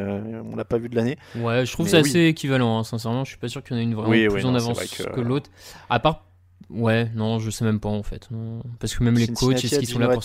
on 0.52 0.56
l'a 0.56 0.66
pas 0.66 0.78
vu 0.78 0.90
de 0.90 0.96
l'année. 0.96 1.18
Ouais, 1.36 1.66
je 1.66 1.72
trouve 1.72 1.88
Mais 1.88 2.02
oui. 2.02 2.10
assez 2.10 2.26
équivalent, 2.26 2.80
hein, 2.80 2.84
sincèrement. 2.84 3.24
Je 3.24 3.30
suis 3.32 3.40
pas 3.40 3.48
sûr 3.50 3.64
qu'il 3.64 3.76
y 3.76 3.80
en 3.80 3.82
ait 3.82 3.86
une 3.86 3.94
vraiment 3.96 4.10
Oui, 4.10 4.28
plus 4.28 4.36
oui, 4.36 4.44
en 4.46 4.52
non, 4.52 4.58
avance 4.58 4.76
vrai 4.78 4.88
que, 4.88 5.04
que, 5.04 5.22
l'autre. 5.22 5.50
À 5.90 6.00
part. 6.00 6.26
Ouais, 6.70 7.10
non, 7.16 7.40
je 7.40 7.50
sais 7.50 7.66
même 7.66 7.80
pas 7.80 7.90
en 7.90 8.04
fait. 8.04 8.30
non. 8.32 8.62
Parce 8.80 8.96
que 8.96 9.04
même 9.04 9.16
les 9.16 9.28
coachs, 9.28 9.64
est-ce 9.64 9.80
qu'ils 9.80 9.88
sont 9.88 10.00
là 10.00 10.08
pour. 10.10 10.24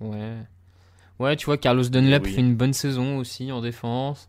Ouais. 0.00 0.34
Ouais, 1.18 1.36
tu 1.36 1.46
vois, 1.46 1.56
Carlos 1.56 1.84
Dunlap 1.84 2.24
Oui. 2.24 2.32
fait 2.32 2.40
une 2.40 2.54
bonne 2.54 2.72
saison 2.74 3.16
aussi 3.18 3.50
en 3.50 3.60
défense. 3.60 4.28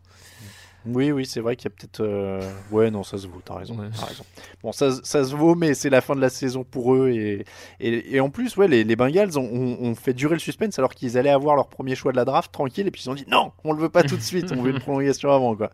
Oui, 0.86 1.12
oui, 1.12 1.26
c'est 1.26 1.40
vrai 1.40 1.56
qu'il 1.56 1.70
y 1.70 1.72
a 1.72 1.76
peut-être. 1.76 2.00
euh, 2.00 2.40
Ouais, 2.70 2.90
non, 2.90 3.02
ça 3.02 3.18
se 3.18 3.26
vaut, 3.26 3.42
t'as 3.44 3.56
raison. 3.56 3.76
Ouais. 3.78 3.88
raison. 3.88 4.24
Bon, 4.62 4.72
ça, 4.72 4.90
ça 5.02 5.24
se 5.24 5.34
vaut, 5.34 5.54
mais 5.54 5.74
c'est 5.74 5.90
la 5.90 6.00
fin 6.00 6.14
de 6.16 6.20
la 6.20 6.30
saison 6.30 6.64
pour 6.64 6.94
eux. 6.94 7.10
Et, 7.10 7.44
et, 7.80 8.14
et 8.16 8.20
en 8.20 8.30
plus, 8.30 8.56
ouais, 8.56 8.68
les, 8.68 8.84
les 8.84 8.96
Bengals 8.96 9.38
ont, 9.38 9.42
ont- 9.44 9.78
ont 9.82 9.94
fait 9.94 10.14
durer 10.14 10.34
le 10.34 10.38
suspense 10.40 10.78
alors 10.78 10.94
qu'ils 10.94 11.18
allaient 11.18 11.28
avoir 11.30 11.56
leur 11.56 11.68
premier 11.68 11.94
choix 11.94 12.12
de 12.12 12.16
la 12.16 12.24
draft 12.24 12.52
tranquille. 12.52 12.86
Et 12.86 12.90
puis 12.90 13.02
ils 13.04 13.10
ont 13.10 13.14
dit 13.14 13.26
non, 13.28 13.52
on 13.64 13.72
le 13.72 13.80
veut 13.82 13.88
pas 13.90 14.02
tout 14.02 14.16
de 14.16 14.22
suite, 14.22 14.50
on 14.56 14.62
veut 14.62 14.70
une 14.70 14.78
prolongation 14.80 15.30
avant, 15.30 15.54
quoi. 15.56 15.70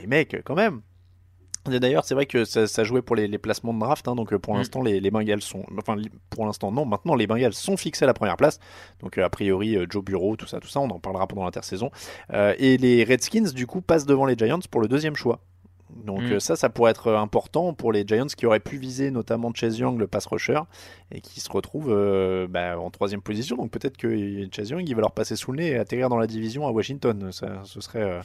Les 0.00 0.06
mecs, 0.06 0.36
quand 0.44 0.54
même. 0.54 0.80
D'ailleurs, 1.68 2.04
c'est 2.04 2.14
vrai 2.14 2.26
que 2.26 2.44
ça, 2.44 2.66
ça 2.66 2.84
jouait 2.84 3.02
pour 3.02 3.16
les, 3.16 3.28
les 3.28 3.38
placements 3.38 3.74
de 3.74 3.78
draft. 3.80 4.06
hein, 4.08 4.14
donc 4.14 4.32
euh, 4.32 4.38
pour 4.38 4.54
Mm. 4.54 4.58
l'instant, 4.58 4.82
les, 4.82 5.00
les 5.00 5.10
Bengals 5.10 5.42
sont. 5.42 5.64
Enfin, 5.78 5.96
pour 6.30 6.46
l'instant, 6.46 6.72
non. 6.72 6.84
Maintenant, 6.86 7.14
les 7.14 7.26
Bengals 7.26 7.52
sont 7.54 7.76
fixés 7.76 8.04
à 8.04 8.06
la 8.06 8.14
première 8.14 8.36
place. 8.36 8.58
Donc, 9.00 9.18
euh, 9.18 9.24
a 9.24 9.30
priori, 9.30 9.76
euh, 9.76 9.86
Joe 9.88 10.02
Bureau, 10.04 10.36
tout 10.36 10.46
ça, 10.46 10.60
tout 10.60 10.68
ça, 10.68 10.80
on 10.80 10.88
en 10.90 10.98
parlera 10.98 11.26
pendant 11.26 11.44
l'intersaison. 11.44 11.90
Euh, 12.32 12.54
et 12.58 12.76
les 12.78 13.04
Redskins, 13.04 13.52
du 13.54 13.66
coup, 13.66 13.80
passent 13.80 14.06
devant 14.06 14.26
les 14.26 14.36
Giants 14.36 14.58
pour 14.70 14.80
le 14.80 14.88
deuxième 14.88 15.16
choix. 15.16 15.40
Donc 15.90 16.20
Mm. 16.22 16.32
euh, 16.32 16.40
ça, 16.40 16.54
ça 16.56 16.68
pourrait 16.68 16.90
être 16.90 17.08
euh, 17.08 17.16
important 17.18 17.72
pour 17.74 17.92
les 17.92 18.04
Giants 18.06 18.26
qui 18.26 18.44
auraient 18.46 18.60
pu 18.60 18.76
viser 18.76 19.10
notamment 19.10 19.52
Chase 19.54 19.78
Young, 19.78 19.98
le 19.98 20.06
pass 20.06 20.26
rusher, 20.26 20.60
et 21.12 21.20
qui 21.20 21.40
se 21.40 21.50
retrouvent 21.50 21.90
euh, 21.92 22.46
bah, 22.48 22.78
en 22.78 22.90
troisième 22.90 23.22
position. 23.22 23.56
Donc 23.56 23.70
peut-être 23.70 23.96
que 23.96 24.08
Chase 24.54 24.70
Young, 24.70 24.88
il 24.88 24.94
va 24.94 25.00
leur 25.00 25.12
passer 25.12 25.34
sous 25.36 25.52
le 25.52 25.58
nez 25.62 25.68
et 25.70 25.78
atterrir 25.78 26.08
dans 26.08 26.18
la 26.18 26.26
division 26.26 26.66
à 26.66 26.70
Washington. 26.70 27.30
Ça, 27.32 27.60
ce 27.64 27.80
serait 27.80 28.02
euh, 28.02 28.20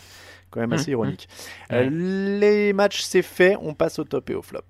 quand 0.52 0.60
même 0.60 0.74
assez 0.74 0.92
Mm, 0.92 0.94
ironique. 0.94 1.28
mm. 1.70 1.74
Euh, 1.74 1.90
les 2.40 2.74
matchs, 2.74 3.02
c'est 3.02 3.22
fait. 3.22 3.56
On 3.62 3.74
passe 3.74 3.98
au 4.00 4.04
top 4.04 4.30
et 4.30 4.36
au 4.36 4.42
flop. 4.42 4.62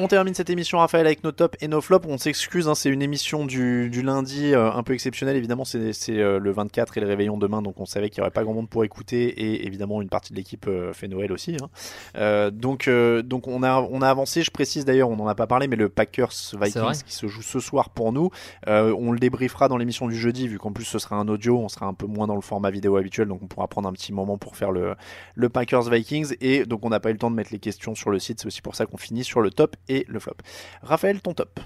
On 0.00 0.06
termine 0.06 0.32
cette 0.32 0.48
émission, 0.48 0.78
Raphaël, 0.78 1.06
avec 1.06 1.24
nos 1.24 1.32
tops 1.32 1.58
et 1.60 1.66
nos 1.66 1.80
flops. 1.80 2.06
On 2.08 2.18
s'excuse, 2.18 2.68
hein, 2.68 2.76
c'est 2.76 2.88
une 2.88 3.02
émission 3.02 3.44
du, 3.44 3.90
du 3.90 4.02
lundi 4.02 4.54
euh, 4.54 4.70
un 4.70 4.84
peu 4.84 4.92
exceptionnelle. 4.92 5.36
Évidemment, 5.36 5.64
c'est 5.64 5.92
euh, 6.10 6.38
le 6.38 6.50
24 6.52 6.96
et 6.98 7.00
le 7.00 7.08
réveillon 7.08 7.36
demain, 7.36 7.62
donc 7.62 7.80
on 7.80 7.84
savait 7.84 8.08
qu'il 8.08 8.20
n'y 8.20 8.22
aurait 8.22 8.30
pas 8.30 8.44
grand 8.44 8.54
monde 8.54 8.68
pour 8.68 8.84
écouter. 8.84 9.24
Et 9.26 9.66
évidemment, 9.66 10.00
une 10.00 10.08
partie 10.08 10.32
de 10.32 10.36
l'équipe 10.38 10.66
euh, 10.68 10.92
fait 10.92 11.08
Noël 11.08 11.32
aussi. 11.32 11.56
hein. 11.60 11.68
Euh, 12.16 12.50
donc, 12.52 12.88
donc 12.88 13.48
on, 13.48 13.64
a, 13.64 13.80
on 13.80 14.00
a 14.00 14.08
avancé. 14.08 14.42
Je 14.42 14.52
précise 14.52 14.84
d'ailleurs, 14.84 15.10
on 15.10 15.16
n'en 15.16 15.26
a 15.26 15.34
pas 15.34 15.48
parlé, 15.48 15.66
mais 15.66 15.74
le 15.76 15.88
Packers. 15.88 16.30
Vikings 16.60 17.02
qui 17.04 17.14
se 17.14 17.26
joue 17.26 17.42
ce 17.42 17.58
soir 17.58 17.90
pour 17.90 18.12
nous. 18.12 18.30
On 18.66 19.10
le 19.10 19.18
débriefera 19.18 19.66
dans 19.68 19.78
l'émission 19.78 20.06
du 20.06 20.16
jeudi, 20.16 20.46
vu 20.46 20.58
qu'en 20.58 20.72
plus 20.72 20.84
ce 20.84 21.00
sera 21.00 21.16
un 21.16 21.26
audio. 21.26 21.58
On 21.58 21.68
sera 21.68 21.86
un 21.86 21.94
peu 21.94 22.06
moins 22.06 22.28
dans 22.28 22.36
le 22.36 22.40
format 22.40 22.70
vidéo 22.70 22.96
habituel, 22.96 23.26
donc 23.26 23.42
on 23.42 23.46
pourra 23.48 23.66
prendre 23.66 23.88
un 23.88 23.92
petit 23.92 24.12
moment 24.12 24.38
pour 24.38 24.56
faire 24.56 24.70
le, 24.70 24.94
le 25.34 25.48
Packers 25.48 25.90
Vikings. 25.90 26.36
Et 26.40 26.64
donc, 26.66 26.84
on 26.84 26.90
n'a 26.90 27.00
pas 27.00 27.10
eu 27.10 27.14
le 27.14 27.18
temps 27.18 27.30
de 27.32 27.36
mettre 27.36 27.50
les 27.52 27.58
questions 27.58 27.96
sur 27.96 28.10
le 28.10 28.20
site. 28.20 28.40
C'est 28.40 28.46
aussi 28.46 28.62
pour 28.62 28.76
ça 28.76 28.86
qu'on 28.86 28.96
finit 28.96 29.24
sur 29.24 29.40
le 29.40 29.50
top 29.50 29.74
et 29.88 30.04
le 30.08 30.18
flop. 30.20 30.36
Raphaël, 30.82 31.20
ton 31.20 31.34
top 31.34 31.60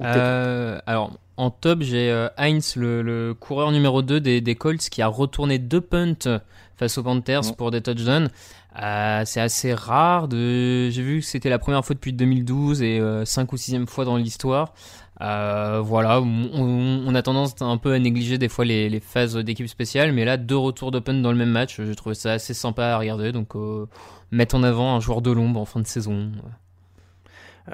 Euh, 0.00 0.78
alors, 0.86 1.12
en 1.36 1.50
top, 1.50 1.82
j'ai 1.82 2.10
euh, 2.10 2.28
Heinz, 2.36 2.76
le, 2.76 3.02
le 3.02 3.34
coureur 3.34 3.70
numéro 3.72 4.02
2 4.02 4.20
des, 4.20 4.40
des 4.40 4.54
Colts, 4.54 4.88
qui 4.88 5.02
a 5.02 5.06
retourné 5.06 5.58
deux 5.58 5.80
punts 5.80 6.40
face 6.76 6.98
aux 6.98 7.02
Panthers 7.02 7.54
pour 7.56 7.70
des 7.70 7.80
touchdowns. 7.80 8.28
Euh, 8.82 9.22
c'est 9.24 9.40
assez 9.40 9.72
rare. 9.72 10.26
De... 10.28 10.90
J'ai 10.90 11.02
vu 11.02 11.20
que 11.20 11.26
c'était 11.26 11.50
la 11.50 11.58
première 11.58 11.84
fois 11.84 11.94
depuis 11.94 12.12
2012 12.12 12.82
et 12.82 13.00
5 13.24 13.52
ou 13.52 13.56
6 13.56 13.86
fois 13.86 14.04
dans 14.04 14.16
l'histoire. 14.16 14.74
Voilà, 15.20 16.20
on, 16.20 17.14
a 17.14 17.22
tendance 17.22 17.54
un 17.60 17.78
peu 17.78 17.92
à 17.92 17.98
négliger 17.98 18.36
des 18.36 18.48
fois 18.48 18.64
les, 18.64 18.88
les 18.88 19.00
phases 19.00 19.36
d'équipe 19.36 19.68
spéciale, 19.68 20.12
mais 20.12 20.24
là, 20.24 20.36
deux 20.36 20.56
retours 20.56 20.90
de 20.90 20.98
punt 20.98 21.14
dans 21.14 21.30
le 21.30 21.38
même 21.38 21.50
match, 21.50 21.80
j'ai 21.80 21.94
trouvé 21.94 22.16
ça 22.16 22.32
assez 22.32 22.52
sympa 22.52 22.86
à 22.86 22.98
regarder. 22.98 23.30
Donc, 23.30 23.54
mettre 24.32 24.56
en 24.56 24.62
avant 24.62 24.94
un 24.94 25.00
joueur 25.00 25.22
de 25.22 25.30
l'ombre 25.30 25.60
en 25.60 25.64
fin 25.64 25.80
de 25.80 25.86
saison. 25.86 26.32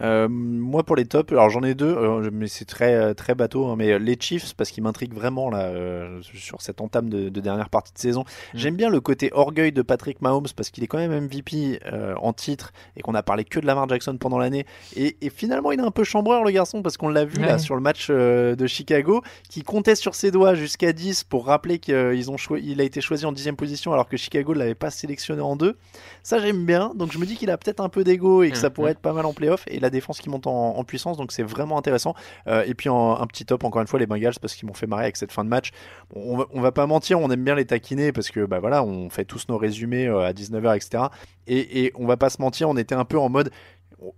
Euh, 0.01 0.29
moi 0.29 0.85
pour 0.85 0.95
les 0.95 1.05
tops, 1.05 1.33
alors 1.33 1.51
j'en 1.51 1.63
ai 1.63 1.75
deux, 1.75 1.87
euh, 1.97 2.31
mais 2.33 2.47
c'est 2.47 2.65
très 2.65 2.95
euh, 2.95 3.13
très 3.15 3.35
bateau. 3.35 3.67
hein, 3.67 3.75
mais 3.77 3.99
les 3.99 4.17
Chiefs 4.21 4.55
parce 4.55 4.71
qu'ils 4.71 4.83
m'intriguent 4.85 5.15
vraiment 5.15 5.51
là 5.51 5.65
euh, 5.65 6.21
sur 6.23 6.63
cette 6.63 6.81
entame 6.81 7.09
de, 7.09 7.29
de 7.29 7.41
dernière 7.41 7.69
partie 7.71 7.93
de 7.93 7.99
saison. 7.99 8.25
J'aime 8.55 8.77
bien 8.77 8.89
le 8.89 9.01
côté 9.01 9.31
orgueil 9.33 9.73
de 9.73 9.83
Patrick 9.83 10.23
Mahomes 10.23 10.47
parce 10.57 10.71
qu'il 10.71 10.85
est 10.85 10.87
quand 10.87 10.99
même 10.99 11.13
MVP 11.25 11.81
en 12.21 12.33
titre 12.33 12.73
et 12.97 13.01
qu'on 13.03 13.15
a 13.15 13.23
parlé 13.23 13.45
que 13.45 13.59
de 13.59 13.67
Lamar 13.67 13.89
Jackson 13.89 14.17
pendant 14.17 14.39
l'année. 14.39 14.65
Et, 14.97 15.17
et 15.23 15.31
finalement 15.31 15.73
il 15.73 15.81
est 15.81 15.85
un 15.85 15.91
peu 15.91 16.05
chambreur 16.05 16.45
le 16.45 16.51
garçon 16.53 16.83
parce 16.83 16.97
qu'on 16.97 17.09
l'a 17.09 17.25
vu 17.25 17.41
là 17.41 17.59
sur 17.59 17.75
le 17.75 17.81
match 17.81 18.11
de 18.11 18.67
Chicago 18.67 19.23
qui 19.49 19.63
comptait 19.63 19.97
sur 19.97 20.15
ses 20.15 20.31
doigts 20.31 20.55
jusqu'à 20.55 20.93
10 20.93 21.25
pour 21.25 21.47
rappeler 21.47 21.79
qu'il 21.81 22.31
ont 22.31 22.37
il 22.63 22.81
a 22.81 22.85
été 22.85 23.01
choisi 23.01 23.27
en 23.27 23.33
dixième 23.33 23.57
position 23.57 23.93
alors 23.93 24.09
que 24.09 24.17
Chicago 24.17 24.55
ne 24.55 24.61
l'avait 24.61 24.75
pas 24.75 24.91
sélectionné 24.91 25.41
en 25.43 25.57
deux. 25.57 25.77
Ça 26.23 26.39
j'aime 26.39 26.65
bien. 26.65 26.93
Donc 26.95 27.13
je 27.13 27.19
me 27.19 27.27
dis 27.27 27.37
qu'il 27.37 27.51
a 27.51 27.59
peut-être 27.59 27.81
un 27.81 27.89
peu 27.89 28.05
d'ego 28.05 28.43
et 28.45 28.51
que 28.51 28.57
ça 28.57 28.69
Mhm. 28.69 28.75
pourrait 28.75 28.91
être 28.93 29.01
pas 29.01 29.13
mal 29.13 29.27
en 29.27 29.33
playoff 29.33 29.65
et 29.67 29.80
la 29.83 29.91
défense 29.91 30.21
qui 30.21 30.29
monte 30.31 30.47
en, 30.47 30.77
en 30.77 30.85
puissance 30.85 31.17
donc 31.17 31.33
c'est 31.33 31.43
vraiment 31.43 31.79
intéressant. 31.79 32.15
Euh, 32.47 32.65
et 32.67 32.75
puis 32.75 32.89
en- 32.89 33.21
un 33.21 33.27
petit 33.27 33.45
top 33.45 33.65
encore 33.65 33.83
une 33.83 33.89
fois 33.89 33.99
les 33.99 34.07
Bengals 34.07 34.35
parce 34.41 34.55
qu'ils 34.55 34.67
m'ont 34.69 34.75
fait 34.75 34.87
marrer 34.87 35.05
avec 35.05 35.17
cette 35.17 35.33
fin 35.33 35.45
de 35.45 35.49
match. 35.49 35.71
On, 36.15 36.37
va, 36.39 36.47
on 36.53 36.61
va 36.61 36.73
pas 36.73 36.87
mentir, 36.87 37.21
on 37.21 37.31
aime 37.31 37.45
bien 37.45 37.55
les 37.55 37.67
taquiner 37.67 38.13
parce 38.13 38.31
que 38.31 38.45
bah 38.45 38.59
voilà, 38.61 38.83
on 38.85 39.11
fait 39.11 39.25
tous 39.25 39.47
nos 39.49 39.59
résumés 39.59 40.07
euh, 40.07 40.21
à 40.27 40.33
19h 40.33 40.77
etc. 40.77 41.05
Et, 41.47 41.85
et 41.85 41.93
on 41.97 42.07
va 42.07 42.17
pas 42.17 42.31
se 42.31 42.41
mentir, 42.41 42.69
on 42.69 42.77
était 42.77 42.95
un 42.95 43.05
peu 43.05 43.19
en 43.19 43.29
mode 43.29 43.51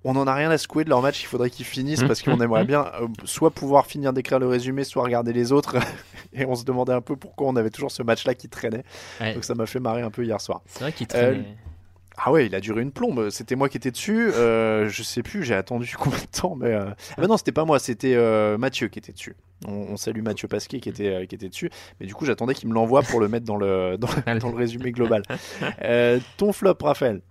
on 0.05 0.15
en 0.15 0.29
a 0.29 0.35
rien 0.35 0.49
à 0.49 0.59
secouer 0.59 0.85
de 0.85 0.91
leur 0.91 1.03
match, 1.03 1.21
il 1.23 1.27
faudrait 1.27 1.51
qu'ils 1.51 1.65
finissent 1.67 2.05
parce 2.05 2.23
qu'on 2.23 2.39
aimerait 2.41 2.65
bien 2.65 2.87
euh, 3.01 3.09
soit 3.25 3.51
pouvoir 3.51 3.87
finir 3.87 4.13
d'écrire 4.13 4.39
le 4.39 4.47
résumé, 4.47 4.85
soit 4.85 5.03
regarder 5.03 5.33
les 5.33 5.51
autres. 5.51 5.75
et 6.33 6.45
on 6.47 6.55
se 6.55 6.63
demandait 6.65 6.93
un 6.93 7.01
peu 7.01 7.17
pourquoi 7.17 7.49
on 7.49 7.57
avait 7.57 7.71
toujours 7.71 7.91
ce 7.91 8.05
match-là 8.05 8.35
qui 8.37 8.49
traînait. 8.49 8.85
Ouais. 9.21 9.35
Donc 9.35 9.43
ça 9.43 9.57
m'a 9.57 9.67
fait 9.67 9.81
marrer 9.81 10.03
un 10.03 10.11
peu 10.11 10.25
hier 10.25 10.41
soir. 10.41 10.61
C'est 10.67 10.81
vrai 10.85 10.93
qu'il 10.93 11.09
Euh, 11.15 11.33
traînait. 11.33 11.57
Ah 12.17 12.31
ouais, 12.31 12.47
il 12.47 12.55
a 12.55 12.61
duré 12.61 12.83
une 12.83 12.93
plombe. 12.93 13.31
C'était 13.31 13.57
moi 13.57 13.69
qui 13.69 13.77
étais 13.77 13.91
dessus. 13.91 14.33
Euh, 14.35 14.89
je 14.89 15.03
sais 15.03 15.23
plus, 15.23 15.45
j'ai 15.45 15.55
attendu 15.55 15.95
combien 15.99 16.19
de 16.19 16.27
temps. 16.27 16.57
Mais 16.57 16.73
euh... 16.73 16.91
ah 17.17 17.21
bah 17.21 17.27
non, 17.27 17.37
c'était 17.37 17.53
pas 17.53 17.65
moi, 17.65 17.79
c'était 17.79 18.15
euh, 18.15 18.59
Mathieu 18.59 18.89
qui 18.89 18.99
était 18.99 19.13
dessus. 19.13 19.37
On, 19.67 19.73
on 19.93 19.97
salue 19.97 20.23
Mathieu 20.23 20.49
Pasquet 20.49 20.81
qui 20.81 20.89
était, 20.89 21.27
qui 21.27 21.35
était 21.35 21.49
dessus. 21.49 21.71
Mais 22.01 22.07
du 22.07 22.15
coup, 22.15 22.25
j'attendais 22.25 22.55
qu'il 22.55 22.69
me 22.69 22.75
l'envoie 22.75 23.03
pour 23.03 23.21
le 23.21 23.29
mettre 23.29 23.47
dans 23.47 23.57
le, 23.57 23.97
dans, 23.99 24.09
le- 24.09 24.57
résumé 24.57 24.93
global. 24.93 25.23
Ton 26.37 26.53
flop, 26.53 26.77
Raphaël? 26.81 27.23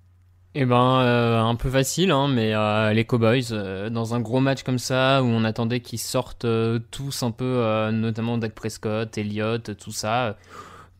Eh 0.53 0.65
ben, 0.65 0.75
un 0.75 1.55
peu 1.55 1.69
facile, 1.69 2.11
hein, 2.11 2.27
mais 2.27 2.53
les 2.93 3.05
Cowboys, 3.05 3.51
dans 3.89 4.15
un 4.15 4.19
gros 4.19 4.41
match 4.41 4.63
comme 4.63 4.79
ça, 4.79 5.23
où 5.23 5.25
on 5.25 5.45
attendait 5.45 5.79
qu'ils 5.79 5.99
sortent 5.99 6.45
tous 6.91 7.23
un 7.23 7.31
peu, 7.31 7.89
notamment 7.93 8.37
Dak 8.37 8.53
Prescott, 8.53 9.17
Elliott, 9.17 9.77
tout 9.77 9.93
ça. 9.93 10.35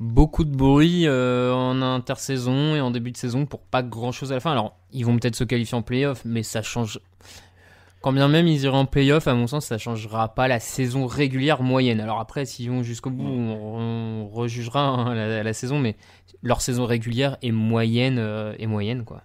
Beaucoup 0.01 0.45
de 0.45 0.55
bruit 0.55 1.03
euh, 1.05 1.53
en 1.53 1.79
intersaison 1.83 2.75
et 2.75 2.81
en 2.81 2.89
début 2.89 3.11
de 3.11 3.17
saison 3.17 3.45
pour 3.45 3.59
pas 3.59 3.83
grand 3.83 4.11
chose 4.11 4.31
à 4.31 4.35
la 4.35 4.41
fin. 4.41 4.51
Alors, 4.51 4.75
ils 4.91 5.05
vont 5.05 5.15
peut-être 5.15 5.35
se 5.35 5.43
qualifier 5.43 5.77
en 5.77 5.83
playoff, 5.83 6.23
mais 6.25 6.41
ça 6.41 6.63
change. 6.63 6.99
Quand 8.01 8.11
bien 8.11 8.27
même 8.27 8.47
ils 8.47 8.63
iraient 8.63 8.75
en 8.75 8.87
playoff, 8.87 9.27
à 9.27 9.35
mon 9.35 9.45
sens, 9.45 9.67
ça 9.67 9.77
changera 9.77 10.33
pas 10.33 10.47
la 10.47 10.59
saison 10.59 11.05
régulière 11.05 11.61
moyenne. 11.61 11.99
Alors 11.99 12.19
après, 12.19 12.45
s'ils 12.45 12.71
vont 12.71 12.81
jusqu'au 12.81 13.11
bout, 13.11 13.27
on, 13.27 14.23
on 14.23 14.27
rejugera 14.27 14.81
hein, 14.87 15.13
la, 15.13 15.43
la 15.43 15.53
saison, 15.53 15.77
mais 15.77 15.95
leur 16.41 16.61
saison 16.61 16.87
régulière 16.87 17.37
est 17.43 17.51
moyenne, 17.51 18.17
euh, 18.17 18.55
est 18.57 18.65
moyenne 18.65 19.05
quoi. 19.05 19.21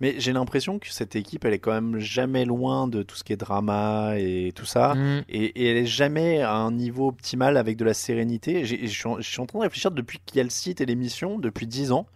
Mais 0.00 0.14
j'ai 0.18 0.32
l'impression 0.32 0.78
que 0.78 0.88
cette 0.92 1.16
équipe, 1.16 1.44
elle 1.44 1.54
est 1.54 1.58
quand 1.58 1.72
même 1.72 1.98
jamais 1.98 2.44
loin 2.44 2.86
de 2.86 3.02
tout 3.02 3.16
ce 3.16 3.24
qui 3.24 3.32
est 3.32 3.36
drama 3.36 4.12
et 4.16 4.52
tout 4.54 4.64
ça. 4.64 4.94
Mm. 4.94 5.24
Et, 5.28 5.44
et 5.44 5.70
elle 5.70 5.76
est 5.78 5.86
jamais 5.86 6.40
à 6.40 6.54
un 6.54 6.70
niveau 6.70 7.08
optimal 7.08 7.56
avec 7.56 7.76
de 7.76 7.84
la 7.84 7.94
sérénité. 7.94 8.64
Je 8.64 8.86
suis 8.86 9.08
en- 9.08 9.46
train 9.46 9.58
de 9.58 9.62
réfléchir 9.64 9.90
depuis 9.90 10.20
qu'il 10.24 10.36
y 10.36 10.40
a 10.40 10.44
le 10.44 10.50
site 10.50 10.80
et 10.80 10.86
l'émission, 10.86 11.38
depuis 11.38 11.66
10 11.66 11.90
ans. 11.92 12.06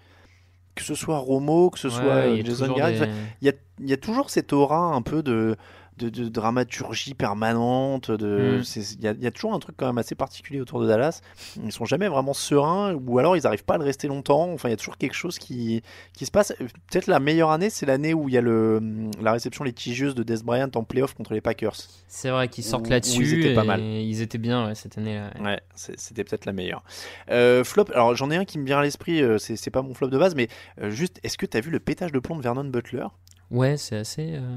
Que 0.74 0.82
ce 0.84 0.94
soit 0.94 1.18
Romo, 1.18 1.68
que 1.70 1.78
ce 1.78 1.88
Ouais, 1.88 1.94
soit 1.94 2.02
euh, 2.04 2.42
Jason 2.44 2.72
Garrett, 2.72 3.00
des- 3.00 3.08
il 3.42 3.46
y 3.46 3.50
a, 3.50 3.52
il 3.80 3.90
y 3.90 3.92
a 3.92 3.96
toujours 3.98 4.30
cette 4.30 4.52
aura 4.54 4.78
un 4.78 5.02
peu 5.02 5.22
de, 5.22 5.56
de, 6.04 6.24
de 6.24 6.28
dramaturgie 6.28 7.14
permanente. 7.14 8.10
De, 8.10 8.60
Mm. 8.60 8.62
il, 8.76 9.04
y 9.04 9.08
a, 9.08 9.12
il 9.12 9.22
y 9.22 9.26
a 9.26 9.30
toujours 9.30 9.54
un 9.54 9.58
truc 9.58 9.76
quand 9.76 9.86
même 9.86 9.98
assez 9.98 10.14
particulier 10.14 10.60
autour 10.60 10.80
de 10.80 10.86
Dallas. 10.86 11.20
Ils 11.62 11.72
sont 11.72 11.84
jamais 11.84 12.08
vraiment 12.08 12.32
sereins 12.34 12.94
ou 12.94 13.18
alors 13.18 13.36
ils 13.36 13.42
n'arrivent 13.44 13.64
pas 13.64 13.74
à 13.74 13.78
le 13.78 13.84
rester 13.84 14.08
longtemps. 14.08 14.50
Enfin, 14.52 14.68
il 14.68 14.72
y 14.72 14.74
a 14.74 14.76
toujours 14.76 14.96
quelque 14.98 15.14
chose 15.14 15.38
qui, 15.38 15.82
qui 16.12 16.26
se 16.26 16.30
passe. 16.30 16.52
Peut-être 16.58 17.06
la 17.06 17.20
meilleure 17.20 17.50
année, 17.50 17.70
c'est 17.70 17.86
l'année 17.86 18.14
où 18.14 18.28
il 18.28 18.34
y 18.34 18.38
a 18.38 18.40
le, 18.40 18.80
la 19.20 19.32
réception 19.32 19.64
litigieuse 19.64 20.14
de 20.14 20.22
Des 20.22 20.42
Bryant 20.42 20.70
en 20.74 20.84
playoff 20.84 21.14
contre 21.14 21.32
les 21.34 21.40
Packers. 21.40 21.76
C'est 22.08 22.30
vrai 22.30 22.48
qu'ils 22.48 22.64
sortent 22.64 22.88
là-dessus. 22.88 23.22
ils 23.22 23.38
étaient 23.40 23.54
pas 23.54 23.64
mal. 23.64 23.80
Ils 23.80 24.20
étaient 24.22 24.38
bien 24.38 24.66
ouais, 24.66 24.74
cette 24.74 24.98
année-là. 24.98 25.30
ouais. 25.42 25.60
C'était 25.74 26.24
peut-être 26.24 26.44
la 26.46 26.52
meilleure. 26.52 26.82
Euh, 27.30 27.64
flop, 27.64 27.86
alors 27.94 28.14
j'en 28.16 28.30
ai 28.30 28.36
un 28.36 28.44
qui 28.44 28.58
me 28.58 28.64
vient 28.66 28.78
à 28.78 28.82
l'esprit, 28.82 29.22
euh, 29.22 29.38
c'est 29.38 29.56
c'est 29.56 29.70
pas 29.70 29.82
mon 29.82 29.94
flop 29.94 30.08
de 30.08 30.18
base, 30.18 30.34
mais 30.34 30.48
euh, 30.80 30.90
juste, 30.90 31.18
est-ce 31.22 31.38
que 31.38 31.46
tu 31.46 31.56
as 31.56 31.60
vu 31.60 31.70
le 31.70 31.80
pétage 31.80 32.12
de 32.12 32.18
plomb 32.18 32.36
de 32.36 32.42
Vernon 32.42 32.64
Butler? 32.64 33.06
Ouais, 33.50 33.76
c'est 33.76 33.96
assez. 33.96 34.32
euh, 34.34 34.56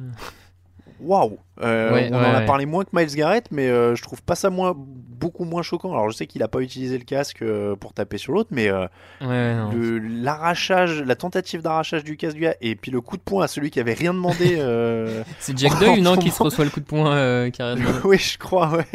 Waouh 1.01 1.37
Euh, 1.61 1.93
Ouais, 1.93 2.09
On 2.11 2.15
en 2.15 2.19
a 2.33 2.41
parlé 2.41 2.65
moins 2.65 2.83
que 2.83 2.89
Miles 2.93 3.15
Garrett, 3.15 3.45
mais 3.51 3.67
euh, 3.67 3.95
je 3.95 4.01
trouve 4.03 4.21
pas 4.23 4.35
ça 4.35 4.49
moins, 4.49 4.73
beaucoup 4.75 5.43
moins 5.45 5.61
choquant. 5.61 5.91
Alors 5.91 6.09
je 6.09 6.15
sais 6.15 6.27
qu'il 6.27 6.41
a 6.43 6.47
pas 6.47 6.59
utilisé 6.59 6.97
le 6.97 7.03
casque 7.03 7.41
euh, 7.41 7.75
pour 7.75 7.93
taper 7.93 8.17
sur 8.17 8.33
l'autre, 8.33 8.49
mais 8.51 8.69
euh, 8.69 8.87
l'arrachage, 10.01 11.01
la 11.01 11.15
tentative 11.15 11.61
d'arrachage 11.61 12.03
du 12.03 12.17
casque 12.17 12.35
du 12.35 12.41
gars, 12.41 12.55
et 12.61 12.75
puis 12.75 12.91
le 12.91 13.01
coup 13.01 13.17
de 13.17 13.21
poing 13.21 13.43
à 13.43 13.47
celui 13.47 13.71
qui 13.71 13.79
avait 13.79 13.93
rien 13.93 14.13
demandé. 14.13 14.55
euh, 14.59 15.23
C'est 15.39 15.57
Jack 15.57 15.77
Doyle, 15.79 16.01
non, 16.03 16.15
qui 16.17 16.29
se 16.31 16.41
reçoit 16.41 16.65
le 16.65 16.71
coup 16.71 16.79
de 16.79 16.85
poing 16.85 17.15
euh, 17.15 17.49
carrément. 17.49 17.89
oui, 18.03 18.17
je 18.17 18.37
crois, 18.37 18.69
ouais. 18.77 18.85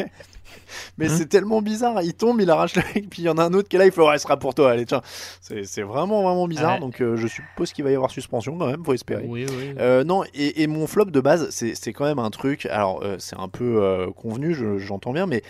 Mais 0.97 1.07
Hein 1.09 1.15
c'est 1.17 1.27
tellement 1.27 1.61
bizarre, 1.61 2.01
il 2.01 2.13
tombe, 2.13 2.39
il 2.41 2.49
arrache 2.49 2.75
le 2.75 2.81
mec, 2.93 3.09
puis 3.09 3.21
il 3.21 3.25
y 3.25 3.29
en 3.29 3.37
a 3.37 3.43
un 3.43 3.53
autre 3.53 3.67
qui 3.69 3.75
est 3.75 3.79
là, 3.79 3.85
il 3.85 3.91
faut, 3.91 4.07
ouais, 4.07 4.17
ce 4.17 4.23
sera 4.23 4.37
pour 4.37 4.53
toi, 4.55 4.71
allez, 4.71 4.85
tiens. 4.85 5.01
C'est 5.41 5.81
vraiment, 5.81 6.23
vraiment 6.23 6.47
bizarre, 6.47 6.73
Ouais. 6.75 6.79
donc 6.79 7.01
euh, 7.01 7.15
je 7.17 7.27
suppose 7.27 7.71
qu'il 7.73 7.83
va 7.83 7.91
y 7.91 7.95
avoir 7.95 8.11
suspension 8.11 8.57
quand 8.57 8.67
même, 8.67 8.83
faut 8.83 8.93
espérer. 8.93 9.25
Oui, 9.27 9.45
oui. 9.49 9.73
Euh, 9.79 10.03
non, 10.03 10.23
et, 10.33 10.61
et 10.63 10.67
mon 10.67 10.87
flop 10.87 11.05
de 11.05 11.19
base, 11.21 11.49
c'est 11.49 11.93
quand 11.93 12.05
même 12.05 12.19
un 12.19 12.29
truc, 12.29 12.65
alors 12.67 13.01
euh, 13.03 13.15
c'est 13.19 13.37
un 13.39 13.47
peu 13.49 14.07
convenu, 14.15 14.53
je- 14.53 14.77
j'entends 14.77 15.13
bien, 15.13 15.25
mais 15.27 15.41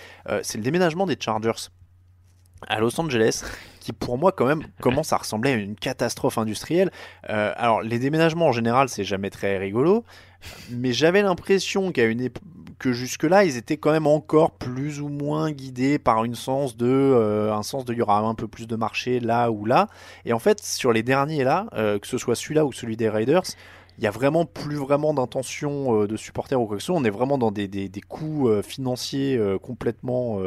c'est 0.41 0.57
le 0.57 0.63
déménagement 0.63 1.05
des 1.05 1.17
Chargers 1.19 1.51
à 2.67 2.79
Los 2.79 2.99
Angeles, 3.01 3.43
qui 3.79 3.91
pour 3.91 4.19
moi 4.19 4.31
quand 4.31 4.45
même 4.45 4.61
commence 4.81 5.13
à 5.13 5.17
ressembler 5.17 5.51
à 5.51 5.55
une 5.55 5.75
catastrophe 5.75 6.37
industrielle. 6.37 6.91
Euh, 7.29 7.51
alors 7.55 7.81
les 7.81 7.97
déménagements 7.97 8.47
en 8.47 8.51
général, 8.51 8.87
c'est 8.87 9.03
jamais 9.03 9.31
très 9.31 9.57
rigolo, 9.57 10.03
mais 10.69 10.93
j'avais 10.93 11.23
l'impression 11.23 11.91
qu'à 11.91 12.05
une 12.05 12.21
ép- 12.21 12.37
que 12.81 12.93
jusque-là, 12.93 13.45
ils 13.45 13.57
étaient 13.57 13.77
quand 13.77 13.91
même 13.91 14.07
encore 14.07 14.49
plus 14.49 15.01
ou 15.01 15.07
moins 15.07 15.51
guidés 15.51 15.99
par 15.99 16.25
une 16.25 16.33
sens 16.33 16.75
de, 16.75 16.87
euh, 16.87 17.53
un 17.53 17.61
sens 17.61 17.85
de 17.85 17.93
il 17.93 17.99
y 17.99 18.01
aura 18.01 18.17
un 18.21 18.33
peu 18.33 18.47
plus 18.47 18.65
de 18.65 18.75
marché 18.75 19.19
là 19.19 19.51
ou 19.51 19.65
là. 19.65 19.87
Et 20.25 20.33
en 20.33 20.39
fait, 20.39 20.63
sur 20.63 20.91
les 20.91 21.03
derniers 21.03 21.43
là, 21.43 21.67
euh, 21.73 21.99
que 21.99 22.07
ce 22.07 22.17
soit 22.17 22.35
celui-là 22.35 22.65
ou 22.65 22.71
celui 22.71 22.97
des 22.97 23.07
Raiders, 23.07 23.43
il 23.99 24.03
y 24.03 24.07
a 24.07 24.09
vraiment 24.09 24.45
plus 24.45 24.77
vraiment 24.77 25.13
d'intention 25.13 26.01
euh, 26.01 26.07
de 26.07 26.17
supporters 26.17 26.59
ou 26.59 26.65
quoi 26.65 26.77
que 26.77 26.81
ce 26.81 26.87
soit. 26.87 26.95
On 26.95 27.03
est 27.03 27.11
vraiment 27.11 27.37
dans 27.37 27.51
des, 27.51 27.69
coûts 28.09 28.49
financiers 28.63 29.39
complètement 29.61 30.39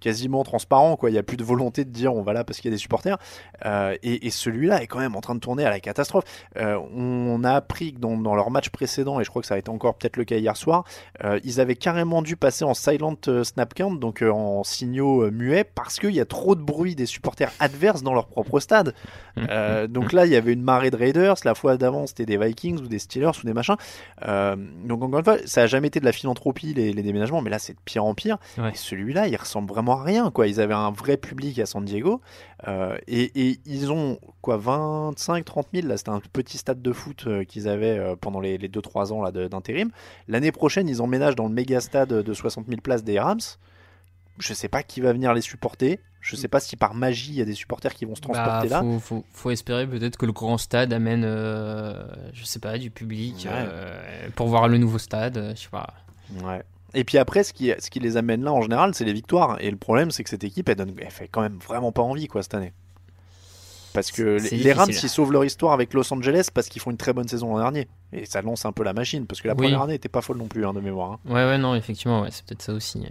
quasiment 0.00 0.42
transparent. 0.42 0.96
Quoi. 0.96 1.10
Il 1.10 1.12
n'y 1.12 1.18
a 1.18 1.22
plus 1.22 1.36
de 1.36 1.44
volonté 1.44 1.84
de 1.84 1.90
dire 1.90 2.14
on 2.14 2.22
va 2.22 2.32
là 2.32 2.44
parce 2.44 2.60
qu'il 2.60 2.70
y 2.70 2.72
a 2.72 2.76
des 2.76 2.80
supporters. 2.80 3.18
Euh, 3.64 3.96
et, 4.02 4.26
et 4.26 4.30
celui-là 4.30 4.82
est 4.82 4.86
quand 4.86 4.98
même 4.98 5.16
en 5.16 5.20
train 5.20 5.34
de 5.34 5.40
tourner 5.40 5.64
à 5.64 5.70
la 5.70 5.80
catastrophe. 5.80 6.24
Euh, 6.56 6.78
on 6.94 7.44
a 7.44 7.52
appris 7.52 7.94
que 7.94 8.00
dans, 8.00 8.16
dans, 8.16 8.34
leur 8.34 8.50
match 8.50 8.70
précédent, 8.70 9.20
et 9.20 9.24
je 9.24 9.30
crois 9.30 9.42
que 9.42 9.48
ça 9.48 9.54
a 9.54 9.58
été 9.58 9.70
encore 9.70 9.96
peut-être 9.96 10.16
le 10.16 10.24
cas 10.24 10.36
hier 10.36 10.56
soir, 10.56 10.84
euh, 11.24 11.38
ils 11.44 11.60
avaient 11.60 11.76
carrément 11.76 12.22
dû 12.22 12.36
passer 12.36 12.64
en 12.64 12.74
silent 12.74 13.16
snap 13.42 13.74
count, 13.74 13.94
donc 13.94 14.22
en 14.22 14.64
signaux 14.64 15.30
muets, 15.30 15.64
parce 15.64 15.98
qu'il 15.98 16.14
y 16.14 16.20
a 16.20 16.24
trop 16.24 16.54
de 16.54 16.62
bruit 16.62 16.94
des 16.94 17.06
supporters 17.06 17.52
adverses 17.60 18.02
dans 18.02 18.14
leur 18.14 18.26
propre 18.26 18.60
stade. 18.60 18.94
donc 19.36 20.12
là, 20.12 20.26
il 20.26 20.32
y 20.32 20.36
avait 20.36 20.52
une 20.52 20.62
marée 20.62 20.90
de 20.90 20.96
Raiders. 20.96 21.36
La 21.44 21.54
fois 21.54 21.76
d'avant, 21.76 22.06
c'était 22.06 22.26
des 22.26 22.38
Vikings 22.38 22.80
ou 22.80 22.88
des 22.88 22.98
Steelers 22.98 23.32
ou 23.42 23.46
des 23.46 23.52
machins. 23.52 23.76
donc 24.20 25.02
encore 25.02 25.18
une 25.18 25.24
fois, 25.24 25.36
ça 25.44 25.62
a 25.62 25.66
jamais 25.66 25.88
été 25.88 26.00
de 26.00 26.04
la 26.04 26.12
philanthropie 26.12 26.74
les, 26.74 26.92
les 26.92 27.02
déménagements, 27.02 27.42
mais 27.42 27.50
là, 27.50 27.58
c'est 27.58 27.74
de 27.74 27.78
pire 27.84 28.04
en 28.04 28.14
pire. 28.14 28.38
Ouais. 28.58 28.70
Et 28.70 28.76
celui-là, 28.76 29.28
il 29.28 29.36
ressemble 29.36 29.68
vraiment 29.68 29.89
rien. 29.96 30.30
Quoi. 30.30 30.46
Ils 30.46 30.60
avaient 30.60 30.74
un 30.74 30.90
vrai 30.90 31.16
public 31.16 31.58
à 31.58 31.66
San 31.66 31.84
Diego. 31.84 32.20
Euh, 32.68 32.96
et, 33.06 33.48
et, 33.48 33.60
ils 33.66 33.90
ont 33.90 34.18
quoi 34.42 34.56
25 34.56 35.44
30 35.44 35.68
000 35.72 35.86
là 35.86 35.96
c'était 35.96 36.10
un 36.10 36.20
petit 36.20 36.58
stade 36.58 36.82
de 36.82 36.92
foot 36.92 37.24
euh, 37.26 37.44
qu'ils 37.44 37.68
avaient 37.68 37.98
euh, 37.98 38.16
pendant 38.16 38.40
les, 38.40 38.58
les 38.58 38.68
2-3 38.68 39.12
ans 39.12 39.22
là 39.22 39.30
d'intérim 39.32 39.90
l'année 40.28 40.52
prochaine 40.52 40.86
ils 40.86 41.00
emménagent 41.00 41.36
dans 41.36 41.48
le 41.48 41.54
méga 41.54 41.80
stade 41.80 42.10
de 42.10 42.34
60 42.34 42.66
000 42.68 42.80
places 42.82 43.02
des 43.02 43.18
Rams 43.18 43.40
je 44.38 44.52
sais 44.52 44.68
pas 44.68 44.82
qui 44.82 45.00
va 45.00 45.14
venir 45.14 45.32
les 45.32 45.40
supporter 45.40 46.00
je 46.20 46.36
sais 46.36 46.48
pas 46.48 46.60
si 46.60 46.76
par 46.76 46.92
magie 46.92 47.32
il 47.32 47.38
y 47.38 47.40
a 47.40 47.46
des 47.46 47.54
supporters 47.54 47.94
qui 47.94 48.04
vont 48.04 48.14
se 48.14 48.20
transporter 48.20 48.68
bah, 48.68 48.82
là 48.82 48.98
faut, 49.00 49.24
faut, 49.32 49.50
espérer 49.50 49.86
peut-être 49.86 50.18
que 50.18 50.26
le 50.26 50.32
grand 50.32 50.58
stade 50.58 50.92
amène 50.92 51.24
euh, 51.24 52.02
je 52.34 52.44
sais 52.44 52.58
pas 52.58 52.76
du 52.76 52.90
public 52.90 53.48
ouais. 53.50 54.30
pour 54.36 54.48
voir 54.48 54.68
le 54.68 54.76
nouveau 54.76 54.98
stade 54.98 55.54
je 55.56 55.62
sais 55.62 55.70
pas 55.70 55.94
ouais 56.44 56.62
et 56.94 57.04
puis 57.04 57.18
après, 57.18 57.44
ce 57.44 57.52
qui, 57.52 57.72
ce 57.78 57.90
qui 57.90 58.00
les 58.00 58.16
amène 58.16 58.42
là 58.42 58.52
en 58.52 58.62
général, 58.62 58.94
c'est 58.94 59.04
les 59.04 59.12
victoires. 59.12 59.56
Et 59.60 59.70
le 59.70 59.76
problème, 59.76 60.10
c'est 60.10 60.24
que 60.24 60.30
cette 60.30 60.44
équipe, 60.44 60.68
elle, 60.68 60.76
donne, 60.76 60.94
elle 60.98 61.10
fait 61.10 61.28
quand 61.28 61.42
même 61.42 61.58
vraiment 61.58 61.92
pas 61.92 62.02
envie 62.02 62.26
quoi 62.26 62.42
cette 62.42 62.54
année. 62.54 62.72
Parce 63.92 64.12
que 64.12 64.38
les, 64.38 64.58
les 64.58 64.72
Rams, 64.72 64.90
ils 64.90 65.08
sauvent 65.08 65.32
leur 65.32 65.44
histoire 65.44 65.72
avec 65.72 65.94
Los 65.94 66.12
Angeles 66.12 66.48
parce 66.54 66.68
qu'ils 66.68 66.80
font 66.80 66.90
une 66.90 66.96
très 66.96 67.12
bonne 67.12 67.26
saison 67.26 67.56
l'an 67.56 67.58
dernier. 67.58 67.88
Et 68.12 68.24
ça 68.24 68.40
lance 68.40 68.64
un 68.64 68.72
peu 68.72 68.84
la 68.84 68.92
machine. 68.92 69.26
Parce 69.26 69.40
que 69.40 69.48
la 69.48 69.54
oui. 69.54 69.64
première 69.64 69.82
année 69.82 69.94
était 69.94 70.08
pas 70.08 70.20
folle 70.20 70.38
non 70.38 70.46
plus, 70.46 70.64
hein, 70.64 70.72
de 70.72 70.80
mémoire. 70.80 71.12
Hein. 71.12 71.18
Ouais, 71.26 71.44
ouais, 71.44 71.58
non, 71.58 71.74
effectivement, 71.74 72.22
ouais, 72.22 72.28
c'est 72.30 72.44
peut-être 72.44 72.62
ça 72.62 72.72
aussi. 72.72 73.04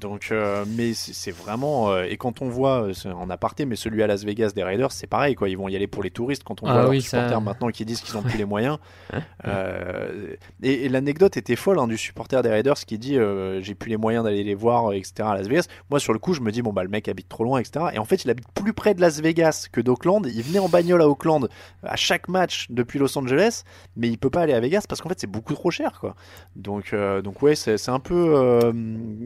Donc, 0.00 0.28
euh, 0.32 0.64
mais 0.66 0.94
c'est 0.94 1.30
vraiment. 1.30 1.92
Euh, 1.92 2.04
et 2.08 2.16
quand 2.16 2.40
on 2.40 2.48
voit, 2.48 2.88
euh, 2.88 3.12
en 3.12 3.28
aparté, 3.28 3.66
mais 3.66 3.76
celui 3.76 4.02
à 4.02 4.06
Las 4.06 4.24
Vegas 4.24 4.52
des 4.54 4.62
Raiders, 4.62 4.92
c'est 4.92 5.06
pareil, 5.06 5.34
quoi. 5.34 5.48
Ils 5.50 5.58
vont 5.58 5.68
y 5.68 5.76
aller 5.76 5.86
pour 5.86 6.02
les 6.02 6.10
touristes 6.10 6.42
quand 6.42 6.62
on 6.62 6.66
ah, 6.66 6.72
voit 6.72 6.88
oui, 6.88 6.96
leurs 6.96 7.04
supporters 7.04 7.30
ça... 7.30 7.40
maintenant 7.40 7.68
qui 7.68 7.84
disent 7.84 8.00
qu'ils 8.00 8.14
n'ont 8.14 8.22
plus 8.22 8.38
les 8.38 8.44
moyens. 8.44 8.78
Euh, 9.46 10.34
et, 10.62 10.84
et 10.84 10.88
l'anecdote 10.90 11.36
était 11.36 11.56
folle 11.56 11.78
hein, 11.78 11.88
du 11.88 11.96
supporter 11.96 12.42
des 12.42 12.50
Raiders 12.50 12.74
qui 12.74 12.98
dit 12.98 13.16
J'ai 13.60 13.74
plus 13.74 13.88
les 13.88 13.96
moyens 13.96 14.24
d'aller 14.24 14.44
les 14.44 14.54
voir, 14.54 14.92
etc. 14.92 15.12
à 15.22 15.34
Las 15.34 15.48
Vegas. 15.48 15.66
Moi, 15.88 15.98
sur 15.98 16.12
le 16.12 16.18
coup, 16.18 16.34
je 16.34 16.40
me 16.40 16.52
dis 16.52 16.62
Bon, 16.62 16.72
bah, 16.72 16.82
le 16.82 16.90
mec 16.90 17.08
habite 17.08 17.28
trop 17.28 17.44
loin, 17.44 17.58
etc. 17.58 17.86
Et 17.94 17.98
en 17.98 18.04
fait, 18.04 18.24
il 18.24 18.30
habite 18.30 18.46
plus 18.52 18.72
près 18.72 18.94
de 18.94 19.00
Las 19.00 19.20
Vegas 19.20 19.66
que 19.72 19.80
d'Auckland. 19.80 20.26
Il 20.26 20.42
venait 20.42 20.58
en 20.58 20.68
bagnole 20.68 21.00
à 21.00 21.08
Auckland 21.08 21.48
à 21.82 21.96
chaque 21.96 22.28
match 22.28 22.66
depuis 22.70 22.98
Los 22.98 23.16
Angeles, 23.18 23.62
mais 23.96 24.08
il 24.08 24.18
peut 24.18 24.30
pas 24.30 24.42
aller 24.42 24.52
à 24.52 24.60
Vegas 24.60 24.84
parce 24.88 25.00
qu'en 25.00 25.08
fait, 25.08 25.18
c'est 25.18 25.30
beaucoup 25.30 25.54
trop 25.54 25.70
cher, 25.70 25.98
quoi. 26.00 26.14
Donc, 26.54 26.94
donc 27.24 27.42
ouais, 27.42 27.54
c'est 27.54 27.88
un 27.88 28.00
peu. 28.00 28.72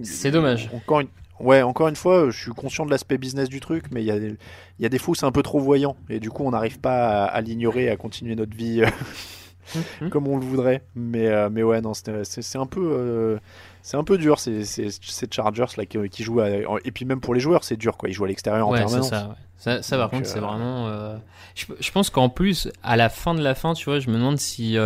c'est 0.02 0.30
dommage. 0.30 0.63
Encore 0.72 1.00
une. 1.00 1.08
Ouais, 1.40 1.62
encore 1.62 1.88
une 1.88 1.96
fois, 1.96 2.30
je 2.30 2.40
suis 2.40 2.52
conscient 2.52 2.86
de 2.86 2.90
l'aspect 2.90 3.18
business 3.18 3.48
du 3.48 3.58
truc, 3.58 3.86
mais 3.90 4.02
il 4.02 4.06
y 4.06 4.10
a, 4.12 4.20
des, 4.20 4.36
y 4.78 4.86
a 4.86 4.88
des 4.88 4.98
fois 4.98 5.12
où 5.12 5.14
c'est 5.16 5.26
un 5.26 5.32
peu 5.32 5.42
trop 5.42 5.58
voyant. 5.58 5.96
Et 6.08 6.20
du 6.20 6.30
coup, 6.30 6.44
on 6.44 6.52
n'arrive 6.52 6.78
pas 6.78 7.24
à, 7.24 7.24
à 7.24 7.40
l'ignorer, 7.40 7.90
à 7.90 7.96
continuer 7.96 8.36
notre 8.36 8.56
vie 8.56 8.82
euh, 8.82 10.08
comme 10.10 10.28
on 10.28 10.38
le 10.38 10.44
voudrait. 10.44 10.82
Mais, 10.94 11.28
euh, 11.28 11.48
mais 11.50 11.62
ouais, 11.62 11.80
non, 11.80 11.92
c'est 11.94 12.56
un 12.56 12.66
peu. 12.66 12.96
Euh, 12.98 13.38
c'est 13.82 13.98
un 13.98 14.04
peu 14.04 14.16
dur 14.16 14.40
ces, 14.40 14.64
ces, 14.64 14.88
ces 14.90 15.26
Chargers 15.30 15.66
là 15.76 15.84
qui, 15.84 15.98
qui 16.08 16.22
jouent 16.22 16.40
à, 16.40 16.48
et 16.48 16.90
puis 16.90 17.04
même 17.04 17.20
pour 17.20 17.34
les 17.34 17.40
joueurs 17.40 17.64
c'est 17.64 17.76
dur 17.76 17.98
quoi 17.98 18.08
ils 18.08 18.14
jouent 18.14 18.24
à 18.24 18.28
l'extérieur 18.28 18.66
ouais, 18.66 18.80
en 18.80 18.86
permanence 18.86 19.10
ça, 19.10 19.28
ouais. 19.28 19.34
ça, 19.58 19.82
ça 19.82 19.98
par 19.98 20.06
Donc, 20.06 20.20
contre 20.20 20.26
c'est 20.26 20.40
vraiment 20.40 21.18
je, 21.54 21.66
je, 21.78 21.90
pense 21.92 22.08
qu'en 22.08 22.30
plus 22.30 22.70
à 22.82 22.96
la 22.96 23.10
fin 23.10 23.34
de 23.34 23.42
la 23.42 23.54
fin 23.54 23.74
tu 23.74 23.84
vois 23.84 24.00
je 24.00 24.08
me 24.08 24.14
demande 24.14 24.38
si 24.38 24.78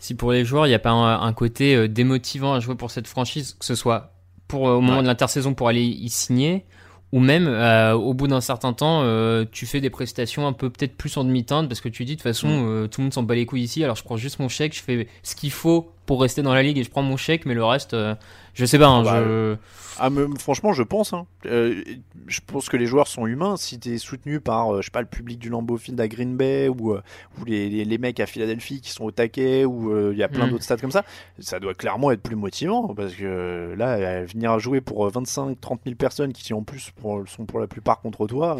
si 0.00 0.16
pour 0.16 0.32
les 0.32 0.44
joueurs 0.44 0.66
il 0.66 0.70
n'y 0.70 0.74
a 0.74 0.80
pas 0.80 0.90
un, 0.90 1.22
un, 1.22 1.32
côté 1.32 1.86
démotivant 1.86 2.54
à 2.54 2.58
jouer 2.58 2.74
pour 2.74 2.90
cette 2.90 3.06
franchise 3.06 3.54
que 3.54 3.64
ce 3.64 3.76
soit 3.76 4.11
pour, 4.52 4.64
au 4.64 4.82
moment 4.82 4.98
ouais. 4.98 5.02
de 5.02 5.06
l'intersaison 5.06 5.54
pour 5.54 5.68
aller 5.68 5.82
y 5.82 6.10
signer 6.10 6.66
ou 7.10 7.20
même 7.20 7.46
euh, 7.48 7.94
au 7.94 8.12
bout 8.12 8.26
d'un 8.26 8.42
certain 8.42 8.74
temps 8.74 9.00
euh, 9.02 9.46
tu 9.50 9.64
fais 9.64 9.80
des 9.80 9.88
prestations 9.88 10.46
un 10.46 10.52
peu 10.52 10.68
peut-être 10.68 10.94
plus 10.94 11.16
en 11.16 11.24
demi-teinte 11.24 11.68
parce 11.68 11.80
que 11.80 11.88
tu 11.88 12.04
dis 12.04 12.12
de 12.12 12.16
toute 12.16 12.22
façon 12.22 12.48
mm. 12.48 12.66
euh, 12.66 12.86
tout 12.86 13.00
le 13.00 13.04
monde 13.04 13.14
s'en 13.14 13.22
bat 13.22 13.34
les 13.34 13.46
couilles 13.46 13.62
ici 13.62 13.82
alors 13.82 13.96
je 13.96 14.04
prends 14.04 14.18
juste 14.18 14.40
mon 14.40 14.50
chèque 14.50 14.76
je 14.76 14.82
fais 14.82 15.08
ce 15.22 15.34
qu'il 15.34 15.50
faut 15.50 15.90
pour 16.04 16.20
rester 16.20 16.42
dans 16.42 16.52
la 16.52 16.62
ligue 16.62 16.76
et 16.76 16.84
je 16.84 16.90
prends 16.90 17.02
mon 17.02 17.16
chèque 17.16 17.46
mais 17.46 17.54
le 17.54 17.64
reste 17.64 17.94
euh, 17.94 18.14
je 18.54 18.64
sais 18.64 18.78
pas 18.78 18.88
hein, 18.88 19.02
bah, 19.02 19.22
je... 19.24 19.56
ah, 19.98 20.10
mais, 20.10 20.22
franchement 20.38 20.72
je 20.72 20.82
pense 20.82 21.12
hein. 21.12 21.26
Euh, 21.46 21.82
je 22.26 22.40
pense 22.46 22.68
que 22.68 22.76
les 22.76 22.86
joueurs 22.86 23.08
sont 23.08 23.26
humains 23.26 23.56
si 23.56 23.78
tu 23.78 23.94
es 23.94 23.98
soutenu 23.98 24.40
par 24.40 24.80
je 24.80 24.86
sais 24.86 24.90
pas 24.90 25.00
le 25.00 25.06
public 25.06 25.38
du 25.38 25.48
Lambeau 25.48 25.76
Field 25.76 26.00
à 26.00 26.08
Green 26.08 26.36
Bay 26.36 26.68
ou, 26.68 26.94
ou 26.94 27.44
les, 27.46 27.68
les, 27.68 27.84
les, 27.84 27.98
mecs 27.98 28.20
à 28.20 28.26
Philadelphie 28.26 28.80
qui 28.80 28.90
sont 28.90 29.04
au 29.04 29.10
taquet 29.10 29.64
ou 29.64 30.12
il 30.12 30.18
y 30.18 30.22
a 30.22 30.28
plein 30.28 30.46
mm. 30.46 30.50
d'autres 30.50 30.64
stades 30.64 30.80
comme 30.80 30.92
ça 30.92 31.04
ça 31.38 31.60
doit 31.60 31.74
clairement 31.74 32.10
être 32.10 32.22
plus 32.22 32.36
motivant 32.36 32.94
parce 32.94 33.14
que 33.14 33.74
là 33.76 34.24
venir 34.24 34.58
jouer 34.58 34.80
pour 34.80 35.08
25 35.08 35.60
30 35.60 35.80
000 35.84 35.96
personnes 35.96 36.32
qui 36.32 36.52
en 36.52 36.62
plus 36.62 36.90
pour, 36.90 37.26
sont 37.28 37.46
pour 37.46 37.60
la 37.60 37.66
plupart 37.66 38.00
contre 38.00 38.26
toi 38.26 38.58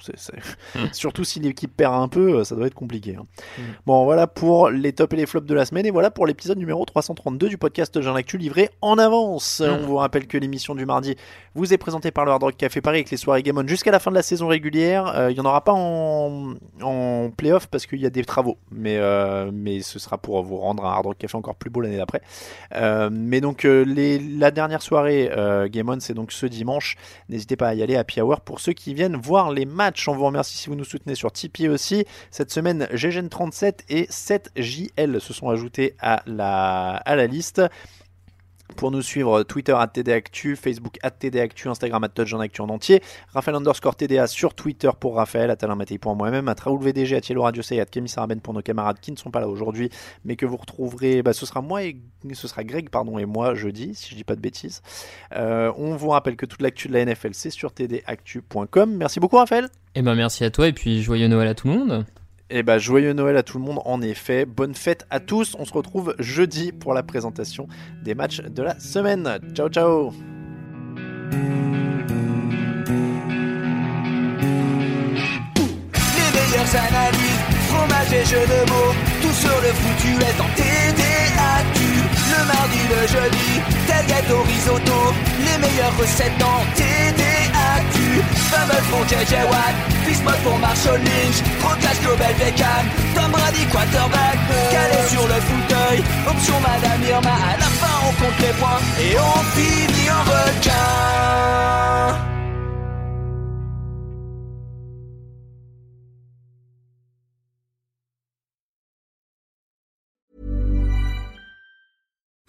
c 0.00 0.12
est, 0.14 0.18
c 0.18 0.32
est... 0.36 0.92
surtout 0.94 1.24
si 1.24 1.40
l'équipe 1.40 1.74
perd 1.74 1.94
un 1.94 2.08
peu 2.08 2.44
ça 2.44 2.54
doit 2.54 2.66
être 2.66 2.74
compliqué 2.74 3.16
hein. 3.18 3.24
mm. 3.58 3.62
bon 3.86 4.04
voilà 4.04 4.26
pour 4.26 4.70
les 4.70 4.92
tops 4.92 5.12
et 5.14 5.16
les 5.16 5.26
flops 5.26 5.46
de 5.46 5.54
la 5.54 5.64
semaine 5.64 5.86
et 5.86 5.90
voilà 5.90 6.10
pour 6.10 6.26
l'épisode 6.26 6.58
numéro 6.58 6.84
332 6.84 7.48
du 7.48 7.58
podcast 7.58 8.00
Jean 8.00 8.14
Actu 8.14 8.38
livré 8.38 8.70
en 8.80 8.98
avance. 8.98 9.60
Mmh. 9.60 9.64
On 9.64 9.86
vous 9.86 9.96
rappelle 9.96 10.26
que 10.26 10.38
l'émission 10.38 10.74
du 10.74 10.86
mardi 10.86 11.16
vous 11.54 11.72
est 11.72 11.78
présentée 11.78 12.10
par 12.10 12.24
le 12.24 12.30
Hard 12.30 12.42
Rock 12.42 12.56
Café 12.56 12.80
Paris 12.80 12.98
avec 12.98 13.10
les 13.10 13.16
soirées 13.16 13.42
Game 13.42 13.58
On 13.58 13.66
jusqu'à 13.66 13.90
la 13.90 13.98
fin 13.98 14.10
de 14.10 14.16
la 14.16 14.22
saison 14.22 14.48
régulière. 14.48 15.12
Euh, 15.16 15.30
il 15.30 15.34
n'y 15.34 15.40
en 15.40 15.44
aura 15.44 15.64
pas 15.64 15.72
en, 15.72 16.54
en 16.82 17.30
playoff 17.36 17.66
parce 17.66 17.86
qu'il 17.86 18.00
y 18.00 18.06
a 18.06 18.10
des 18.10 18.24
travaux, 18.24 18.56
mais, 18.70 18.96
euh, 18.98 19.50
mais 19.52 19.80
ce 19.80 19.98
sera 19.98 20.18
pour 20.18 20.42
vous 20.42 20.56
rendre 20.56 20.84
un 20.84 20.90
Hard 20.90 21.06
Rock 21.06 21.18
Café 21.18 21.36
encore 21.36 21.56
plus 21.56 21.70
beau 21.70 21.80
l'année 21.80 21.96
d'après. 21.96 22.22
Euh, 22.74 23.10
mais 23.12 23.40
donc 23.40 23.64
les, 23.64 24.18
la 24.18 24.50
dernière 24.50 24.82
soirée 24.82 25.30
Game 25.70 25.88
On 25.88 26.00
c'est 26.00 26.14
donc 26.14 26.32
ce 26.32 26.46
dimanche. 26.46 26.96
N'hésitez 27.28 27.56
pas 27.56 27.68
à 27.68 27.74
y 27.74 27.82
aller 27.82 27.96
à 27.96 28.00
Happy 28.00 28.20
Hour 28.20 28.40
pour 28.40 28.60
ceux 28.60 28.72
qui 28.72 28.94
viennent 28.94 29.16
voir 29.16 29.50
les 29.50 29.66
matchs. 29.66 29.89
On 30.06 30.14
vous 30.14 30.24
remercie 30.24 30.56
si 30.56 30.68
vous 30.68 30.74
nous 30.74 30.84
soutenez 30.84 31.14
sur 31.14 31.32
Tipeee 31.32 31.68
aussi. 31.68 32.04
Cette 32.30 32.50
semaine, 32.50 32.84
GGN37 32.92 33.80
et 33.88 34.04
7JL 34.04 35.20
se 35.20 35.32
sont 35.32 35.48
ajoutés 35.48 35.94
à 36.00 36.22
la, 36.26 36.96
à 36.96 37.16
la 37.16 37.26
liste. 37.26 37.62
Pour 38.76 38.90
nous 38.90 39.02
suivre, 39.02 39.42
Twitter 39.42 39.74
at 39.78 39.88
TDActu, 39.88 40.56
Facebook 40.56 40.96
at 41.02 41.10
TDActu, 41.10 41.68
Instagram 41.68 42.04
at 42.04 42.08
TouchJeanActu 42.08 42.60
en 42.62 42.68
entier, 42.68 43.02
Raphaël 43.32 43.56
underscore 43.56 43.96
TDA 43.96 44.26
sur 44.26 44.54
Twitter 44.54 44.90
pour 44.98 45.16
Raphaël, 45.16 45.50
at 45.50 45.56
pour 46.00 46.16
moi-même, 46.16 46.48
at 46.48 46.56
Raoul 46.62 46.82
VDG, 46.82 47.16
at 47.16 47.20
Yellow 47.28 47.42
Radio 47.42 47.62
C, 47.62 47.80
at 47.80 47.86
Kémy 47.86 48.08
Saraben 48.08 48.40
pour 48.40 48.54
nos 48.54 48.62
camarades 48.62 48.98
qui 49.00 49.12
ne 49.12 49.16
sont 49.16 49.30
pas 49.30 49.40
là 49.40 49.48
aujourd'hui, 49.48 49.90
mais 50.24 50.36
que 50.36 50.46
vous 50.46 50.56
retrouverez, 50.56 51.22
bah, 51.22 51.32
ce 51.32 51.46
sera 51.46 51.60
moi 51.60 51.82
et 51.82 51.96
ce 52.32 52.48
sera 52.48 52.64
Greg, 52.64 52.90
pardon, 52.90 53.18
et 53.18 53.26
moi 53.26 53.54
jeudi, 53.54 53.94
si 53.94 54.10
je 54.10 54.16
dis 54.16 54.24
pas 54.24 54.36
de 54.36 54.40
bêtises. 54.40 54.82
Euh, 55.34 55.72
on 55.76 55.96
vous 55.96 56.08
rappelle 56.08 56.36
que 56.36 56.46
toute 56.46 56.62
l'actu 56.62 56.88
de 56.88 56.92
la 56.92 57.04
NFL, 57.04 57.30
c'est 57.32 57.50
sur 57.50 57.72
tdactu.com. 57.72 58.96
Merci 58.96 59.20
beaucoup, 59.20 59.36
Raphaël. 59.36 59.68
Eh 59.94 60.02
ben, 60.02 60.14
merci 60.14 60.44
à 60.44 60.50
toi 60.50 60.68
et 60.68 60.72
puis 60.72 61.02
joyeux 61.02 61.28
Noël 61.28 61.48
à 61.48 61.54
tout 61.54 61.68
le 61.68 61.74
monde. 61.74 62.06
Eh 62.52 62.64
ben, 62.64 62.78
joyeux 62.78 63.12
Noël 63.12 63.36
à 63.36 63.44
tout 63.44 63.58
le 63.58 63.64
monde, 63.64 63.80
en 63.84 64.02
effet. 64.02 64.44
Bonne 64.44 64.74
fête 64.74 65.06
à 65.08 65.20
tous. 65.20 65.54
On 65.58 65.64
se 65.64 65.72
retrouve 65.72 66.14
jeudi 66.18 66.72
pour 66.72 66.94
la 66.94 67.04
présentation 67.04 67.68
des 68.02 68.16
matchs 68.16 68.40
de 68.42 68.62
la 68.62 68.78
semaine. 68.80 69.38
Ciao, 69.54 69.68
ciao. 69.68 70.12
Analyses, 76.72 77.40
fromage 77.68 78.12
et 78.12 78.24
jeux 78.26 78.46
de 78.46 78.70
mots, 78.70 78.94
tout 79.20 79.32
sur 79.32 79.60
le 79.60 79.72
foutu 79.72 80.12
est 80.22 80.40
en 80.40 80.46
TDAQ. 80.54 81.80
Le 82.30 82.46
mardi, 82.46 82.78
le 82.88 83.08
jeudi, 83.08 83.60
tel 83.88 84.32
au 84.32 84.42
risotto, 84.42 85.12
les 85.40 85.58
meilleures 85.58 85.98
recettes 85.98 86.38
dans 86.38 86.62
TDAQ. 86.76 87.39
Fumble 88.50 88.82
pour 88.90 89.02
JJ 89.06 89.32
Watt, 89.50 89.74
Bismuth 90.06 90.42
pour 90.42 90.58
Marshall 90.58 90.98
Lynch, 90.98 91.38
Rocas 91.62 91.98
Global 92.02 92.34
Beckham, 92.34 92.84
Tom 93.14 93.30
Brady 93.30 93.64
quarterback, 93.66 94.38
calé 94.72 95.00
sur 95.08 95.22
le 95.22 95.38
fauteuil, 95.48 96.02
option 96.26 96.58
Madame 96.60 97.02
Irma, 97.08 97.30
à 97.30 97.56
la 97.58 97.70
fin 97.80 97.96
on 98.06 98.12
compte 98.20 98.38
les 98.40 98.54
points. 98.58 98.80
Et 99.00 99.16
on 99.18 99.42
finit 99.54 100.10
en 100.10 100.22
requin. 100.32 102.29